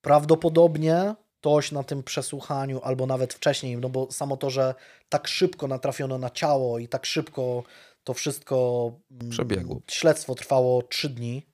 Prawdopodobnie 0.02 1.16
ktoś 1.40 1.72
na 1.72 1.84
tym 1.84 2.03
przesłuchaniu, 2.03 2.82
albo 2.84 3.06
nawet 3.06 3.34
wcześniej, 3.34 3.78
no 3.78 3.90
bo 3.90 4.11
samo 4.11 4.38
to, 4.38 4.49
że 4.49 4.76
tak 5.10 5.28
szybko 5.28 5.68
natrafiono 5.68 6.18
na 6.18 6.30
ciało 6.30 6.80
i 6.80 6.88
tak 6.88 7.06
szybko 7.06 7.64
to 8.03 8.13
wszystko 8.13 8.91
mm, 9.11 9.30
przebiegło. 9.30 9.81
Śledztwo 9.88 10.35
trwało 10.35 10.81
trzy 10.81 11.09
dni. 11.09 11.45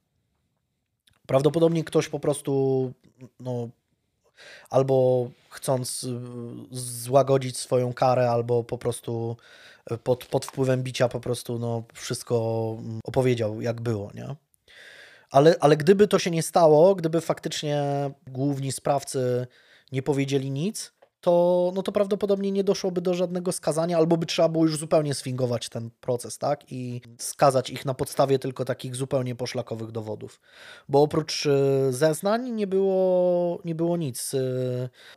Prawdopodobnie 1.27 1.84
ktoś 1.84 2.09
po 2.09 2.19
prostu 2.19 2.93
no, 3.39 3.69
albo 4.69 5.27
chcąc 5.49 6.03
y, 6.03 6.09
złagodzić 6.72 7.57
swoją 7.57 7.93
karę, 7.93 8.31
albo 8.31 8.63
po 8.63 8.77
prostu 8.77 9.38
pod, 10.03 10.26
pod 10.26 10.45
wpływem 10.45 10.84
bicia 10.84 11.09
po 11.09 11.19
prostu 11.19 11.59
no, 11.59 11.84
wszystko 11.93 12.76
mm, 12.80 12.99
opowiedział, 13.03 13.61
jak 13.61 13.81
było, 13.81 14.11
nie? 14.13 14.35
Ale, 15.31 15.55
ale 15.59 15.77
gdyby 15.77 16.07
to 16.07 16.19
się 16.19 16.31
nie 16.31 16.43
stało, 16.43 16.95
gdyby 16.95 17.22
faktycznie 17.22 17.84
główni 18.27 18.72
sprawcy 18.72 19.47
nie 19.91 20.03
powiedzieli 20.03 20.51
nic, 20.51 20.93
to, 21.26 21.72
no 21.76 21.84
to 21.84 21.91
prawdopodobnie 21.91 22.52
nie 22.52 22.64
doszłoby 22.64 23.02
do 23.02 23.14
żadnego 23.14 23.52
skazania, 23.52 23.97
albo 23.97 24.18
by 24.18 24.26
trzeba 24.26 24.49
było 24.49 24.64
już 24.65 24.77
zupełnie 24.77 25.14
sfingować 25.14 25.69
ten 25.69 25.89
proces, 26.02 26.38
tak? 26.38 26.72
I 26.72 27.02
skazać 27.18 27.69
ich 27.69 27.85
na 27.85 27.93
podstawie 27.93 28.39
tylko 28.39 28.65
takich 28.65 28.95
zupełnie 28.95 29.35
poszlakowych 29.35 29.91
dowodów. 29.91 30.41
Bo 30.89 31.02
oprócz 31.02 31.45
e, 31.45 31.93
zeznań 31.93 32.52
nie 32.52 32.68
było, 32.68 33.60
nie 33.65 33.76
było 33.76 33.97
nic. 33.97 34.34
E, 34.34 34.39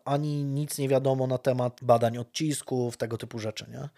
ani 0.05 0.44
nic 0.44 0.78
nie 0.78 0.89
wiadomo 0.89 1.26
na 1.26 1.39
temat 1.39 1.80
badań 1.82 2.18
odcisków, 2.18 2.97
tego 2.97 3.16
typu 3.18 3.39
rzeczy, 3.39 3.66
nie? 3.70 3.89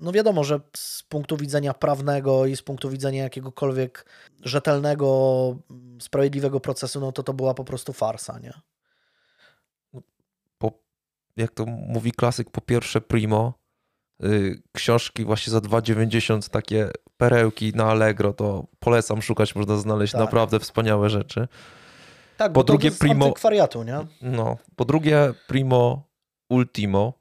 No 0.00 0.12
wiadomo, 0.12 0.44
że 0.44 0.60
z 0.76 1.02
punktu 1.02 1.36
widzenia 1.36 1.74
prawnego 1.74 2.46
i 2.46 2.56
z 2.56 2.62
punktu 2.62 2.90
widzenia 2.90 3.22
jakiegokolwiek 3.22 4.06
rzetelnego, 4.42 5.56
sprawiedliwego 6.00 6.60
procesu, 6.60 7.00
no 7.00 7.12
to 7.12 7.22
to 7.22 7.34
była 7.34 7.54
po 7.54 7.64
prostu 7.64 7.92
farsa, 7.92 8.38
nie? 8.38 8.52
Jak 11.36 11.50
to 11.50 11.66
mówi 11.66 12.12
klasyk, 12.12 12.50
po 12.50 12.60
pierwsze 12.60 13.00
primo, 13.00 13.54
y, 14.24 14.62
książki 14.72 15.24
właśnie 15.24 15.50
za 15.50 15.58
2,90 15.58 16.50
takie 16.50 16.90
perełki 17.16 17.72
na 17.74 17.84
Allegro, 17.84 18.32
to 18.32 18.66
polecam 18.78 19.22
szukać, 19.22 19.54
można 19.54 19.76
znaleźć 19.76 20.12
tak. 20.12 20.20
naprawdę 20.20 20.60
wspaniałe 20.60 21.10
rzeczy. 21.10 21.48
Tak, 22.36 22.52
po 22.52 22.64
drugie 22.64 22.90
primo 22.90 23.32
kwariatu, 23.32 23.82
nie? 23.82 23.98
No, 24.22 24.56
po 24.76 24.84
drugie 24.84 25.34
primo 25.46 26.08
ultimo. 26.50 27.12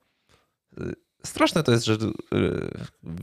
Y, 0.81 0.93
straszne 1.25 1.63
to 1.63 1.71
jest, 1.71 1.85
że 1.85 1.93
y, 1.93 2.09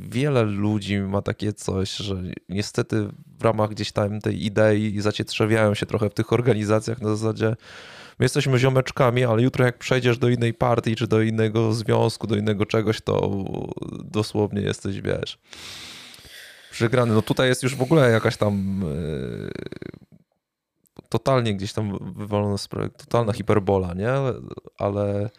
wiele 0.00 0.42
ludzi 0.42 0.98
ma 0.98 1.22
takie 1.22 1.52
coś, 1.52 1.96
że 1.96 2.16
niestety 2.48 3.08
w 3.38 3.44
ramach 3.44 3.70
gdzieś 3.70 3.92
tam 3.92 4.20
tej 4.20 4.44
idei 4.44 5.00
zacietrzewiają 5.00 5.74
się 5.74 5.86
trochę 5.86 6.10
w 6.10 6.14
tych 6.14 6.32
organizacjach 6.32 7.00
na 7.00 7.16
zasadzie 7.16 7.56
My 8.20 8.24
jesteśmy 8.24 8.58
ziomeczkami, 8.58 9.24
ale 9.24 9.42
jutro 9.42 9.64
jak 9.64 9.78
przejdziesz 9.78 10.18
do 10.18 10.28
innej 10.28 10.54
partii, 10.54 10.96
czy 10.96 11.06
do 11.06 11.22
innego 11.22 11.72
związku, 11.72 12.26
do 12.26 12.36
innego 12.36 12.66
czegoś, 12.66 13.00
to 13.00 13.44
dosłownie 14.04 14.62
jesteś, 14.62 15.00
wiesz, 15.00 15.38
przegrany. 16.70 17.14
No 17.14 17.22
tutaj 17.22 17.48
jest 17.48 17.62
już 17.62 17.76
w 17.76 17.82
ogóle 17.82 18.10
jakaś 18.10 18.36
tam 18.36 18.82
e, 18.82 19.50
totalnie 21.08 21.54
gdzieś 21.54 21.72
tam 21.72 22.12
wywalone 22.16 22.58
z 22.58 22.68
totalna 22.96 23.32
hiperbola, 23.32 23.94
nie? 23.94 24.12
Ale, 24.78 25.30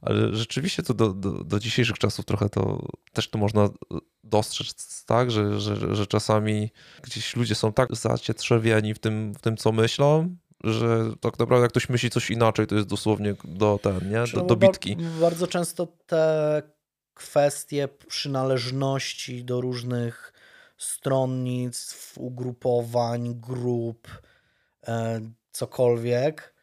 ale 0.00 0.34
rzeczywiście 0.34 0.82
to 0.82 0.94
do, 0.94 1.12
do, 1.12 1.30
do, 1.30 1.58
dzisiejszych 1.60 1.98
czasów 1.98 2.24
trochę 2.24 2.48
to 2.48 2.86
też 3.12 3.28
to 3.28 3.38
można 3.38 3.68
dostrzec, 4.24 5.04
tak? 5.04 5.30
Że, 5.30 5.60
że, 5.60 5.96
że 5.96 6.06
czasami 6.06 6.70
gdzieś 7.02 7.36
ludzie 7.36 7.54
są 7.54 7.72
tak 7.72 7.96
zacietrzewieni 7.96 8.94
w 8.94 8.98
tym, 8.98 9.34
w 9.34 9.40
tym, 9.40 9.56
co 9.56 9.72
myślą, 9.72 10.36
że 10.64 11.10
tak 11.20 11.38
naprawdę 11.38 11.62
jak 11.62 11.70
ktoś 11.70 11.88
myśli 11.88 12.10
coś 12.10 12.30
inaczej, 12.30 12.66
to 12.66 12.74
jest 12.74 12.88
dosłownie 12.88 13.34
do 13.44 13.78
ten, 13.82 14.10
nie? 14.10 14.24
Do, 14.34 14.40
do 14.42 14.56
bitki. 14.56 14.96
Bardzo 15.20 15.46
często 15.46 15.88
te 16.06 16.62
kwestie 17.14 17.88
przynależności 18.06 19.44
do 19.44 19.60
różnych 19.60 20.32
stronnictw, 20.76 22.18
ugrupowań, 22.18 23.34
grup, 23.34 24.08
e, 24.86 25.20
cokolwiek, 25.52 26.54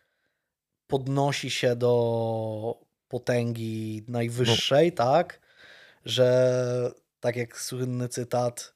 podnosi 0.88 1.50
się 1.50 1.76
do 1.76 2.80
potęgi 3.08 4.04
najwyższej, 4.08 4.90
no. 4.90 4.96
tak? 4.96 5.40
Że 6.06 6.92
tak 7.20 7.36
jak 7.36 7.60
słynny 7.60 8.10
cytat, 8.10 8.74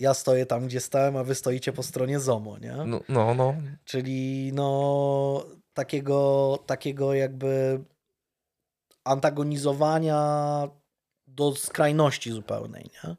ja 0.00 0.14
stoję 0.14 0.46
tam, 0.46 0.66
gdzie 0.66 0.80
stałem, 0.80 1.16
a 1.16 1.24
wy 1.24 1.34
stoicie 1.34 1.72
po 1.72 1.82
stronie 1.82 2.20
ZOMO, 2.20 2.58
nie? 2.58 2.76
No, 2.86 3.00
no. 3.08 3.34
no. 3.34 3.54
Czyli 3.84 4.50
no 4.52 5.44
takiego, 5.74 6.58
takiego 6.66 7.14
jakby 7.14 7.84
antagonizowania 9.04 10.20
do 11.26 11.54
skrajności 11.54 12.30
zupełnej, 12.30 12.90
nie? 13.04 13.16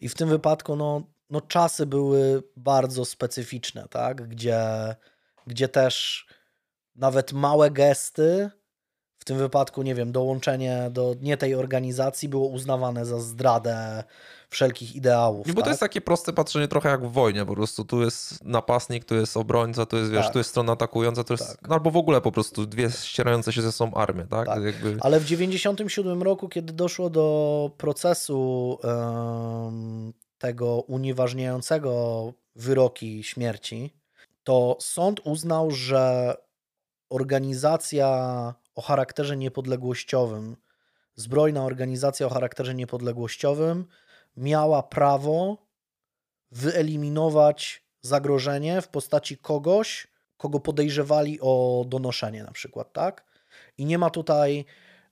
I 0.00 0.08
w 0.08 0.14
tym 0.14 0.28
wypadku 0.28 0.76
no, 0.76 1.02
no 1.30 1.40
czasy 1.40 1.86
były 1.86 2.42
bardzo 2.56 3.04
specyficzne, 3.04 3.86
tak? 3.90 4.28
Gdzie, 4.28 4.64
gdzie 5.46 5.68
też 5.68 6.26
nawet 6.94 7.32
małe 7.32 7.70
gesty, 7.70 8.50
w 9.22 9.24
tym 9.24 9.38
wypadku, 9.38 9.82
nie 9.82 9.94
wiem, 9.94 10.12
dołączenie 10.12 10.88
do 10.90 11.14
nie 11.20 11.36
tej 11.36 11.54
organizacji 11.54 12.28
było 12.28 12.48
uznawane 12.48 13.06
za 13.06 13.20
zdradę 13.20 14.04
wszelkich 14.48 14.96
ideałów. 14.96 15.46
Bo 15.46 15.54
tak? 15.54 15.64
to 15.64 15.70
jest 15.70 15.80
takie 15.80 16.00
proste 16.00 16.32
patrzenie 16.32 16.68
trochę 16.68 16.88
jak 16.88 17.06
w 17.06 17.12
wojnie, 17.12 17.46
po 17.46 17.54
prostu 17.54 17.84
tu 17.84 18.02
jest 18.02 18.44
napastnik, 18.44 19.04
tu 19.04 19.14
jest 19.14 19.36
obrońca, 19.36 19.86
tu 19.86 19.96
jest, 19.96 20.10
wiesz, 20.10 20.24
tak. 20.24 20.32
tu 20.32 20.38
jest 20.38 20.50
strona 20.50 20.72
atakująca, 20.72 21.24
to 21.24 21.34
jest, 21.34 21.48
tak. 21.48 21.68
no 21.68 21.74
albo 21.74 21.90
w 21.90 21.96
ogóle 21.96 22.20
po 22.20 22.32
prostu 22.32 22.66
dwie 22.66 22.90
ścierające 22.90 23.52
się 23.52 23.62
ze 23.62 23.72
sobą 23.72 23.94
armie, 23.94 24.26
tak? 24.26 24.46
tak. 24.46 24.62
Jakby... 24.62 24.96
Ale 25.00 25.20
w 25.20 25.24
97 25.24 26.22
roku, 26.22 26.48
kiedy 26.48 26.72
doszło 26.72 27.10
do 27.10 27.70
procesu 27.76 28.78
um, 28.82 30.12
tego 30.38 30.80
unieważniającego 30.80 32.32
wyroki 32.56 33.22
śmierci, 33.22 33.94
to 34.44 34.76
sąd 34.80 35.20
uznał, 35.24 35.70
że 35.70 36.34
organizacja 37.10 38.54
o 38.74 38.82
charakterze 38.82 39.36
niepodległościowym, 39.36 40.56
zbrojna 41.14 41.64
organizacja 41.64 42.26
o 42.26 42.30
charakterze 42.30 42.74
niepodległościowym 42.74 43.86
miała 44.36 44.82
prawo 44.82 45.66
wyeliminować 46.50 47.86
zagrożenie 48.00 48.82
w 48.82 48.88
postaci 48.88 49.38
kogoś, 49.38 50.08
kogo 50.36 50.60
podejrzewali 50.60 51.38
o 51.40 51.84
donoszenie 51.88 52.42
na 52.42 52.52
przykład, 52.52 52.92
tak? 52.92 53.24
I 53.78 53.84
nie 53.84 53.98
ma 53.98 54.10
tutaj, 54.10 54.64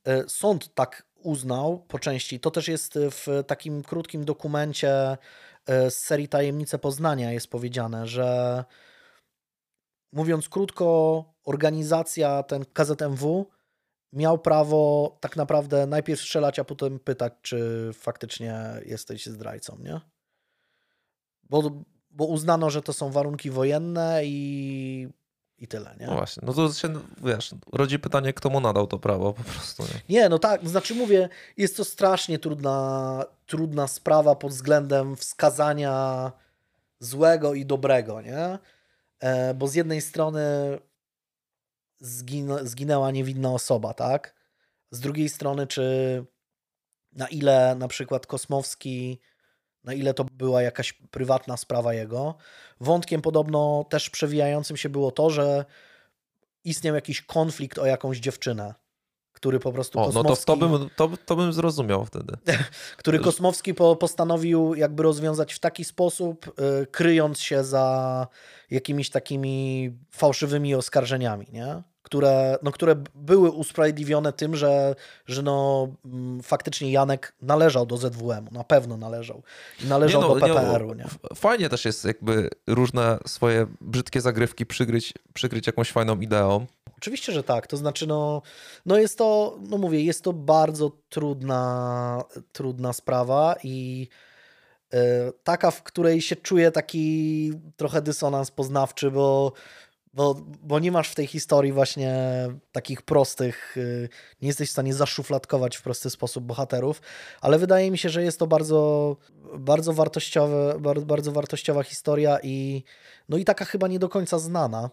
e, 0.04 0.24
sąd 0.28 0.74
tak 0.74 1.06
uznał 1.14 1.78
po 1.78 1.98
części, 1.98 2.40
to 2.40 2.50
też 2.50 2.68
jest 2.68 2.98
w 2.98 3.44
takim 3.46 3.82
krótkim 3.82 4.24
dokumencie 4.24 5.18
e, 5.66 5.90
z 5.90 5.98
serii 5.98 6.28
Tajemnice 6.28 6.78
Poznania 6.78 7.32
jest 7.32 7.48
powiedziane, 7.48 8.06
że 8.06 8.64
mówiąc 10.12 10.48
krótko, 10.48 11.24
organizacja, 11.50 12.42
ten 12.42 12.64
KZMW 12.72 13.46
miał 14.12 14.38
prawo 14.38 15.16
tak 15.20 15.36
naprawdę 15.36 15.86
najpierw 15.86 16.20
strzelać, 16.20 16.58
a 16.58 16.64
potem 16.64 16.98
pytać, 16.98 17.32
czy 17.42 17.90
faktycznie 17.94 18.64
jesteś 18.86 19.26
zdrajcą, 19.26 19.78
nie? 19.82 20.00
Bo, 21.42 21.82
bo 22.10 22.24
uznano, 22.24 22.70
że 22.70 22.82
to 22.82 22.92
są 22.92 23.10
warunki 23.10 23.50
wojenne 23.50 24.20
i, 24.24 25.08
i 25.58 25.68
tyle, 25.68 25.96
nie? 26.00 26.06
No 26.06 26.14
właśnie, 26.14 26.42
no 26.46 26.52
to 26.52 26.72
się, 26.72 26.88
wiesz, 27.24 27.54
rodzi 27.72 27.98
pytanie, 27.98 28.32
kto 28.32 28.50
mu 28.50 28.60
nadał 28.60 28.86
to 28.86 28.98
prawo 28.98 29.32
po 29.32 29.42
prostu. 29.44 29.82
Nie, 29.82 30.00
nie 30.08 30.28
no 30.28 30.38
tak, 30.38 30.68
znaczy 30.68 30.94
mówię, 30.94 31.28
jest 31.56 31.76
to 31.76 31.84
strasznie 31.84 32.38
trudna, 32.38 33.24
trudna 33.46 33.88
sprawa 33.88 34.34
pod 34.34 34.52
względem 34.52 35.16
wskazania 35.16 36.32
złego 37.00 37.54
i 37.54 37.66
dobrego, 37.66 38.20
nie? 38.20 38.58
E, 39.20 39.54
bo 39.54 39.68
z 39.68 39.74
jednej 39.74 40.00
strony 40.00 40.40
zgin 42.00 42.52
zginęła 42.62 43.10
niewinna 43.10 43.52
osoba, 43.52 43.94
tak? 43.94 44.34
Z 44.90 45.00
drugiej 45.00 45.28
strony, 45.28 45.66
czy 45.66 46.24
na 47.12 47.28
ile 47.28 47.74
na 47.74 47.88
przykład 47.88 48.26
Kosmowski, 48.26 49.20
na 49.84 49.94
ile 49.94 50.14
to 50.14 50.24
była 50.24 50.62
jakaś 50.62 50.92
prywatna 50.92 51.56
sprawa 51.56 51.94
jego. 51.94 52.34
Wątkiem 52.80 53.22
podobno 53.22 53.84
też 53.90 54.10
przewijającym 54.10 54.76
się 54.76 54.88
było 54.88 55.10
to, 55.10 55.30
że 55.30 55.64
istniał 56.64 56.94
jakiś 56.94 57.22
konflikt 57.22 57.78
o 57.78 57.86
jakąś 57.86 58.18
dziewczynę, 58.18 58.74
który 59.32 59.60
po 59.60 59.72
prostu 59.72 59.98
o, 59.98 60.06
Kosmowski... 60.06 60.30
No 60.30 60.36
to, 60.36 60.66
to, 60.66 60.68
bym, 60.68 60.90
to, 60.96 61.10
to 61.26 61.36
bym 61.36 61.52
zrozumiał 61.52 62.04
wtedy. 62.04 62.36
który 62.98 63.18
Kosmowski 63.18 63.74
po, 63.74 63.96
postanowił 63.96 64.74
jakby 64.74 65.02
rozwiązać 65.02 65.54
w 65.54 65.58
taki 65.58 65.84
sposób, 65.84 66.46
yy, 66.58 66.86
kryjąc 66.86 67.40
się 67.40 67.64
za 67.64 68.26
jakimiś 68.70 69.10
takimi 69.10 69.90
fałszywymi 70.10 70.74
oskarżeniami, 70.74 71.46
nie? 71.52 71.82
Które, 72.02 72.58
no, 72.62 72.72
które 72.72 72.96
były 73.14 73.50
usprawiedliwione 73.50 74.32
tym, 74.32 74.56
że, 74.56 74.94
że 75.26 75.42
no, 75.42 75.88
mm, 76.04 76.42
faktycznie 76.42 76.92
Janek 76.92 77.34
należał 77.42 77.86
do 77.86 77.96
ZWM-u, 77.96 78.54
na 78.54 78.64
pewno 78.64 78.96
należał. 78.96 79.42
I 79.84 79.86
należał 79.86 80.22
nie 80.22 80.28
no, 80.28 80.34
do 80.34 80.40
PPR-u. 80.40 80.94
Nie, 80.94 81.04
no, 81.04 81.36
fajnie 81.36 81.68
też 81.68 81.84
jest 81.84 82.04
jakby 82.04 82.50
różne 82.66 83.18
swoje 83.26 83.66
brzydkie 83.80 84.20
zagrywki 84.20 84.66
przykryć, 84.66 85.14
przykryć 85.34 85.66
jakąś 85.66 85.92
fajną 85.92 86.20
ideą. 86.20 86.66
Oczywiście, 86.96 87.32
że 87.32 87.42
tak. 87.42 87.66
To 87.66 87.76
znaczy, 87.76 88.06
no, 88.06 88.42
no 88.86 88.98
jest 88.98 89.18
to, 89.18 89.58
no 89.68 89.78
mówię, 89.78 90.04
jest 90.04 90.24
to 90.24 90.32
bardzo 90.32 90.90
trudna, 91.08 92.24
trudna 92.52 92.92
sprawa 92.92 93.54
i 93.64 94.08
yy, 94.92 94.98
taka, 95.44 95.70
w 95.70 95.82
której 95.82 96.22
się 96.22 96.36
czuje 96.36 96.70
taki 96.70 97.52
trochę 97.76 98.02
dysonans 98.02 98.50
poznawczy, 98.50 99.10
bo 99.10 99.52
bo, 100.12 100.34
bo 100.62 100.78
nie 100.78 100.92
masz 100.92 101.08
w 101.08 101.14
tej 101.14 101.26
historii 101.26 101.72
właśnie 101.72 102.14
takich 102.72 103.02
prostych, 103.02 103.76
y, 103.76 104.08
nie 104.42 104.48
jesteś 104.48 104.68
w 104.68 104.72
stanie 104.72 104.94
zaszufladkować 104.94 105.76
w 105.76 105.82
prosty 105.82 106.10
sposób 106.10 106.44
bohaterów, 106.44 107.02
ale 107.40 107.58
wydaje 107.58 107.90
mi 107.90 107.98
się, 107.98 108.08
że 108.08 108.22
jest 108.22 108.38
to 108.38 108.46
bardzo, 108.46 109.16
bardzo, 109.58 109.92
wartościowe, 109.92 110.76
bardzo, 110.80 111.06
bardzo 111.06 111.32
wartościowa 111.32 111.82
historia 111.82 112.38
i, 112.42 112.84
no 113.28 113.36
i 113.36 113.44
taka 113.44 113.64
chyba 113.64 113.88
nie 113.88 113.98
do 113.98 114.08
końca 114.08 114.38
znana. 114.38 114.90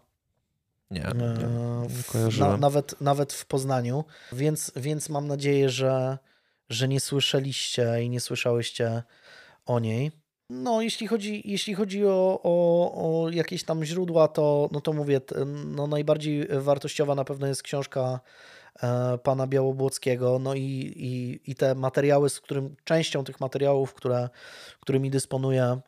Nie, 0.91 0.99
nie, 0.99 1.27
nie 2.19 2.39
na, 2.39 2.57
nawet, 2.57 3.01
nawet 3.01 3.33
w 3.33 3.45
Poznaniu, 3.45 4.03
więc, 4.31 4.71
więc 4.75 5.09
mam 5.09 5.27
nadzieję, 5.27 5.69
że, 5.69 6.17
że 6.69 6.87
nie 6.87 6.99
słyszeliście 6.99 8.03
i 8.03 8.09
nie 8.09 8.19
słyszałyście 8.19 9.03
o 9.65 9.79
niej. 9.79 10.11
No, 10.49 10.81
jeśli 10.81 11.07
chodzi, 11.07 11.41
jeśli 11.45 11.73
chodzi 11.73 12.05
o, 12.05 12.39
o, 12.43 13.23
o 13.23 13.29
jakieś 13.29 13.63
tam 13.63 13.83
źródła, 13.83 14.27
to, 14.27 14.69
no 14.71 14.81
to 14.81 14.93
mówię, 14.93 15.21
no 15.65 15.87
najbardziej 15.87 16.47
wartościowa 16.47 17.15
na 17.15 17.23
pewno 17.23 17.47
jest 17.47 17.63
książka 17.63 18.19
e, 18.83 19.17
pana 19.17 19.47
Białobłockiego, 19.47 20.39
no 20.39 20.53
i, 20.53 20.61
i, 20.95 21.41
i 21.51 21.55
te 21.55 21.75
materiały, 21.75 22.29
z 22.29 22.39
którym, 22.39 22.75
częścią 22.83 23.23
tych 23.23 23.39
materiałów, 23.39 23.93
które, 23.93 24.29
którymi 24.79 25.09
dysponuję, 25.09 25.79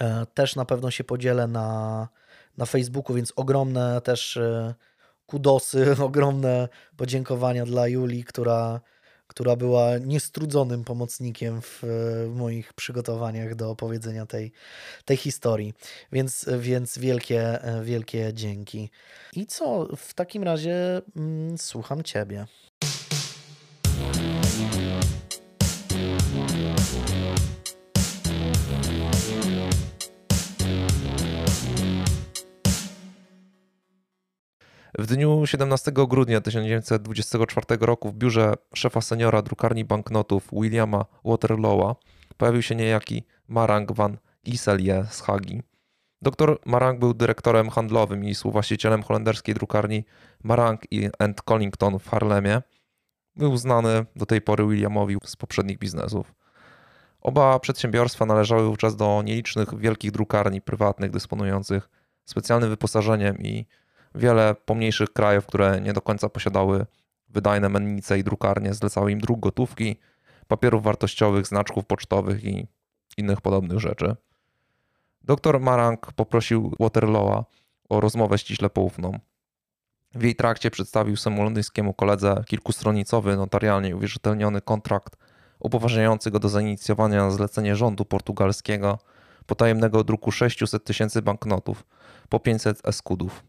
e, 0.00 0.26
też 0.34 0.56
na 0.56 0.64
pewno 0.64 0.90
się 0.90 1.04
podzielę 1.04 1.46
na, 1.46 2.08
na 2.56 2.66
Facebooku, 2.66 3.16
więc 3.16 3.32
ogromne 3.36 4.00
też 4.00 4.36
e, 4.36 4.74
kudosy, 5.26 5.96
ogromne 6.04 6.68
podziękowania 6.96 7.66
dla 7.66 7.88
Julii, 7.88 8.24
która 8.24 8.80
która 9.30 9.56
była 9.56 9.98
niestrudzonym 9.98 10.84
pomocnikiem 10.84 11.60
w, 11.62 11.82
moich 12.34 12.72
przygotowaniach 12.72 13.54
do 13.54 13.70
opowiedzenia 13.70 14.26
tej, 14.26 14.52
tej 15.04 15.16
historii. 15.16 15.74
Więc, 16.12 16.46
więc 16.58 16.98
wielkie, 16.98 17.58
wielkie 17.82 18.34
dzięki. 18.34 18.90
I 19.36 19.46
co? 19.46 19.88
W 19.96 20.14
takim 20.14 20.42
razie 20.42 21.02
mm, 21.16 21.58
słucham 21.58 22.02
Ciebie. 22.02 22.46
W 35.00 35.06
dniu 35.06 35.46
17 35.46 35.92
grudnia 35.92 36.40
1924 36.40 37.66
roku 37.80 38.10
w 38.10 38.14
biurze 38.14 38.54
szefa 38.74 39.00
seniora 39.00 39.42
drukarni 39.42 39.84
banknotów 39.84 40.48
Williama 40.52 41.04
Waterlowa 41.24 41.96
pojawił 42.36 42.62
się 42.62 42.74
niejaki 42.74 43.24
Marang 43.48 43.92
van 43.92 44.18
Iselje 44.44 45.06
z 45.10 45.20
Hagi. 45.20 45.62
Dr 46.22 46.58
Marang 46.66 46.98
był 46.98 47.14
dyrektorem 47.14 47.70
handlowym 47.70 48.24
i 48.24 48.34
współwłaścicielem 48.34 49.02
holenderskiej 49.02 49.54
drukarni 49.54 50.04
Marang 50.44 50.82
and 51.18 51.42
Collington 51.42 51.98
w 51.98 52.08
Harlemie. 52.08 52.62
Był 53.36 53.56
znany 53.56 54.06
do 54.16 54.26
tej 54.26 54.40
pory 54.40 54.66
Williamowi 54.66 55.16
z 55.24 55.36
poprzednich 55.36 55.78
biznesów. 55.78 56.34
Oba 57.20 57.58
przedsiębiorstwa 57.58 58.26
należały 58.26 58.66
wówczas 58.66 58.96
do 58.96 59.22
nielicznych 59.24 59.78
wielkich 59.78 60.10
drukarni 60.10 60.60
prywatnych 60.60 61.10
dysponujących 61.10 61.88
specjalnym 62.24 62.70
wyposażeniem 62.70 63.38
i 63.38 63.66
wiele 64.14 64.54
pomniejszych 64.54 65.12
krajów, 65.12 65.46
które 65.46 65.80
nie 65.80 65.92
do 65.92 66.00
końca 66.00 66.28
posiadały 66.28 66.86
wydajne 67.28 67.68
mennice 67.68 68.18
i 68.18 68.24
drukarnie, 68.24 68.74
zlecały 68.74 69.12
im 69.12 69.20
druk 69.20 69.40
gotówki, 69.40 69.96
papierów 70.48 70.82
wartościowych, 70.82 71.46
znaczków 71.46 71.86
pocztowych 71.86 72.44
i 72.44 72.66
innych 73.16 73.40
podobnych 73.40 73.78
rzeczy. 73.78 74.16
Doktor 75.22 75.60
Marang 75.60 76.12
poprosił 76.12 76.70
Waterloo'a 76.80 77.44
o 77.88 78.00
rozmowę 78.00 78.38
ściśle 78.38 78.70
poufną. 78.70 79.18
W 80.14 80.22
jej 80.22 80.36
trakcie 80.36 80.70
przedstawił 80.70 81.16
swemu 81.16 81.44
londyńskiemu 81.44 81.94
koledze 81.94 82.44
kilkustronicowy, 82.46 83.36
notarialnie 83.36 83.96
uwierzytelniony 83.96 84.60
kontrakt 84.60 85.16
upoważniający 85.60 86.30
go 86.30 86.38
do 86.38 86.48
zainicjowania 86.48 87.24
na 87.24 87.30
zlecenie 87.30 87.76
rządu 87.76 88.04
portugalskiego 88.04 88.98
potajemnego 89.46 90.04
druku 90.04 90.32
600 90.32 90.84
tysięcy 90.84 91.22
banknotów 91.22 91.84
po 92.28 92.40
500 92.40 92.88
eskudów. 92.88 93.44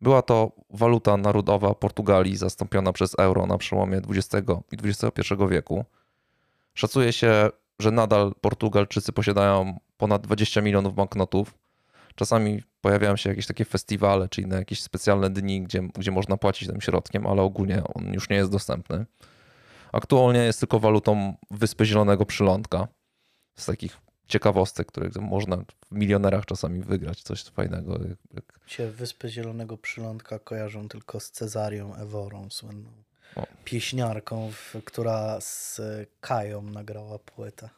Była 0.00 0.22
to 0.22 0.52
waluta 0.70 1.16
narodowa 1.16 1.74
Portugalii 1.74 2.36
zastąpiona 2.36 2.92
przez 2.92 3.18
euro 3.18 3.46
na 3.46 3.58
przełomie 3.58 3.96
XX 3.96 4.50
i 4.72 4.88
XXI 4.88 5.34
wieku. 5.50 5.84
Szacuje 6.74 7.12
się, 7.12 7.48
że 7.78 7.90
nadal 7.90 8.34
Portugalczycy 8.40 9.12
posiadają 9.12 9.78
ponad 9.96 10.22
20 10.22 10.60
milionów 10.60 10.94
banknotów. 10.94 11.54
Czasami 12.14 12.62
pojawiają 12.80 13.16
się 13.16 13.30
jakieś 13.30 13.46
takie 13.46 13.64
festiwale, 13.64 14.28
czy 14.28 14.42
inne 14.42 14.56
jakieś 14.56 14.82
specjalne 14.82 15.30
dni, 15.30 15.62
gdzie, 15.62 15.82
gdzie 15.94 16.10
można 16.10 16.36
płacić 16.36 16.68
tym 16.68 16.80
środkiem, 16.80 17.26
ale 17.26 17.42
ogólnie 17.42 17.82
on 17.94 18.12
już 18.14 18.28
nie 18.30 18.36
jest 18.36 18.50
dostępny. 18.50 19.06
Aktualnie 19.92 20.40
jest 20.40 20.60
tylko 20.60 20.80
walutą 20.80 21.34
Wyspy 21.50 21.84
Zielonego 21.86 22.26
Przylądka. 22.26 22.88
Z 23.56 23.66
takich 23.66 24.05
ciekawostek, 24.28 24.86
które 24.86 25.10
można 25.20 25.56
w 25.56 25.64
milionerach 25.90 26.44
czasami 26.44 26.80
wygrać, 26.80 27.22
coś 27.22 27.44
fajnego. 27.44 27.98
Jak... 28.34 28.44
Się 28.66 28.90
Wyspy 28.90 29.28
Zielonego 29.28 29.78
Przylądka 29.78 30.38
kojarzą 30.38 30.88
tylko 30.88 31.20
z 31.20 31.30
Cezarią 31.30 31.94
Eworą, 31.94 32.50
słynną 32.50 32.90
o. 33.36 33.46
pieśniarką, 33.64 34.52
która 34.84 35.40
z 35.40 35.80
Kają 36.20 36.62
nagrała 36.62 37.18
płytę. 37.18 37.68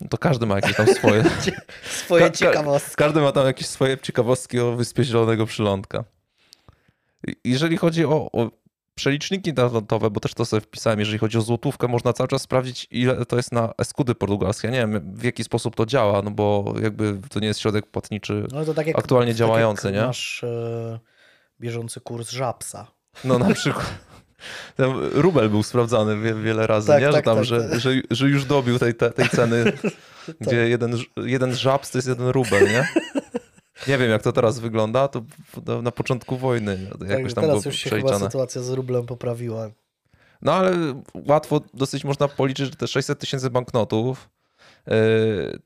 No 0.00 0.08
to 0.08 0.18
każdy 0.18 0.46
ma 0.46 0.56
jakieś 0.56 0.76
tam 0.76 0.86
swoje... 0.86 1.24
swoje 2.04 2.32
ciekawostki. 2.32 2.96
Każdy 2.96 3.20
ma 3.20 3.32
tam 3.32 3.46
jakieś 3.46 3.66
swoje 3.66 3.98
ciekawostki 3.98 4.60
o 4.60 4.72
Wyspie 4.72 5.04
Zielonego 5.04 5.46
Przylądka. 5.46 6.04
Jeżeli 7.44 7.76
chodzi 7.76 8.04
o, 8.04 8.30
o 8.32 8.50
Przeliczniki 8.94 9.52
narodowe, 9.52 10.10
bo 10.10 10.20
też 10.20 10.34
to 10.34 10.44
sobie 10.44 10.60
wpisałem, 10.60 10.98
jeżeli 10.98 11.18
chodzi 11.18 11.38
o 11.38 11.40
złotówkę, 11.40 11.88
można 11.88 12.12
cały 12.12 12.28
czas 12.28 12.42
sprawdzić, 12.42 12.86
ile 12.90 13.26
to 13.26 13.36
jest 13.36 13.52
na 13.52 13.74
eskudy 13.78 14.14
portugalskie. 14.14 14.68
Ja 14.68 14.72
nie 14.72 14.78
wiem, 14.78 15.14
w 15.14 15.24
jaki 15.24 15.44
sposób 15.44 15.76
to 15.76 15.86
działa, 15.86 16.22
no 16.22 16.30
bo 16.30 16.74
jakby 16.82 17.18
to 17.30 17.40
nie 17.40 17.46
jest 17.46 17.60
środek 17.60 17.86
płatniczy 17.86 18.46
no 18.52 18.74
tak 18.74 18.86
jak, 18.86 18.98
aktualnie 18.98 19.32
tak 19.32 19.38
działający, 19.38 19.92
nie? 19.92 20.00
masz 20.00 20.44
e, 20.44 20.98
bieżący 21.60 22.00
kurs 22.00 22.30
żabsa. 22.30 22.86
No 23.24 23.38
na 23.38 23.54
przykład. 23.54 23.94
Ten 24.76 24.92
rubel 25.12 25.50
był 25.50 25.62
sprawdzany 25.62 26.20
wie, 26.20 26.34
wiele 26.34 26.66
razy, 26.66 26.86
tak, 26.86 27.00
nie? 27.00 27.06
Że, 27.06 27.12
tak, 27.12 27.24
tam, 27.24 27.36
tak, 27.36 27.44
że, 27.44 27.68
tak. 27.68 27.80
Że, 27.80 27.94
że, 28.10 28.28
już 28.28 28.44
dobił 28.44 28.78
tej, 28.78 28.94
tej 28.94 29.28
ceny, 29.28 29.72
gdzie 30.40 30.68
jeden, 30.68 30.96
jeden 31.16 31.54
żabs 31.54 31.90
to 31.90 31.98
jest 31.98 32.08
jeden 32.08 32.28
rubel, 32.28 32.68
nie? 32.68 32.88
Nie 33.88 33.98
wiem, 33.98 34.10
jak 34.10 34.22
to 34.22 34.32
teraz 34.32 34.58
wygląda, 34.58 35.08
to 35.08 35.22
na 35.82 35.90
początku 35.90 36.36
wojny 36.36 36.90
jakoś 37.08 37.34
tam 37.34 37.44
teraz 37.44 37.62
było 37.62 37.62
już 37.64 37.76
się 37.76 37.90
chyba 37.90 38.18
sytuacja 38.18 38.62
z 38.62 38.70
rublem 38.70 39.06
poprawiła. 39.06 39.70
No 40.42 40.52
ale 40.52 40.72
łatwo 41.14 41.60
dosyć 41.74 42.04
można 42.04 42.28
policzyć, 42.28 42.66
że 42.66 42.76
te 42.76 42.88
600 42.88 43.18
tysięcy 43.18 43.50
banknotów 43.50 44.30
yy, 44.86 44.94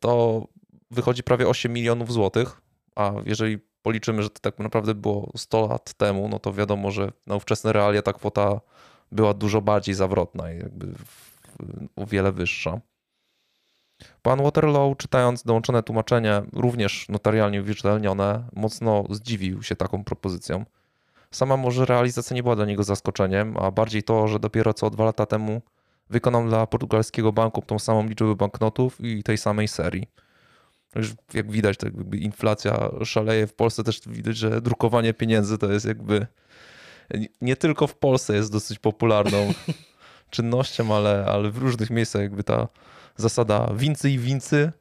to 0.01 0.43
wychodzi 0.91 1.23
prawie 1.23 1.49
8 1.49 1.73
milionów 1.73 2.13
złotych, 2.13 2.61
a 2.97 3.13
jeżeli 3.27 3.59
policzymy, 3.83 4.23
że 4.23 4.31
to 4.31 4.41
tak 4.41 4.59
naprawdę 4.59 4.95
było 4.95 5.33
100 5.37 5.67
lat 5.67 5.95
temu, 5.95 6.29
no 6.29 6.39
to 6.39 6.53
wiadomo, 6.53 6.91
że 6.91 7.13
na 7.27 7.37
ówczesne 7.37 7.73
realia 7.73 8.03
ta 8.03 8.13
kwota 8.13 8.61
była 9.13 9.35
dużo 9.35 9.63
bardziej 9.63 9.95
zawrotna 9.95 10.53
i 10.53 10.59
jakby 10.59 10.87
o 11.97 12.07
wiele 12.07 12.33
wyższa. 12.33 12.81
Pan 14.23 14.43
Waterloo, 14.43 14.95
czytając 14.95 15.43
dołączone 15.43 15.83
tłumaczenie, 15.83 16.43
również 16.53 17.07
notarialnie 17.09 17.61
uwierzytelnione, 17.61 18.45
mocno 18.53 19.05
zdziwił 19.11 19.63
się 19.63 19.77
taką 19.77 20.05
propozycją. 20.05 20.65
Sama 21.31 21.57
może 21.57 21.85
realizacja 21.85 22.35
nie 22.35 22.43
była 22.43 22.57
dla 22.57 22.65
niego 22.65 22.85
zaskoczeniem, 22.85 23.57
a 23.57 23.71
bardziej 23.71 24.03
to, 24.03 24.29
że 24.29 24.39
dopiero 24.39 24.75
co 24.75 24.91
dwa 24.91 25.05
lata 25.05 25.27
temu 25.27 25.63
wykonał 26.11 26.49
dla 26.49 26.67
portugalskiego 26.67 27.33
banku 27.33 27.63
tą 27.63 27.79
samą 27.79 28.07
liczbę 28.07 28.35
banknotów 28.35 29.01
i 29.01 29.23
tej 29.23 29.39
samej 29.39 29.69
serii. 29.69 30.09
Już 30.95 31.13
jak 31.35 31.51
widać, 31.51 31.77
jakby 31.83 32.17
inflacja 32.17 32.91
szaleje. 33.05 33.47
W 33.47 33.55
Polsce 33.55 33.85
też 33.85 34.01
widać, 34.07 34.37
że 34.37 34.61
drukowanie 34.61 35.15
pieniędzy 35.15 35.59
to 35.59 35.73
jest 35.73 35.87
jakby 35.87 36.27
nie 37.41 37.57
tylko 37.57 37.87
w 37.87 37.95
Polsce 37.95 38.35
jest 38.35 38.53
dosyć 38.53 38.79
popularną 38.79 39.53
czynnością, 40.31 40.95
ale, 40.95 41.27
ale 41.29 41.51
w 41.51 41.59
różnych 41.59 41.91
miejscach 41.91 42.23
jakby 42.23 42.45
ta 42.45 42.69
zasada 43.19 43.73
wincy 43.75 44.11
i 44.11 44.19
wincy 44.19 44.73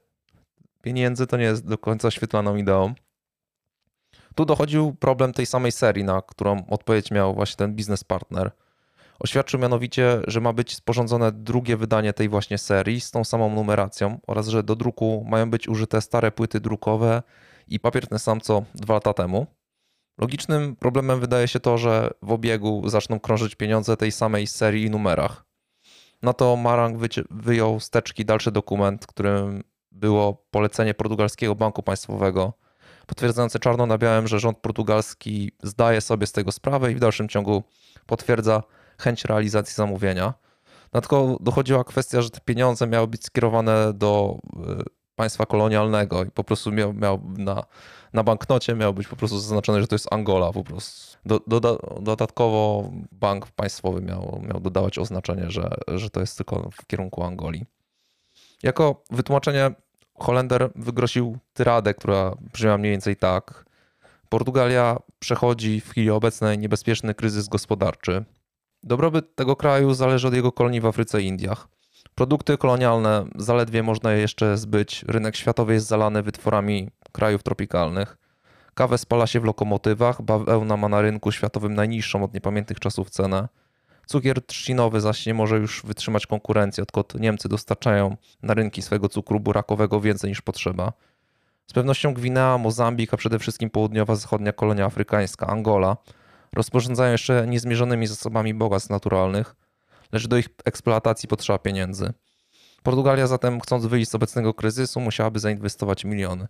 pieniędzy 0.82 1.28
to 1.28 1.38
nie 1.38 1.44
jest 1.44 1.68
do 1.68 1.78
końca 1.78 2.12
świetlaną 2.12 2.56
ideą. 2.56 2.94
Tu 4.36 4.46
dochodził 4.46 4.94
problem 4.94 5.34
tej 5.34 5.46
samej 5.46 5.72
serii, 5.72 6.04
na 6.04 6.22
którą 6.22 6.66
odpowiedź 6.70 7.12
miał 7.12 7.36
właśnie 7.36 7.58
ten 7.58 7.76
biznes 7.76 8.04
partner. 8.04 8.52
Oświadczył 9.20 9.60
mianowicie, 9.60 10.22
że 10.28 10.42
ma 10.42 10.54
być 10.54 10.76
sporządzone 10.76 11.32
drugie 11.32 11.78
wydanie 11.78 12.14
tej 12.14 12.30
właśnie 12.30 12.58
serii 12.58 13.02
z 13.02 13.12
tą 13.12 13.24
samą 13.24 13.56
numeracją 13.56 14.20
oraz 14.28 14.48
że 14.48 14.64
do 14.64 14.76
druku 14.76 15.26
mają 15.30 15.50
być 15.50 15.68
użyte 15.68 16.02
stare 16.02 16.32
płyty 16.32 16.60
drukowe 16.60 17.24
i 17.68 17.80
papier 17.80 18.08
ten 18.08 18.20
sam 18.20 18.42
co 18.42 18.64
dwa 18.76 18.94
lata 18.94 19.14
temu. 19.14 19.48
Logicznym 20.18 20.76
problemem 20.76 21.20
wydaje 21.20 21.48
się 21.48 21.60
to, 21.60 21.78
że 21.78 22.12
w 22.22 22.32
obiegu 22.32 22.90
zaczną 22.90 23.20
krążyć 23.20 23.56
pieniądze 23.56 23.98
tej 23.98 24.12
samej 24.12 24.48
serii 24.48 24.86
i 24.86 24.90
numerach. 24.90 25.47
No 26.22 26.34
to 26.34 26.56
Marang 26.56 26.98
wyjął 27.31 27.80
z 27.80 27.89
teczki 27.89 28.26
dalszy 28.26 28.52
dokument, 28.52 29.07
którym 29.07 29.64
było 29.91 30.45
polecenie 30.52 30.94
portugalskiego 30.94 31.56
banku 31.56 31.84
państwowego, 31.84 32.53
potwierdzające 33.07 33.60
czarno 33.60 33.85
na 33.85 33.98
białym, 33.98 34.27
że 34.27 34.39
rząd 34.39 34.57
portugalski 34.57 35.52
zdaje 35.64 36.02
sobie 36.02 36.27
z 36.27 36.31
tego 36.31 36.52
sprawę 36.52 36.91
i 36.91 36.95
w 36.95 36.99
dalszym 36.99 37.30
ciągu 37.30 37.64
potwierdza 38.06 38.64
chęć 38.99 39.26
realizacji 39.26 39.76
zamówienia. 39.76 40.34
Dodatkowo 40.91 41.38
dochodziła 41.39 41.84
kwestia, 41.84 42.22
że 42.22 42.30
te 42.30 42.39
pieniądze 42.39 42.88
miały 42.88 43.07
być 43.07 43.26
skierowane 43.26 43.94
do 43.94 44.39
e, 44.56 44.84
państwa 45.18 45.45
kolonialnego 45.45 46.23
i 46.23 46.31
po 46.31 46.44
prostu 46.44 46.72
miał, 46.72 46.94
miał 46.94 47.22
na, 47.38 47.64
na 48.14 48.23
banknocie 48.23 48.76
miał 48.76 48.94
być 48.94 49.07
po 49.07 49.15
prostu 49.15 49.39
zaznaczone, 49.39 49.81
że 49.81 49.88
to 49.88 49.95
jest 49.95 50.14
Angola 50.14 50.53
po 50.53 50.64
prostu. 50.64 51.18
Do, 51.26 51.39
do, 51.48 51.80
dodatkowo 52.02 52.91
bank 53.11 53.48
państwowy 53.48 54.02
miał, 54.02 54.41
miał 54.48 54.60
dodawać 54.60 54.99
oznaczenie, 54.99 55.52
że, 55.52 55.69
że 55.88 56.10
to 56.10 56.19
jest 56.19 56.38
tylko 56.38 56.69
w 56.72 56.85
kierunku 56.85 57.23
Angolii. 57.23 57.65
Jako 58.64 59.03
wytłumaczenie 59.11 59.72
Holender 60.19 60.69
wygrosił 60.76 61.38
tyradę, 61.53 61.94
która 61.94 62.35
brzmiała 62.53 62.77
mniej 62.77 62.91
więcej 62.91 63.15
tak. 63.15 63.65
Portugalia 64.30 64.99
przechodzi 65.19 65.81
w 65.81 65.89
chwili 65.89 66.10
obecnej 66.10 66.57
niebezpieczny 66.57 67.14
kryzys 67.14 67.48
gospodarczy. 67.48 68.26
Dobrobyt 68.84 69.35
tego 69.35 69.56
kraju 69.56 69.94
zależy 69.94 70.27
od 70.27 70.34
jego 70.34 70.52
kolonii 70.52 70.81
w 70.81 70.85
Afryce 70.85 71.22
i 71.22 71.27
Indiach. 71.27 71.68
Produkty 72.18 72.57
kolonialne 72.57 73.26
zaledwie 73.35 73.84
można 73.84 74.11
je 74.11 74.22
jeszcze 74.22 74.57
zbyć. 74.57 75.06
Rynek 75.07 75.35
światowy 75.35 75.73
jest 75.73 75.88
zalany 75.88 76.23
wytworami 76.23 76.89
krajów 77.11 77.44
tropikalnych. 77.44 78.18
Kawę 78.73 78.98
spala 78.98 79.27
się 79.27 79.39
w 79.39 79.44
lokomotywach, 79.44 80.22
bawełna 80.22 80.77
ma 80.77 80.89
na 80.89 81.02
rynku 81.02 81.31
światowym 81.31 81.73
najniższą 81.73 82.23
od 82.23 82.34
niepamiętnych 82.34 82.80
czasów 82.80 83.10
cenę. 83.10 83.48
Cukier 84.06 84.45
trzcinowy 84.45 85.02
zaś 85.02 85.26
nie 85.26 85.34
może 85.34 85.57
już 85.57 85.84
wytrzymać 85.85 86.27
konkurencji, 86.27 86.84
odkąd 86.84 87.15
Niemcy 87.15 87.49
dostarczają 87.49 88.18
na 88.44 88.53
rynki 88.53 88.81
swego 88.81 89.10
cukru 89.10 89.39
burakowego 89.39 90.02
więcej 90.02 90.30
niż 90.30 90.41
potrzeba. 90.41 90.94
Z 91.68 91.73
pewnością 91.73 92.14
Gwinea, 92.14 92.57
Mozambik, 92.57 93.14
a 93.14 93.18
przede 93.18 93.39
wszystkim 93.39 93.69
południowa 93.69 94.15
zachodnia 94.15 94.53
kolonia 94.53 94.85
afrykańska, 94.85 95.48
Angola, 95.48 95.98
rozporządzają 96.53 97.11
jeszcze 97.11 97.48
niezmierzonymi 97.48 98.07
zasobami 98.07 98.53
bogactw 98.53 98.89
naturalnych– 98.89 99.56
lecz 100.12 100.28
do 100.28 100.38
ich 100.38 100.50
eksploatacji 100.66 101.30
potrzeba 101.30 101.60
pieniędzy. 101.60 102.14
Portugalia 102.84 103.28
zatem, 103.28 103.62
chcąc 103.62 103.86
wyjść 103.86 104.12
z 104.12 104.16
obecnego 104.16 104.54
kryzysu, 104.54 105.00
musiałaby 105.00 105.40
zainwestować 105.40 106.06
miliony. 106.06 106.48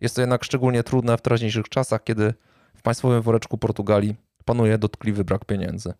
Jest 0.00 0.14
to 0.14 0.20
jednak 0.20 0.44
szczególnie 0.44 0.82
trudne 0.82 1.18
w 1.18 1.22
teraźniejszych 1.22 1.68
czasach, 1.68 2.04
kiedy 2.04 2.34
w 2.74 2.82
państwowym 2.82 3.22
woreczku 3.22 3.58
Portugalii 3.58 4.16
panuje 4.44 4.78
dotkliwy 4.78 5.24
brak 5.24 5.44
pieniędzy. 5.44 5.94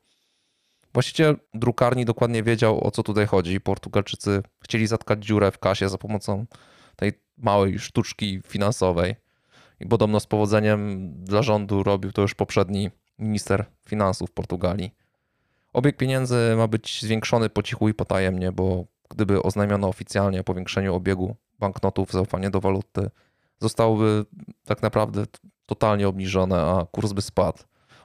Właściciel 0.93 1.37
drukarni 1.55 2.05
dokładnie 2.05 2.43
wiedział, 2.43 2.87
o 2.87 2.91
co 2.91 3.03
tutaj 3.03 3.27
chodzi. 3.27 3.61
Portugalczycy 3.61 4.43
chcieli 4.65 4.87
zatkać 4.87 5.25
dziurę 5.25 5.51
w 5.51 5.59
kasie 5.59 5.89
za 5.89 5.99
pomocą 5.99 6.47
tej 6.97 7.13
małej 7.37 7.79
sztuczki 7.79 8.41
finansowej. 8.47 9.17
I 9.81 9.87
podobno 9.87 10.21
z 10.21 10.27
powodzeniem 10.27 11.13
dla 11.25 11.43
rządu 11.43 11.83
robił 11.83 12.13
to 12.13 12.23
już 12.23 12.35
poprzedni 12.35 12.91
minister 13.19 13.65
finansów 13.89 14.31
Portugalii. 14.31 14.95
Obieg 15.73 15.97
pieniędzy 15.97 16.55
ma 16.57 16.67
być 16.67 17.03
zwiększony 17.03 17.51
po 17.51 17.63
cichu 17.63 17.89
i 17.89 17.95
potajemnie, 17.95 18.53
bo 18.53 18.85
gdyby 19.11 19.43
oznajmiono 19.43 19.89
oficjalnie 19.89 20.41
o 20.41 20.45
powiększeniu 20.45 20.95
obiegu 20.95 21.37
banknotów, 21.59 22.13
zaufanie 22.13 22.51
do 22.51 22.61
waluty 22.61 23.11
zostałoby 23.61 24.25
tak 24.65 24.83
naprawdę 24.83 25.25
totalnie 25.67 26.09
obniżone, 26.09 26.57
a 26.61 26.87
kurs 26.93 27.13
by 27.13 27.23
spadł 27.23 27.59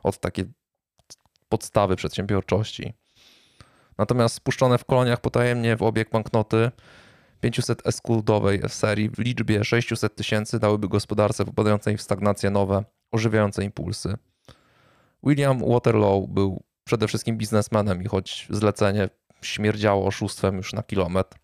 od 0.04 0.20
takiej 0.20 0.46
podstawy 1.50 1.96
przedsiębiorczości. 1.96 2.94
Natomiast 3.98 4.36
spuszczone 4.36 4.78
w 4.78 4.86
koloniach 4.86 5.22
potajemnie 5.22 5.78
w 5.78 5.84
obieg 5.84 6.10
banknoty 6.10 6.72
500 7.40 7.88
eskuldowej 7.88 8.62
serii 8.68 9.10
w 9.10 9.20
liczbie 9.20 9.64
600 9.64 10.16
tysięcy 10.16 10.60
dałyby 10.60 10.88
gospodarce 10.88 11.46
wypadającej 11.46 11.98
w 11.98 12.02
stagnację 12.02 12.50
nowe, 12.50 12.84
ożywiające 13.12 13.64
impulsy. 13.64 14.18
William 15.24 15.72
Waterloo 15.72 16.28
był 16.28 16.64
przede 16.86 17.08
wszystkim 17.08 17.38
biznesmenem 17.38 18.04
i 18.04 18.06
choć 18.06 18.48
zlecenie 18.50 19.10
śmierdziało 19.42 20.08
oszustwem 20.08 20.58
już 20.58 20.74
na 20.74 20.84
kilometr, 20.84 21.38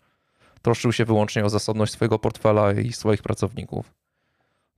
troszczył 0.62 0.92
się 0.92 1.04
wyłącznie 1.04 1.44
o 1.44 1.50
zasobność 1.50 1.92
swojego 1.92 2.18
portfela 2.18 2.72
i 2.72 2.92
swoich 2.92 3.22
pracowników. 3.22 3.94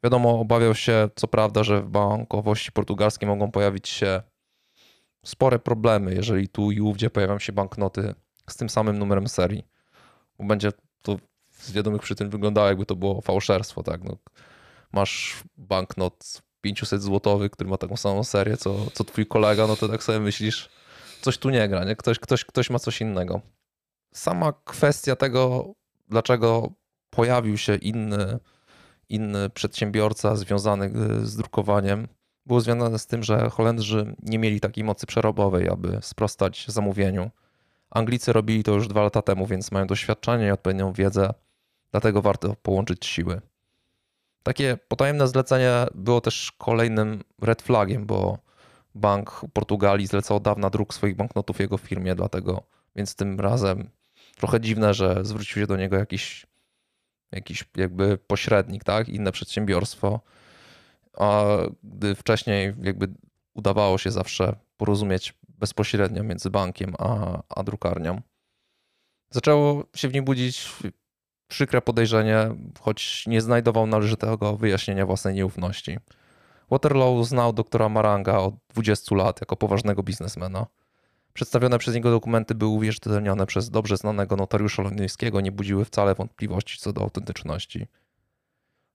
Wiadomo, 0.05 0.41
obawiał 0.41 0.74
się 0.74 1.09
co 1.16 1.28
prawda, 1.28 1.65
że 1.65 1.82
w 1.82 1.89
bankowości 1.89 2.73
portugalskiej 2.73 3.28
mogą 3.28 3.51
pojawić 3.51 3.89
się 3.89 4.23
spore 5.24 5.59
problemy, 5.59 6.15
jeżeli 6.15 6.49
tu 6.49 6.70
i 6.70 6.81
ówdzie 6.81 7.11
pojawią 7.11 7.39
się 7.39 7.53
banknoty 7.53 8.15
z 8.51 8.57
tym 8.57 8.69
samym 8.69 8.99
numerem 8.99 9.28
serii. 9.28 9.66
Bo 10.39 10.45
będzie 10.45 10.73
to 11.03 11.16
z 11.51 11.73
wiadomych 11.73 12.03
przyczyn 12.03 12.31
wyglądało, 12.31 12.69
jakby 12.69 12.86
to 12.86 12.97
było 12.97 13.20
fałszerstwo, 13.20 13.82
tak? 13.82 14.05
No, 14.05 14.16
masz 14.93 15.43
banknot 15.57 16.43
500 16.65 17.03
złotowy, 17.03 17.51
który 17.51 17.70
ma 17.70 17.77
taką 17.77 17.97
samą 17.97 18.24
serię, 18.24 18.57
co, 18.57 18.77
co 18.93 19.05
twój 19.05 19.27
kolega, 19.27 19.66
no 19.66 19.77
to 19.77 19.89
tak 19.89 20.03
sobie 20.03 20.20
myślisz, 20.20 20.69
coś 21.20 21.39
tu 21.39 21.51
nie 21.51 21.69
gra, 21.69 21.85
nie? 21.85 21.97
Ktoś, 21.97 22.19
ktoś, 22.19 22.45
ktoś 22.45 22.70
ma 22.70 22.78
coś 22.78 23.01
innego. 23.01 23.41
Sama 24.15 24.53
kwestia 24.65 25.16
tego, 25.16 25.73
dlaczego 26.09 26.73
pojawił 27.11 27.59
się 27.59 27.77
inny, 27.77 28.39
inny 29.09 29.51
przedsiębiorca 29.51 30.36
związany 30.36 30.86
e, 30.86 31.27
z 31.27 31.36
drukowaniem, 31.36 32.09
było 32.47 32.61
związane 32.61 32.99
z 32.99 33.07
tym, 33.07 33.23
że 33.23 33.51
Holendrzy 33.51 34.16
nie 34.23 34.39
mieli 34.39 34.61
takiej 34.61 34.85
mocy 34.85 35.07
przerobowej, 35.07 35.69
aby 35.69 35.99
sprostać 36.03 36.65
zamówieniu. 36.69 37.31
Anglicy 37.91 38.32
robili 38.32 38.62
to 38.62 38.73
już 38.73 38.89
dwa 38.89 39.03
lata 39.03 39.23
temu, 39.23 39.47
więc 39.47 39.73
mają 39.73 39.86
doświadczenie 39.86 40.47
i 40.47 40.51
odpowiednią 40.51 40.93
wiedzę, 40.93 41.35
dlatego 41.91 42.23
warto 42.23 42.57
połączyć 42.62 43.07
siły. 43.07 43.41
Takie 44.45 44.77
potajemne 44.89 45.29
zlecenie 45.29 45.87
było 45.95 46.21
też 46.21 46.53
kolejnym 46.59 47.25
red 47.43 47.62
flagiem, 47.62 48.07
bo 48.07 48.39
Bank 48.95 49.45
Portugalii 49.53 50.07
zlecał 50.07 50.37
od 50.37 50.43
dawna 50.43 50.71
druk 50.71 50.95
swoich 50.95 51.16
banknotów 51.16 51.61
jego 51.61 51.79
firmie, 51.79 52.15
dlatego 52.15 52.62
więc 52.97 53.16
tym 53.16 53.41
razem 53.41 53.91
trochę 54.37 54.61
dziwne, 54.61 54.95
że 54.95 55.25
zwrócił 55.25 55.62
się 55.62 55.66
do 55.66 55.77
niego 55.77 55.97
jakiś, 55.97 56.47
jakiś 57.33 57.65
jakby 57.77 58.19
pośrednik, 58.19 58.85
tak? 58.85 59.09
Inne 59.09 59.33
przedsiębiorstwo. 59.33 60.21
A 61.19 61.45
gdy 61.83 62.15
wcześniej 62.15 62.75
jakby 62.83 63.09
udawało 63.55 63.99
się 63.99 64.11
zawsze 64.11 64.57
porozumieć 64.77 65.35
bezpośrednio 65.49 66.23
między 66.23 66.51
bankiem 66.51 66.95
a, 66.99 67.43
a 67.49 67.62
drukarnią. 67.62 68.21
Zaczęło 69.31 69.85
się 69.97 70.09
w 70.09 70.15
nim 70.15 70.25
budzić 70.25 70.73
przykre 71.49 71.83
podejrzenie, 71.83 72.55
choć 72.81 73.27
nie 73.27 73.41
znajdował 73.41 73.87
należytego 73.87 74.57
wyjaśnienia 74.57 75.07
własnej 75.07 75.35
nieufności. 75.35 75.99
Waterloo 76.71 77.25
znał 77.25 77.53
doktora 77.53 77.89
Maranga 77.89 78.39
od 78.39 78.55
20 78.75 79.15
lat 79.15 79.41
jako 79.41 79.57
poważnego 79.57 80.03
biznesmena. 80.03 80.66
Przedstawione 81.33 81.79
przez 81.79 81.95
niego 81.95 82.11
dokumenty 82.11 82.55
były 82.55 82.71
uwierzytelnione 82.71 83.47
przez 83.47 83.71
dobrze 83.71 83.97
znanego 83.97 84.37
notariusza 84.37 84.83
londyńskiego, 84.83 85.41
nie 85.41 85.53
budziły 85.53 85.85
wcale 85.85 86.15
wątpliwości 86.15 86.79
co 86.79 86.93
do 86.93 87.01
autentyczności. 87.01 87.87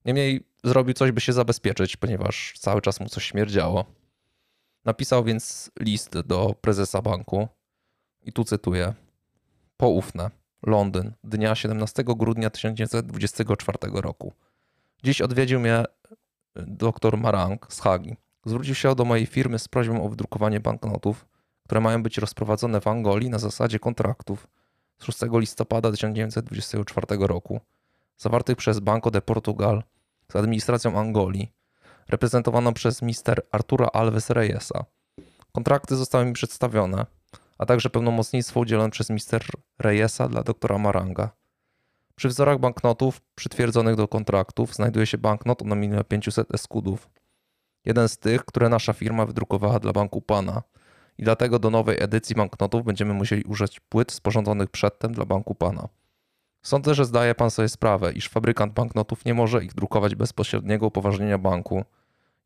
Niemniej 0.06 0.48
zrobił 0.64 0.94
coś, 0.94 1.12
by 1.12 1.22
się 1.22 1.34
zabezpieczyć, 1.34 1.98
ponieważ 1.98 2.54
cały 2.60 2.82
czas 2.82 3.00
mu 3.00 3.10
coś 3.10 3.26
śmierdziało. 3.26 3.86
Napisał 4.86 5.24
więc 5.24 5.72
list 5.80 6.20
do 6.20 6.56
prezesa 6.62 7.02
banku 7.02 7.48
i 8.24 8.34
tu 8.34 8.44
cytuję: 8.44 8.94
Poufne. 9.78 10.39
Londyn, 10.62 11.14
dnia 11.24 11.56
17 11.56 12.04
grudnia 12.04 12.50
1924 12.50 13.78
roku. 13.94 14.34
Dziś 15.04 15.22
odwiedził 15.22 15.60
mnie 15.60 15.84
dr 16.56 17.18
Marang 17.18 17.74
z 17.74 17.80
Hagi. 17.80 18.18
Zwrócił 18.46 18.76
się 18.76 18.96
do 18.96 19.06
mojej 19.06 19.26
firmy 19.26 19.60
z 19.60 19.68
prośbą 19.68 20.04
o 20.04 20.10
wydrukowanie 20.10 20.60
banknotów, 20.60 21.26
które 21.64 21.82
mają 21.82 22.04
być 22.04 22.18
rozprowadzone 22.18 22.82
w 22.82 22.88
Angolii 22.88 23.30
na 23.30 23.40
zasadzie 23.40 23.80
kontraktów 23.80 24.48
z 24.98 25.04
6 25.04 25.20
listopada 25.34 25.92
1924 25.92 27.28
roku, 27.28 27.60
zawartych 28.18 28.58
przez 28.58 28.80
Banco 28.80 29.12
de 29.12 29.22
Portugal 29.22 29.84
z 30.32 30.36
administracją 30.36 31.00
Angolii, 31.00 31.52
reprezentowaną 32.08 32.74
przez 32.74 33.02
mister 33.02 33.42
Artura 33.52 33.88
Alves 33.94 34.30
Reyesa. 34.30 34.86
Kontrakty 35.52 35.96
zostały 35.96 36.26
mi 36.26 36.34
przedstawione, 36.34 37.06
a 37.60 37.66
także 37.66 37.90
pełnomocnictwo 37.90 38.60
udzielone 38.60 38.90
przez 38.90 39.10
mister 39.10 39.46
Reyesa 39.80 40.28
dla 40.28 40.44
doktora 40.44 40.78
Maranga. 40.78 41.30
Przy 42.16 42.28
wzorach 42.28 42.60
banknotów 42.60 43.22
przytwierdzonych 43.36 43.96
do 43.96 44.08
kontraktów 44.08 44.76
znajduje 44.76 45.06
się 45.06 45.18
banknot 45.18 45.62
o 45.62 45.66
nominie 45.66 46.04
500 46.04 46.56
eskudów. 46.56 47.10
Jeden 47.86 48.10
z 48.10 48.18
tych, 48.18 48.46
które 48.46 48.70
nasza 48.70 48.94
firma 48.94 49.26
wydrukowała 49.26 49.80
dla 49.80 49.94
Banku 49.94 50.22
Pana 50.22 50.64
i 51.18 51.24
dlatego 51.24 51.60
do 51.60 51.70
nowej 51.70 52.04
edycji 52.04 52.36
banknotów 52.36 52.84
będziemy 52.84 53.14
musieli 53.14 53.44
użyć 53.44 53.80
płyt 53.80 54.12
sporządzonych 54.12 54.70
przedtem 54.70 55.14
dla 55.14 55.26
Banku 55.26 55.56
Pana. 55.56 55.88
Sądzę, 56.62 56.96
że 56.96 57.06
zdaje 57.06 57.36
Pan 57.36 57.52
sobie 57.52 57.70
sprawę, 57.70 58.14
iż 58.14 58.30
fabrykant 58.30 58.74
banknotów 58.74 59.26
nie 59.26 59.34
może 59.34 59.64
ich 59.64 59.74
drukować 59.74 60.16
bez 60.16 60.34
pośredniego 60.34 60.88
upoważnienia 60.88 61.38
banku 61.38 61.84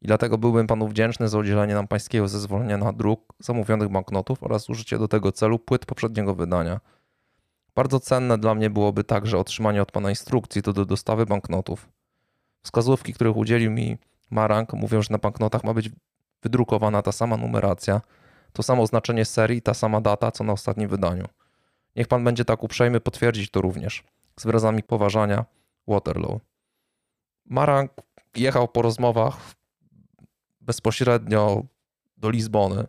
i 0.04 0.08
dlatego 0.08 0.38
byłbym 0.38 0.68
Panu 0.68 0.88
wdzięczny 0.88 1.30
za 1.30 1.38
udzielenie 1.38 1.74
nam 1.74 1.88
Pańskiego 1.88 2.28
zezwolenia 2.28 2.78
na 2.78 2.94
druk 2.94 3.34
zamówionych 3.40 3.90
banknotów 3.90 4.44
oraz 4.44 4.70
użycie 4.70 4.98
do 5.00 5.08
tego 5.08 5.32
celu 5.32 5.60
płyt 5.60 5.86
poprzedniego 5.86 6.36
wydania– 6.36 6.80
bardzo 7.76 8.00
cenne 8.00 8.38
dla 8.38 8.56
mnie 8.56 8.70
byłoby 8.70 9.04
także 9.04 9.38
otrzymanie 9.38 9.82
od 9.82 9.92
Pana 9.92 10.10
instrukcji 10.10 10.62
do, 10.62 10.74
do 10.74 10.86
dostawy 10.86 11.26
banknotów. 11.26 11.90
Wskazówki, 12.64 13.14
których 13.14 13.38
udzielił 13.38 13.72
mi 13.72 13.98
Marang, 14.30 14.74
mówią, 14.74 15.02
że 15.02 15.08
na 15.12 15.18
banknotach 15.18 15.64
ma 15.64 15.74
być 15.74 15.90
wydrukowana 16.44 17.02
ta 17.02 17.12
sama 17.12 17.38
numeracja, 17.38 18.02
to 18.54 18.64
samo 18.64 18.84
oznaczenie 18.84 19.26
serii, 19.26 19.62
ta 19.62 19.74
sama 19.74 20.02
data, 20.02 20.32
co 20.32 20.44
na 20.44 20.54
ostatnim 20.54 20.90
wydaniu. 20.90 21.26
Niech 21.96 22.08
Pan 22.08 22.24
będzie 22.24 22.46
tak 22.46 22.64
uprzejmy 22.64 23.00
potwierdzić 23.00 23.52
to 23.52 23.62
również. 23.62 24.04
Z 24.40 24.46
wyrazami 24.46 24.84
poważania, 24.84 25.46
Waterloo. 25.88 26.40
Marang 27.46 27.92
jechał 28.36 28.68
po 28.68 28.82
rozmowach 28.82 29.38
bezpośrednio 30.64 31.64
do 32.18 32.30
Lizbony, 32.30 32.88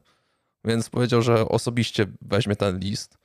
więc 0.64 0.90
powiedział, 0.90 1.22
że 1.22 1.48
osobiście 1.48 2.06
weźmie 2.22 2.56
ten 2.56 2.78
list 2.78 3.18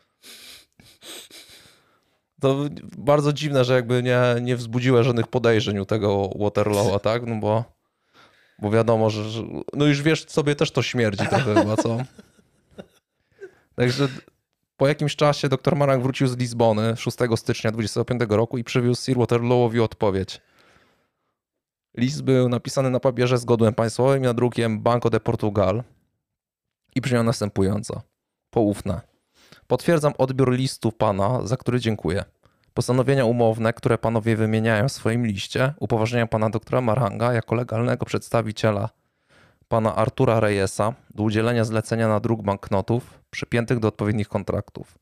to 2.40 2.66
bardzo 2.98 3.34
dziwne, 3.34 3.66
że 3.66 3.74
jakby 3.74 4.04
nie, 4.04 4.22
nie 4.42 4.56
wzbudziła 4.56 5.04
żadnych 5.04 5.28
podejrzeń 5.28 5.80
u 5.80 5.86
tego 5.86 6.30
Waterloo'a, 6.30 7.00
tak? 7.00 7.26
No 7.28 7.36
bo, 7.36 7.64
bo 8.60 8.72
wiadomo, 8.72 9.10
że, 9.10 9.30
że 9.30 9.44
no 9.74 9.86
już 9.86 10.02
wiesz, 10.02 10.26
sobie 10.28 10.56
też 10.56 10.72
to 10.72 10.82
śmierdzi 10.82 11.28
trochę 11.28 11.56
chyba, 11.56 11.78
co? 11.78 11.98
Także 13.76 14.08
po 14.78 14.88
jakimś 14.88 15.16
czasie 15.16 15.50
dr 15.50 15.76
Marang 15.76 16.04
wrócił 16.04 16.28
z 16.28 16.38
Lizbony 16.38 16.98
6 16.98 17.18
stycznia 17.36 17.72
25 17.72 18.22
roku 18.30 18.58
i 18.58 18.64
przywiózł 18.64 19.02
Sir 19.02 19.18
Waterloo'owi 19.18 19.82
odpowiedź. 19.82 20.42
List 22.00 22.22
był 22.22 22.50
napisany 22.50 22.90
na 22.90 23.00
papierze 23.00 23.38
z 23.38 23.46
godłem 23.46 23.74
państwowym 23.74 24.24
i 24.24 24.26
nadrukiem 24.26 24.80
Banco 24.80 25.10
de 25.10 25.20
Portugal 25.20 25.84
i 26.96 27.02
brzmiał 27.02 27.24
następująco. 27.24 28.02
Poufne. 28.50 29.02
Potwierdzam 29.68 30.14
odbiór 30.18 30.52
listu 30.52 30.92
pana, 30.92 31.48
za 31.48 31.58
który 31.58 31.80
dziękuję. 31.80 32.24
Postanowienia 32.74 33.26
umowne, 33.26 33.74
które 33.74 33.98
panowie 33.98 34.36
wymieniają 34.36 34.88
w 34.88 34.92
swoim 34.92 35.26
liście, 35.26 35.74
upoważniają 35.80 36.28
pana 36.28 36.50
doktora 36.50 36.82
Maranga 36.82 37.34
jako 37.34 37.56
legalnego 37.56 38.06
przedstawiciela 38.06 38.90
pana 39.68 39.96
Artura 39.96 40.40
Reyesa 40.40 40.94
do 41.16 41.24
udzielenia 41.24 41.64
zlecenia 41.64 42.08
na 42.08 42.20
druk 42.20 42.42
banknotów 42.42 43.20
przypiętych 43.32 43.80
do 43.80 43.88
odpowiednich 43.88 44.28
kontraktów. 44.28 44.98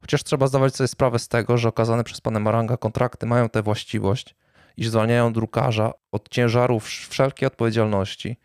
Chociaż 0.00 0.24
trzeba 0.24 0.46
zdawać 0.46 0.76
sobie 0.76 0.88
sprawę 0.88 1.18
z 1.18 1.28
tego, 1.28 1.58
że 1.58 1.68
okazane 1.68 2.04
przez 2.04 2.20
pana 2.20 2.40
Maranga 2.40 2.76
kontrakty 2.76 3.26
mają 3.26 3.48
tę 3.48 3.62
właściwość, 3.62 4.34
iż 4.76 4.88
zwalniają 4.88 5.32
drukarza 5.32 5.92
od 6.12 6.28
ciężarów 6.28 6.84
wszelkiej 6.84 7.46
odpowiedzialności. 7.46 8.36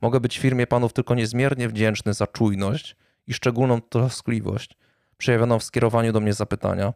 Mogę 0.00 0.20
być 0.20 0.38
firmie 0.38 0.66
panów 0.66 0.92
tylko 0.92 1.14
niezmiernie 1.14 1.68
wdzięczny 1.68 2.14
za 2.14 2.26
czujność 2.26 2.96
i 3.26 3.34
szczególną 3.34 3.80
troskliwość, 3.80 4.76
przejawioną 5.16 5.58
w 5.58 5.64
skierowaniu 5.64 6.12
do 6.12 6.20
mnie 6.20 6.32
zapytania, 6.32 6.92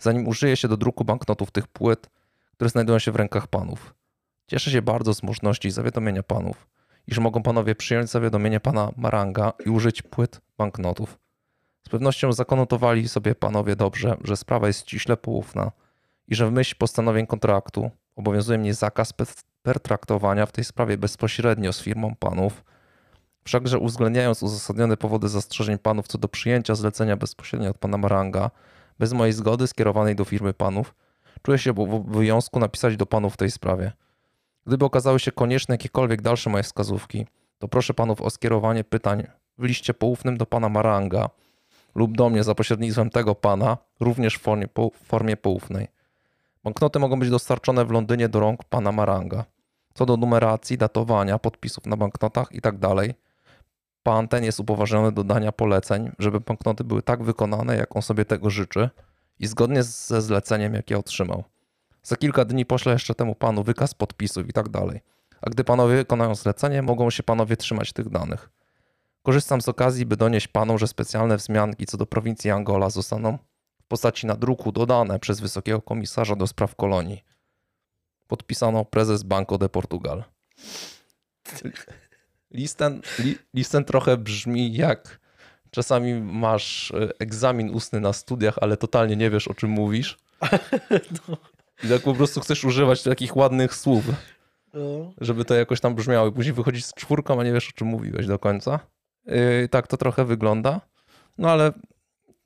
zanim 0.00 0.28
użyje 0.28 0.56
się 0.56 0.68
do 0.68 0.76
druku 0.76 1.04
banknotów 1.04 1.50
tych 1.50 1.66
płyt, 1.66 2.10
które 2.52 2.70
znajdują 2.70 2.98
się 2.98 3.12
w 3.12 3.16
rękach 3.16 3.46
panów. 3.46 3.94
Cieszę 4.46 4.70
się 4.70 4.82
bardzo 4.82 5.14
z 5.14 5.22
możliwości 5.22 5.70
zawiadomienia 5.70 6.22
panów, 6.22 6.68
iż 7.06 7.18
mogą 7.18 7.42
panowie 7.42 7.74
przyjąć 7.74 8.10
zawiadomienie 8.10 8.60
pana 8.60 8.92
Maranga 8.96 9.52
i 9.66 9.70
użyć 9.70 10.02
płyt 10.02 10.40
banknotów. 10.58 11.18
Z 11.86 11.88
pewnością 11.88 12.32
zakonotowali 12.32 13.08
sobie 13.08 13.34
panowie 13.34 13.76
dobrze, 13.76 14.16
że 14.24 14.36
sprawa 14.36 14.66
jest 14.66 14.80
ściśle 14.80 15.16
poufna 15.16 15.72
i 16.28 16.34
że 16.34 16.46
w 16.46 16.52
myśl 16.52 16.74
postanowień 16.78 17.26
kontraktu 17.26 17.90
obowiązuje 18.18 18.58
mnie 18.58 18.74
zakaz 18.74 19.12
pertraktowania 19.62 20.46
w 20.46 20.52
tej 20.52 20.64
sprawie 20.64 20.98
bezpośrednio 20.98 21.72
z 21.72 21.80
firmą 21.82 22.14
panów, 22.18 22.64
wszakże 23.44 23.78
uwzględniając 23.78 24.42
uzasadnione 24.42 24.96
powody 24.96 25.28
zastrzeżeń 25.28 25.78
panów 25.78 26.08
co 26.08 26.18
do 26.18 26.28
przyjęcia 26.28 26.74
zlecenia 26.74 27.16
bezpośrednio 27.16 27.70
od 27.70 27.78
pana 27.78 27.98
Maranga, 27.98 28.50
bez 28.98 29.12
mojej 29.12 29.32
zgody 29.32 29.66
skierowanej 29.66 30.16
do 30.16 30.24
firmy 30.24 30.54
panów, 30.54 30.94
czuję 31.42 31.58
się 31.58 31.72
w 31.72 31.80
obowiązku 31.80 32.60
napisać 32.60 32.96
do 32.96 33.06
panów 33.06 33.34
w 33.34 33.36
tej 33.36 33.50
sprawie. 33.50 33.92
Gdyby 34.66 34.84
okazały 34.84 35.20
się 35.20 35.32
konieczne 35.32 35.74
jakiekolwiek 35.74 36.22
dalsze 36.22 36.50
moje 36.50 36.62
wskazówki, 36.62 37.26
to 37.58 37.68
proszę 37.68 37.94
panów 37.94 38.20
o 38.20 38.30
skierowanie 38.30 38.84
pytań 38.84 39.26
w 39.58 39.64
liście 39.64 39.94
poufnym 39.94 40.36
do 40.36 40.46
pana 40.46 40.68
Maranga 40.68 41.30
lub 41.94 42.16
do 42.16 42.30
mnie 42.30 42.44
za 42.44 42.54
pośrednictwem 42.54 43.10
tego 43.10 43.34
pana, 43.34 43.76
również 44.00 44.34
w 44.34 44.40
formie, 44.40 44.66
w 44.76 45.06
formie 45.06 45.36
poufnej. 45.36 45.97
Banknoty 46.64 46.98
mogą 46.98 47.20
być 47.20 47.30
dostarczone 47.30 47.84
w 47.84 47.90
Londynie 47.90 48.28
do 48.28 48.40
rąk 48.40 48.64
pana 48.64 48.92
Maranga. 48.92 49.44
Co 49.94 50.06
do 50.06 50.16
numeracji, 50.16 50.78
datowania, 50.78 51.38
podpisów 51.38 51.86
na 51.86 51.96
banknotach 51.96 52.48
itd., 52.52 52.78
tak 52.96 53.16
pan 54.02 54.28
ten 54.28 54.44
jest 54.44 54.60
upoważniony 54.60 55.12
do 55.12 55.24
dania 55.24 55.52
poleceń, 55.52 56.10
żeby 56.18 56.40
banknoty 56.40 56.84
były 56.84 57.02
tak 57.02 57.22
wykonane, 57.22 57.76
jak 57.76 57.96
on 57.96 58.02
sobie 58.02 58.24
tego 58.24 58.50
życzy 58.50 58.90
i 59.38 59.46
zgodnie 59.46 59.82
ze 59.82 60.22
zleceniem, 60.22 60.74
jakie 60.74 60.98
otrzymał. 60.98 61.44
Za 62.02 62.16
kilka 62.16 62.44
dni 62.44 62.66
poślę 62.66 62.92
jeszcze 62.92 63.14
temu 63.14 63.34
panu 63.34 63.62
wykaz 63.62 63.94
podpisów 63.94 64.48
i 64.48 64.52
tak. 64.52 64.66
A 65.40 65.50
gdy 65.50 65.64
panowie 65.64 65.96
wykonają 65.96 66.34
zlecenie, 66.34 66.82
mogą 66.82 67.10
się 67.10 67.22
panowie 67.22 67.56
trzymać 67.56 67.92
tych 67.92 68.08
danych. 68.08 68.50
Korzystam 69.22 69.60
z 69.60 69.68
okazji, 69.68 70.06
by 70.06 70.16
donieść 70.16 70.48
panom, 70.48 70.78
że 70.78 70.86
specjalne 70.86 71.36
wzmianki 71.36 71.86
co 71.86 71.96
do 71.96 72.06
prowincji 72.06 72.50
Angola 72.50 72.90
zostaną 72.90 73.38
postaci 73.88 74.26
nadruku 74.26 74.72
dodane 74.72 75.18
przez 75.18 75.40
wysokiego 75.40 75.82
komisarza 75.82 76.36
do 76.36 76.46
spraw 76.46 76.74
kolonii. 76.74 77.24
Podpisano 78.26 78.84
prezes 78.84 79.22
Banco 79.22 79.58
de 79.58 79.68
Portugal. 79.68 80.24
Listen, 82.50 83.00
li, 83.18 83.38
listen 83.54 83.84
trochę 83.84 84.16
brzmi 84.16 84.74
jak 84.74 85.20
czasami 85.70 86.14
masz 86.14 86.90
e, 86.90 87.08
egzamin 87.18 87.70
ustny 87.70 88.00
na 88.00 88.12
studiach, 88.12 88.58
ale 88.60 88.76
totalnie 88.76 89.16
nie 89.16 89.30
wiesz 89.30 89.48
o 89.48 89.54
czym 89.54 89.70
mówisz. 89.70 90.18
No. 91.28 91.36
I 91.84 91.88
tak 91.88 92.02
po 92.02 92.14
prostu 92.14 92.40
chcesz 92.40 92.64
używać 92.64 93.02
takich 93.02 93.36
ładnych 93.36 93.74
słów, 93.74 94.04
no. 94.74 95.12
żeby 95.20 95.44
to 95.44 95.54
jakoś 95.54 95.80
tam 95.80 95.94
brzmiało. 95.94 96.32
Później 96.32 96.54
wychodzisz 96.54 96.84
z 96.84 96.94
czwórką, 96.94 97.40
a 97.40 97.44
nie 97.44 97.52
wiesz 97.52 97.68
o 97.68 97.72
czym 97.72 97.88
mówiłeś 97.88 98.26
do 98.26 98.38
końca. 98.38 98.80
Yy, 99.26 99.68
tak 99.70 99.86
to 99.86 99.96
trochę 99.96 100.24
wygląda. 100.24 100.80
No 101.38 101.50
ale 101.50 101.72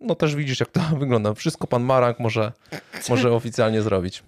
no 0.02 0.14
też 0.14 0.36
widzisz, 0.36 0.60
jak 0.60 0.70
to 0.70 0.80
wygląda. 0.98 1.34
Wszystko 1.34 1.66
pan 1.66 1.82
Marank 1.82 2.18
może, 2.18 2.52
może 3.08 3.32
oficjalnie 3.40 3.82
zrobić. 3.82 4.22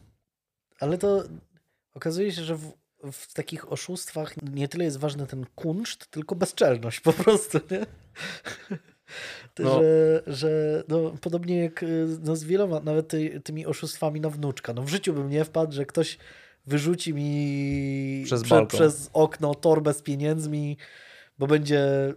Ale 0.80 0.98
to 0.98 1.22
okazuje 1.94 2.32
się, 2.32 2.42
że 2.42 2.56
w, 2.56 2.72
w, 3.12 3.34
takich 3.34 3.72
oszustwach 3.72 4.34
nie 4.42 4.68
tyle 4.68 4.84
jest 4.84 4.98
ważny 4.98 5.26
ten 5.26 5.46
kunszt, 5.54 6.06
tylko 6.10 6.34
bezczelność 6.34 7.00
po 7.00 7.12
prostu, 7.12 7.60
nie? 7.70 7.86
No. 9.58 9.80
Że, 9.80 10.22
że 10.26 10.82
no, 10.88 11.14
podobnie 11.20 11.62
jak 11.62 11.82
y, 11.82 12.06
no, 12.22 12.36
z 12.36 12.44
wieloma, 12.44 12.80
nawet 12.80 13.08
ty, 13.08 13.40
tymi 13.44 13.66
oszustwami 13.66 14.20
na 14.20 14.30
wnuczka. 14.30 14.72
No 14.72 14.82
w 14.82 14.88
życiu 14.88 15.12
bym 15.12 15.30
nie 15.30 15.44
wpadł, 15.44 15.72
że 15.72 15.86
ktoś 15.86 16.18
wyrzuci 16.66 17.14
mi 17.14 18.22
przez, 18.24 18.42
prze, 18.42 18.66
przez 18.66 19.10
okno 19.12 19.54
torbę 19.54 19.94
z 19.94 20.02
pieniędzmi, 20.02 20.76
bo 21.38 21.46
będzie 21.46 22.14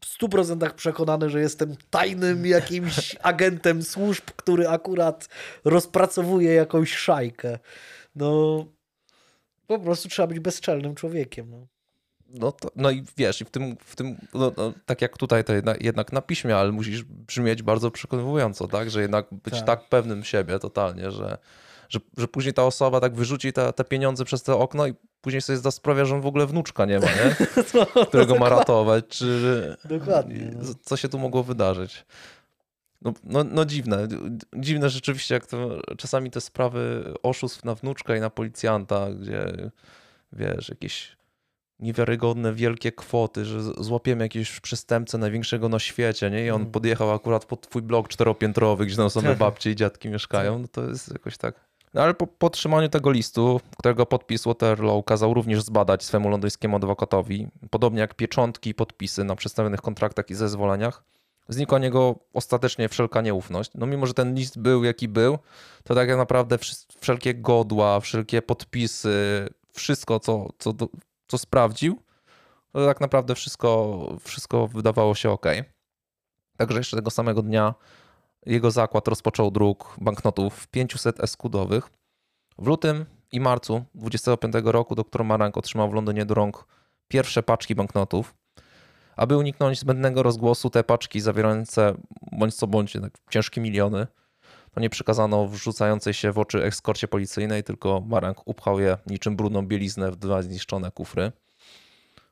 100% 0.00 0.74
przekonany, 0.74 1.30
że 1.30 1.40
jestem 1.40 1.76
tajnym 1.90 2.46
jakimś 2.46 3.16
agentem 3.22 3.82
służb, 3.82 4.24
który 4.36 4.68
akurat 4.68 5.28
rozpracowuje 5.64 6.54
jakąś 6.54 6.94
szajkę. 6.94 7.58
No, 8.16 8.64
po 9.66 9.78
prostu 9.78 10.08
trzeba 10.08 10.28
być 10.28 10.40
bezczelnym 10.40 10.94
człowiekiem. 10.94 11.50
No. 11.50 11.66
No, 12.28 12.52
to, 12.52 12.68
no 12.76 12.90
i 12.90 13.04
wiesz, 13.16 13.40
i 13.40 13.44
w 13.44 13.50
tym, 13.50 13.76
w 13.84 13.96
tym 13.96 14.16
no, 14.34 14.52
no, 14.56 14.72
tak 14.86 15.02
jak 15.02 15.18
tutaj, 15.18 15.44
to 15.44 15.54
jednak, 15.54 15.82
jednak, 15.82 16.12
na 16.12 16.22
piśmie, 16.22 16.56
ale 16.56 16.72
musisz 16.72 17.02
brzmieć 17.04 17.62
bardzo 17.62 17.90
przekonująco, 17.90 18.68
tak? 18.68 18.90
Że 18.90 19.02
jednak 19.02 19.26
być 19.30 19.54
tak, 19.54 19.64
tak 19.64 19.88
pewnym 19.88 20.24
siebie 20.24 20.58
totalnie, 20.58 21.10
że, 21.10 21.38
że, 21.88 21.98
że 22.16 22.28
później 22.28 22.54
ta 22.54 22.64
osoba 22.64 23.00
tak 23.00 23.14
wyrzuci 23.14 23.52
te, 23.52 23.72
te 23.72 23.84
pieniądze 23.84 24.24
przez 24.24 24.42
to 24.42 24.58
okno 24.60 24.86
i 24.86 24.94
później 25.20 25.42
sobie 25.42 25.56
zda 25.56 25.70
sprawia, 25.70 26.04
że 26.04 26.14
on 26.14 26.20
w 26.20 26.26
ogóle 26.26 26.46
wnuczka 26.46 26.84
nie 26.84 26.98
ma, 26.98 27.06
nie? 27.06 27.36
no, 27.74 28.06
którego 28.06 28.34
ma 28.34 28.48
ratować, 28.48 29.04
czy 29.08 29.76
dokładnie. 29.84 30.50
No. 30.54 30.74
Co 30.82 30.96
się 30.96 31.08
tu 31.08 31.18
mogło 31.18 31.42
wydarzyć? 31.42 32.04
No, 33.02 33.12
no, 33.24 33.44
no, 33.44 33.64
dziwne, 33.64 34.08
dziwne 34.56 34.90
rzeczywiście, 34.90 35.34
jak 35.34 35.46
to 35.46 35.80
czasami 35.96 36.30
te 36.30 36.40
sprawy 36.40 37.12
oszustw 37.22 37.64
na 37.64 37.74
wnuczka 37.74 38.16
i 38.16 38.20
na 38.20 38.30
policjanta, 38.30 39.10
gdzie 39.10 39.70
wiesz, 40.32 40.68
jakieś 40.68 41.16
niewiarygodne, 41.80 42.54
wielkie 42.54 42.92
kwoty, 42.92 43.44
że 43.44 43.62
złapiemy 43.62 44.24
jakiegoś 44.24 44.60
przestępcę 44.60 45.18
największego 45.18 45.68
na 45.68 45.78
świecie, 45.78 46.30
nie? 46.30 46.46
I 46.46 46.50
on 46.50 46.60
mm. 46.60 46.72
podjechał 46.72 47.12
akurat 47.12 47.44
pod 47.44 47.68
twój 47.68 47.82
blok 47.82 48.08
czteropiętrowy, 48.08 48.86
gdzie 48.86 48.96
tam 48.96 49.10
same 49.10 49.28
tak. 49.28 49.38
babcie 49.38 49.70
i 49.70 49.76
dziadki 49.76 50.08
mieszkają, 50.08 50.58
no 50.58 50.68
to 50.68 50.88
jest 50.88 51.12
jakoś 51.12 51.38
tak... 51.38 51.65
No 51.94 52.02
ale 52.02 52.14
po 52.14 52.26
podtrzymaniu 52.26 52.88
tego 52.88 53.10
listu, 53.10 53.60
którego 53.78 54.06
podpis 54.06 54.44
Waterloo 54.44 55.02
kazał 55.02 55.34
również 55.34 55.62
zbadać 55.62 56.04
swemu 56.04 56.28
londyńskiemu 56.28 56.76
adwokatowi, 56.76 57.48
podobnie 57.70 58.00
jak 58.00 58.14
pieczątki 58.14 58.70
i 58.70 58.74
podpisy 58.74 59.24
na 59.24 59.36
przedstawionych 59.36 59.80
kontraktach 59.80 60.30
i 60.30 60.34
zezwoleniach, 60.34 61.04
znikła 61.48 61.78
niego 61.78 62.14
ostatecznie 62.34 62.88
wszelka 62.88 63.20
nieufność. 63.20 63.70
No 63.74 63.86
mimo, 63.86 64.06
że 64.06 64.14
ten 64.14 64.34
list 64.34 64.58
był 64.58 64.84
jaki 64.84 65.08
był, 65.08 65.38
to 65.84 65.94
tak 65.94 66.16
naprawdę 66.16 66.58
wszelkie 67.00 67.34
godła, 67.34 68.00
wszelkie 68.00 68.42
podpisy, 68.42 69.48
wszystko, 69.72 70.20
co, 70.20 70.48
co 70.58 70.72
co 71.28 71.38
sprawdził, 71.38 72.02
to 72.72 72.86
tak 72.86 73.00
naprawdę 73.00 73.34
wszystko, 73.34 74.16
wszystko 74.20 74.68
wydawało 74.68 75.14
się 75.14 75.30
ok. 75.30 75.46
Także 76.56 76.78
jeszcze 76.78 76.96
tego 76.96 77.10
samego 77.10 77.42
dnia 77.42 77.74
jego 78.46 78.70
zakład 78.70 79.08
rozpoczął 79.08 79.50
druk 79.50 79.96
banknotów 80.00 80.66
500 80.68 81.20
eskudowych. 81.20 81.90
W 82.58 82.66
lutym 82.66 83.06
i 83.32 83.40
marcu 83.40 83.84
25 83.94 84.54
roku 84.64 84.94
dr 84.94 85.24
Marank 85.24 85.56
otrzymał 85.56 85.90
w 85.90 85.94
Londynie 85.94 86.26
do 86.26 86.34
rąk 86.34 86.66
pierwsze 87.08 87.42
paczki 87.42 87.74
banknotów. 87.74 88.34
Aby 89.16 89.36
uniknąć 89.36 89.80
zbędnego 89.80 90.22
rozgłosu, 90.22 90.70
te 90.70 90.84
paczki 90.84 91.20
zawierające 91.20 91.94
bądź 92.32 92.54
co 92.54 92.66
bądź 92.66 92.92
tak 92.92 93.12
ciężkie 93.30 93.60
miliony, 93.60 94.06
to 94.72 94.80
nie 94.80 94.90
przykazano 94.90 95.48
wrzucającej 95.48 96.14
się 96.14 96.32
w 96.32 96.38
oczy 96.38 96.64
ekskorcie 96.64 97.08
policyjnej, 97.08 97.64
tylko 97.64 98.02
Marank 98.06 98.42
upchał 98.44 98.80
je 98.80 98.98
niczym 99.06 99.36
brudną 99.36 99.66
bieliznę 99.66 100.10
w 100.10 100.16
dwa 100.16 100.42
zniszczone 100.42 100.90
kufry. 100.90 101.32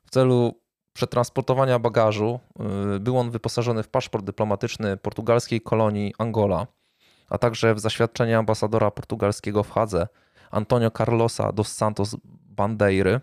W 0.05 0.09
celu 0.11 0.61
przetransportowania 0.95 1.79
bagażu 1.79 2.39
y, 2.95 2.99
był 2.99 3.17
on 3.17 3.31
wyposażony 3.31 3.83
w 3.83 3.87
paszport 3.87 4.25
dyplomatyczny 4.25 4.97
portugalskiej 4.97 5.61
kolonii 5.61 6.13
Angola, 6.17 6.67
a 7.29 7.37
także 7.37 7.75
w 7.75 7.79
zaświadczenie 7.79 8.37
ambasadora 8.37 8.91
portugalskiego 8.91 9.63
w 9.63 9.71
Hadze 9.71 10.07
Antonio 10.51 10.91
Carlosa 10.91 11.51
dos 11.51 11.71
Santos 11.71 12.15
Bandeiry, 12.45 13.21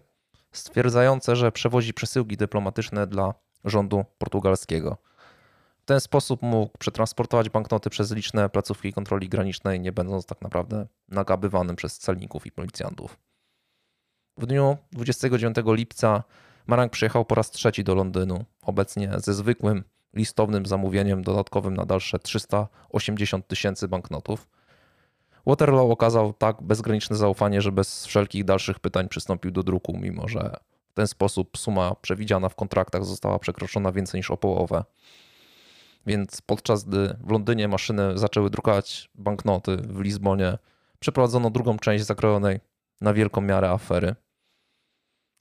stwierdzające, 0.52 1.36
że 1.36 1.52
przewozi 1.52 1.94
przesyłki 1.94 2.36
dyplomatyczne 2.36 3.06
dla 3.06 3.34
rządu 3.64 4.04
portugalskiego. 4.18 4.96
W 5.82 5.84
ten 5.84 6.00
sposób 6.00 6.42
mógł 6.42 6.78
przetransportować 6.78 7.50
banknoty 7.50 7.90
przez 7.90 8.12
liczne 8.12 8.48
placówki 8.48 8.92
kontroli 8.92 9.28
granicznej, 9.28 9.80
nie 9.80 9.92
będąc 9.92 10.26
tak 10.26 10.40
naprawdę 10.40 10.86
nagabywanym 11.08 11.76
przez 11.76 11.98
celników 11.98 12.46
i 12.46 12.52
policjantów. 12.52 13.18
W 14.38 14.46
dniu 14.46 14.76
29 14.92 15.56
lipca 15.66 16.22
Marank 16.66 16.92
przyjechał 16.92 17.24
po 17.24 17.34
raz 17.34 17.50
trzeci 17.50 17.84
do 17.84 17.94
Londynu, 17.94 18.44
obecnie 18.62 19.10
ze 19.16 19.34
zwykłym 19.34 19.84
listownym 20.14 20.66
zamówieniem 20.66 21.22
dodatkowym 21.22 21.76
na 21.76 21.86
dalsze 21.86 22.18
380 22.18 23.46
tysięcy 23.46 23.88
banknotów. 23.88 24.48
Waterloo 25.46 25.90
okazał 25.90 26.32
tak 26.32 26.62
bezgraniczne 26.62 27.16
zaufanie, 27.16 27.60
że 27.60 27.72
bez 27.72 28.06
wszelkich 28.06 28.44
dalszych 28.44 28.80
pytań 28.80 29.08
przystąpił 29.08 29.50
do 29.50 29.62
druku, 29.62 29.98
mimo 29.98 30.28
że 30.28 30.56
w 30.88 30.94
ten 30.94 31.06
sposób 31.06 31.58
suma 31.58 31.94
przewidziana 31.94 32.48
w 32.48 32.54
kontraktach 32.54 33.04
została 33.04 33.38
przekroczona 33.38 33.92
więcej 33.92 34.18
niż 34.18 34.30
o 34.30 34.36
połowę. 34.36 34.84
Więc 36.06 36.42
podczas 36.42 36.84
gdy 36.84 37.16
w 37.20 37.30
Londynie 37.30 37.68
maszyny 37.68 38.18
zaczęły 38.18 38.50
drukować 38.50 39.10
banknoty, 39.14 39.76
w 39.76 40.00
Lizbonie 40.00 40.58
przeprowadzono 40.98 41.50
drugą 41.50 41.78
część 41.78 42.04
zakrojonej 42.04 42.60
na 43.00 43.14
wielką 43.14 43.40
miarę 43.40 43.70
afery. 43.70 44.14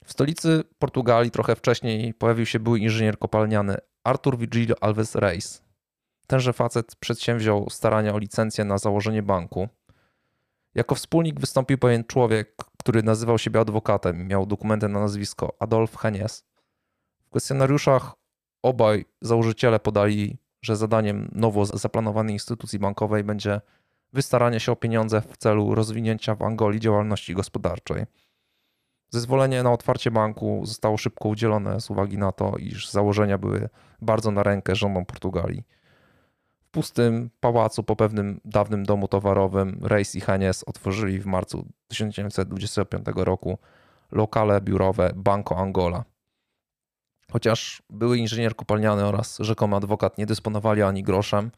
W 0.04 0.12
stolicy 0.12 0.64
Portugalii 0.80 1.32
trochę 1.32 1.56
wcześniej 1.56 2.14
pojawił 2.14 2.46
się 2.46 2.60
były 2.60 2.80
inżynier 2.80 3.20
kopalniany 3.20 3.78
Artur 4.04 4.38
Virgilio 4.38 4.76
Alves 4.82 5.16
Reis. 5.16 5.62
Tenże 6.28 6.54
facet 6.54 6.96
przedsięwziął 6.96 7.70
starania 7.70 8.14
o 8.14 8.18
licencję 8.18 8.66
na 8.66 8.78
założenie 8.78 9.24
banku. 9.24 9.70
Jako 10.76 10.96
wspólnik 10.96 11.40
wystąpił 11.40 11.78
pewien 11.78 12.04
człowiek, 12.04 12.56
który 12.80 13.04
nazywał 13.04 13.38
siebie 13.38 13.60
adwokatem, 13.60 14.28
miał 14.28 14.46
dokumenty 14.46 14.88
na 14.88 15.00
nazwisko 15.00 15.54
Adolf 15.60 15.98
Henies. 15.98 16.46
W 17.26 17.30
kwestionariuszach 17.30 18.14
obaj 18.62 19.06
założyciele 19.22 19.80
podali, 19.80 20.38
że 20.62 20.76
zadaniem 20.76 21.32
nowo 21.32 21.66
zaplanowanej 21.66 22.36
instytucji 22.36 22.80
bankowej 22.80 23.24
będzie 23.24 23.62
wystaranie 24.14 24.60
się 24.60 24.72
o 24.72 24.76
pieniądze 24.76 25.22
w 25.22 25.38
celu 25.38 25.76
rozwinięcia 25.76 26.36
w 26.36 26.42
Angolii 26.42 26.80
działalności 26.80 27.34
gospodarczej. 27.34 28.06
Zezwolenie 29.14 29.64
na 29.64 29.72
otwarcie 29.72 30.12
banku 30.12 30.62
zostało 30.64 30.98
szybko 30.98 31.30
udzielone 31.30 31.82
z 31.82 31.90
uwagi 31.90 32.18
na 32.18 32.32
to, 32.32 32.58
iż 32.58 32.90
założenia 32.90 33.38
były 33.38 33.70
bardzo 34.02 34.32
na 34.32 34.44
rękę 34.44 34.76
rządom 34.76 35.06
Portugalii. 35.06 35.64
W 36.60 36.70
pustym 36.72 37.30
pałacu 37.40 37.84
po 37.84 37.96
pewnym 37.96 38.40
dawnym 38.46 38.86
domu 38.86 39.08
towarowym 39.08 39.80
Reis 39.82 40.16
i 40.16 40.22
Henies 40.22 40.64
otworzyli 40.64 41.20
w 41.20 41.26
marcu 41.26 41.68
1925 41.88 43.06
roku 43.16 43.58
lokale 44.12 44.62
biurowe 44.62 45.12
Banco 45.16 45.58
Angola. 45.58 46.04
Chociaż 47.32 47.84
były 47.90 48.18
inżynier 48.18 48.56
kopalniany 48.56 49.06
oraz 49.06 49.38
rzekomy 49.40 49.76
adwokat 49.76 50.18
nie 50.18 50.26
dysponowali 50.26 50.82
ani 50.82 51.04
groszem, 51.04 51.52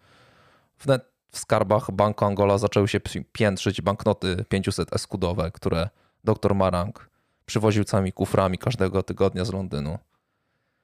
wnet 0.80 1.14
w 1.32 1.38
skarbach 1.40 1.92
Banco 1.92 2.26
Angola 2.26 2.58
zaczęły 2.58 2.88
się 2.88 3.00
piętrzyć 3.32 3.82
banknoty 3.82 4.46
500 4.50 4.94
eskudowe, 4.94 5.52
które 5.52 5.90
dr 6.24 6.56
Marang 6.56 7.13
przywoził 7.46 7.84
całymi 7.84 8.12
kuframi 8.12 8.58
każdego 8.58 9.04
tygodnia 9.04 9.46
z 9.46 9.54
Londynu. 9.54 9.98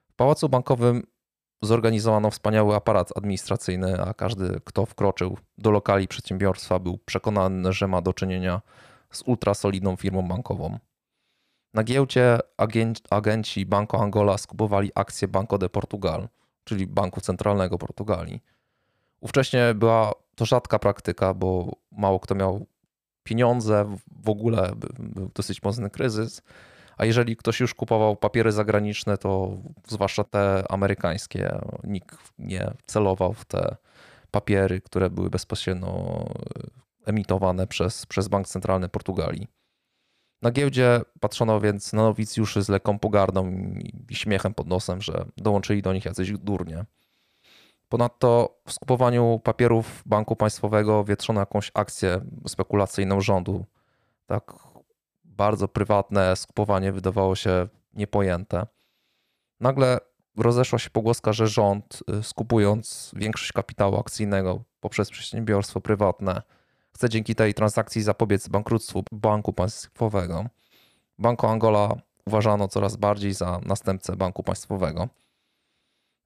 W 0.09 0.13
pałacu 0.13 0.49
bankowym 0.49 1.03
zorganizowano 1.61 2.31
wspaniały 2.31 2.75
aparat 2.75 3.17
administracyjny, 3.17 4.01
a 4.01 4.13
każdy, 4.13 4.61
kto 4.65 4.85
wkroczył 4.85 5.37
do 5.57 5.71
lokali 5.71 6.07
przedsiębiorstwa, 6.07 6.79
był 6.79 6.97
przekonany, 6.97 7.73
że 7.73 7.87
ma 7.87 8.01
do 8.01 8.13
czynienia 8.13 8.61
z 9.11 9.21
ultrasolidną 9.25 9.95
firmą 9.95 10.27
bankową. 10.27 10.79
Na 11.73 11.83
giełdzie 11.83 12.39
agenci 13.09 13.65
Banco 13.65 14.01
Angola 14.01 14.37
skupowali 14.37 14.91
akcje 14.95 15.27
Banco 15.27 15.57
de 15.57 15.69
Portugal, 15.69 16.27
czyli 16.63 16.87
Banku 16.87 17.21
Centralnego 17.21 17.77
Portugalii. 17.77 18.43
Ówcześnie 19.21 19.73
była 19.75 20.11
to 20.35 20.45
rzadka 20.45 20.79
praktyka, 20.79 21.33
bo 21.33 21.75
mało 21.91 22.19
kto 22.19 22.35
miał 22.35 22.65
pieniądze, 23.29 23.95
w 24.23 24.29
ogóle 24.29 24.71
był 24.99 25.31
dosyć 25.35 25.63
mocny 25.63 25.89
kryzys. 25.89 26.41
A 26.97 27.05
jeżeli 27.05 27.35
ktoś 27.35 27.59
już 27.59 27.73
kupował 27.73 28.15
papiery 28.15 28.51
zagraniczne, 28.51 29.17
to 29.17 29.57
zwłaszcza 29.87 30.23
te 30.23 30.63
amerykańskie, 30.69 31.59
nikt 31.83 32.17
nie 32.39 32.71
celował 32.85 33.33
w 33.33 33.45
te 33.45 33.75
papiery, 34.31 34.81
które 34.81 35.09
były 35.09 35.29
bezpośrednio 35.29 36.25
emitowane 37.05 37.67
przez, 37.67 38.05
przez 38.05 38.27
Bank 38.27 38.47
Centralny 38.47 38.89
Portugalii. 38.89 39.47
Na 40.41 40.51
giełdzie 40.51 41.01
patrzono 41.19 41.61
więc 41.61 41.93
na 41.93 42.01
nowicjuszy 42.01 42.61
z 42.61 42.69
lekką 42.69 42.99
pogardą 42.99 43.51
i 44.09 44.15
śmiechem 44.15 44.53
pod 44.53 44.67
nosem, 44.67 45.01
że 45.01 45.25
dołączyli 45.37 45.81
do 45.81 45.93
nich 45.93 46.05
jacyś 46.05 46.31
durnie. 46.31 46.85
Ponadto 47.89 48.59
w 48.67 48.71
skupowaniu 48.71 49.41
papierów 49.43 50.03
banku 50.05 50.35
państwowego 50.35 51.03
wietrzono 51.03 51.39
jakąś 51.39 51.71
akcję 51.73 52.21
spekulacyjną 52.47 53.21
rządu. 53.21 53.65
Tak 54.25 54.53
bardzo 55.23 55.67
prywatne 55.67 56.35
skupowanie 56.35 56.91
wydawało 56.91 57.35
się 57.35 57.67
niepojęte. 57.93 58.67
Nagle 59.59 59.99
rozeszła 60.37 60.79
się 60.79 60.89
pogłoska, 60.89 61.33
że 61.33 61.47
rząd, 61.47 62.03
y, 62.19 62.23
skupując 62.23 63.11
większość 63.15 63.51
kapitału 63.51 63.99
akcyjnego 63.99 64.63
poprzez 64.79 65.09
przedsiębiorstwo 65.09 65.81
prywatne, 65.81 66.41
chce 66.95 67.09
dzięki 67.09 67.35
tej 67.35 67.53
transakcji 67.53 68.01
zapobiec 68.01 68.47
bankructwu 68.47 69.03
banku 69.11 69.53
państwowego. 69.53 70.45
Banko 71.19 71.51
Angola 71.51 71.95
uważano 72.25 72.67
coraz 72.67 72.95
bardziej 72.95 73.33
za 73.33 73.59
następcę 73.65 74.15
banku 74.15 74.43
państwowego. 74.43 75.07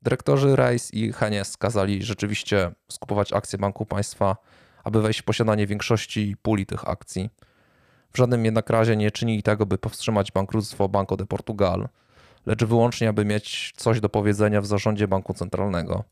Dyrektorzy 0.04 0.56
Reis 0.56 0.94
i 0.94 1.14
Henies 1.14 1.52
skazali 1.52 2.04
rzeczywiście 2.04 2.72
skupować 2.92 3.34
akcje 3.34 3.60
Banku 3.60 3.86
Państwa, 3.86 4.38
aby 4.84 5.02
wejść 5.02 5.22
w 5.22 5.24
posiadanie 5.24 5.68
większości 5.68 6.36
puli 6.42 6.66
tych 6.66 6.90
akcji. 6.90 7.30
W 8.14 8.18
żadnym 8.18 8.46
jednak 8.46 8.70
razie 8.70 8.96
nie 8.96 9.12
czynili 9.12 9.44
tego, 9.44 9.66
by 9.66 9.78
powstrzymać 9.78 10.32
bankructwo 10.32 10.90
Banco 10.90 11.18
de 11.18 11.26
Portugal, 11.26 11.90
lecz 12.46 12.64
wyłącznie, 12.64 13.10
aby 13.10 13.26
mieć 13.26 13.74
coś 13.76 14.00
do 14.00 14.10
powiedzenia 14.10 14.62
w 14.62 14.66
zarządzie 14.66 15.08
Banku 15.08 15.34
Centralnego. 15.34 16.04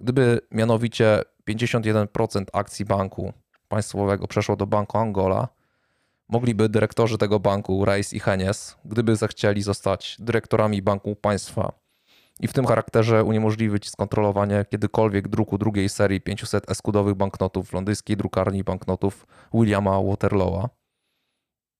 Gdyby 0.00 0.40
mianowicie 0.50 1.22
51% 1.48 2.44
akcji 2.52 2.84
banku 2.84 3.32
państwowego 3.68 4.28
przeszło 4.28 4.56
do 4.56 4.66
Banku 4.66 4.98
Angola, 4.98 5.48
mogliby 6.28 6.68
dyrektorzy 6.68 7.18
tego 7.18 7.40
banku, 7.40 7.84
Reis 7.84 8.12
i 8.12 8.20
Henies, 8.20 8.76
gdyby 8.84 9.16
zechcieli 9.16 9.62
zostać 9.62 10.16
dyrektorami 10.18 10.82
Banku 10.82 11.16
Państwa, 11.16 11.87
i 12.40 12.48
w 12.48 12.52
tym 12.52 12.66
charakterze 12.66 13.24
uniemożliwić 13.24 13.90
skontrolowanie 13.90 14.64
kiedykolwiek 14.70 15.28
druku 15.28 15.58
drugiej 15.58 15.88
serii 15.88 16.20
500 16.20 16.70
eskudowych 16.70 17.14
banknotów 17.14 17.68
w 17.68 17.72
londyńskiej 17.72 18.16
drukarni 18.16 18.64
banknotów 18.64 19.26
Williama 19.54 20.02
Waterlowa. 20.02 20.68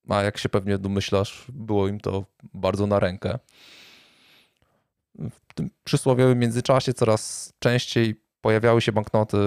A 0.09 0.23
jak 0.23 0.39
się 0.39 0.49
pewnie 0.49 0.79
domyślasz, 0.79 1.47
było 1.53 1.89
im 1.89 2.01
to 2.01 2.25
bardzo 2.55 2.87
na 2.87 3.01
rękę. 3.01 3.39
W 5.19 5.55
tym 5.55 5.71
przysłowiowym 5.85 6.39
międzyczasie 6.39 6.95
coraz 6.95 7.53
częściej 7.59 8.23
pojawiały 8.41 8.81
się 8.81 8.93
banknoty, 8.93 9.39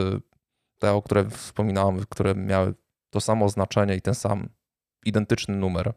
te, 0.79 0.93
o 0.93 1.01
które 1.01 1.29
wspominałem, 1.29 2.05
które 2.09 2.35
miały 2.35 2.73
to 3.09 3.21
samo 3.21 3.49
znaczenie 3.49 3.95
i 3.95 4.01
ten 4.01 4.15
sam 4.15 4.49
identyczny 5.05 5.55
numer. 5.55 5.93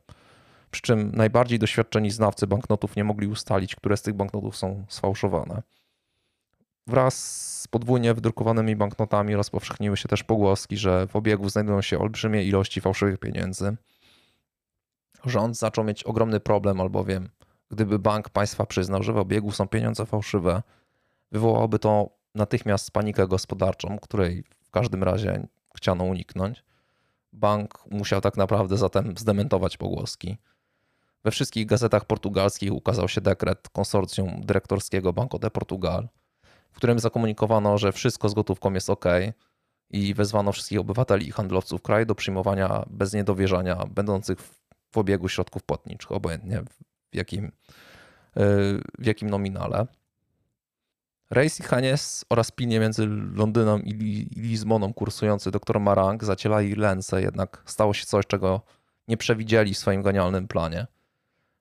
Przy 0.74 0.82
czym 0.82 1.12
najbardziej 1.14 1.58
doświadczeni 1.58 2.10
znawcy 2.10 2.46
banknotów 2.46 2.96
nie 2.96 3.04
mogli 3.04 3.26
ustalić, 3.26 3.76
które 3.76 3.96
z 3.96 4.02
tych 4.02 4.14
banknotów 4.14 4.56
są 4.56 4.84
sfałszowane. 4.88 5.62
Wraz 6.86 7.14
z 7.60 7.68
podwójnie 7.68 8.14
wydrukowanymi 8.14 8.76
banknotami 8.76 9.34
rozpowszechniły 9.34 9.96
się 9.96 10.08
też 10.08 10.24
pogłoski, 10.24 10.76
że 10.76 11.06
w 11.06 11.16
obiegu 11.16 11.48
znajdują 11.48 11.82
się 11.82 11.98
olbrzymie 11.98 12.44
ilości 12.44 12.80
fałszywych 12.80 13.18
pieniędzy. 13.18 13.76
Rząd 15.24 15.58
zaczął 15.58 15.84
mieć 15.84 16.04
ogromny 16.04 16.40
problem, 16.40 16.80
albowiem 16.80 17.28
gdyby 17.70 17.98
bank 17.98 18.30
państwa 18.30 18.66
przyznał, 18.66 19.02
że 19.02 19.12
w 19.12 19.18
obiegu 19.18 19.52
są 19.52 19.68
pieniądze 19.68 20.06
fałszywe, 20.06 20.62
wywołałoby 21.32 21.78
to 21.78 22.10
natychmiast 22.34 22.90
panikę 22.90 23.28
gospodarczą, 23.28 23.98
której 23.98 24.44
w 24.64 24.70
każdym 24.70 25.02
razie 25.02 25.46
chciano 25.76 26.04
uniknąć. 26.04 26.64
Bank 27.32 27.84
musiał 27.90 28.20
tak 28.20 28.36
naprawdę 28.36 28.76
zatem 28.76 29.14
zdementować 29.16 29.76
pogłoski. 29.76 30.36
We 31.24 31.30
wszystkich 31.30 31.66
gazetach 31.66 32.04
portugalskich 32.04 32.72
ukazał 32.72 33.08
się 33.08 33.20
dekret 33.20 33.68
konsorcjum 33.68 34.40
dyrektorskiego 34.44 35.12
Banco 35.12 35.38
de 35.38 35.50
Portugal, 35.50 36.08
w 36.72 36.76
którym 36.76 36.98
zakomunikowano, 36.98 37.78
że 37.78 37.92
wszystko 37.92 38.28
z 38.28 38.34
gotówką 38.34 38.72
jest 38.72 38.90
ok 38.90 39.04
i 39.90 40.14
wezwano 40.14 40.52
wszystkich 40.52 40.80
obywateli 40.80 41.28
i 41.28 41.30
handlowców 41.30 41.82
kraju 41.82 42.06
do 42.06 42.14
przyjmowania 42.14 42.84
bez 42.90 43.12
niedowierzania 43.12 43.76
będących 43.90 44.38
w 44.92 44.98
obiegu 44.98 45.28
środków 45.28 45.62
płatniczych, 45.62 46.12
obojętnie 46.12 46.62
w 47.12 47.16
jakim, 47.16 47.52
w 48.98 49.06
jakim 49.06 49.30
nominale. 49.30 49.86
Rejs 51.30 51.60
i 51.60 51.62
Hanies 51.62 52.24
oraz 52.30 52.50
pinie 52.50 52.80
między 52.80 53.06
Londynem 53.34 53.84
i 53.84 53.94
Lizboną 54.36 54.92
kursujący 54.92 55.50
dr 55.50 55.80
Marang 55.80 56.24
zacielali 56.24 56.74
ręce, 56.74 57.22
jednak 57.22 57.62
stało 57.66 57.94
się 57.94 58.06
coś, 58.06 58.26
czego 58.26 58.60
nie 59.08 59.16
przewidzieli 59.16 59.74
w 59.74 59.78
swoim 59.78 60.02
genialnym 60.02 60.48
planie 60.48 60.86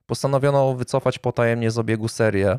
postanowiono 0.06 0.74
wycofać 0.74 1.18
potajemnie 1.18 1.70
z 1.70 1.78
obiegu 1.78 2.08
serię 2.08 2.58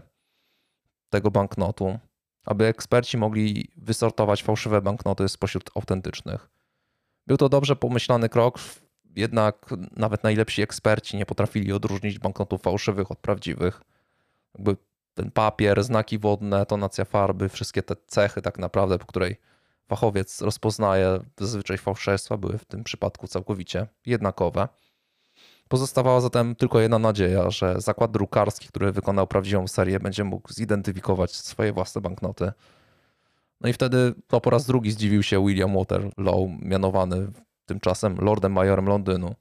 tego 1.09 1.31
banknotu, 1.31 1.99
aby 2.45 2.65
eksperci 2.65 3.17
mogli 3.17 3.71
wysortować 3.77 4.43
fałszywe 4.43 4.81
banknoty 4.81 5.29
spośród 5.29 5.69
autentycznych. 5.75 6.49
Był 7.27 7.37
to 7.37 7.49
dobrze 7.49 7.75
pomyślany 7.75 8.29
krok, 8.29 8.59
jednak 9.15 9.69
nawet 9.95 10.23
najlepsi 10.23 10.61
eksperci 10.61 11.17
nie 11.17 11.25
potrafili 11.25 11.73
odróżnić 11.73 12.19
banknotów 12.19 12.61
fałszywych 12.61 13.11
od 13.11 13.19
prawdziwych. 13.19 13.81
Jakby 14.55 14.77
ten 15.13 15.31
papier, 15.31 15.83
znaki 15.83 16.19
wodne, 16.19 16.65
tonacja 16.65 17.05
farby, 17.05 17.49
wszystkie 17.49 17.83
te 17.83 17.95
cechy 18.07 18.41
tak 18.41 18.59
naprawdę, 18.59 18.99
po 18.99 19.05
której 19.05 19.35
fachowiec 19.87 20.41
rozpoznaje 20.41 21.19
zazwyczaj 21.39 21.77
fałszerstwa, 21.77 22.37
były 22.37 22.57
w 22.57 22.65
tym 22.65 22.83
przypadku 22.83 23.27
całkowicie 23.27 23.87
jednakowe. 24.05 24.67
Pozostawała 25.69 26.21
zatem 26.21 26.55
tylko 26.55 26.79
jedna 26.79 26.99
nadzieja, 26.99 27.49
że 27.49 27.81
zakład 27.81 28.11
drukarski, 28.11 28.67
który 28.67 28.91
wykonał 28.91 29.27
prawdziwą 29.27 29.67
serię, 29.67 29.99
będzie 29.99 30.23
mógł 30.23 30.53
zidentyfikować 30.53 31.35
swoje 31.35 31.73
własne 31.73 32.01
banknoty. 32.01 32.51
No 33.61 33.69
i 33.69 33.73
wtedy 33.73 34.13
to 34.27 34.41
po 34.41 34.49
raz 34.49 34.65
drugi 34.65 34.91
zdziwił 34.91 35.23
się 35.23 35.45
William 35.45 35.77
Waterlow, 35.77 36.49
mianowany 36.61 37.27
tymczasem 37.65 38.17
Lordem 38.21 38.51
Majorem 38.51 38.87
Londynu, 38.87 39.35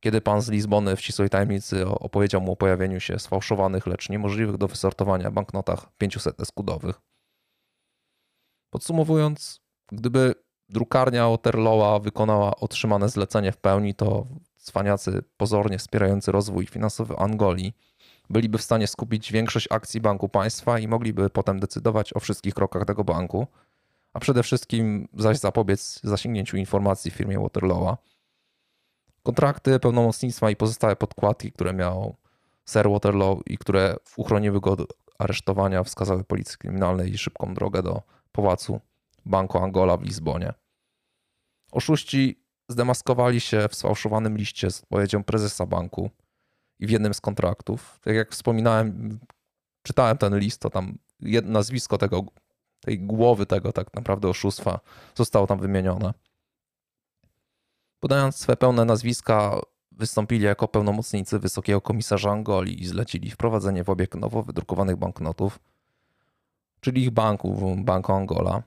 kiedy 0.00 0.20
pan 0.20 0.42
z 0.42 0.48
Lizbony 0.48 0.96
w 0.96 1.00
ścisłej 1.00 1.30
tajemnicy 1.30 1.86
opowiedział 1.86 2.40
mu 2.40 2.52
o 2.52 2.56
pojawieniu 2.56 3.00
się 3.00 3.18
sfałszowanych, 3.18 3.86
lecz 3.86 4.08
niemożliwych 4.08 4.56
do 4.56 4.68
wysortowania 4.68 5.30
banknotach 5.30 5.86
500 5.98 6.40
eskudowych. 6.40 7.00
Podsumowując, 8.70 9.60
gdyby 9.92 10.34
drukarnia 10.68 11.28
Waterlowa 11.28 11.98
wykonała 11.98 12.56
otrzymane 12.56 13.08
zlecenie 13.08 13.52
w 13.52 13.56
pełni, 13.56 13.94
to 13.94 14.26
cwaniacy 14.62 15.22
pozornie 15.36 15.78
wspierający 15.78 16.32
rozwój 16.32 16.66
finansowy 16.66 17.16
Angolii 17.16 17.74
byliby 18.30 18.58
w 18.58 18.62
stanie 18.62 18.86
skupić 18.86 19.32
większość 19.32 19.68
akcji 19.70 20.00
banku 20.00 20.28
państwa 20.28 20.78
i 20.78 20.88
mogliby 20.88 21.30
potem 21.30 21.60
decydować 21.60 22.16
o 22.16 22.20
wszystkich 22.20 22.54
krokach 22.54 22.84
tego 22.84 23.04
banku, 23.04 23.46
a 24.12 24.20
przede 24.20 24.42
wszystkim 24.42 25.08
zaś 25.14 25.38
zapobiec 25.38 26.00
zasięgnięciu 26.02 26.56
informacji 26.56 27.10
w 27.10 27.14
firmie 27.14 27.38
Waterloo'a. 27.38 27.96
Kontrakty, 29.22 29.80
pełnomocnictwa 29.80 30.50
i 30.50 30.56
pozostałe 30.56 30.96
podkładki, 30.96 31.52
które 31.52 31.72
miał 31.72 32.16
Sir 32.66 32.90
Waterloo 32.90 33.40
i 33.46 33.58
które 33.58 33.96
uchroniły 34.16 34.60
go 34.60 34.70
od 34.70 34.92
aresztowania, 35.18 35.82
wskazały 35.82 36.24
policji 36.24 36.58
kryminalnej 36.58 37.18
szybką 37.18 37.54
drogę 37.54 37.82
do 37.82 38.02
pałacu 38.32 38.80
Banku 39.26 39.58
Angola 39.58 39.96
w 39.96 40.02
Lizbonie. 40.02 40.52
Oszuści 41.72 42.41
zdemaskowali 42.72 43.40
się 43.40 43.68
w 43.68 43.74
sfałszowanym 43.74 44.36
liście 44.36 44.70
z 44.70 44.82
odpowiedzią 44.82 45.24
prezesa 45.24 45.66
banku 45.66 46.10
i 46.78 46.86
w 46.86 46.90
jednym 46.90 47.14
z 47.14 47.20
kontraktów. 47.20 48.00
Tak 48.02 48.14
jak 48.14 48.30
wspominałem, 48.30 49.18
czytałem 49.82 50.18
ten 50.18 50.38
list, 50.38 50.60
to 50.60 50.70
tam 50.70 50.98
nazwisko 51.42 51.98
tego, 51.98 52.24
tej 52.80 53.00
głowy 53.00 53.46
tego 53.46 53.72
tak 53.72 53.94
naprawdę 53.94 54.28
oszustwa 54.28 54.80
zostało 55.14 55.46
tam 55.46 55.58
wymienione. 55.58 56.14
Podając 58.00 58.36
swe 58.36 58.56
pełne 58.56 58.84
nazwiska, 58.84 59.60
wystąpili 59.92 60.44
jako 60.44 60.68
pełnomocnicy 60.68 61.38
Wysokiego 61.38 61.80
Komisarza 61.80 62.30
Angolii 62.30 62.82
i 62.82 62.86
zlecili 62.86 63.30
wprowadzenie 63.30 63.84
w 63.84 63.90
obieg 63.90 64.14
nowo 64.14 64.42
wydrukowanych 64.42 64.96
banknotów, 64.96 65.58
czyli 66.80 67.02
ich 67.02 67.10
banku, 67.10 67.76
Banku 67.78 68.12
Angola. 68.12 68.62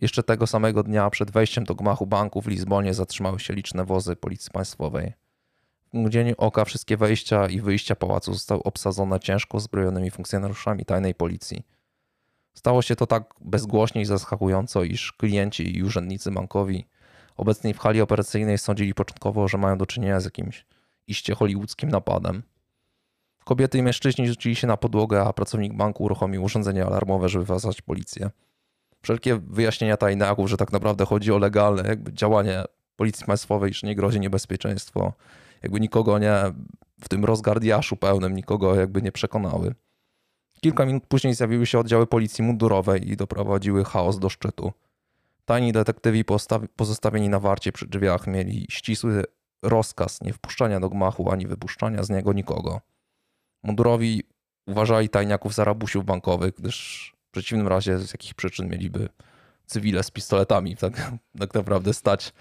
Jeszcze 0.00 0.22
tego 0.22 0.46
samego 0.46 0.82
dnia 0.82 1.10
przed 1.10 1.30
wejściem 1.30 1.64
do 1.64 1.74
gmachu 1.74 2.06
banku 2.06 2.42
w 2.42 2.46
Lizbonie 2.46 2.94
zatrzymały 2.94 3.40
się 3.40 3.54
liczne 3.54 3.84
wozy 3.84 4.16
policji 4.16 4.50
państwowej. 4.52 5.12
W 5.94 5.98
mgnieniu 5.98 6.34
oka 6.38 6.64
wszystkie 6.64 6.96
wejścia 6.96 7.48
i 7.48 7.60
wyjścia 7.60 7.96
pałacu 7.96 8.32
zostały 8.34 8.62
obsadzone 8.62 9.20
ciężko 9.20 9.56
uzbrojonymi 9.56 10.10
funkcjonariuszami 10.10 10.84
tajnej 10.84 11.14
policji. 11.14 11.62
Stało 12.54 12.82
się 12.82 12.96
to 12.96 13.06
tak 13.06 13.34
bezgłośnie 13.40 14.02
i 14.02 14.04
zaskakująco, 14.04 14.84
iż 14.84 15.12
klienci 15.12 15.76
i 15.76 15.82
urzędnicy 15.82 16.30
bankowi 16.30 16.86
obecni 17.36 17.74
w 17.74 17.78
hali 17.78 18.00
operacyjnej 18.00 18.58
sądzili 18.58 18.94
początkowo, 18.94 19.48
że 19.48 19.58
mają 19.58 19.78
do 19.78 19.86
czynienia 19.86 20.20
z 20.20 20.24
jakimś 20.24 20.66
iście 21.06 21.34
hollywoodzkim 21.34 21.88
napadem. 21.88 22.42
Kobiety 23.44 23.78
i 23.78 23.82
mężczyźni 23.82 24.28
rzucili 24.28 24.56
się 24.56 24.66
na 24.66 24.76
podłogę, 24.76 25.22
a 25.22 25.32
pracownik 25.32 25.74
banku 25.74 26.04
uruchomił 26.04 26.44
urządzenie 26.44 26.86
alarmowe, 26.86 27.28
żeby 27.28 27.44
wezwać 27.44 27.82
policję. 27.82 28.30
Wszelkie 29.06 29.36
wyjaśnienia 29.36 29.96
tajniaków, 29.96 30.50
że 30.50 30.56
tak 30.56 30.72
naprawdę 30.72 31.04
chodzi 31.04 31.32
o 31.32 31.38
legalne 31.38 31.88
jakby 31.88 32.12
działanie 32.12 32.64
policji 32.96 33.26
państwowej, 33.26 33.74
że 33.74 33.86
nie 33.86 33.94
grozi 33.94 34.20
niebezpieczeństwo, 34.20 35.12
jakby 35.62 35.80
nikogo 35.80 36.18
nie, 36.18 36.34
w 37.00 37.08
tym 37.08 37.24
rozgardiaszu 37.24 37.96
pełnym, 37.96 38.34
nikogo 38.34 38.74
jakby 38.74 39.02
nie 39.02 39.12
przekonały. 39.12 39.74
Kilka 40.60 40.86
minut 40.86 41.06
później 41.08 41.34
zjawiły 41.34 41.66
się 41.66 41.78
oddziały 41.78 42.06
policji 42.06 42.44
mundurowej 42.44 43.10
i 43.10 43.16
doprowadziły 43.16 43.84
chaos 43.84 44.18
do 44.18 44.28
szczytu. 44.28 44.72
Tajni 45.44 45.72
detektywi 45.72 46.24
pozostawieni 46.76 47.28
na 47.28 47.40
warcie 47.40 47.72
przy 47.72 47.86
drzwiach 47.86 48.26
mieli 48.26 48.66
ścisły 48.70 49.24
rozkaz 49.62 50.20
nie 50.22 50.32
wpuszczania 50.32 50.80
do 50.80 50.88
gmachu 50.88 51.30
ani 51.30 51.46
wypuszczania 51.46 52.02
z 52.02 52.10
niego 52.10 52.32
nikogo. 52.32 52.80
Mundurowi 53.62 54.22
uważali 54.66 55.08
tajniaków 55.08 55.54
za 55.54 55.64
rabusiów 55.64 56.04
bankowych, 56.04 56.54
gdyż 56.54 57.15
przeciwnym 57.36 57.68
razie 57.68 57.98
z 57.98 58.12
jakich 58.12 58.34
przyczyn 58.34 58.68
mieliby 58.68 59.08
cywile 59.66 60.02
z 60.02 60.10
pistoletami 60.10 60.76
tak, 60.76 61.12
tak 61.38 61.54
naprawdę 61.54 61.94
stać, 61.94 62.32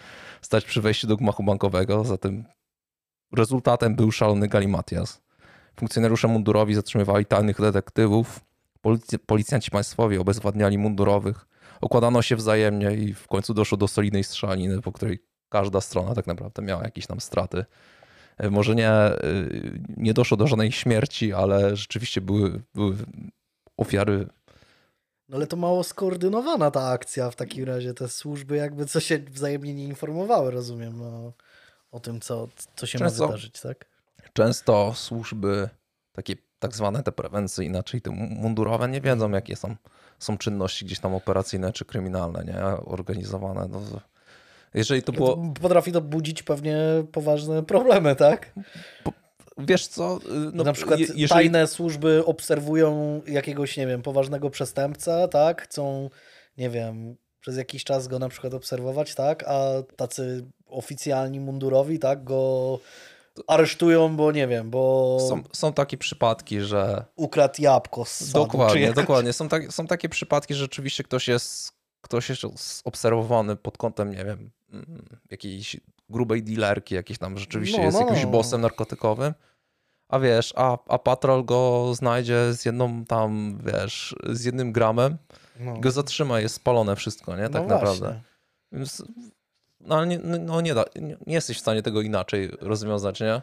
stać 0.42 0.66
przy 0.66 0.82
wejściu 0.82 1.08
do 1.08 1.18
gmachu 1.18 1.44
bankowego. 1.44 2.04
Zatem 2.04 2.46
rezultatem 3.34 3.96
był 3.96 4.12
szalony 4.12 4.48
galimatias. 4.48 5.22
Funkcjonariusze 5.80 6.28
mundurowi 6.28 6.76
zatrzymywali 6.76 7.26
tajnych 7.26 7.62
detektywów, 7.62 8.40
policjanci 9.26 9.72
państwowi 9.72 10.18
obezwładniali 10.18 10.78
mundurowych, 10.78 11.46
okładano 11.82 12.22
się 12.22 12.36
wzajemnie 12.36 12.92
i 12.92 13.14
w 13.14 13.28
końcu 13.28 13.54
doszło 13.54 13.78
do 13.78 13.88
solidnej 13.88 14.24
strzelaniny, 14.24 14.82
po 14.82 14.92
której 14.92 15.20
każda 15.50 15.82
strona 15.82 16.16
tak 16.16 16.28
naprawdę 16.28 16.62
miała 16.62 16.84
jakieś 16.84 17.08
tam 17.08 17.20
straty. 17.20 17.66
E, 18.38 18.50
może 18.50 18.76
nie, 18.76 18.90
e, 18.90 19.18
nie 19.98 20.14
doszło 20.14 20.38
do 20.38 20.48
żadnej 20.48 20.72
śmierci, 20.72 21.34
ale 21.34 21.76
rzeczywiście 21.76 22.22
były, 22.22 22.62
były 22.76 22.96
ofiary. 23.78 24.28
No 25.30 25.38
ale 25.38 25.48
to 25.48 25.58
mało 25.58 25.84
skoordynowana 25.84 26.72
ta 26.72 26.88
akcja 26.88 27.32
w 27.32 27.36
takim 27.36 27.66
razie. 27.66 27.94
Te 27.94 28.08
służby 28.08 28.56
jakby 28.56 28.86
co 28.86 29.00
się 29.00 29.20
wzajemnie 29.20 29.74
nie 29.74 29.84
informowały, 29.84 30.52
rozumiem, 30.52 31.02
o, 31.02 31.34
o 31.92 32.00
tym, 32.00 32.22
co, 32.22 32.48
co 32.76 32.86
się 32.86 33.00
często, 33.00 33.22
ma 33.22 33.28
wydarzyć, 33.28 33.62
tak? 33.62 33.86
Często 34.34 34.94
służby 34.94 35.70
takie 36.12 36.36
tak 36.60 36.76
zwane 36.76 37.04
te 37.04 37.12
prewencyjne, 37.12 37.84
czyli 37.84 38.02
te 38.02 38.12
mundurowe, 38.12 38.90
nie 38.90 39.02
wiedzą, 39.02 39.32
jakie 39.32 39.56
są, 39.56 39.76
są 40.20 40.38
czynności 40.38 40.86
gdzieś 40.86 41.00
tam 41.00 41.16
operacyjne 41.16 41.74
czy 41.74 41.86
kryminalne, 41.86 42.44
nie? 42.46 42.64
Organizowane. 42.86 43.68
No, 43.72 43.82
jeżeli 44.74 45.04
to 45.04 45.12
było... 45.12 45.54
Potrafi 45.62 45.92
to 45.92 46.02
budzić 46.02 46.44
pewnie 46.44 46.78
poważne 47.12 47.64
problemy, 47.64 48.16
tak? 48.16 48.54
Po, 49.04 49.14
wiesz 49.58 49.88
co? 49.88 50.20
No, 50.54 50.64
Na 50.64 50.74
przykład 50.74 51.00
jeżeli... 51.00 51.28
tajne 51.28 51.68
służby 51.68 52.26
obserwują 52.26 53.22
jakiegoś, 53.28 53.78
nie 53.78 53.88
wiem, 53.88 54.02
poważnego 54.02 54.50
przestępcę, 54.50 55.28
tak? 55.32 55.62
Chcą, 55.62 56.10
nie 56.58 56.70
wiem, 56.70 57.16
przez 57.40 57.58
jakiś 57.58 57.84
czas 57.84 58.08
go 58.08 58.20
na 58.20 58.30
przykład 58.30 58.54
obserwować, 58.54 59.16
tak? 59.16 59.44
A 59.48 59.70
tacy 59.96 60.46
oficjalni 60.66 61.40
mundurowi, 61.40 62.00
tak? 62.00 62.24
Go 62.24 62.80
aresztują, 63.48 64.16
bo 64.16 64.32
nie 64.32 64.48
wiem, 64.48 64.70
bo... 64.70 65.18
Są, 65.30 65.44
są 65.54 65.74
takie 65.74 65.98
przypadki, 65.98 66.62
że... 66.62 67.06
Ukradł 67.16 67.62
jabłko 67.62 68.06
z 68.06 68.10
sadu, 68.10 68.46
Dokładnie, 68.46 68.94
dokładnie. 68.94 69.34
Są, 69.34 69.50
tak, 69.50 69.74
są 69.74 69.88
takie 69.88 70.10
przypadki, 70.10 70.54
że 70.54 70.60
rzeczywiście 70.60 71.04
ktoś 71.04 71.28
jest, 71.28 71.72
ktoś 72.02 72.30
jest 72.30 72.42
obserwowany 72.84 73.56
pod 73.56 73.78
kątem, 73.78 74.12
nie 74.12 74.26
wiem, 74.26 74.52
mm, 74.74 75.06
jakiejś 75.32 75.78
grubej 76.10 76.44
dealerki, 76.44 76.96
jakiejś 76.96 77.20
tam 77.20 77.38
rzeczywiście 77.38 77.78
no, 77.78 77.84
jest 77.84 77.98
no. 77.98 78.02
jakimś 78.02 78.24
no. 78.24 78.30
bossem 78.30 78.62
narkotykowym, 78.62 79.34
a 80.08 80.20
wiesz, 80.20 80.54
a, 80.56 80.78
a 80.88 81.00
patrol 81.00 81.46
go 81.46 81.92
znajdzie 81.94 82.54
z 82.54 82.66
jedną 82.66 83.06
tam, 83.06 83.60
wiesz, 83.66 84.16
z 84.30 84.46
jednym 84.46 84.72
gramem, 84.72 85.18
no. 85.60 85.80
go 85.80 85.92
zatrzyma, 85.92 86.40
jest 86.40 86.56
spalone 86.56 86.96
wszystko, 86.96 87.36
nie? 87.36 87.50
Tak 87.50 87.62
no 87.62 87.68
naprawdę. 87.68 88.22
Więc 88.72 89.04
no 89.80 89.98
ale 89.98 90.08
nie, 90.08 90.20
no 90.20 90.62
nie, 90.62 90.74
da, 90.74 90.86
nie, 90.96 91.18
nie, 91.28 91.34
jesteś 91.34 91.58
w 91.58 91.62
stanie 91.62 91.82
tego 91.82 92.02
inaczej 92.02 92.52
rozwiązać, 92.60 93.20
nie? 93.20 93.42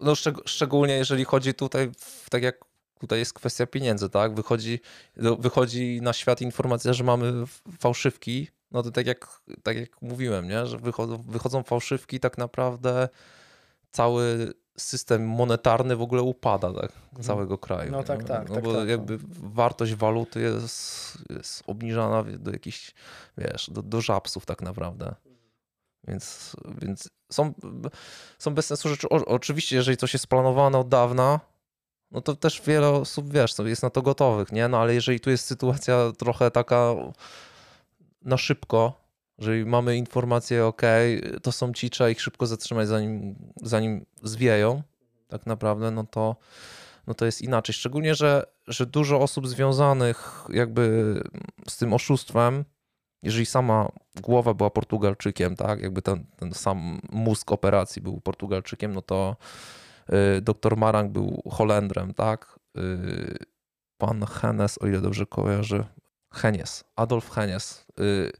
No 0.00 0.14
szczeg 0.14 0.36
szczególnie 0.46 0.94
jeżeli 0.94 1.24
chodzi 1.24 1.54
tutaj, 1.54 1.90
tak 2.30 2.42
jak 2.42 2.64
tutaj 3.00 3.18
jest 3.18 3.32
kwestia 3.32 3.66
pieniędzy, 3.66 4.10
tak? 4.10 4.34
Wychodzi, 4.34 4.80
wychodzi 5.38 6.00
na 6.02 6.12
świat 6.12 6.40
informacja, 6.40 6.92
że 6.92 7.04
mamy 7.04 7.32
fałszywki, 7.78 8.48
no 8.74 8.82
to 8.82 8.90
tak 8.90 9.06
jak, 9.06 9.40
tak 9.62 9.76
jak 9.76 10.02
mówiłem, 10.02 10.48
nie? 10.48 10.66
Że 10.66 10.78
wychodzą, 10.78 11.22
wychodzą 11.28 11.62
fałszywki, 11.62 12.20
tak 12.20 12.38
naprawdę 12.38 13.08
cały 13.90 14.52
system 14.76 15.28
monetarny 15.28 15.96
w 15.96 16.02
ogóle 16.02 16.22
upada 16.22 16.72
tak, 16.72 16.92
mhm. 16.92 17.22
całego 17.22 17.58
kraju. 17.58 17.92
No 17.92 18.02
tak, 18.02 18.24
tak. 18.24 18.48
No 18.48 18.54
tak, 18.54 18.64
bo 18.64 18.74
tak, 18.74 18.88
jakby 18.88 19.12
no. 19.12 19.18
wartość 19.42 19.94
waluty 19.94 20.40
jest, 20.40 21.18
jest 21.30 21.62
obniżana 21.66 22.24
do 22.38 22.50
jakichś, 22.50 22.94
wiesz, 23.38 23.70
do, 23.70 23.82
do 23.82 24.00
żabsów 24.00 24.46
tak 24.46 24.62
naprawdę. 24.62 25.14
Więc, 26.08 26.56
więc 26.82 27.08
są, 27.32 27.54
są 28.38 28.54
bez 28.54 28.66
sensu 28.66 28.88
rzeczy. 28.88 29.08
O, 29.08 29.24
oczywiście, 29.26 29.76
jeżeli 29.76 29.96
coś 29.96 30.12
jest 30.12 30.26
planowane 30.26 30.78
od 30.78 30.88
dawna, 30.88 31.40
no 32.10 32.20
to 32.20 32.36
też 32.36 32.62
wiele 32.66 32.88
osób, 32.88 33.32
wiesz, 33.32 33.54
jest 33.58 33.82
na 33.82 33.90
to 33.90 34.02
gotowych, 34.02 34.52
nie? 34.52 34.68
No 34.68 34.78
ale 34.78 34.94
jeżeli 34.94 35.20
tu 35.20 35.30
jest 35.30 35.46
sytuacja 35.46 36.12
trochę 36.18 36.50
taka 36.50 36.94
na 38.24 38.36
szybko, 38.36 39.04
jeżeli 39.38 39.66
mamy 39.66 39.96
informację, 39.96 40.66
ok, 40.66 40.82
to 41.42 41.52
są 41.52 41.72
ci, 41.72 41.90
trzeba 41.90 42.10
ich 42.10 42.20
szybko 42.20 42.46
zatrzymać, 42.46 42.88
zanim, 42.88 43.34
zanim 43.62 44.06
zwieją, 44.22 44.82
tak 45.28 45.46
naprawdę, 45.46 45.90
no 45.90 46.04
to, 46.04 46.36
no 47.06 47.14
to 47.14 47.26
jest 47.26 47.42
inaczej. 47.42 47.74
Szczególnie, 47.74 48.14
że, 48.14 48.46
że 48.66 48.86
dużo 48.86 49.20
osób 49.20 49.48
związanych 49.48 50.44
jakby 50.48 51.14
z 51.68 51.76
tym 51.76 51.92
oszustwem 51.92 52.64
jeżeli 53.24 53.46
sama 53.46 53.88
głowa 54.22 54.54
była 54.54 54.70
Portugalczykiem, 54.70 55.56
tak, 55.56 55.80
jakby 55.80 56.02
ten, 56.02 56.26
ten 56.36 56.52
sam 56.52 57.00
mózg 57.12 57.52
operacji 57.52 58.02
był 58.02 58.20
Portugalczykiem, 58.20 58.92
no 58.92 59.02
to 59.02 59.36
y, 60.36 60.40
dr 60.40 60.76
Marang 60.76 61.12
był 61.12 61.42
Holendrem, 61.50 62.14
tak, 62.14 62.58
y, 62.78 63.36
pan 63.98 64.26
Hennes, 64.26 64.78
o 64.82 64.86
ile 64.86 65.00
dobrze 65.00 65.26
kojarzy, 65.26 65.84
Henies, 66.34 66.84
Adolf 66.96 67.30
Henies. 67.30 67.86
Y, 68.00 68.32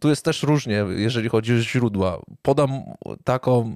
tu 0.00 0.08
jest 0.08 0.24
też 0.24 0.42
różnie, 0.42 0.84
jeżeli 0.96 1.28
chodzi 1.28 1.54
o 1.54 1.58
źródła. 1.58 2.22
Podam 2.42 2.70
taką 3.24 3.74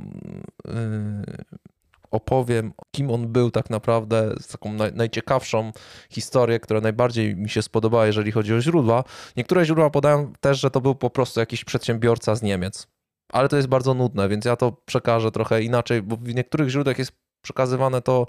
opowiem, 2.11 2.73
kim 2.91 3.11
on 3.11 3.29
był 3.29 3.51
tak 3.51 3.71
naprawdę, 3.71 4.35
taką 4.53 4.73
naj, 4.73 4.93
najciekawszą 4.93 5.73
historię, 6.11 6.61
która 6.61 6.81
najbardziej 6.81 7.37
mi 7.37 7.49
się 7.49 7.63
spodobała, 7.63 8.07
jeżeli 8.07 8.33
chodzi 8.33 8.55
o 8.55 8.61
źródła. 8.61 9.05
Niektóre 9.37 9.65
źródła 9.65 9.91
podają 9.91 10.33
też, 10.41 10.61
że 10.61 10.71
to 10.71 10.81
był 10.81 10.95
po 10.95 11.11
prostu 11.11 11.41
jakiś 11.41 11.65
przedsiębiorca 11.65 12.35
z 12.35 12.43
Niemiec. 12.43 12.87
ale 13.33 13.49
to 13.49 13.57
jest 13.57 13.69
bardzo 13.69 13.95
nudne, 13.95 14.29
więc 14.29 14.45
ja 14.45 14.57
to 14.57 14.73
przekażę 14.73 15.31
trochę 15.31 15.63
inaczej, 15.63 16.03
bo 16.03 16.17
w 16.17 16.35
niektórych 16.35 16.69
źródłach 16.69 16.99
jest 16.99 17.13
przekazywane 17.43 18.03
to 18.03 18.27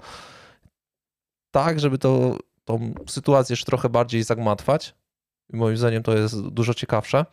tak, 1.50 1.80
żeby 1.80 1.98
to, 1.98 2.38
tą 2.64 2.94
sytuację 3.08 3.52
jeszcze 3.52 3.66
trochę 3.66 3.88
bardziej 3.88 4.22
zagmatwać. 4.22 4.94
Moim 5.52 5.76
zdaniem 5.76 6.02
to 6.02 6.16
jest 6.16 6.48
dużo 6.48 6.74
ciekawsze. 6.74 7.24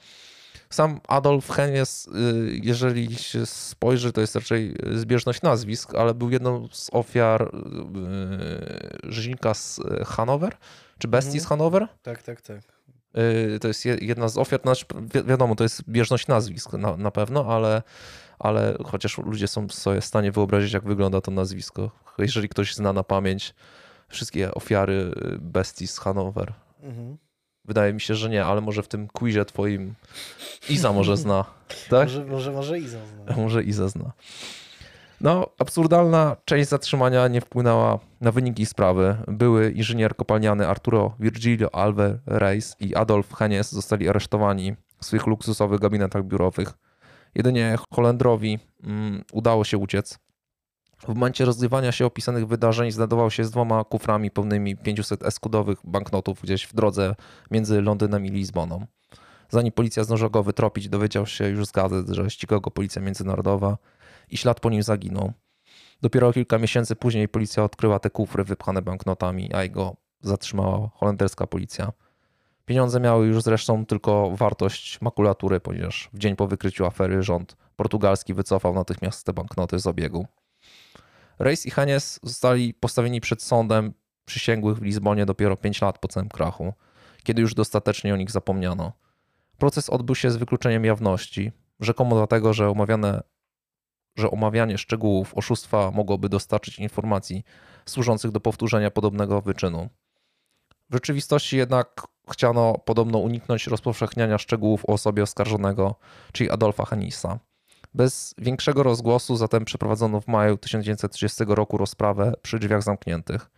Sam 0.70 1.00
Adolf 1.08 1.50
Hennies, 1.50 2.08
y, 2.08 2.12
jeżeli 2.64 3.16
się 3.16 3.46
spojrzy, 3.46 4.14
to 4.14 4.22
jest 4.22 4.36
raczej 4.36 4.76
zbieżność 4.94 5.42
nazwisk, 5.42 5.96
ale 5.96 6.14
był 6.14 6.30
jedną 6.30 6.68
z 6.72 6.90
ofiar 6.94 7.42
y, 7.42 9.12
rzeźnika 9.12 9.54
z 9.54 9.80
Hanower, 10.06 10.58
czy 10.98 11.08
bestii 11.08 11.38
mhm. 11.38 11.44
z 11.44 11.48
Hanower. 11.48 11.88
Tak, 12.04 12.24
tak, 12.24 12.42
tak. 12.42 12.62
Y, 13.18 13.60
to 13.60 13.68
jest 13.68 13.86
jedna 13.86 14.28
z 14.28 14.38
ofiar, 14.38 14.62
znaczy 14.62 14.86
wiadomo, 15.26 15.56
to 15.56 15.64
jest 15.64 15.90
bieżność 15.90 16.28
nazwisk 16.28 16.74
na, 16.74 16.98
na 16.98 17.12
pewno, 17.12 17.46
ale, 17.56 17.82
ale 18.40 18.78
chociaż 18.86 19.18
ludzie 19.18 19.48
są 19.48 19.70
sobie 19.70 20.02
w 20.02 20.06
stanie 20.06 20.32
wyobrazić, 20.32 20.74
jak 20.74 20.84
wygląda 20.84 21.22
to 21.22 21.32
nazwisko. 21.32 21.92
Jeżeli 22.18 22.50
ktoś 22.50 22.76
zna 22.76 22.94
na 22.94 23.04
pamięć 23.04 23.54
wszystkie 24.08 24.54
ofiary 24.54 25.12
bestii 25.40 25.88
z 25.88 26.00
Hanower. 26.00 26.54
Mhm. 26.84 27.18
Wydaje 27.68 27.94
mi 27.94 28.02
się, 28.02 28.16
że 28.16 28.30
nie, 28.30 28.46
ale 28.46 28.62
może 28.62 28.84
w 28.84 28.88
tym 28.88 29.08
quizie 29.08 29.46
twoim 29.46 29.94
Iza 30.70 30.94
może 30.94 31.18
zna. 31.18 31.46
Tak? 31.90 32.04
Może, 32.04 32.26
może, 32.26 32.52
może 32.52 32.80
Iza 32.80 32.98
zna. 33.06 33.36
Może 33.36 33.64
Iza 33.64 33.90
zna. 33.90 34.12
No, 35.22 35.50
absurdalna 35.60 36.38
część 36.46 36.70
zatrzymania 36.70 37.28
nie 37.28 37.42
wpłynęła 37.42 38.00
na 38.22 38.32
wyniki 38.32 38.66
sprawy. 38.66 39.18
Były 39.28 39.72
inżynier 39.72 40.16
kopalniany 40.16 40.68
Arturo 40.68 41.16
Virgilio 41.20 41.76
Alve 41.76 42.20
Reis 42.26 42.76
i 42.80 42.96
Adolf 42.96 43.34
Hennies 43.34 43.72
zostali 43.72 44.10
aresztowani 44.10 44.76
w 45.00 45.06
swych 45.06 45.28
luksusowych 45.28 45.80
gabinetach 45.80 46.24
biurowych. 46.24 46.74
Jedynie 47.36 47.76
Holendrowi 47.94 48.60
mm, 48.84 49.24
udało 49.34 49.64
się 49.64 49.78
uciec. 49.78 50.20
W 50.98 51.08
momencie 51.08 51.46
rozgrywania 51.46 51.92
się 51.92 52.06
opisanych 52.06 52.48
wydarzeń 52.48 52.92
znajdował 52.92 53.32
się 53.32 53.44
z 53.44 53.52
dwoma 53.52 53.84
kuframi 53.84 54.32
pełnymi 54.32 54.78
500 54.78 55.24
eskudowych 55.24 55.80
banknotów 55.84 56.42
gdzieś 56.42 56.64
w 56.64 56.74
drodze 56.74 57.16
między 57.52 57.82
Londynem 57.82 58.26
i 58.26 58.30
Lizboną. 58.30 58.86
Zanim 59.50 59.72
policja 59.72 60.04
zdążyła 60.04 60.30
go 60.30 60.44
wytropić, 60.44 60.90
dowiedział 60.90 61.26
się 61.26 61.50
już 61.50 61.66
z 61.66 61.72
gazet, 61.72 62.10
że 62.10 62.30
ściga 62.30 62.60
go 62.60 62.72
policja 62.72 63.02
międzynarodowa 63.02 63.78
i 64.30 64.38
ślad 64.38 64.60
po 64.60 64.70
nim 64.70 64.84
zaginął. 64.84 65.34
Dopiero 66.02 66.34
kilka 66.34 66.58
miesięcy 66.58 66.96
później 66.96 67.30
policja 67.30 67.64
odkryła 67.64 68.00
te 68.00 68.10
kufry 68.10 68.44
wypchane 68.44 68.82
banknotami, 68.82 69.54
a 69.54 69.64
jego 69.64 69.96
zatrzymała 70.22 70.90
holenderska 70.94 71.48
policja. 71.48 71.92
Pieniądze 72.66 73.00
miały 73.00 73.28
już 73.28 73.44
zresztą 73.44 73.86
tylko 73.86 74.32
wartość 74.36 75.02
makulatury, 75.02 75.60
ponieważ 75.60 76.10
w 76.14 76.20
dzień 76.20 76.36
po 76.36 76.48
wykryciu 76.48 76.86
afery 76.86 77.24
rząd 77.24 77.58
portugalski 77.76 78.34
wycofał 78.34 78.74
natychmiast 78.74 79.26
te 79.26 79.34
banknoty 79.34 79.80
z 79.80 79.88
obiegu. 79.88 80.26
Reis 81.40 81.66
i 81.66 81.72
Henies 81.72 82.20
zostali 82.24 82.74
postawieni 82.74 83.22
przed 83.22 83.44
sądem 83.44 83.94
przysięgłych 84.26 84.78
w 84.78 84.82
Lizbonie 84.82 85.26
dopiero 85.26 85.58
5 85.58 85.82
lat 85.82 86.00
po 86.00 86.08
całym 86.08 86.30
krachu, 86.30 86.74
kiedy 87.24 87.42
już 87.42 87.54
dostatecznie 87.54 88.14
o 88.14 88.18
nich 88.18 88.32
zapomniano. 88.32 88.94
Proces 89.58 89.90
odbył 89.90 90.16
się 90.16 90.32
z 90.32 90.38
wykluczeniem 90.38 90.86
jawności, 90.86 91.52
rzekomo 91.80 92.16
dlatego, 92.16 92.54
że, 92.54 92.70
omawiane, 92.70 93.24
że 94.16 94.32
omawianie 94.32 94.78
szczegółów 94.78 95.38
oszustwa 95.38 95.92
mogłoby 95.92 96.30
dostarczyć 96.30 96.80
informacji 96.80 97.44
służących 97.86 98.32
do 98.32 98.40
powtórzenia 98.40 98.92
podobnego 98.92 99.42
wyczynu. 99.42 99.90
W 100.90 100.94
rzeczywistości 100.94 101.58
jednak 101.58 102.08
chciano 102.32 102.78
podobno 102.86 103.20
uniknąć 103.20 103.68
rozpowszechniania 103.68 104.38
szczegółów 104.38 104.86
o 104.86 104.88
osobie 104.88 105.24
oskarżonego, 105.24 105.96
czyli 106.32 106.50
Adolfa 106.50 106.86
Henisa. 106.86 107.40
Bez 107.96 108.36
większego 108.38 108.84
rozgłosu 108.84 109.36
zatem 109.36 109.66
przeprowadzono 109.66 110.22
w 110.22 110.28
maju 110.28 110.58
1930 110.58 111.44
roku 111.48 111.78
rozprawę 111.78 112.34
przy 112.42 112.60
drzwiach 112.60 112.84
zamkniętych. 112.84 113.50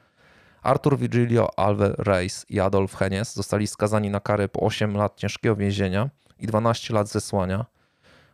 Artur 0.61 0.97
Virgilio 0.97 1.59
Alve 1.59 1.95
Reis 1.97 2.45
i 2.49 2.59
Adolf 2.59 2.95
Hennies 2.95 3.33
zostali 3.33 3.67
skazani 3.67 4.09
na 4.09 4.19
kary 4.19 4.47
po 4.47 4.59
8 4.59 4.97
lat 4.97 5.15
ciężkiego 5.15 5.55
więzienia 5.55 6.09
i 6.39 6.47
12 6.47 6.93
lat 6.93 7.07
zesłania, 7.07 7.65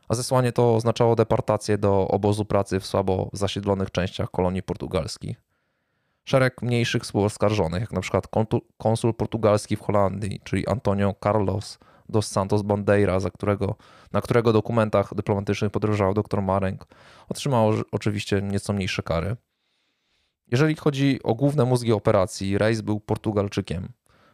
a 0.09 0.15
zesłanie 0.15 0.51
to 0.51 0.75
oznaczało 0.75 1.15
deportację 1.15 1.77
do 1.77 2.07
obozu 2.07 2.45
pracy 2.45 2.79
w 2.79 2.85
słabo 2.85 3.29
zasiedlonych 3.33 3.91
częściach 3.91 4.31
kolonii 4.31 4.63
portugalskich. 4.63 5.41
Szereg 6.25 6.61
mniejszych 6.61 7.03
współoskarżonych, 7.03 7.81
jak 7.81 7.91
na 7.91 8.01
przykład 8.01 8.27
konsul 8.77 9.13
portugalski 9.13 9.75
w 9.75 9.81
Holandii, 9.81 10.41
czyli 10.43 10.67
Antonio 10.67 11.15
Carlos 11.23 11.79
dos 12.09 12.27
Santos 12.27 12.61
Bandeira, 12.61 13.19
za 13.19 13.31
którego, 13.31 13.75
na 14.11 14.21
którego 14.21 14.53
dokumentach 14.53 15.15
dyplomatycznych 15.15 15.71
podróżował 15.71 16.13
dr 16.13 16.41
Marek, 16.41 16.85
otrzymał 17.29 17.73
oczywiście 17.91 18.41
nieco 18.41 18.73
mniejsze 18.73 19.03
kary. 19.03 19.35
Jeżeli 20.51 20.75
chodzi 20.75 21.19
o 21.23 21.35
główne 21.35 21.65
mózgi 21.65 21.91
operacji, 21.91 22.57
Reis 22.57 22.81
był 22.81 22.99
Portugalczykiem, 22.99 23.89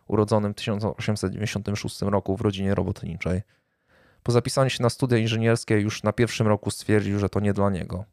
urodzonym 0.08 0.54
w 0.54 0.56
1896 0.56 2.02
roku 2.02 2.38
w 2.38 2.42
rodzinie 2.42 2.76
robotniczej. 2.76 3.42
Po 4.24 4.32
zapisaniu 4.32 4.70
się 4.70 4.84
na 4.84 4.90
studia 4.90 5.18
inżynierskie 5.18 5.80
już 5.80 6.04
na 6.04 6.14
pierwszym 6.14 6.48
roku 6.48 6.72
stwierdził, 6.72 7.20
że 7.20 7.30
to 7.30 7.40
nie 7.40 7.54
dla 7.54 7.70
niego. 7.70 8.06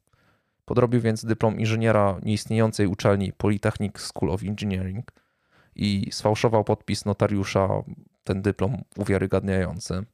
Podrobił 0.65 1.01
więc 1.01 1.25
dyplom 1.25 1.61
inżyniera 1.61 2.19
nieistniejącej 2.23 2.87
uczelni 2.87 3.33
Polytechnic 3.33 4.01
School 4.01 4.31
of 4.31 4.43
Engineering 4.43 5.13
i 5.77 6.09
sfałszował 6.13 6.65
podpis 6.65 7.05
notariusza 7.05 7.69
ten 8.27 8.43
dyplom 8.43 8.85
uwiarygadniający. 8.97 10.05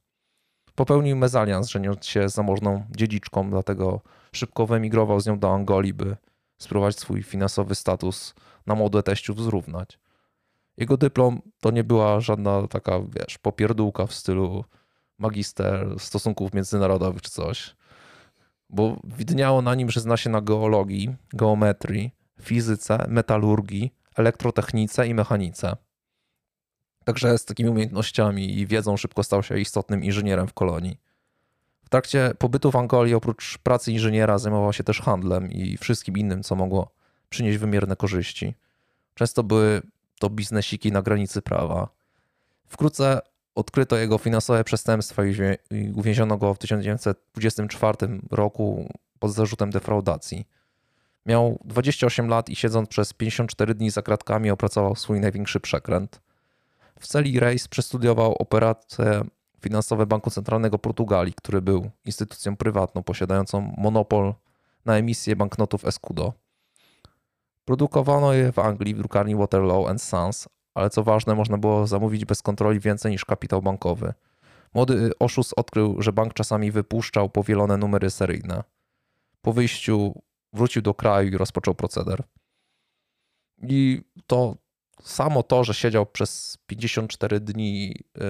Popełnił 0.75 1.17
mezalians, 1.17 1.69
żeniąc 1.69 2.05
się 2.05 2.29
z 2.29 2.33
zamożną 2.33 2.85
dziedziczką, 2.95 3.49
dlatego 3.49 4.01
szybko 4.31 4.67
wyemigrował 4.67 5.19
z 5.19 5.25
nią 5.25 5.39
do 5.39 5.53
Angolii, 5.53 5.93
by 5.93 6.17
spróbować 6.57 6.99
swój 6.99 7.23
finansowy 7.23 7.75
status 7.75 8.33
na 8.65 8.75
młode 8.75 9.03
teściów 9.03 9.41
zrównać. 9.41 9.99
Jego 10.77 10.97
dyplom 10.97 11.41
to 11.61 11.71
nie 11.71 11.83
była 11.83 12.19
żadna 12.19 12.67
taka, 12.67 12.99
wiesz, 12.99 13.37
popierdółka 13.37 14.05
w 14.05 14.13
stylu 14.13 14.63
magister 15.17 15.95
stosunków 15.99 16.53
międzynarodowych 16.53 17.21
czy 17.21 17.31
coś, 17.31 17.75
bo 18.69 18.99
widniało 19.03 19.61
na 19.61 19.75
nim, 19.75 19.89
że 19.89 20.01
zna 20.01 20.17
się 20.17 20.29
na 20.29 20.41
geologii, 20.41 21.15
geometrii, 21.33 22.11
fizyce, 22.41 23.05
metalurgii, 23.07 23.93
elektrotechnice 24.15 25.07
i 25.07 25.13
mechanice. 25.13 25.75
Także 27.03 27.37
z 27.37 27.45
takimi 27.45 27.69
umiejętnościami 27.69 28.59
i 28.59 28.67
wiedzą 28.67 28.97
szybko 28.97 29.23
stał 29.23 29.43
się 29.43 29.59
istotnym 29.59 30.03
inżynierem 30.03 30.47
w 30.47 30.53
kolonii. 30.53 30.97
W 31.85 31.89
trakcie 31.89 32.31
pobytu 32.37 32.71
w 32.71 32.75
Angolii 32.75 33.13
oprócz 33.13 33.57
pracy 33.57 33.91
inżyniera 33.91 34.37
zajmował 34.37 34.73
się 34.73 34.83
też 34.83 35.01
handlem 35.01 35.51
i 35.51 35.77
wszystkim 35.77 36.17
innym, 36.17 36.43
co 36.43 36.55
mogło 36.55 36.91
przynieść 37.29 37.57
wymierne 37.57 37.95
korzyści. 37.95 38.53
Często 39.15 39.43
były 39.43 39.81
to 40.19 40.29
biznesiki 40.29 40.91
na 40.91 41.01
granicy 41.01 41.41
prawa. 41.41 41.89
Wkrótce 42.67 43.21
odkryto 43.55 43.97
jego 43.97 44.17
finansowe 44.17 44.63
przestępstwa 44.63 45.23
i 45.25 45.91
uwięziono 45.95 46.37
go 46.37 46.53
w 46.53 46.57
1924 46.57 47.97
roku 48.31 48.89
pod 49.19 49.33
zarzutem 49.33 49.69
defraudacji. 49.69 50.47
Miał 51.25 51.59
28 51.65 52.27
lat 52.27 52.49
i 52.49 52.55
siedząc 52.55 52.89
przez 52.89 53.13
54 53.13 53.75
dni 53.75 53.89
za 53.89 54.01
kratkami 54.01 54.51
opracował 54.51 54.95
swój 54.95 55.19
największy 55.19 55.59
przekręt– 55.59 56.19
w 56.99 57.07
celi 57.07 57.39
Reis 57.39 57.67
przestudiował 57.67 58.33
operacje 58.33 59.21
finansowe 59.61 60.05
Banku 60.05 60.29
Centralnego 60.29 60.79
Portugalii, 60.79 61.33
który 61.33 61.61
był 61.61 61.89
instytucją 62.05 62.57
prywatną 62.57 63.03
posiadającą 63.03 63.73
monopol 63.77 64.33
na 64.85 64.97
emisję 64.97 65.35
banknotów 65.35 65.85
Escudo. 65.85 66.33
Produkowano 67.65 68.33
je 68.33 68.51
w 68.51 68.59
Anglii 68.59 68.95
w 68.95 68.97
drukarni 68.97 69.35
Waterloo 69.35 69.97
Sons, 69.97 70.47
ale 70.73 70.89
co 70.89 71.03
ważne, 71.03 71.35
można 71.35 71.57
było 71.57 71.87
zamówić 71.87 72.25
bez 72.25 72.41
kontroli 72.41 72.79
więcej 72.79 73.11
niż 73.11 73.25
kapitał 73.25 73.61
bankowy. 73.61 74.13
Młody 74.73 75.11
oszust 75.19 75.53
odkrył, 75.57 76.01
że 76.01 76.13
bank 76.13 76.33
czasami 76.33 76.71
wypuszczał 76.71 77.29
powielone 77.29 77.77
numery 77.77 78.09
seryjne. 78.09 78.63
Po 79.41 79.53
wyjściu 79.53 80.21
wrócił 80.53 80.81
do 80.81 80.93
kraju 80.93 81.29
i 81.29 81.37
rozpoczął 81.37 81.75
proceder. 81.75 82.23
I 83.61 84.01
to 84.27 84.55
samo 85.01 85.43
to, 85.43 85.63
że 85.63 85.73
siedział 85.73 86.05
przez 86.05 86.57
54 86.67 87.39
dni, 87.39 87.95
y, 88.17 88.21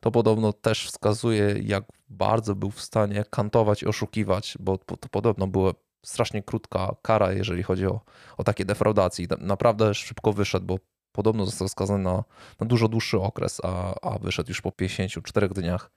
to 0.00 0.10
podobno 0.10 0.52
też 0.52 0.86
wskazuje, 0.86 1.54
jak 1.62 1.84
bardzo 2.08 2.54
był 2.54 2.70
w 2.70 2.80
stanie 2.80 3.24
kantować 3.30 3.82
i 3.82 3.86
oszukiwać, 3.86 4.56
bo 4.60 4.78
to 4.78 5.08
podobno 5.10 5.46
była 5.46 5.72
strasznie 6.02 6.42
krótka 6.42 6.96
kara, 7.02 7.32
jeżeli 7.32 7.62
chodzi 7.62 7.86
o, 7.86 8.00
o 8.36 8.44
takie 8.44 8.64
defraudacje. 8.64 9.26
Naprawdę 9.38 9.94
szybko 9.94 10.32
wyszedł, 10.32 10.66
bo 10.66 10.78
podobno 11.12 11.46
został 11.46 11.68
skazany 11.68 12.04
na, 12.04 12.24
na 12.60 12.66
dużo 12.66 12.88
dłuższy 12.88 13.20
okres, 13.20 13.60
a, 13.64 13.94
a 14.02 14.18
wyszedł 14.18 14.50
już 14.50 14.60
po 14.60 14.72
54 14.72 15.48
dniach. 15.48 15.90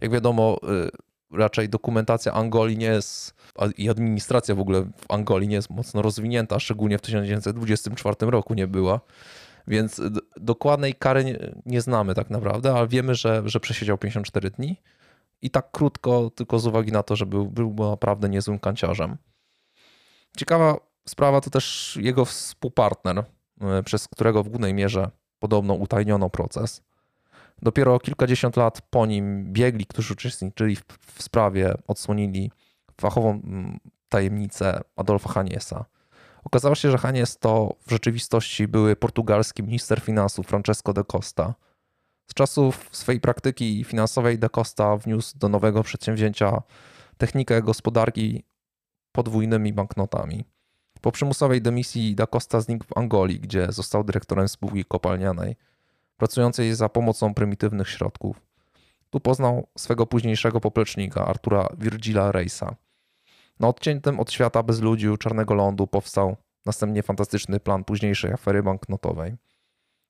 Jak 0.00 0.10
wiadomo, 0.10 0.56
y, 0.86 0.90
raczej 1.32 1.68
dokumentacja 1.68 2.32
Angolii 2.32 2.78
nie 2.78 2.86
jest 2.86 3.34
i 3.76 3.90
administracja 3.90 4.54
w 4.54 4.60
ogóle 4.60 4.82
w 4.82 5.12
Angolii 5.12 5.48
nie 5.48 5.54
jest 5.54 5.70
mocno 5.70 6.02
rozwinięta, 6.02 6.60
szczególnie 6.60 6.98
w 6.98 7.02
1924 7.02 8.16
roku 8.20 8.54
nie 8.54 8.66
była. 8.66 9.00
Więc 9.66 10.00
dokładnej 10.36 10.94
kary 10.94 11.24
nie, 11.24 11.38
nie, 11.66 11.80
znamy 11.80 12.14
tak 12.14 12.30
naprawdę, 12.30 12.74
ale 12.74 12.88
wiemy, 12.88 13.14
że, 13.14 13.42
że 13.44 13.60
przesiedział 13.60 13.98
54 13.98 14.50
dni 14.50 14.76
I 15.42 15.50
tak 15.50 15.70
krótko, 15.70 16.30
tylko 16.30 16.58
z 16.58 16.66
uwagi 16.66 16.92
na 16.92 17.02
to, 17.02 17.16
że 17.16 17.26
był, 17.26 17.46
był 17.46 17.74
naprawdę 17.74 18.28
niezłym 18.28 18.58
kanciarzem. 18.58 19.16
Ciekawa 20.36 20.76
sprawa 21.08 21.40
to 21.40 21.50
też 21.50 21.98
jego 22.02 22.24
współpartner, 22.24 23.24
e, 23.60 23.82
przez 23.82 24.08
którego 24.08 24.42
w 24.42 24.48
głównej 24.48 24.74
mierze 24.74 25.10
podobno 25.38 25.74
utajniono 25.74 26.30
proces. 26.30 26.82
Dopiero 27.62 28.00
kilkadziesiąt 28.00 28.56
lat 28.56 28.80
po 28.90 29.06
nim 29.06 29.52
biegli, 29.52 29.86
którzy 29.86 30.12
uczestniczyli 30.12 30.76
w, 30.76 30.84
w 31.00 31.22
sprawie, 31.22 31.74
odsłonili 31.86 32.50
fachową 33.00 33.30
mm, 33.30 33.80
tajemnicę 34.08 34.80
Adolfa 34.96 35.28
Haniesa. 35.28 35.84
Okazało 36.44 36.74
się, 36.74 36.90
że 36.90 36.98
Hanies 36.98 37.38
to 37.38 37.76
w 37.86 37.90
rzeczywistości 37.90 38.68
były 38.68 38.96
portugalski 38.96 39.62
minister 39.62 40.00
finansów 40.00 40.46
Francesco 40.46 40.92
de 40.92 41.04
Costa. 41.04 41.54
Z 42.30 42.34
czasów 42.34 42.88
swojej 42.92 43.20
praktyki 43.20 43.84
finansowej 43.84 44.38
de 44.38 44.48
Costa 44.48 44.96
wniósł 44.96 45.38
do 45.38 45.48
nowego 45.48 45.82
przedsięwzięcia 45.82 46.62
technikę 47.18 47.62
gospodarki 47.62 48.44
podwójnymi 49.12 49.72
banknotami. 49.72 50.44
Po 51.00 51.12
przymusowej 51.12 51.62
dymisji 51.62 52.14
da 52.14 52.26
Costa 52.26 52.60
znikł 52.60 52.84
w 52.84 52.98
Angolii, 52.98 53.40
gdzie 53.40 53.72
został 53.72 54.04
dyrektorem 54.04 54.48
spółki 54.48 54.84
kopalnianej, 54.84 55.56
pracującej 56.18 56.74
za 56.74 56.88
pomocą 56.88 57.34
prymitywnych 57.34 57.88
środków. 57.88 58.40
Tu 59.10 59.20
poznał 59.20 59.66
swego 59.78 60.06
późniejszego 60.06 60.60
poplecznika, 60.60 61.26
Artura 61.26 61.68
Virgila 61.78 62.32
Reisa. 62.32 62.74
Na 63.60 63.68
odciętym 63.68 64.20
od 64.20 64.32
świata 64.32 64.62
bezludziu 64.62 65.16
Czarnego 65.16 65.54
Lądu 65.54 65.86
powstał 65.86 66.36
następnie 66.66 67.02
fantastyczny 67.02 67.60
plan 67.60 67.84
późniejszej 67.84 68.32
afery 68.32 68.62
banknotowej. 68.62 69.36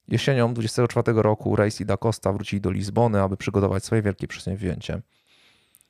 Jesienią 0.09 0.55
24 0.55 1.23
roku 1.23 1.57
Reis 1.57 1.81
i 1.81 1.87
da 1.87 1.97
Costa 1.97 2.33
wrócili 2.33 2.61
do 2.61 2.71
Lizbony, 2.71 3.23
aby 3.23 3.37
przygotować 3.37 3.85
swoje 3.85 4.03
wielkie 4.03 4.29
przedsięwzięcie. 4.29 5.03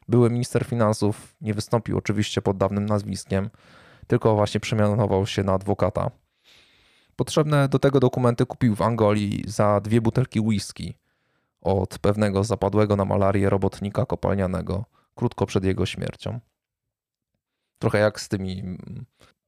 Były 0.09 0.31
minister 0.31 0.65
finansów 0.65 1.37
nie 1.41 1.55
wystąpił 1.55 1.99
oczywiście 1.99 2.43
pod 2.43 2.57
dawnym 2.57 2.87
nazwiskiem, 2.87 3.51
tylko 4.07 4.35
właśnie 4.35 4.61
przemianował 4.61 5.27
się 5.27 5.43
na 5.43 5.53
adwokata. 5.53 6.11
Potrzebne 7.19 7.69
do 7.69 7.79
tego 7.79 8.01
dokumenty 8.01 8.47
kupił 8.47 8.75
w 8.75 8.83
Angolii 8.83 9.45
za 9.47 9.81
dwie 9.81 10.01
butelki 10.01 10.41
whisky 10.41 10.95
od 11.61 11.99
pewnego 11.99 12.45
zapadłego 12.45 12.97
na 12.97 13.05
malarię 13.05 13.51
robotnika 13.51 14.07
kopalnianego 14.07 14.85
krótko 15.15 15.47
przed 15.47 15.65
jego 15.65 15.87
śmiercią. 15.87 16.41
Trochę 17.79 17.99
jak 17.99 18.21
z 18.21 18.29
tymi 18.29 18.63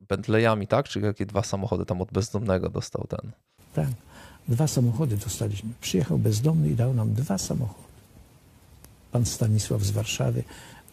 Bentleyami, 0.00 0.66
tak? 0.66 0.88
Czy 0.88 1.00
jakie 1.00 1.26
dwa 1.26 1.42
samochody 1.42 1.86
tam 1.86 2.02
od 2.02 2.12
bezdomnego 2.12 2.68
dostał 2.68 3.06
ten? 3.08 3.32
Tak, 3.74 3.88
dwa 4.48 4.66
samochody 4.66 5.16
dostaliśmy. 5.16 5.70
Przyjechał 5.80 6.18
bezdomny 6.18 6.68
i 6.68 6.74
dał 6.74 6.94
nam 6.94 7.14
dwa 7.14 7.38
samochody. 7.38 7.88
Pan 9.12 9.26
Stanisław 9.26 9.82
z 9.82 9.90
Warszawy 9.90 10.44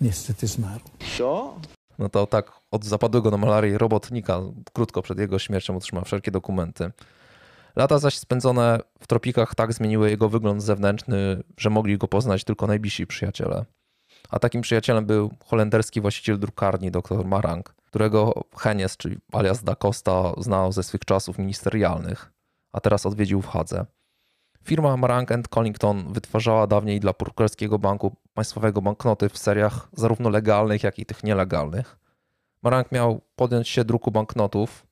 niestety 0.01 0.47
zmarł. 0.47 0.83
Co? 1.17 1.59
No 1.99 2.09
to 2.09 2.27
tak 2.27 2.51
od 2.71 2.85
zapadłego 2.85 3.31
na 3.31 3.37
malarię 3.37 3.77
robotnika 3.77 4.39
krótko 4.73 5.01
przed 5.01 5.19
jego 5.19 5.39
śmiercią 5.39 5.77
otrzymał 5.77 6.05
wszelkie 6.05 6.31
dokumenty. 6.31 6.91
Lata 7.75 7.99
zaś 7.99 8.17
spędzone 8.17 8.79
w 8.99 9.07
tropikach 9.07 9.55
tak 9.55 9.73
zmieniły 9.73 10.09
jego 10.09 10.29
wygląd 10.29 10.63
zewnętrzny, 10.63 11.43
że 11.57 11.69
mogli 11.69 11.97
go 11.97 12.07
poznać 12.07 12.43
tylko 12.43 12.67
najbliżsi 12.67 13.07
przyjaciele. 13.07 13.65
A 14.29 14.39
takim 14.39 14.61
przyjacielem 14.61 15.05
był 15.05 15.31
holenderski 15.45 16.01
właściciel 16.01 16.39
drukarni 16.39 16.91
dr 16.91 17.25
Marang, 17.25 17.75
którego 17.85 18.43
Henies, 18.57 18.97
czyli 18.97 19.17
alias 19.31 19.63
da 19.63 19.75
Costa, 19.75 20.33
znał 20.37 20.71
ze 20.71 20.83
swych 20.83 21.05
czasów 21.05 21.37
ministerialnych, 21.37 22.31
a 22.71 22.79
teraz 22.79 23.05
odwiedził 23.05 23.41
w 23.41 23.47
Hadze. 23.47 23.85
Firma 24.67 24.97
Marang 24.97 25.29
Collington 25.49 26.13
wytwarzała 26.13 26.67
dawniej 26.67 26.99
dla 26.99 27.13
portugalskiego 27.13 27.79
banku 27.79 28.15
państwowego 28.33 28.81
banknoty 28.81 29.29
w 29.29 29.37
seriach 29.37 29.89
zarówno 29.93 30.29
legalnych, 30.29 30.83
jak 30.83 30.99
i 30.99 31.05
tych 31.05 31.23
nielegalnych. 31.23 31.97
Marang 32.63 32.91
miał 32.91 33.21
podjąć 33.35 33.69
się 33.69 33.83
druku 33.83 34.11
banknotów. 34.11 34.87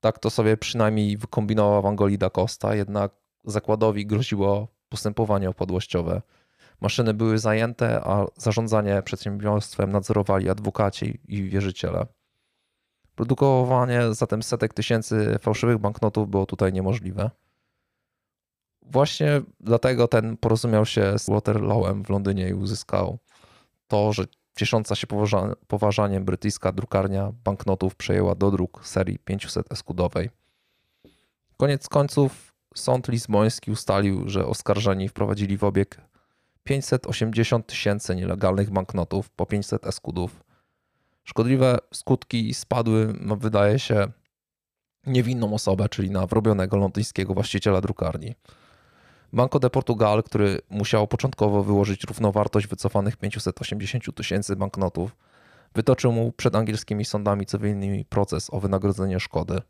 Tak 0.00 0.18
to 0.18 0.30
sobie 0.30 0.56
przynajmniej 0.56 1.16
wykombinował 1.16 1.82
w 1.82 1.86
Angolii 1.86 2.18
da 2.18 2.30
Costa, 2.30 2.74
jednak 2.74 3.12
zakładowi 3.44 4.06
groziło 4.06 4.68
postępowanie 4.88 5.50
upadłościowe. 5.50 6.22
Maszyny 6.80 7.14
były 7.14 7.38
zajęte, 7.38 8.00
a 8.04 8.26
zarządzanie 8.36 9.02
przedsiębiorstwem 9.02 9.92
nadzorowali 9.92 10.50
adwokaci 10.50 11.20
i 11.28 11.42
wierzyciele. 11.42 12.06
Produkowanie 13.14 14.14
zatem 14.14 14.42
setek 14.42 14.74
tysięcy 14.74 15.38
fałszywych 15.40 15.78
banknotów 15.78 16.30
było 16.30 16.46
tutaj 16.46 16.72
niemożliwe. 16.72 17.30
Właśnie 18.90 19.40
dlatego 19.60 20.08
ten 20.08 20.36
porozumiał 20.36 20.86
się 20.86 21.18
z 21.18 21.30
Waterlowem 21.30 22.04
w 22.04 22.10
Londynie 22.10 22.48
i 22.48 22.54
uzyskał 22.54 23.18
to, 23.88 24.12
że 24.12 24.24
ciesząca 24.56 24.94
się 24.94 25.06
poważaniem 25.66 26.24
brytyjska 26.24 26.72
drukarnia 26.72 27.32
banknotów 27.44 27.94
przejęła 27.94 28.34
do 28.34 28.50
druk 28.50 28.80
serii 28.84 29.18
500 29.18 29.72
eskudowej. 29.72 30.30
Koniec 31.56 31.88
końców 31.88 32.54
sąd 32.74 33.08
lizboński 33.08 33.70
ustalił, 33.70 34.28
że 34.28 34.46
oskarżeni 34.46 35.08
wprowadzili 35.08 35.56
w 35.56 35.64
obieg 35.64 36.00
580 36.64 37.66
tysięcy 37.66 38.16
nielegalnych 38.16 38.70
banknotów 38.70 39.30
po 39.30 39.46
500 39.46 39.86
eskudów. 39.86 40.44
Szkodliwe 41.24 41.78
skutki 41.94 42.54
spadły, 42.54 43.14
wydaje 43.36 43.78
się, 43.78 44.12
niewinną 45.06 45.54
osobę, 45.54 45.88
czyli 45.88 46.10
na 46.10 46.26
wrobionego 46.26 46.76
londyńskiego 46.76 47.34
właściciela 47.34 47.80
drukarni. 47.80 48.34
Banco 49.32 49.58
de 49.58 49.70
Portugal, 49.70 50.22
który 50.22 50.58
musiał 50.70 51.06
początkowo 51.06 51.62
wyłożyć 51.62 52.04
równowartość 52.04 52.66
wycofanych 52.66 53.16
580 53.16 54.14
tysięcy 54.14 54.56
banknotów, 54.56 55.16
wytoczył 55.74 56.12
mu 56.12 56.32
przed 56.32 56.56
angielskimi 56.56 57.04
sądami 57.04 57.46
cywilnymi 57.46 58.04
proces 58.04 58.54
o 58.54 58.60
wynagrodzenie 58.60 59.20
szkody. 59.20 59.60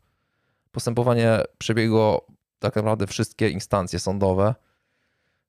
Postępowanie 0.71 1.43
przebiegło 1.57 2.25
tak 2.59 2.75
naprawdę 2.75 3.07
wszystkie 3.07 3.49
instancje 3.49 3.99
sądowe. 3.99 4.55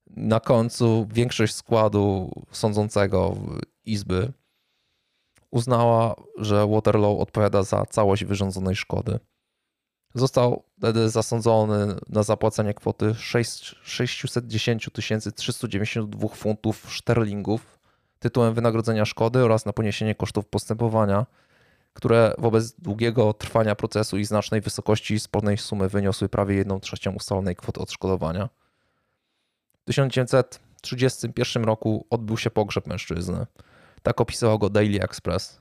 Na 0.07 0.41
końcu 0.41 1.07
większość 1.13 1.55
składu 1.55 2.31
sądzącego 2.51 3.37
Izby 3.85 4.33
uznała, 5.51 6.15
że 6.37 6.67
Waterloo 6.67 7.19
odpowiada 7.19 7.63
za 7.63 7.87
całość 7.87 8.25
wyrządzonej 8.25 8.77
szkody. 8.77 9.19
Został 10.15 10.63
wtedy 10.79 11.11
zasądzony 11.11 11.95
na 12.09 12.23
zapłacenie 12.23 12.75
kwoty 12.75 13.15
6, 13.15 13.77
610 13.83 14.91
392 15.37 16.29
funtów 16.29 16.87
szterlingów 16.93 17.79
tytułem 18.23 18.55
wynagrodzenia 18.55 19.05
szkody 19.05 19.45
oraz 19.45 19.67
na 19.67 19.73
poniesienie 19.73 20.15
kosztów 20.15 20.47
postępowania, 20.47 21.27
które 21.93 22.35
wobec 22.39 22.73
długiego 22.73 23.33
trwania 23.33 23.75
procesu 23.75 24.19
i 24.19 24.25
znacznej 24.25 24.61
wysokości 24.61 25.21
spornej 25.21 25.59
sumy 25.59 25.89
wyniosły 25.89 26.29
prawie 26.29 26.55
1 26.55 26.81
trzecią 26.81 27.13
ustalonej 27.13 27.57
kwoty 27.57 27.81
odszkodowania. 27.81 28.49
W 29.83 29.85
1931 29.85 31.65
roku 31.65 32.07
odbył 32.11 32.39
się 32.39 32.51
pogrzeb 32.51 32.87
mężczyzny. 32.87 33.47
Tak 34.03 34.21
opisywał 34.21 34.59
go 34.59 34.71
Daily 34.71 35.03
Express. 35.03 35.61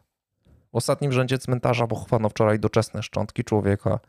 W 0.73 0.75
ostatnim 0.75 1.11
rzędzie 1.11 1.37
cmentarza 1.37 1.87
pochowano 1.87 2.29
wczoraj 2.29 2.59
doczesne 2.59 3.03
szczątki 3.03 3.43
człowieka, 3.43 3.99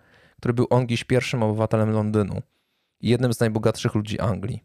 który 0.42 0.54
był 0.54 0.66
ongiś 0.70 1.04
pierwszym 1.04 1.42
obywatelem 1.42 1.90
Londynu 1.90 2.42
i 3.00 3.08
jednym 3.08 3.32
z 3.34 3.40
najbogatszych 3.40 3.94
ludzi 3.94 4.20
Anglii. 4.20 4.62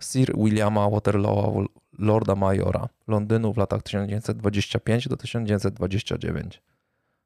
Sir 0.00 0.36
Williama 0.36 0.90
Waterloo, 0.90 1.64
Lorda 1.98 2.34
Majora 2.34 2.88
Londynu 3.06 3.52
w 3.52 3.56
latach 3.56 3.82
1925 3.82 5.08
do 5.08 5.16
1929. 5.16 6.62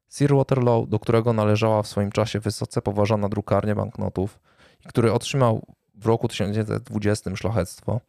Sir 0.09 0.35
Waterloo, 0.35 0.87
do 0.87 0.99
którego 0.99 1.33
należała 1.33 1.83
w 1.83 1.89
swoim 1.89 2.13
czasie 2.13 2.41
wysoce 2.41 2.83
poważana 2.83 3.29
drukarnia 3.29 3.75
banknotów 3.75 4.41
i 4.85 4.89
który 4.89 5.13
otrzymał 5.13 5.67
w 5.95 6.07
roku 6.07 6.29
1920 6.29 7.37
szlachectwo, 7.37 8.01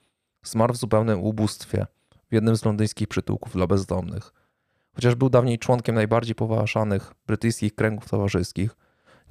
zmarł 0.43 0.73
w 0.73 0.77
zupełnym 0.77 1.19
ubóstwie 1.19 1.85
w 2.29 2.33
jednym 2.33 2.57
z 2.57 2.65
londyńskich 2.65 3.07
przytułków 3.07 3.53
dla 3.53 3.67
bezdomnych. 3.67 4.33
Chociaż 4.95 5.15
był 5.15 5.29
dawniej 5.29 5.59
członkiem 5.59 5.95
najbardziej 5.95 6.35
poważanych 6.35 7.13
brytyjskich 7.27 7.75
kręgów 7.75 8.09
towarzyskich, 8.09 8.75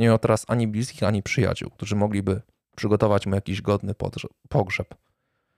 nie 0.00 0.06
miał 0.06 0.18
teraz 0.18 0.44
ani 0.48 0.68
bliskich, 0.68 1.02
ani 1.02 1.22
przyjaciół, 1.22 1.70
którzy 1.70 1.96
mogliby 1.96 2.42
przygotować 2.76 3.26
mu 3.26 3.34
jakiś 3.34 3.62
godny 3.62 3.94
pogrzeb. 4.48 4.94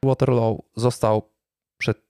Waterloo 0.04 0.62
został 0.76 1.30
przed 1.78 2.02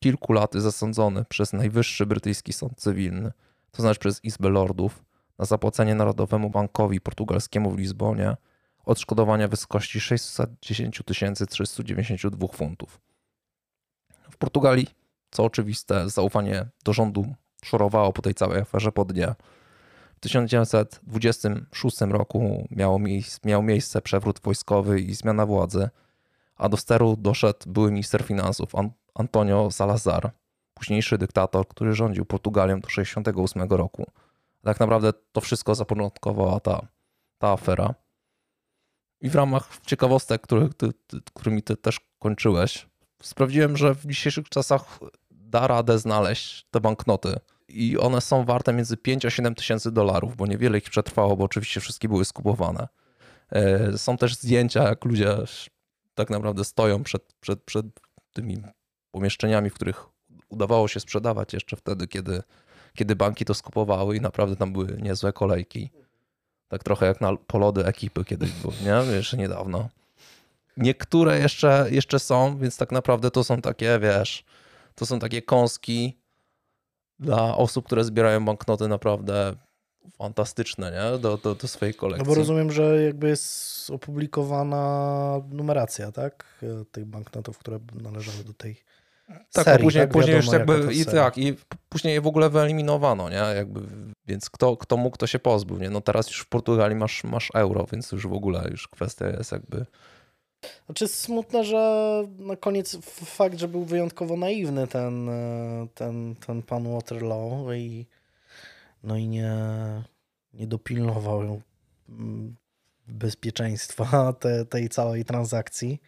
kilku 0.00 0.32
laty 0.32 0.60
zasądzony 0.60 1.24
przez 1.24 1.52
najwyższy 1.52 2.06
brytyjski 2.06 2.52
sąd 2.52 2.80
cywilny, 2.80 3.32
to 3.70 3.82
znaczy 3.82 4.00
przez 4.00 4.24
Izbę 4.24 4.48
Lordów, 4.48 5.04
na 5.38 5.44
zapłacenie 5.44 5.94
Narodowemu 5.94 6.50
Bankowi 6.50 7.00
Portugalskiemu 7.00 7.70
w 7.70 7.78
Lizbonie 7.78 8.36
odszkodowania 8.84 9.48
w 9.48 9.50
wysokości 9.50 10.00
610 10.00 11.02
392 11.48 12.48
funtów. 12.48 13.00
W 14.30 14.36
Portugalii, 14.36 14.86
co 15.30 15.44
oczywiste, 15.44 16.10
zaufanie 16.10 16.66
do 16.84 16.92
rządu 16.92 17.34
szorowało 17.64 18.12
po 18.12 18.22
tej 18.22 18.34
całej 18.34 18.60
aferze 18.60 18.92
po 18.92 19.04
dnie. 19.04 19.34
W 20.22 20.24
1926 20.24 22.00
roku 22.00 22.68
miało 22.70 22.98
miejsce, 22.98 23.38
miał 23.44 23.62
miejsce 23.62 24.02
przewrót 24.02 24.40
wojskowy 24.40 25.00
i 25.00 25.14
zmiana 25.14 25.46
władzy, 25.46 25.88
a 26.56 26.68
do 26.68 26.76
steru 26.76 27.16
doszedł 27.16 27.58
były 27.66 27.90
minister 27.90 28.22
finansów 28.24 28.72
Antonio 29.14 29.70
Salazar, 29.70 30.30
późniejszy 30.74 31.18
dyktator, 31.18 31.68
który 31.68 31.94
rządził 31.94 32.24
Portugalią 32.24 32.80
do 32.80 32.88
1968 32.88 33.78
roku. 33.78 34.06
Tak 34.64 34.80
naprawdę 34.80 35.12
to 35.32 35.40
wszystko 35.40 35.74
zapoczątkowała 35.74 36.60
ta, 36.60 36.86
ta 37.38 37.48
afera. 37.48 37.94
I 39.20 39.30
w 39.30 39.34
ramach 39.34 39.80
ciekawostek, 39.86 40.42
który, 40.42 40.68
ty, 40.68 40.92
ty, 41.06 41.20
którymi 41.34 41.62
ty 41.62 41.76
też 41.76 42.00
kończyłeś, 42.18 42.86
sprawdziłem, 43.22 43.76
że 43.76 43.94
w 43.94 44.06
dzisiejszych 44.06 44.48
czasach 44.48 44.98
da 45.30 45.66
radę 45.66 45.98
znaleźć 45.98 46.66
te 46.70 46.80
banknoty. 46.80 47.36
I 47.72 47.98
one 47.98 48.20
są 48.20 48.44
warte 48.44 48.72
między 48.72 48.96
5 48.96 49.26
a 49.26 49.30
7 49.30 49.54
tysięcy 49.54 49.92
dolarów, 49.92 50.36
bo 50.36 50.46
niewiele 50.46 50.78
ich 50.78 50.90
przetrwało, 50.90 51.36
bo 51.36 51.44
oczywiście 51.44 51.80
wszystkie 51.80 52.08
były 52.08 52.24
skupowane. 52.24 52.88
E, 53.52 53.98
są 53.98 54.16
też 54.16 54.34
zdjęcia, 54.34 54.82
jak 54.82 55.04
ludzie 55.04 55.36
tak 56.14 56.30
naprawdę 56.30 56.64
stoją 56.64 57.02
przed, 57.02 57.22
przed, 57.40 57.62
przed 57.62 57.86
tymi 58.32 58.62
pomieszczeniami, 59.10 59.70
w 59.70 59.74
których 59.74 60.06
udawało 60.48 60.88
się 60.88 61.00
sprzedawać 61.00 61.52
jeszcze 61.52 61.76
wtedy, 61.76 62.08
kiedy, 62.08 62.42
kiedy 62.94 63.16
banki 63.16 63.44
to 63.44 63.54
skupowały 63.54 64.16
i 64.16 64.20
naprawdę 64.20 64.56
tam 64.56 64.72
były 64.72 64.98
niezłe 65.02 65.32
kolejki. 65.32 65.90
Tak 66.68 66.84
trochę 66.84 67.06
jak 67.06 67.20
na 67.20 67.36
polody 67.36 67.84
ekipy 67.86 68.24
kiedyś 68.24 68.50
było, 68.52 68.72
nie? 68.84 69.12
Jeszcze 69.12 69.36
niedawno. 69.36 69.88
Niektóre 70.76 71.38
jeszcze, 71.38 71.86
jeszcze 71.90 72.18
są, 72.18 72.58
więc 72.58 72.76
tak 72.76 72.92
naprawdę 72.92 73.30
to 73.30 73.44
są 73.44 73.60
takie, 73.60 73.98
wiesz, 73.98 74.44
to 74.94 75.06
są 75.06 75.18
takie 75.18 75.42
kąski 75.42 76.21
dla 77.22 77.56
osób, 77.56 77.86
które 77.86 78.04
zbierają 78.04 78.44
banknoty 78.44 78.88
naprawdę 78.88 79.54
fantastyczne, 80.18 80.92
nie? 80.92 81.18
Do, 81.18 81.36
do, 81.36 81.54
do 81.54 81.68
swojej 81.68 81.94
kolekcji. 81.94 82.24
No 82.24 82.28
bo 82.28 82.34
rozumiem, 82.34 82.72
że 82.72 83.02
jakby 83.02 83.28
jest 83.28 83.90
opublikowana 83.90 85.40
numeracja, 85.50 86.12
tak? 86.12 86.60
Tych 86.92 87.04
banknotów, 87.04 87.58
które 87.58 87.78
należały 88.02 88.44
do 88.44 88.54
tej 88.54 88.76
tak, 89.52 89.64
serii, 89.64 89.84
później, 89.84 90.04
tak? 90.04 90.12
później 90.12 90.36
już 90.36 90.46
jakby 90.46 90.94
i 90.94 91.04
tak, 91.04 91.38
i 91.38 91.56
później 91.88 92.14
je 92.14 92.20
w 92.20 92.26
ogóle 92.26 92.50
wyeliminowano, 92.50 93.30
nie? 93.30 93.36
Jakby, 93.56 93.80
więc 94.26 94.50
kto, 94.50 94.76
kto 94.76 94.96
mógł, 94.96 95.16
to 95.16 95.26
się 95.26 95.38
pozbył, 95.38 95.78
nie? 95.78 95.90
No 95.90 96.00
teraz 96.00 96.26
już 96.28 96.40
w 96.40 96.48
Portugalii 96.48 96.96
masz, 96.96 97.24
masz 97.24 97.50
euro, 97.54 97.86
więc 97.92 98.12
już 98.12 98.26
w 98.26 98.32
ogóle 98.32 98.68
już 98.70 98.88
kwestia 98.88 99.26
jest 99.26 99.52
jakby 99.52 99.86
znaczy 100.86 101.08
smutne, 101.08 101.64
że 101.64 102.22
na 102.38 102.56
koniec 102.56 102.98
fakt, 103.24 103.58
że 103.58 103.68
był 103.68 103.84
wyjątkowo 103.84 104.36
naiwny 104.36 104.86
ten, 104.86 105.28
e, 105.28 105.86
ten, 105.94 106.34
ten 106.46 106.62
pan 106.62 106.92
Waterloo 106.92 107.72
i 107.72 108.06
no 109.02 109.16
i 109.16 109.28
nie, 109.28 109.54
nie 110.54 110.66
dopilnował 110.66 111.60
mm, 112.08 112.56
bezpieczeństwa 113.08 114.32
te, 114.40 114.64
tej 114.64 114.88
całej 114.88 115.24
transakcji. 115.24 116.00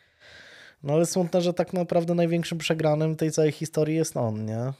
No 0.83 0.93
ale 0.93 1.07
smutne, 1.07 1.41
że 1.41 1.55
tak 1.55 1.73
naprawdę 1.73 2.15
największym 2.15 2.59
przegranym 2.59 3.17
tej 3.17 3.31
całej 3.31 3.53
historii 3.53 3.97
jest 3.97 4.17
on, 4.17 4.45
nie? 4.45 4.73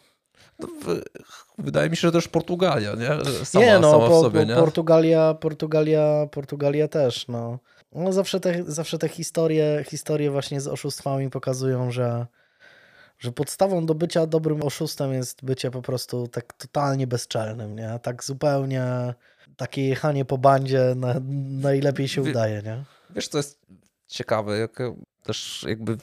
No, 0.59 0.69
wydaje 1.59 1.91
mi 1.91 1.97
się, 1.97 2.01
że 2.01 2.13
też 2.13 2.29
Portugalia, 2.29 2.95
nie? 2.95 3.35
Sama, 3.45 3.65
nie, 3.65 3.79
no, 3.79 3.91
sama 3.91 4.07
po, 4.09 4.21
sobie, 4.21 4.47
nie? 4.47 4.55
Portugalia, 4.55 5.35
Portugalia, 5.35 6.27
Portugalia 6.31 6.89
też, 6.89 7.29
no. 7.29 7.59
No 7.95 8.13
zawsze 8.13 8.41
te, 8.41 8.65
zawsze 8.67 8.99
te 8.99 9.09
historie, 9.09 9.85
historie 9.89 10.31
właśnie 10.31 10.61
z 10.61 10.69
oszustwami 10.69 11.31
pokazują, 11.31 11.91
że, 11.91 12.27
że 13.19 13.33
podstawą 13.33 13.87
do 13.87 13.95
bycia 13.95 14.27
dobrym 14.27 14.63
oszustem 14.63 15.13
jest 15.13 15.45
bycie 15.45 15.71
po 15.71 15.83
prostu 15.83 16.29
tak 16.29 16.53
totalnie 16.53 17.07
bezczelnym, 17.07 17.77
nie? 17.77 17.99
Tak 18.03 18.25
zupełnie 18.25 19.15
takie 19.57 19.89
jechanie 19.89 20.25
po 20.25 20.39
bandzie 20.39 20.93
na, 20.97 21.15
najlepiej 21.61 22.09
się 22.09 22.23
udaje, 22.23 22.63
nie? 22.63 22.85
Wiesz, 23.11 23.29
to 23.29 23.39
jest 23.39 23.61
ciekawe, 24.07 24.59
jak 24.59 24.79
też 25.23 25.65
jakby 25.69 25.97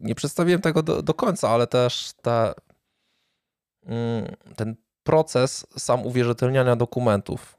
nie 0.00 0.14
przedstawiłem 0.14 0.60
tego 0.60 0.82
do, 0.82 1.02
do 1.02 1.14
końca, 1.14 1.48
ale 1.48 1.66
też 1.66 2.12
ta, 2.22 2.54
mm, 3.86 4.36
ten 4.56 4.76
proces 5.02 5.66
sam 5.78 6.06
uwierzytelniania 6.06 6.76
dokumentów. 6.76 7.58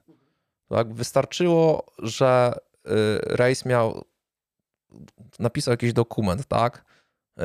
Tak? 0.69 0.93
Wystarczyło, 0.93 1.85
że 1.99 2.53
Rejs 3.21 3.65
miał, 3.65 4.05
napisał 5.39 5.71
jakiś 5.71 5.93
dokument, 5.93 6.47
tak? 6.47 6.85
Y, 7.39 7.41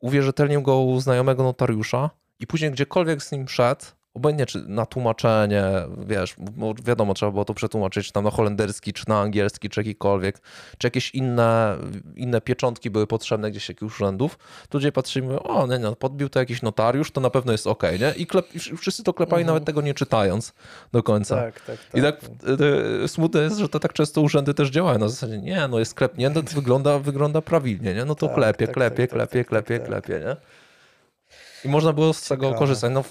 uwierzytelnił 0.00 0.62
go 0.62 0.80
u 0.80 1.00
znajomego 1.00 1.42
notariusza 1.42 2.10
i 2.38 2.46
później 2.46 2.70
gdziekolwiek 2.70 3.22
z 3.22 3.32
nim 3.32 3.48
szedł, 3.48 3.84
obojętnie 4.14 4.46
czy 4.46 4.62
na 4.68 4.86
tłumaczenie, 4.86 5.64
wiesz, 6.06 6.34
bo 6.38 6.74
wiadomo, 6.84 7.14
trzeba 7.14 7.32
było 7.32 7.44
to 7.44 7.54
przetłumaczyć, 7.54 8.06
czy 8.06 8.12
tam 8.12 8.24
na 8.24 8.30
holenderski, 8.30 8.92
czy 8.92 9.08
na 9.08 9.20
angielski, 9.20 9.68
czy 9.68 9.80
jakikolwiek, 9.80 10.40
czy 10.78 10.86
jakieś 10.86 11.14
inne, 11.14 11.76
inne 12.16 12.40
pieczątki 12.40 12.90
były 12.90 13.06
potrzebne 13.06 13.50
gdzieś 13.50 13.68
jakichś 13.68 13.92
urzędów, 13.92 14.38
to 14.68 14.78
ludzie 14.78 14.92
patrzyli 14.92 15.26
mówią, 15.26 15.38
o 15.38 15.66
nie, 15.66 15.78
nie, 15.78 15.96
podbił 15.96 16.28
to 16.28 16.38
jakiś 16.38 16.62
notariusz, 16.62 17.10
to 17.10 17.20
na 17.20 17.30
pewno 17.30 17.52
jest 17.52 17.66
ok, 17.66 17.82
nie? 18.00 18.12
I, 18.16 18.26
klep, 18.26 18.46
wszyscy 18.78 19.04
to 19.04 19.14
klepali 19.14 19.42
mhm. 19.42 19.54
nawet 19.54 19.64
tego 19.66 19.82
nie 19.82 19.94
czytając 19.94 20.52
do 20.92 21.02
końca. 21.02 21.36
Tak, 21.36 21.60
tak, 21.60 21.78
tak. 21.78 21.98
I 21.98 22.02
tak 22.02 22.20
e, 23.04 23.08
smutne 23.08 23.40
jest, 23.42 23.58
że 23.58 23.68
to 23.68 23.80
tak 23.80 23.92
często 23.92 24.20
urzędy 24.20 24.54
też 24.54 24.70
działają 24.70 24.98
na 24.98 25.08
zasadzie, 25.08 25.38
nie, 25.38 25.68
no 25.68 25.78
jest 25.78 25.94
klepnięte, 25.94 26.42
to 26.42 26.54
wygląda, 26.54 26.98
wygląda 26.98 27.42
prawidłnie, 27.42 27.94
nie? 27.94 28.04
No 28.04 28.14
to 28.14 28.26
tak, 28.26 28.36
klepie, 28.36 28.66
tak, 28.66 28.74
klepie, 28.74 29.06
tak, 29.06 29.10
klepie, 29.10 29.44
klepie, 29.44 29.78
tak, 29.78 29.88
klepie, 29.88 30.08
klepie, 30.08 30.24
nie? 30.26 30.36
I 31.64 31.68
można 31.68 31.92
było 31.92 32.12
z 32.12 32.28
tego 32.28 32.54
korzystać. 32.54 32.92
No, 32.92 33.04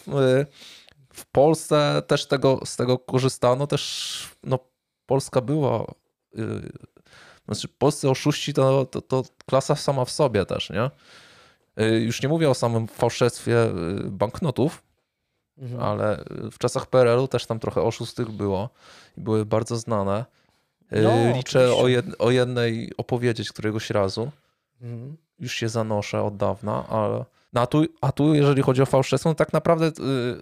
w 1.19 1.25
Polsce 1.25 2.03
też 2.07 2.27
tego, 2.27 2.59
z 2.65 2.75
tego 2.75 2.97
korzystano, 2.97 3.67
też 3.67 4.27
no, 4.43 4.59
Polska 5.05 5.41
była, 5.41 5.85
yy, 6.33 6.71
znaczy 7.45 7.67
polscy 7.67 8.09
oszuści 8.09 8.53
to, 8.53 8.85
to, 8.85 9.01
to, 9.01 9.23
klasa 9.45 9.75
sama 9.75 10.05
w 10.05 10.11
sobie 10.11 10.45
też, 10.45 10.69
nie? 10.69 10.89
Yy, 11.77 11.99
już 11.99 12.23
nie 12.23 12.29
mówię 12.29 12.49
o 12.49 12.53
samym 12.53 12.87
fałszerstwie 12.87 13.51
yy, 13.51 14.11
banknotów, 14.11 14.83
mhm. 15.57 15.81
ale 15.81 16.23
w 16.51 16.57
czasach 16.57 16.85
PRL-u 16.85 17.27
też 17.27 17.45
tam 17.45 17.59
trochę 17.59 17.81
oszustw 17.81 18.15
tych 18.15 18.31
było 18.31 18.69
i 19.17 19.21
były 19.21 19.45
bardzo 19.45 19.77
znane. 19.77 20.25
Yy, 20.91 21.01
no, 21.01 21.37
Liczę 21.37 21.75
o, 21.75 21.87
jed, 21.87 22.05
o, 22.19 22.31
jednej 22.31 22.91
opowiedzieć 22.97 23.49
któregoś 23.49 23.89
razu. 23.89 24.31
Mhm. 24.81 25.17
Już 25.39 25.53
się 25.53 25.69
zanoszę 25.69 26.23
od 26.23 26.37
dawna, 26.37 26.87
ale 26.87 27.25
no 27.53 27.61
a 27.61 27.67
tu, 27.67 27.85
a 28.01 28.11
tu 28.11 28.35
jeżeli 28.35 28.61
chodzi 28.61 28.81
o 28.81 28.85
fałszerstwo, 28.85 29.29
no 29.29 29.35
tak 29.35 29.53
naprawdę 29.53 29.85
yy, 29.85 30.41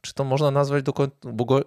czy 0.00 0.14
to 0.14 0.24
można 0.24 0.50
nazwać 0.50 0.82
do 0.82 0.92
końca, 0.92 1.16
bo, 1.32 1.44
go, 1.44 1.60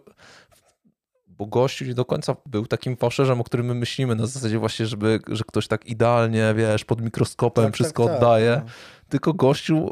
bo 1.27 1.45
gościu 1.45 1.85
nie 1.85 1.93
do 1.93 2.05
końca 2.05 2.35
był 2.45 2.65
takim 2.65 2.97
fałszerzem, 2.97 3.41
o 3.41 3.43
którym 3.43 3.65
my 3.65 3.73
myślimy. 3.73 4.15
Na 4.15 4.25
zasadzie 4.25 4.59
właśnie, 4.59 4.85
żeby, 4.85 5.19
że 5.27 5.43
ktoś 5.43 5.67
tak 5.67 5.85
idealnie, 5.85 6.53
wiesz, 6.57 6.85
pod 6.85 7.01
mikroskopem 7.01 7.65
tak, 7.65 7.73
wszystko 7.73 8.03
tak, 8.03 8.13
tak 8.13 8.21
oddaje, 8.21 8.55
tak, 8.55 8.73
tylko 9.09 9.33
gościu 9.33 9.89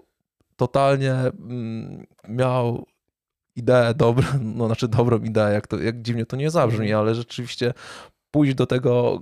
totalnie 0.55 1.13
mm, 1.13 2.05
miał 2.27 2.85
ideę 3.55 3.93
dobrą, 3.93 4.27
no 4.41 4.65
znaczy 4.65 4.87
dobrą 4.87 5.19
ideę, 5.19 5.53
jak, 5.53 5.67
to, 5.67 5.79
jak 5.79 6.01
dziwnie 6.01 6.25
to 6.25 6.37
nie 6.37 6.49
zabrzmi, 6.49 6.85
mhm. 6.85 6.99
ale 6.99 7.15
rzeczywiście 7.15 7.73
pójść 8.31 8.53
do 8.55 8.67
tego 8.67 9.21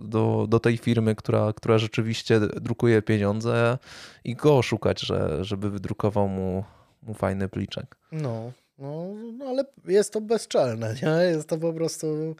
do, 0.00 0.46
do 0.48 0.60
tej 0.60 0.76
firmy, 0.76 1.14
która, 1.14 1.52
która 1.52 1.78
rzeczywiście 1.78 2.40
drukuje 2.40 3.02
pieniądze 3.02 3.78
i 4.24 4.34
go 4.34 4.58
oszukać, 4.58 5.00
że, 5.00 5.44
żeby 5.44 5.70
wydrukował 5.70 6.28
mu, 6.28 6.64
mu 7.02 7.14
fajny 7.14 7.48
pliczek. 7.48 7.96
No, 8.12 8.52
no, 8.78 9.06
no, 9.38 9.44
ale 9.44 9.64
jest 9.86 10.12
to 10.12 10.20
bezczelne, 10.20 10.94
nie? 11.02 11.24
Jest 11.24 11.48
to 11.48 11.58
po 11.58 11.72
prostu, 11.72 12.36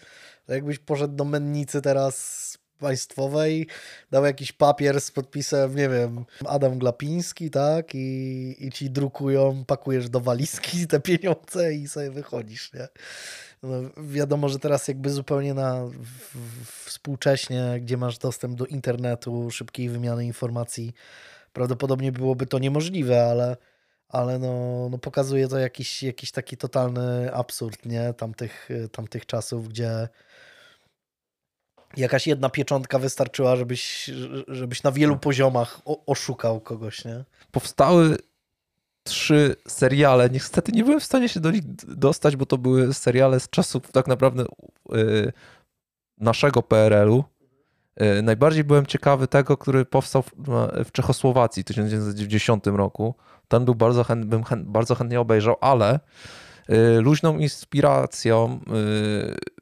jakbyś 0.49 0.79
poszedł 0.79 1.17
do 1.17 1.25
mennicy 1.25 1.83
teraz 1.83 2.50
państwowej, 2.81 3.67
dał 4.11 4.25
jakiś 4.25 4.53
papier 4.53 5.01
z 5.01 5.11
podpisem, 5.11 5.77
nie 5.77 5.89
wiem, 5.89 6.25
Adam 6.47 6.79
Glapiński, 6.79 7.51
tak? 7.51 7.95
I, 7.95 8.57
i 8.67 8.73
ci 8.73 8.91
drukują, 8.91 9.65
pakujesz 9.65 10.09
do 10.09 10.21
walizki 10.21 10.87
te 10.87 11.01
pieniądze 11.01 11.75
i 11.75 11.89
sobie 11.89 12.11
wychodzisz, 12.11 12.73
nie? 12.73 12.89
No, 13.63 13.77
wiadomo, 13.97 14.49
że 14.49 14.59
teraz 14.59 14.89
jakby 14.89 15.11
zupełnie 15.11 15.55
na 15.55 15.85
w, 15.87 16.87
współcześnie, 16.87 17.79
gdzie 17.81 17.97
masz 17.97 18.19
dostęp 18.19 18.59
do 18.59 18.67
internetu, 18.67 19.51
szybkiej 19.51 19.89
wymiany 19.89 20.25
informacji, 20.25 20.93
prawdopodobnie 21.53 22.13
byłoby 22.13 22.47
to 22.47 22.59
niemożliwe, 22.59 23.27
ale, 23.27 23.57
ale 24.09 24.39
no, 24.39 24.89
no 24.91 24.99
pokazuje 24.99 25.49
to 25.49 25.59
jakiś, 25.59 26.03
jakiś 26.03 26.33
taki 26.33 26.57
totalny 26.57 27.35
absurd, 27.35 27.87
nie? 27.87 28.15
Tamtych, 28.15 28.69
tamtych 28.93 29.27
czasów, 29.27 29.69
gdzie 29.69 30.09
jakaś 31.97 32.27
jedna 32.27 32.49
pieczątka 32.49 32.99
wystarczyła, 32.99 33.57
żebyś, 33.57 34.11
żebyś 34.49 34.83
na 34.83 34.93
wielu 34.93 35.17
poziomach 35.17 35.81
oszukał 36.07 36.61
kogoś, 36.61 37.05
nie? 37.05 37.25
Powstały 37.51 38.17
trzy 39.03 39.57
seriale. 39.69 40.31
Niestety 40.31 40.73
nie 40.73 40.85
byłem 40.85 41.01
w 41.01 41.05
stanie 41.05 41.29
się 41.29 41.41
do 41.41 41.51
nich 41.51 41.63
dostać, 41.89 42.37
bo 42.37 42.47
to 42.47 42.59
były 42.59 42.95
seriale 42.95 43.41
z 43.41 43.51
czasów 43.51 43.93
tak 43.93 44.07
naprawdę 44.07 44.45
yy, 44.93 45.33
naszego 46.19 46.63
PRL-u. 46.63 47.25
Yy, 48.01 48.23
najbardziej 48.23 48.65
byłem 48.65 48.87
ciekawy 48.87 49.29
tego, 49.29 49.57
który 49.57 49.85
powstał 49.85 50.23
w, 50.23 50.69
w 50.85 50.93
Czechosłowacji 50.93 51.63
w 51.63 51.67
1990 51.67 52.67
roku. 52.67 53.15
Ten 53.49 53.65
był 53.65 53.75
bardzo 53.75 54.05
chęt, 54.05 54.25
bym 54.25 54.45
chęt, 54.45 54.67
bardzo 54.69 54.95
chętnie 54.95 55.21
obejrzał, 55.21 55.57
ale 55.61 56.01
yy, 56.69 57.01
luźną 57.01 57.39
inspiracją 57.39 58.61
y, 58.69 59.60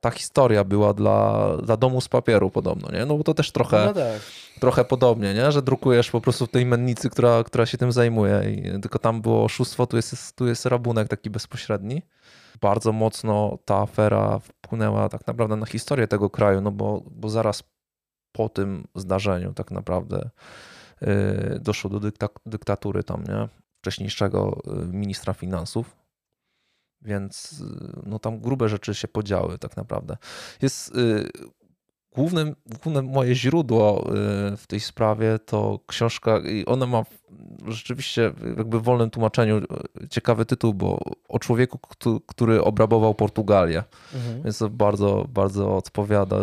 ta 0.00 0.10
historia 0.10 0.64
była 0.64 0.94
dla, 0.94 1.48
dla 1.56 1.76
domu 1.76 2.00
z 2.00 2.08
papieru 2.08 2.50
podobno, 2.50 2.88
nie? 2.92 3.06
No 3.06 3.16
bo 3.16 3.24
to 3.24 3.34
też 3.34 3.52
trochę, 3.52 3.84
no 3.86 3.94
tak. 3.94 4.20
trochę 4.60 4.84
podobnie, 4.84 5.34
nie? 5.34 5.52
Że 5.52 5.62
drukujesz 5.62 6.10
po 6.10 6.20
prostu 6.20 6.46
w 6.46 6.50
tej 6.50 6.66
mennicy, 6.66 7.10
która, 7.10 7.44
która 7.44 7.66
się 7.66 7.78
tym 7.78 7.92
zajmuje 7.92 8.50
i 8.50 8.80
tylko 8.80 8.98
tam 8.98 9.22
było 9.22 9.44
oszustwo, 9.44 9.86
tu 9.86 9.96
jest, 9.96 10.36
tu 10.36 10.46
jest 10.46 10.66
rabunek 10.66 11.08
taki 11.08 11.30
bezpośredni. 11.30 12.02
Bardzo 12.60 12.92
mocno 12.92 13.58
ta 13.64 13.76
afera 13.76 14.38
wpłynęła 14.38 15.08
tak 15.08 15.26
naprawdę 15.26 15.56
na 15.56 15.66
historię 15.66 16.08
tego 16.08 16.30
kraju, 16.30 16.60
no 16.60 16.70
bo, 16.70 17.02
bo 17.10 17.28
zaraz 17.28 17.62
po 18.32 18.48
tym 18.48 18.86
zdarzeniu 18.94 19.52
tak 19.52 19.70
naprawdę 19.70 20.30
yy, 21.00 21.58
doszło 21.60 21.90
do 21.90 22.00
dykta 22.00 22.28
dyktatury 22.46 23.02
tam, 23.02 23.24
nie? 23.24 23.48
Wcześniejszego 23.80 24.62
y, 24.66 24.92
ministra 24.92 25.32
finansów, 25.32 25.99
więc 27.02 27.60
y, 27.60 28.02
no 28.06 28.18
tam 28.18 28.40
grube 28.40 28.68
rzeczy 28.68 28.94
się 28.94 29.08
podziały 29.08 29.58
tak 29.58 29.76
naprawdę. 29.76 30.16
Jest 30.62 30.96
y, 30.96 31.28
głównym, 32.14 32.56
główne 32.82 33.02
moje 33.02 33.34
źródło 33.34 34.10
y, 34.52 34.56
w 34.56 34.66
tej 34.66 34.80
sprawie 34.80 35.38
to 35.38 35.80
książka 35.86 36.38
i 36.38 36.66
ona 36.66 36.86
ma 36.86 37.04
rzeczywiście 37.66 38.32
jakby 38.56 38.80
w 38.80 38.82
wolnym 38.82 39.10
tłumaczeniu 39.10 39.60
ciekawy 40.10 40.46
tytuł, 40.46 40.74
bo 40.74 40.98
o 41.28 41.38
człowieku, 41.38 41.78
który 42.26 42.64
obrabował 42.64 43.14
Portugalię. 43.14 43.84
Mhm. 44.14 44.42
Więc 44.42 44.58
to 44.58 44.70
bardzo, 44.70 45.26
bardzo 45.28 45.76
odpowiada 45.76 46.36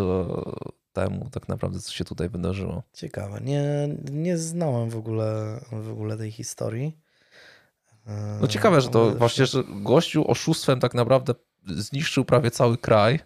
temu 0.94 1.30
tak 1.32 1.48
naprawdę, 1.48 1.80
co 1.80 1.92
się 1.92 2.06
tutaj 2.06 2.30
wydarzyło. 2.30 2.84
Ciekawe. 2.94 3.42
Nie, 3.42 3.90
nie 4.12 4.38
znałem 4.38 4.90
w 4.90 4.98
ogóle, 4.98 5.60
w 5.72 5.92
ogóle 5.92 6.18
tej 6.18 6.32
historii. 6.32 6.98
No 8.42 8.48
ciekawe, 8.48 8.82
że 8.82 8.90
to 8.90 9.12
właśnie, 9.12 9.46
że 9.46 9.64
gościu 9.68 10.32
oszustwem 10.32 10.80
tak 10.80 10.94
naprawdę 10.94 11.34
zniszczył 11.66 12.26
prawie 12.26 12.52
cały 12.52 12.78
kraj, 12.78 13.20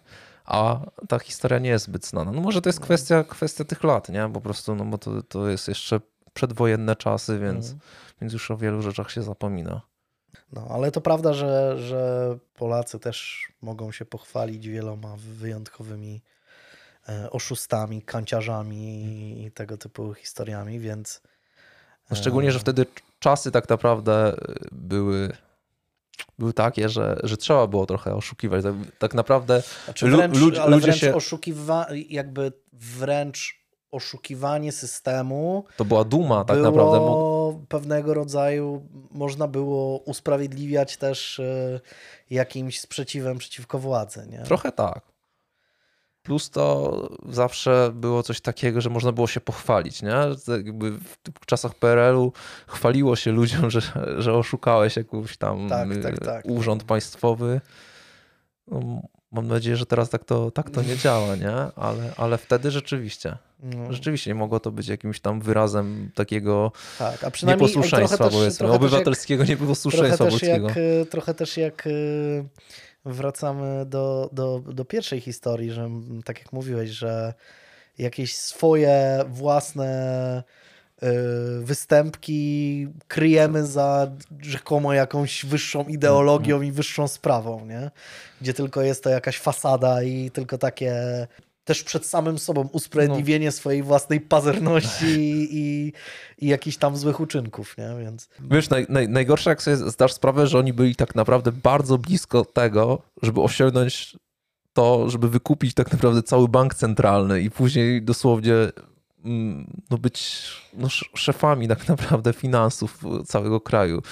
a 0.44 0.80
ta 1.08 1.18
historia 1.18 1.58
nie 1.58 1.70
jest 1.70 1.84
zbyt 1.84 2.06
znana. 2.06 2.32
No 2.32 2.40
może 2.40 2.62
to 2.62 2.68
jest 2.68 2.80
kwestia, 2.80 3.24
kwestia 3.24 3.64
tych 3.64 3.84
lat, 3.84 4.08
nie? 4.08 4.30
Po 4.34 4.40
prostu, 4.40 4.74
no 4.74 4.84
bo 4.84 4.98
to, 4.98 5.22
to 5.22 5.48
jest 5.48 5.68
jeszcze 5.68 6.00
przedwojenne 6.34 6.96
czasy, 6.96 7.38
więc, 7.38 7.66
mm. 7.66 7.80
więc 8.20 8.32
już 8.32 8.50
o 8.50 8.56
wielu 8.56 8.82
rzeczach 8.82 9.10
się 9.10 9.22
zapomina. 9.22 9.80
No, 10.52 10.66
ale 10.70 10.90
to 10.90 11.00
prawda, 11.00 11.32
że, 11.32 11.78
że 11.78 12.38
Polacy 12.54 12.98
też 12.98 13.48
mogą 13.62 13.92
się 13.92 14.04
pochwalić 14.04 14.68
wieloma 14.68 15.16
wyjątkowymi 15.16 16.22
e, 17.08 17.30
oszustami, 17.30 18.02
kanciarzami 18.02 19.46
i 19.46 19.50
tego 19.50 19.76
typu 19.76 20.14
historiami, 20.14 20.80
więc. 20.80 21.22
No 22.10 22.16
szczególnie, 22.16 22.52
że 22.52 22.58
e, 22.58 22.60
wtedy 22.60 22.86
czasy 23.22 23.50
tak 23.50 23.68
naprawdę 23.68 24.32
y, 24.32 24.68
były 24.72 25.32
były 26.38 26.52
takie, 26.52 26.88
że, 26.88 27.20
że 27.22 27.36
trzeba 27.36 27.66
było 27.66 27.86
trochę 27.86 28.14
oszukiwać. 28.14 28.64
Tak, 28.64 28.74
tak 28.98 29.14
naprawdę 29.14 29.62
znaczy 29.84 30.10
wręcz, 30.10 30.38
lu, 30.38 30.50
ale 30.60 30.70
ludzie 30.76 30.86
wręcz 30.86 31.00
się... 31.00 31.14
oszukiwa, 31.14 31.86
jakby 32.08 32.52
wręcz 32.72 33.62
oszukiwanie 33.90 34.72
systemu. 34.72 35.64
To 35.76 35.84
była 35.84 36.04
duma 36.04 36.44
tak 36.44 36.58
naprawdę. 36.58 37.00
Pewnego 37.68 38.14
rodzaju 38.14 38.88
można 39.10 39.48
było 39.48 39.98
usprawiedliwiać 39.98 40.96
też 40.96 41.38
y, 41.38 41.80
jakimś 42.30 42.80
sprzeciwem 42.80 43.38
przeciwko 43.38 43.78
władzy. 43.78 44.26
Nie? 44.30 44.42
Trochę 44.42 44.72
tak. 44.72 45.11
Plus 46.22 46.50
to 46.50 47.08
zawsze 47.28 47.90
było 47.94 48.22
coś 48.22 48.40
takiego, 48.40 48.80
że 48.80 48.90
można 48.90 49.12
było 49.12 49.26
się 49.26 49.40
pochwalić, 49.40 50.02
nie? 50.02 50.16
Jakby 50.48 50.92
w 51.40 51.46
czasach 51.46 51.74
PRL-u 51.74 52.32
chwaliło 52.66 53.16
się 53.16 53.32
ludziom, 53.32 53.70
że, 53.70 53.80
że 54.18 54.34
oszukałeś 54.34 54.96
jakiś 54.96 55.36
tam 55.36 55.68
tak, 55.68 55.88
tak, 56.02 56.18
tak. 56.18 56.44
urząd 56.46 56.84
państwowy. 56.84 57.60
No, 58.68 59.02
mam 59.32 59.46
nadzieję, 59.48 59.76
że 59.76 59.86
teraz 59.86 60.10
tak 60.10 60.24
to, 60.24 60.50
tak 60.50 60.70
to 60.70 60.82
nie 60.82 60.96
działa, 60.96 61.36
nie? 61.36 61.54
Ale, 61.76 62.12
ale 62.16 62.38
wtedy 62.38 62.70
rzeczywiście. 62.70 63.36
No. 63.62 63.92
Rzeczywiście 63.92 64.30
nie 64.30 64.34
mogło 64.34 64.60
to 64.60 64.70
być 64.70 64.88
jakimś 64.88 65.20
tam 65.20 65.40
wyrazem 65.40 66.10
takiego 66.14 66.72
tak, 66.98 67.24
a 67.24 67.30
przynajmniej 67.30 67.68
nieposłuszeństwa, 67.68 68.24
też, 68.24 68.34
powiedzmy, 68.34 68.72
obywatelskiego 68.72 69.42
jak, 69.42 69.50
nieposłuszeństwa 69.50 70.16
trochę 70.16 70.38
też 70.38 70.48
Jak, 70.48 70.62
trochę 71.10 71.34
też 71.34 71.56
jak 71.56 71.86
y, 71.86 72.44
wracamy 73.04 73.86
do, 73.86 74.30
do, 74.32 74.62
do 74.66 74.84
pierwszej 74.84 75.20
historii, 75.20 75.70
że 75.70 75.90
tak 76.24 76.38
jak 76.38 76.52
mówiłeś, 76.52 76.90
że 76.90 77.34
jakieś 77.98 78.36
swoje 78.36 79.24
własne 79.28 80.42
y, 81.02 81.06
występki 81.60 82.88
kryjemy 83.08 83.66
za 83.66 84.10
rzekomo 84.40 84.92
jakąś 84.92 85.44
wyższą 85.44 85.84
ideologią 85.84 86.56
mm. 86.56 86.68
i 86.68 86.72
wyższą 86.72 87.08
sprawą, 87.08 87.66
nie? 87.66 87.90
Gdzie 88.40 88.54
tylko 88.54 88.82
jest 88.82 89.04
to 89.04 89.10
jakaś 89.10 89.38
fasada 89.38 90.02
i 90.02 90.30
tylko 90.30 90.58
takie 90.58 90.94
też 91.64 91.82
przed 91.82 92.06
samym 92.06 92.38
sobą 92.38 92.68
usprawiedliwienie 92.72 93.46
no. 93.46 93.52
swojej 93.52 93.82
własnej 93.82 94.20
pazerności 94.20 95.06
i, 95.62 95.92
i 96.38 96.46
jakichś 96.46 96.76
tam 96.76 96.96
złych 96.96 97.20
uczynków, 97.20 97.76
nie? 97.78 98.04
Więc... 98.04 98.28
Wiesz, 98.40 98.70
naj, 98.70 98.86
naj, 98.88 99.08
najgorsze 99.08 99.50
jak 99.50 99.62
sobie 99.62 99.76
zdasz 99.76 100.12
sprawę, 100.12 100.46
że 100.46 100.58
oni 100.58 100.72
byli 100.72 100.96
tak 100.96 101.14
naprawdę 101.14 101.52
bardzo 101.52 101.98
blisko 101.98 102.44
tego, 102.44 103.02
żeby 103.22 103.40
osiągnąć 103.40 104.16
to, 104.72 105.10
żeby 105.10 105.28
wykupić 105.28 105.74
tak 105.74 105.92
naprawdę 105.92 106.22
cały 106.22 106.48
bank 106.48 106.74
centralny 106.74 107.42
i 107.42 107.50
później 107.50 108.02
dosłownie 108.02 108.54
mm, 109.24 109.82
no 109.90 109.98
być 109.98 110.42
no, 110.74 110.88
szefami 111.14 111.68
tak 111.68 111.88
naprawdę 111.88 112.32
finansów 112.32 112.98
całego 113.26 113.60
kraju 113.60 114.02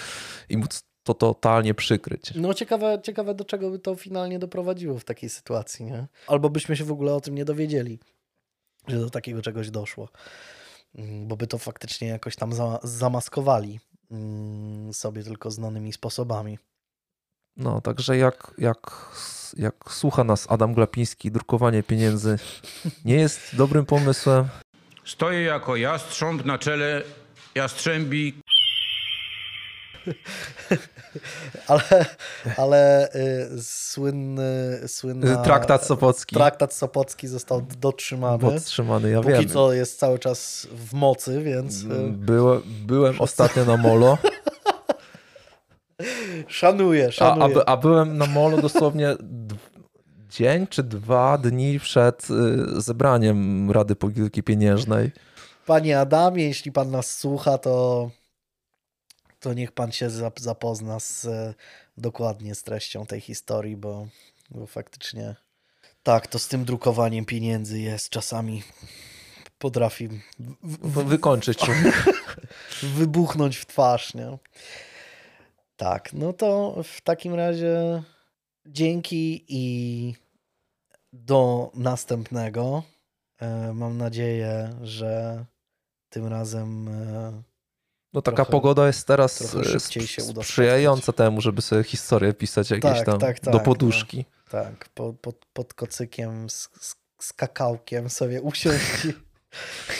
i 0.48 0.56
móc 0.56 0.90
to 1.02 1.14
totalnie 1.14 1.74
przykryć. 1.74 2.32
No 2.35 2.55
ciekawe, 2.55 3.01
ciekawe 3.02 3.35
do 3.35 3.44
czego 3.44 3.70
by 3.70 3.78
to 3.78 3.94
finalnie 3.94 4.39
doprowadziło 4.39 4.98
w 4.98 5.05
takiej 5.05 5.31
sytuacji, 5.31 5.85
nie? 5.85 6.06
Albo 6.27 6.51
byśmy 6.51 6.77
się 6.77 6.85
w 6.85 6.93
ogóle 6.93 7.14
o 7.14 7.20
tym 7.20 7.35
nie 7.35 7.44
dowiedzieli, 7.44 7.98
że 8.89 8.98
do 8.98 9.10
takiego 9.10 9.43
czegoś 9.43 9.70
doszło. 9.70 10.09
Mm, 10.94 11.28
bo 11.28 11.36
by 11.36 11.47
to 11.47 11.59
faktycznie 11.59 12.09
jakoś 12.09 12.36
tam 12.36 12.52
za, 12.52 12.78
zamaskowali 12.82 13.81
mm, 14.10 14.94
sobie 14.94 15.24
tylko 15.24 15.51
znanymi 15.51 15.93
sposobami. 15.93 16.59
No, 17.56 17.81
także 17.81 18.16
jak, 18.16 18.55
jak, 18.59 19.10
jak 19.56 19.74
słucha 19.90 20.24
nas 20.24 20.47
Adam 20.51 20.74
Glapiński, 20.74 21.31
drukowanie 21.31 21.82
pieniędzy 21.82 22.39
nie 23.05 23.14
jest 23.14 23.56
dobrym 23.56 23.86
pomysłem. 23.86 24.48
Stoję 25.05 25.43
jako 25.43 25.77
jastrząb 25.77 26.44
na 26.44 26.59
czele 26.59 27.02
jastrzębi 27.55 28.40
ale 31.68 32.06
ale 32.56 33.09
y, 33.14 33.62
słynny, 33.62 34.81
słynny 34.86 35.36
Traktat 35.44 35.86
Sopocki. 35.86 36.36
Traktat 36.36 36.74
Sopocki 36.74 37.28
został 37.28 37.62
dotrzymany. 37.81 38.39
Podtrzymany, 38.39 39.10
ja 39.10 39.20
Póki 39.20 39.32
wiem. 39.35 39.48
co 39.48 39.72
jest 39.72 39.98
cały 39.98 40.18
czas 40.18 40.68
w 40.72 40.94
mocy, 40.94 41.43
więc... 41.43 41.82
Y, 41.82 41.86
byłem, 42.09 42.62
byłem 42.86 43.20
ostatnio 43.20 43.64
na 43.64 43.77
molo. 43.77 44.18
Szanuję, 46.47 47.12
szanuję. 47.22 47.56
A, 47.56 47.60
a, 47.60 47.72
a 47.72 47.77
byłem 47.77 48.18
na 48.18 48.27
molo 48.27 48.56
dosłownie 48.62 49.16
dzień 50.31 50.66
czy 50.66 50.82
dwa 50.82 51.39
dni 51.39 51.81
przed 51.81 52.28
y, 52.31 52.81
zebraniem 52.81 53.70
Rady 53.70 53.97
Polityki 53.97 54.43
Pieniężnej. 54.43 55.10
Panie 55.66 56.01
Adamie, 56.01 56.44
jeśli 56.44 56.72
pan 56.72 56.90
nas 56.90 57.18
słucha, 57.18 57.59
to 57.59 58.10
to 59.41 59.55
niech 59.55 59.73
pan 59.73 59.93
się 59.93 60.11
zapozna 60.37 61.01
z, 61.01 61.25
e, 61.25 61.55
dokładnie 61.97 62.55
z 62.55 62.62
treścią 62.62 63.07
tej 63.07 63.21
historii, 63.21 63.77
bo, 63.77 64.09
bo 64.51 64.67
faktycznie 64.67 65.37
tak, 66.03 66.27
to 66.27 66.39
z 66.39 66.49
tym 66.49 66.65
drukowaniem 66.65 67.25
pieniędzy 67.25 67.81
jest 67.81 68.09
czasami 68.09 68.62
potrafi 69.59 70.09
w, 70.62 71.05
wykończyć 71.05 71.61
wybuchnąć 72.83 73.57
w 73.57 73.67
twarz, 73.67 74.15
nie? 74.15 74.39
Tak, 75.77 76.12
no 76.12 76.33
to 76.33 76.77
w 76.85 77.01
takim 77.01 77.35
razie 77.35 78.03
dzięki 78.67 79.45
i 79.49 80.15
do 81.12 81.71
następnego. 81.75 82.83
E, 83.41 83.73
mam 83.73 83.99
nadzieję, 83.99 84.75
że 84.83 85.45
tym 86.11 86.27
razem 86.27 86.89
e, 86.89 87.43
no 88.12 88.23
taka 88.23 88.37
trochę, 88.37 88.51
pogoda 88.51 88.87
jest 88.87 89.07
teraz 89.07 89.55
e, 89.55 89.81
sprzyjająca 90.43 91.12
temu, 91.12 91.41
żeby 91.41 91.62
sobie 91.62 91.85
historię 91.85 92.35
pisać 92.35 92.70
jakieś 92.70 92.97
tak, 92.97 93.07
tam 93.07 93.19
tak, 93.19 93.41
tak, 93.41 93.53
do 93.53 93.61
poduszki. 93.61 94.16
No, 94.16 94.51
tak, 94.51 94.89
po, 94.89 95.12
pod, 95.12 95.47
pod 95.53 95.74
kocykiem 95.74 96.51
z, 96.51 96.69
z, 96.81 96.97
z 97.19 97.32
kakałkiem 97.32 98.11
sobie 98.11 98.43
usiąść 98.53 99.07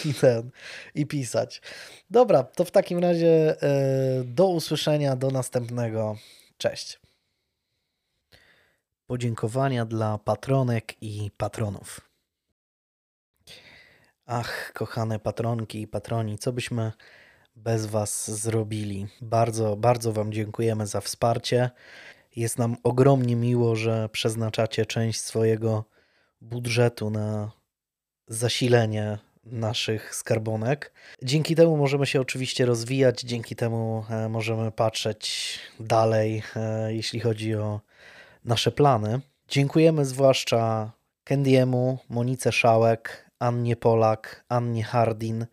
i, 0.05 0.15
ten, 0.15 0.51
i 0.95 1.07
pisać. 1.07 1.63
Dobra, 2.11 2.43
to 2.43 2.65
w 2.65 2.71
takim 2.71 2.99
razie 2.99 3.57
y, 4.21 4.25
do 4.25 4.49
usłyszenia, 4.49 5.17
do 5.17 5.31
następnego. 5.31 6.17
Cześć. 6.59 7.01
Podziękowania 9.07 9.85
dla 9.85 10.19
patronek 10.19 11.03
i 11.03 11.31
patronów. 11.37 12.01
Ach, 14.27 14.73
kochane 14.73 15.19
patronki 15.19 15.81
i 15.83 15.87
patroni, 15.89 16.39
co 16.39 16.53
byśmy 16.53 16.93
bez 17.65 17.87
Was 17.87 18.31
zrobili. 18.31 19.07
Bardzo, 19.21 19.77
bardzo 19.77 20.13
Wam 20.13 20.33
dziękujemy 20.33 20.87
za 20.87 21.01
wsparcie. 21.01 21.71
Jest 22.37 22.59
nam 22.59 22.77
ogromnie 22.83 23.37
miło, 23.37 23.77
że 23.77 24.09
przeznaczacie 24.09 24.87
część 24.87 25.21
swojego 25.21 25.85
budżetu 26.41 27.11
na 27.11 27.51
zasilenie 28.29 29.19
naszych 29.45 30.15
skarbonek. 30.15 30.93
Dzięki 31.23 31.55
temu 31.55 31.77
możemy 31.77 32.07
się 32.07 32.21
oczywiście 32.21 32.67
rozwijać, 32.67 33.21
dzięki 33.21 33.57
temu 33.57 34.05
e, 34.11 34.29
możemy 34.29 34.73
patrzeć 34.73 35.59
dalej, 35.81 36.43
e, 36.57 36.95
jeśli 36.95 37.21
chodzi 37.21 37.55
o 37.55 37.81
nasze 38.45 38.73
plany. 38.73 39.21
Dziękujemy 39.49 40.05
zwłaszcza 40.05 40.93
Kendiemu, 41.25 41.99
Monice 42.09 42.53
Szałek, 42.53 43.31
Annie 43.39 43.77
Polak, 43.77 44.45
Annie 44.49 44.85
Hardin, 44.85 45.47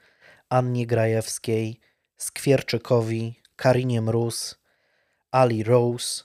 Annie 0.50 0.88
Grajewskiej, 0.88 1.80
Skwierczykowi, 2.18 3.42
Karinie 3.56 4.02
Mróz, 4.02 4.60
Ali 5.32 5.64
Rose, 5.64 6.24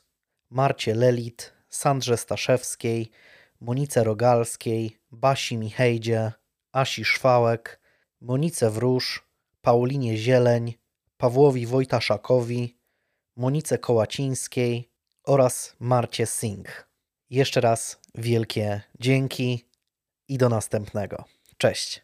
Marcie 0.51 0.95
Lelit, 0.95 1.53
Sandrze 1.69 2.17
Staszewskiej, 2.17 3.11
Monice 3.61 4.05
Rogalskiej, 4.05 4.99
Basi 5.11 5.57
Michejdzie, 5.57 6.33
Asi 6.73 7.05
Szwałek, 7.05 7.81
Monice 8.21 8.71
Wróż, 8.71 9.29
Paulinie 9.61 10.17
Zieleń, 10.17 10.75
Pawłowi 11.17 11.67
Wojtaszakowi, 11.67 12.79
Monice 13.37 13.79
Kołacińskiej 13.79 14.91
oraz 15.25 15.77
Marcie 15.81 16.27
Singh. 16.27 16.89
Jeszcze 17.31 17.61
raz 17.61 18.01
wielkie 18.15 18.83
dzięki 19.01 19.69
i 20.29 20.39
do 20.39 20.49
następnego. 20.49 21.25
Cześć. 21.57 22.03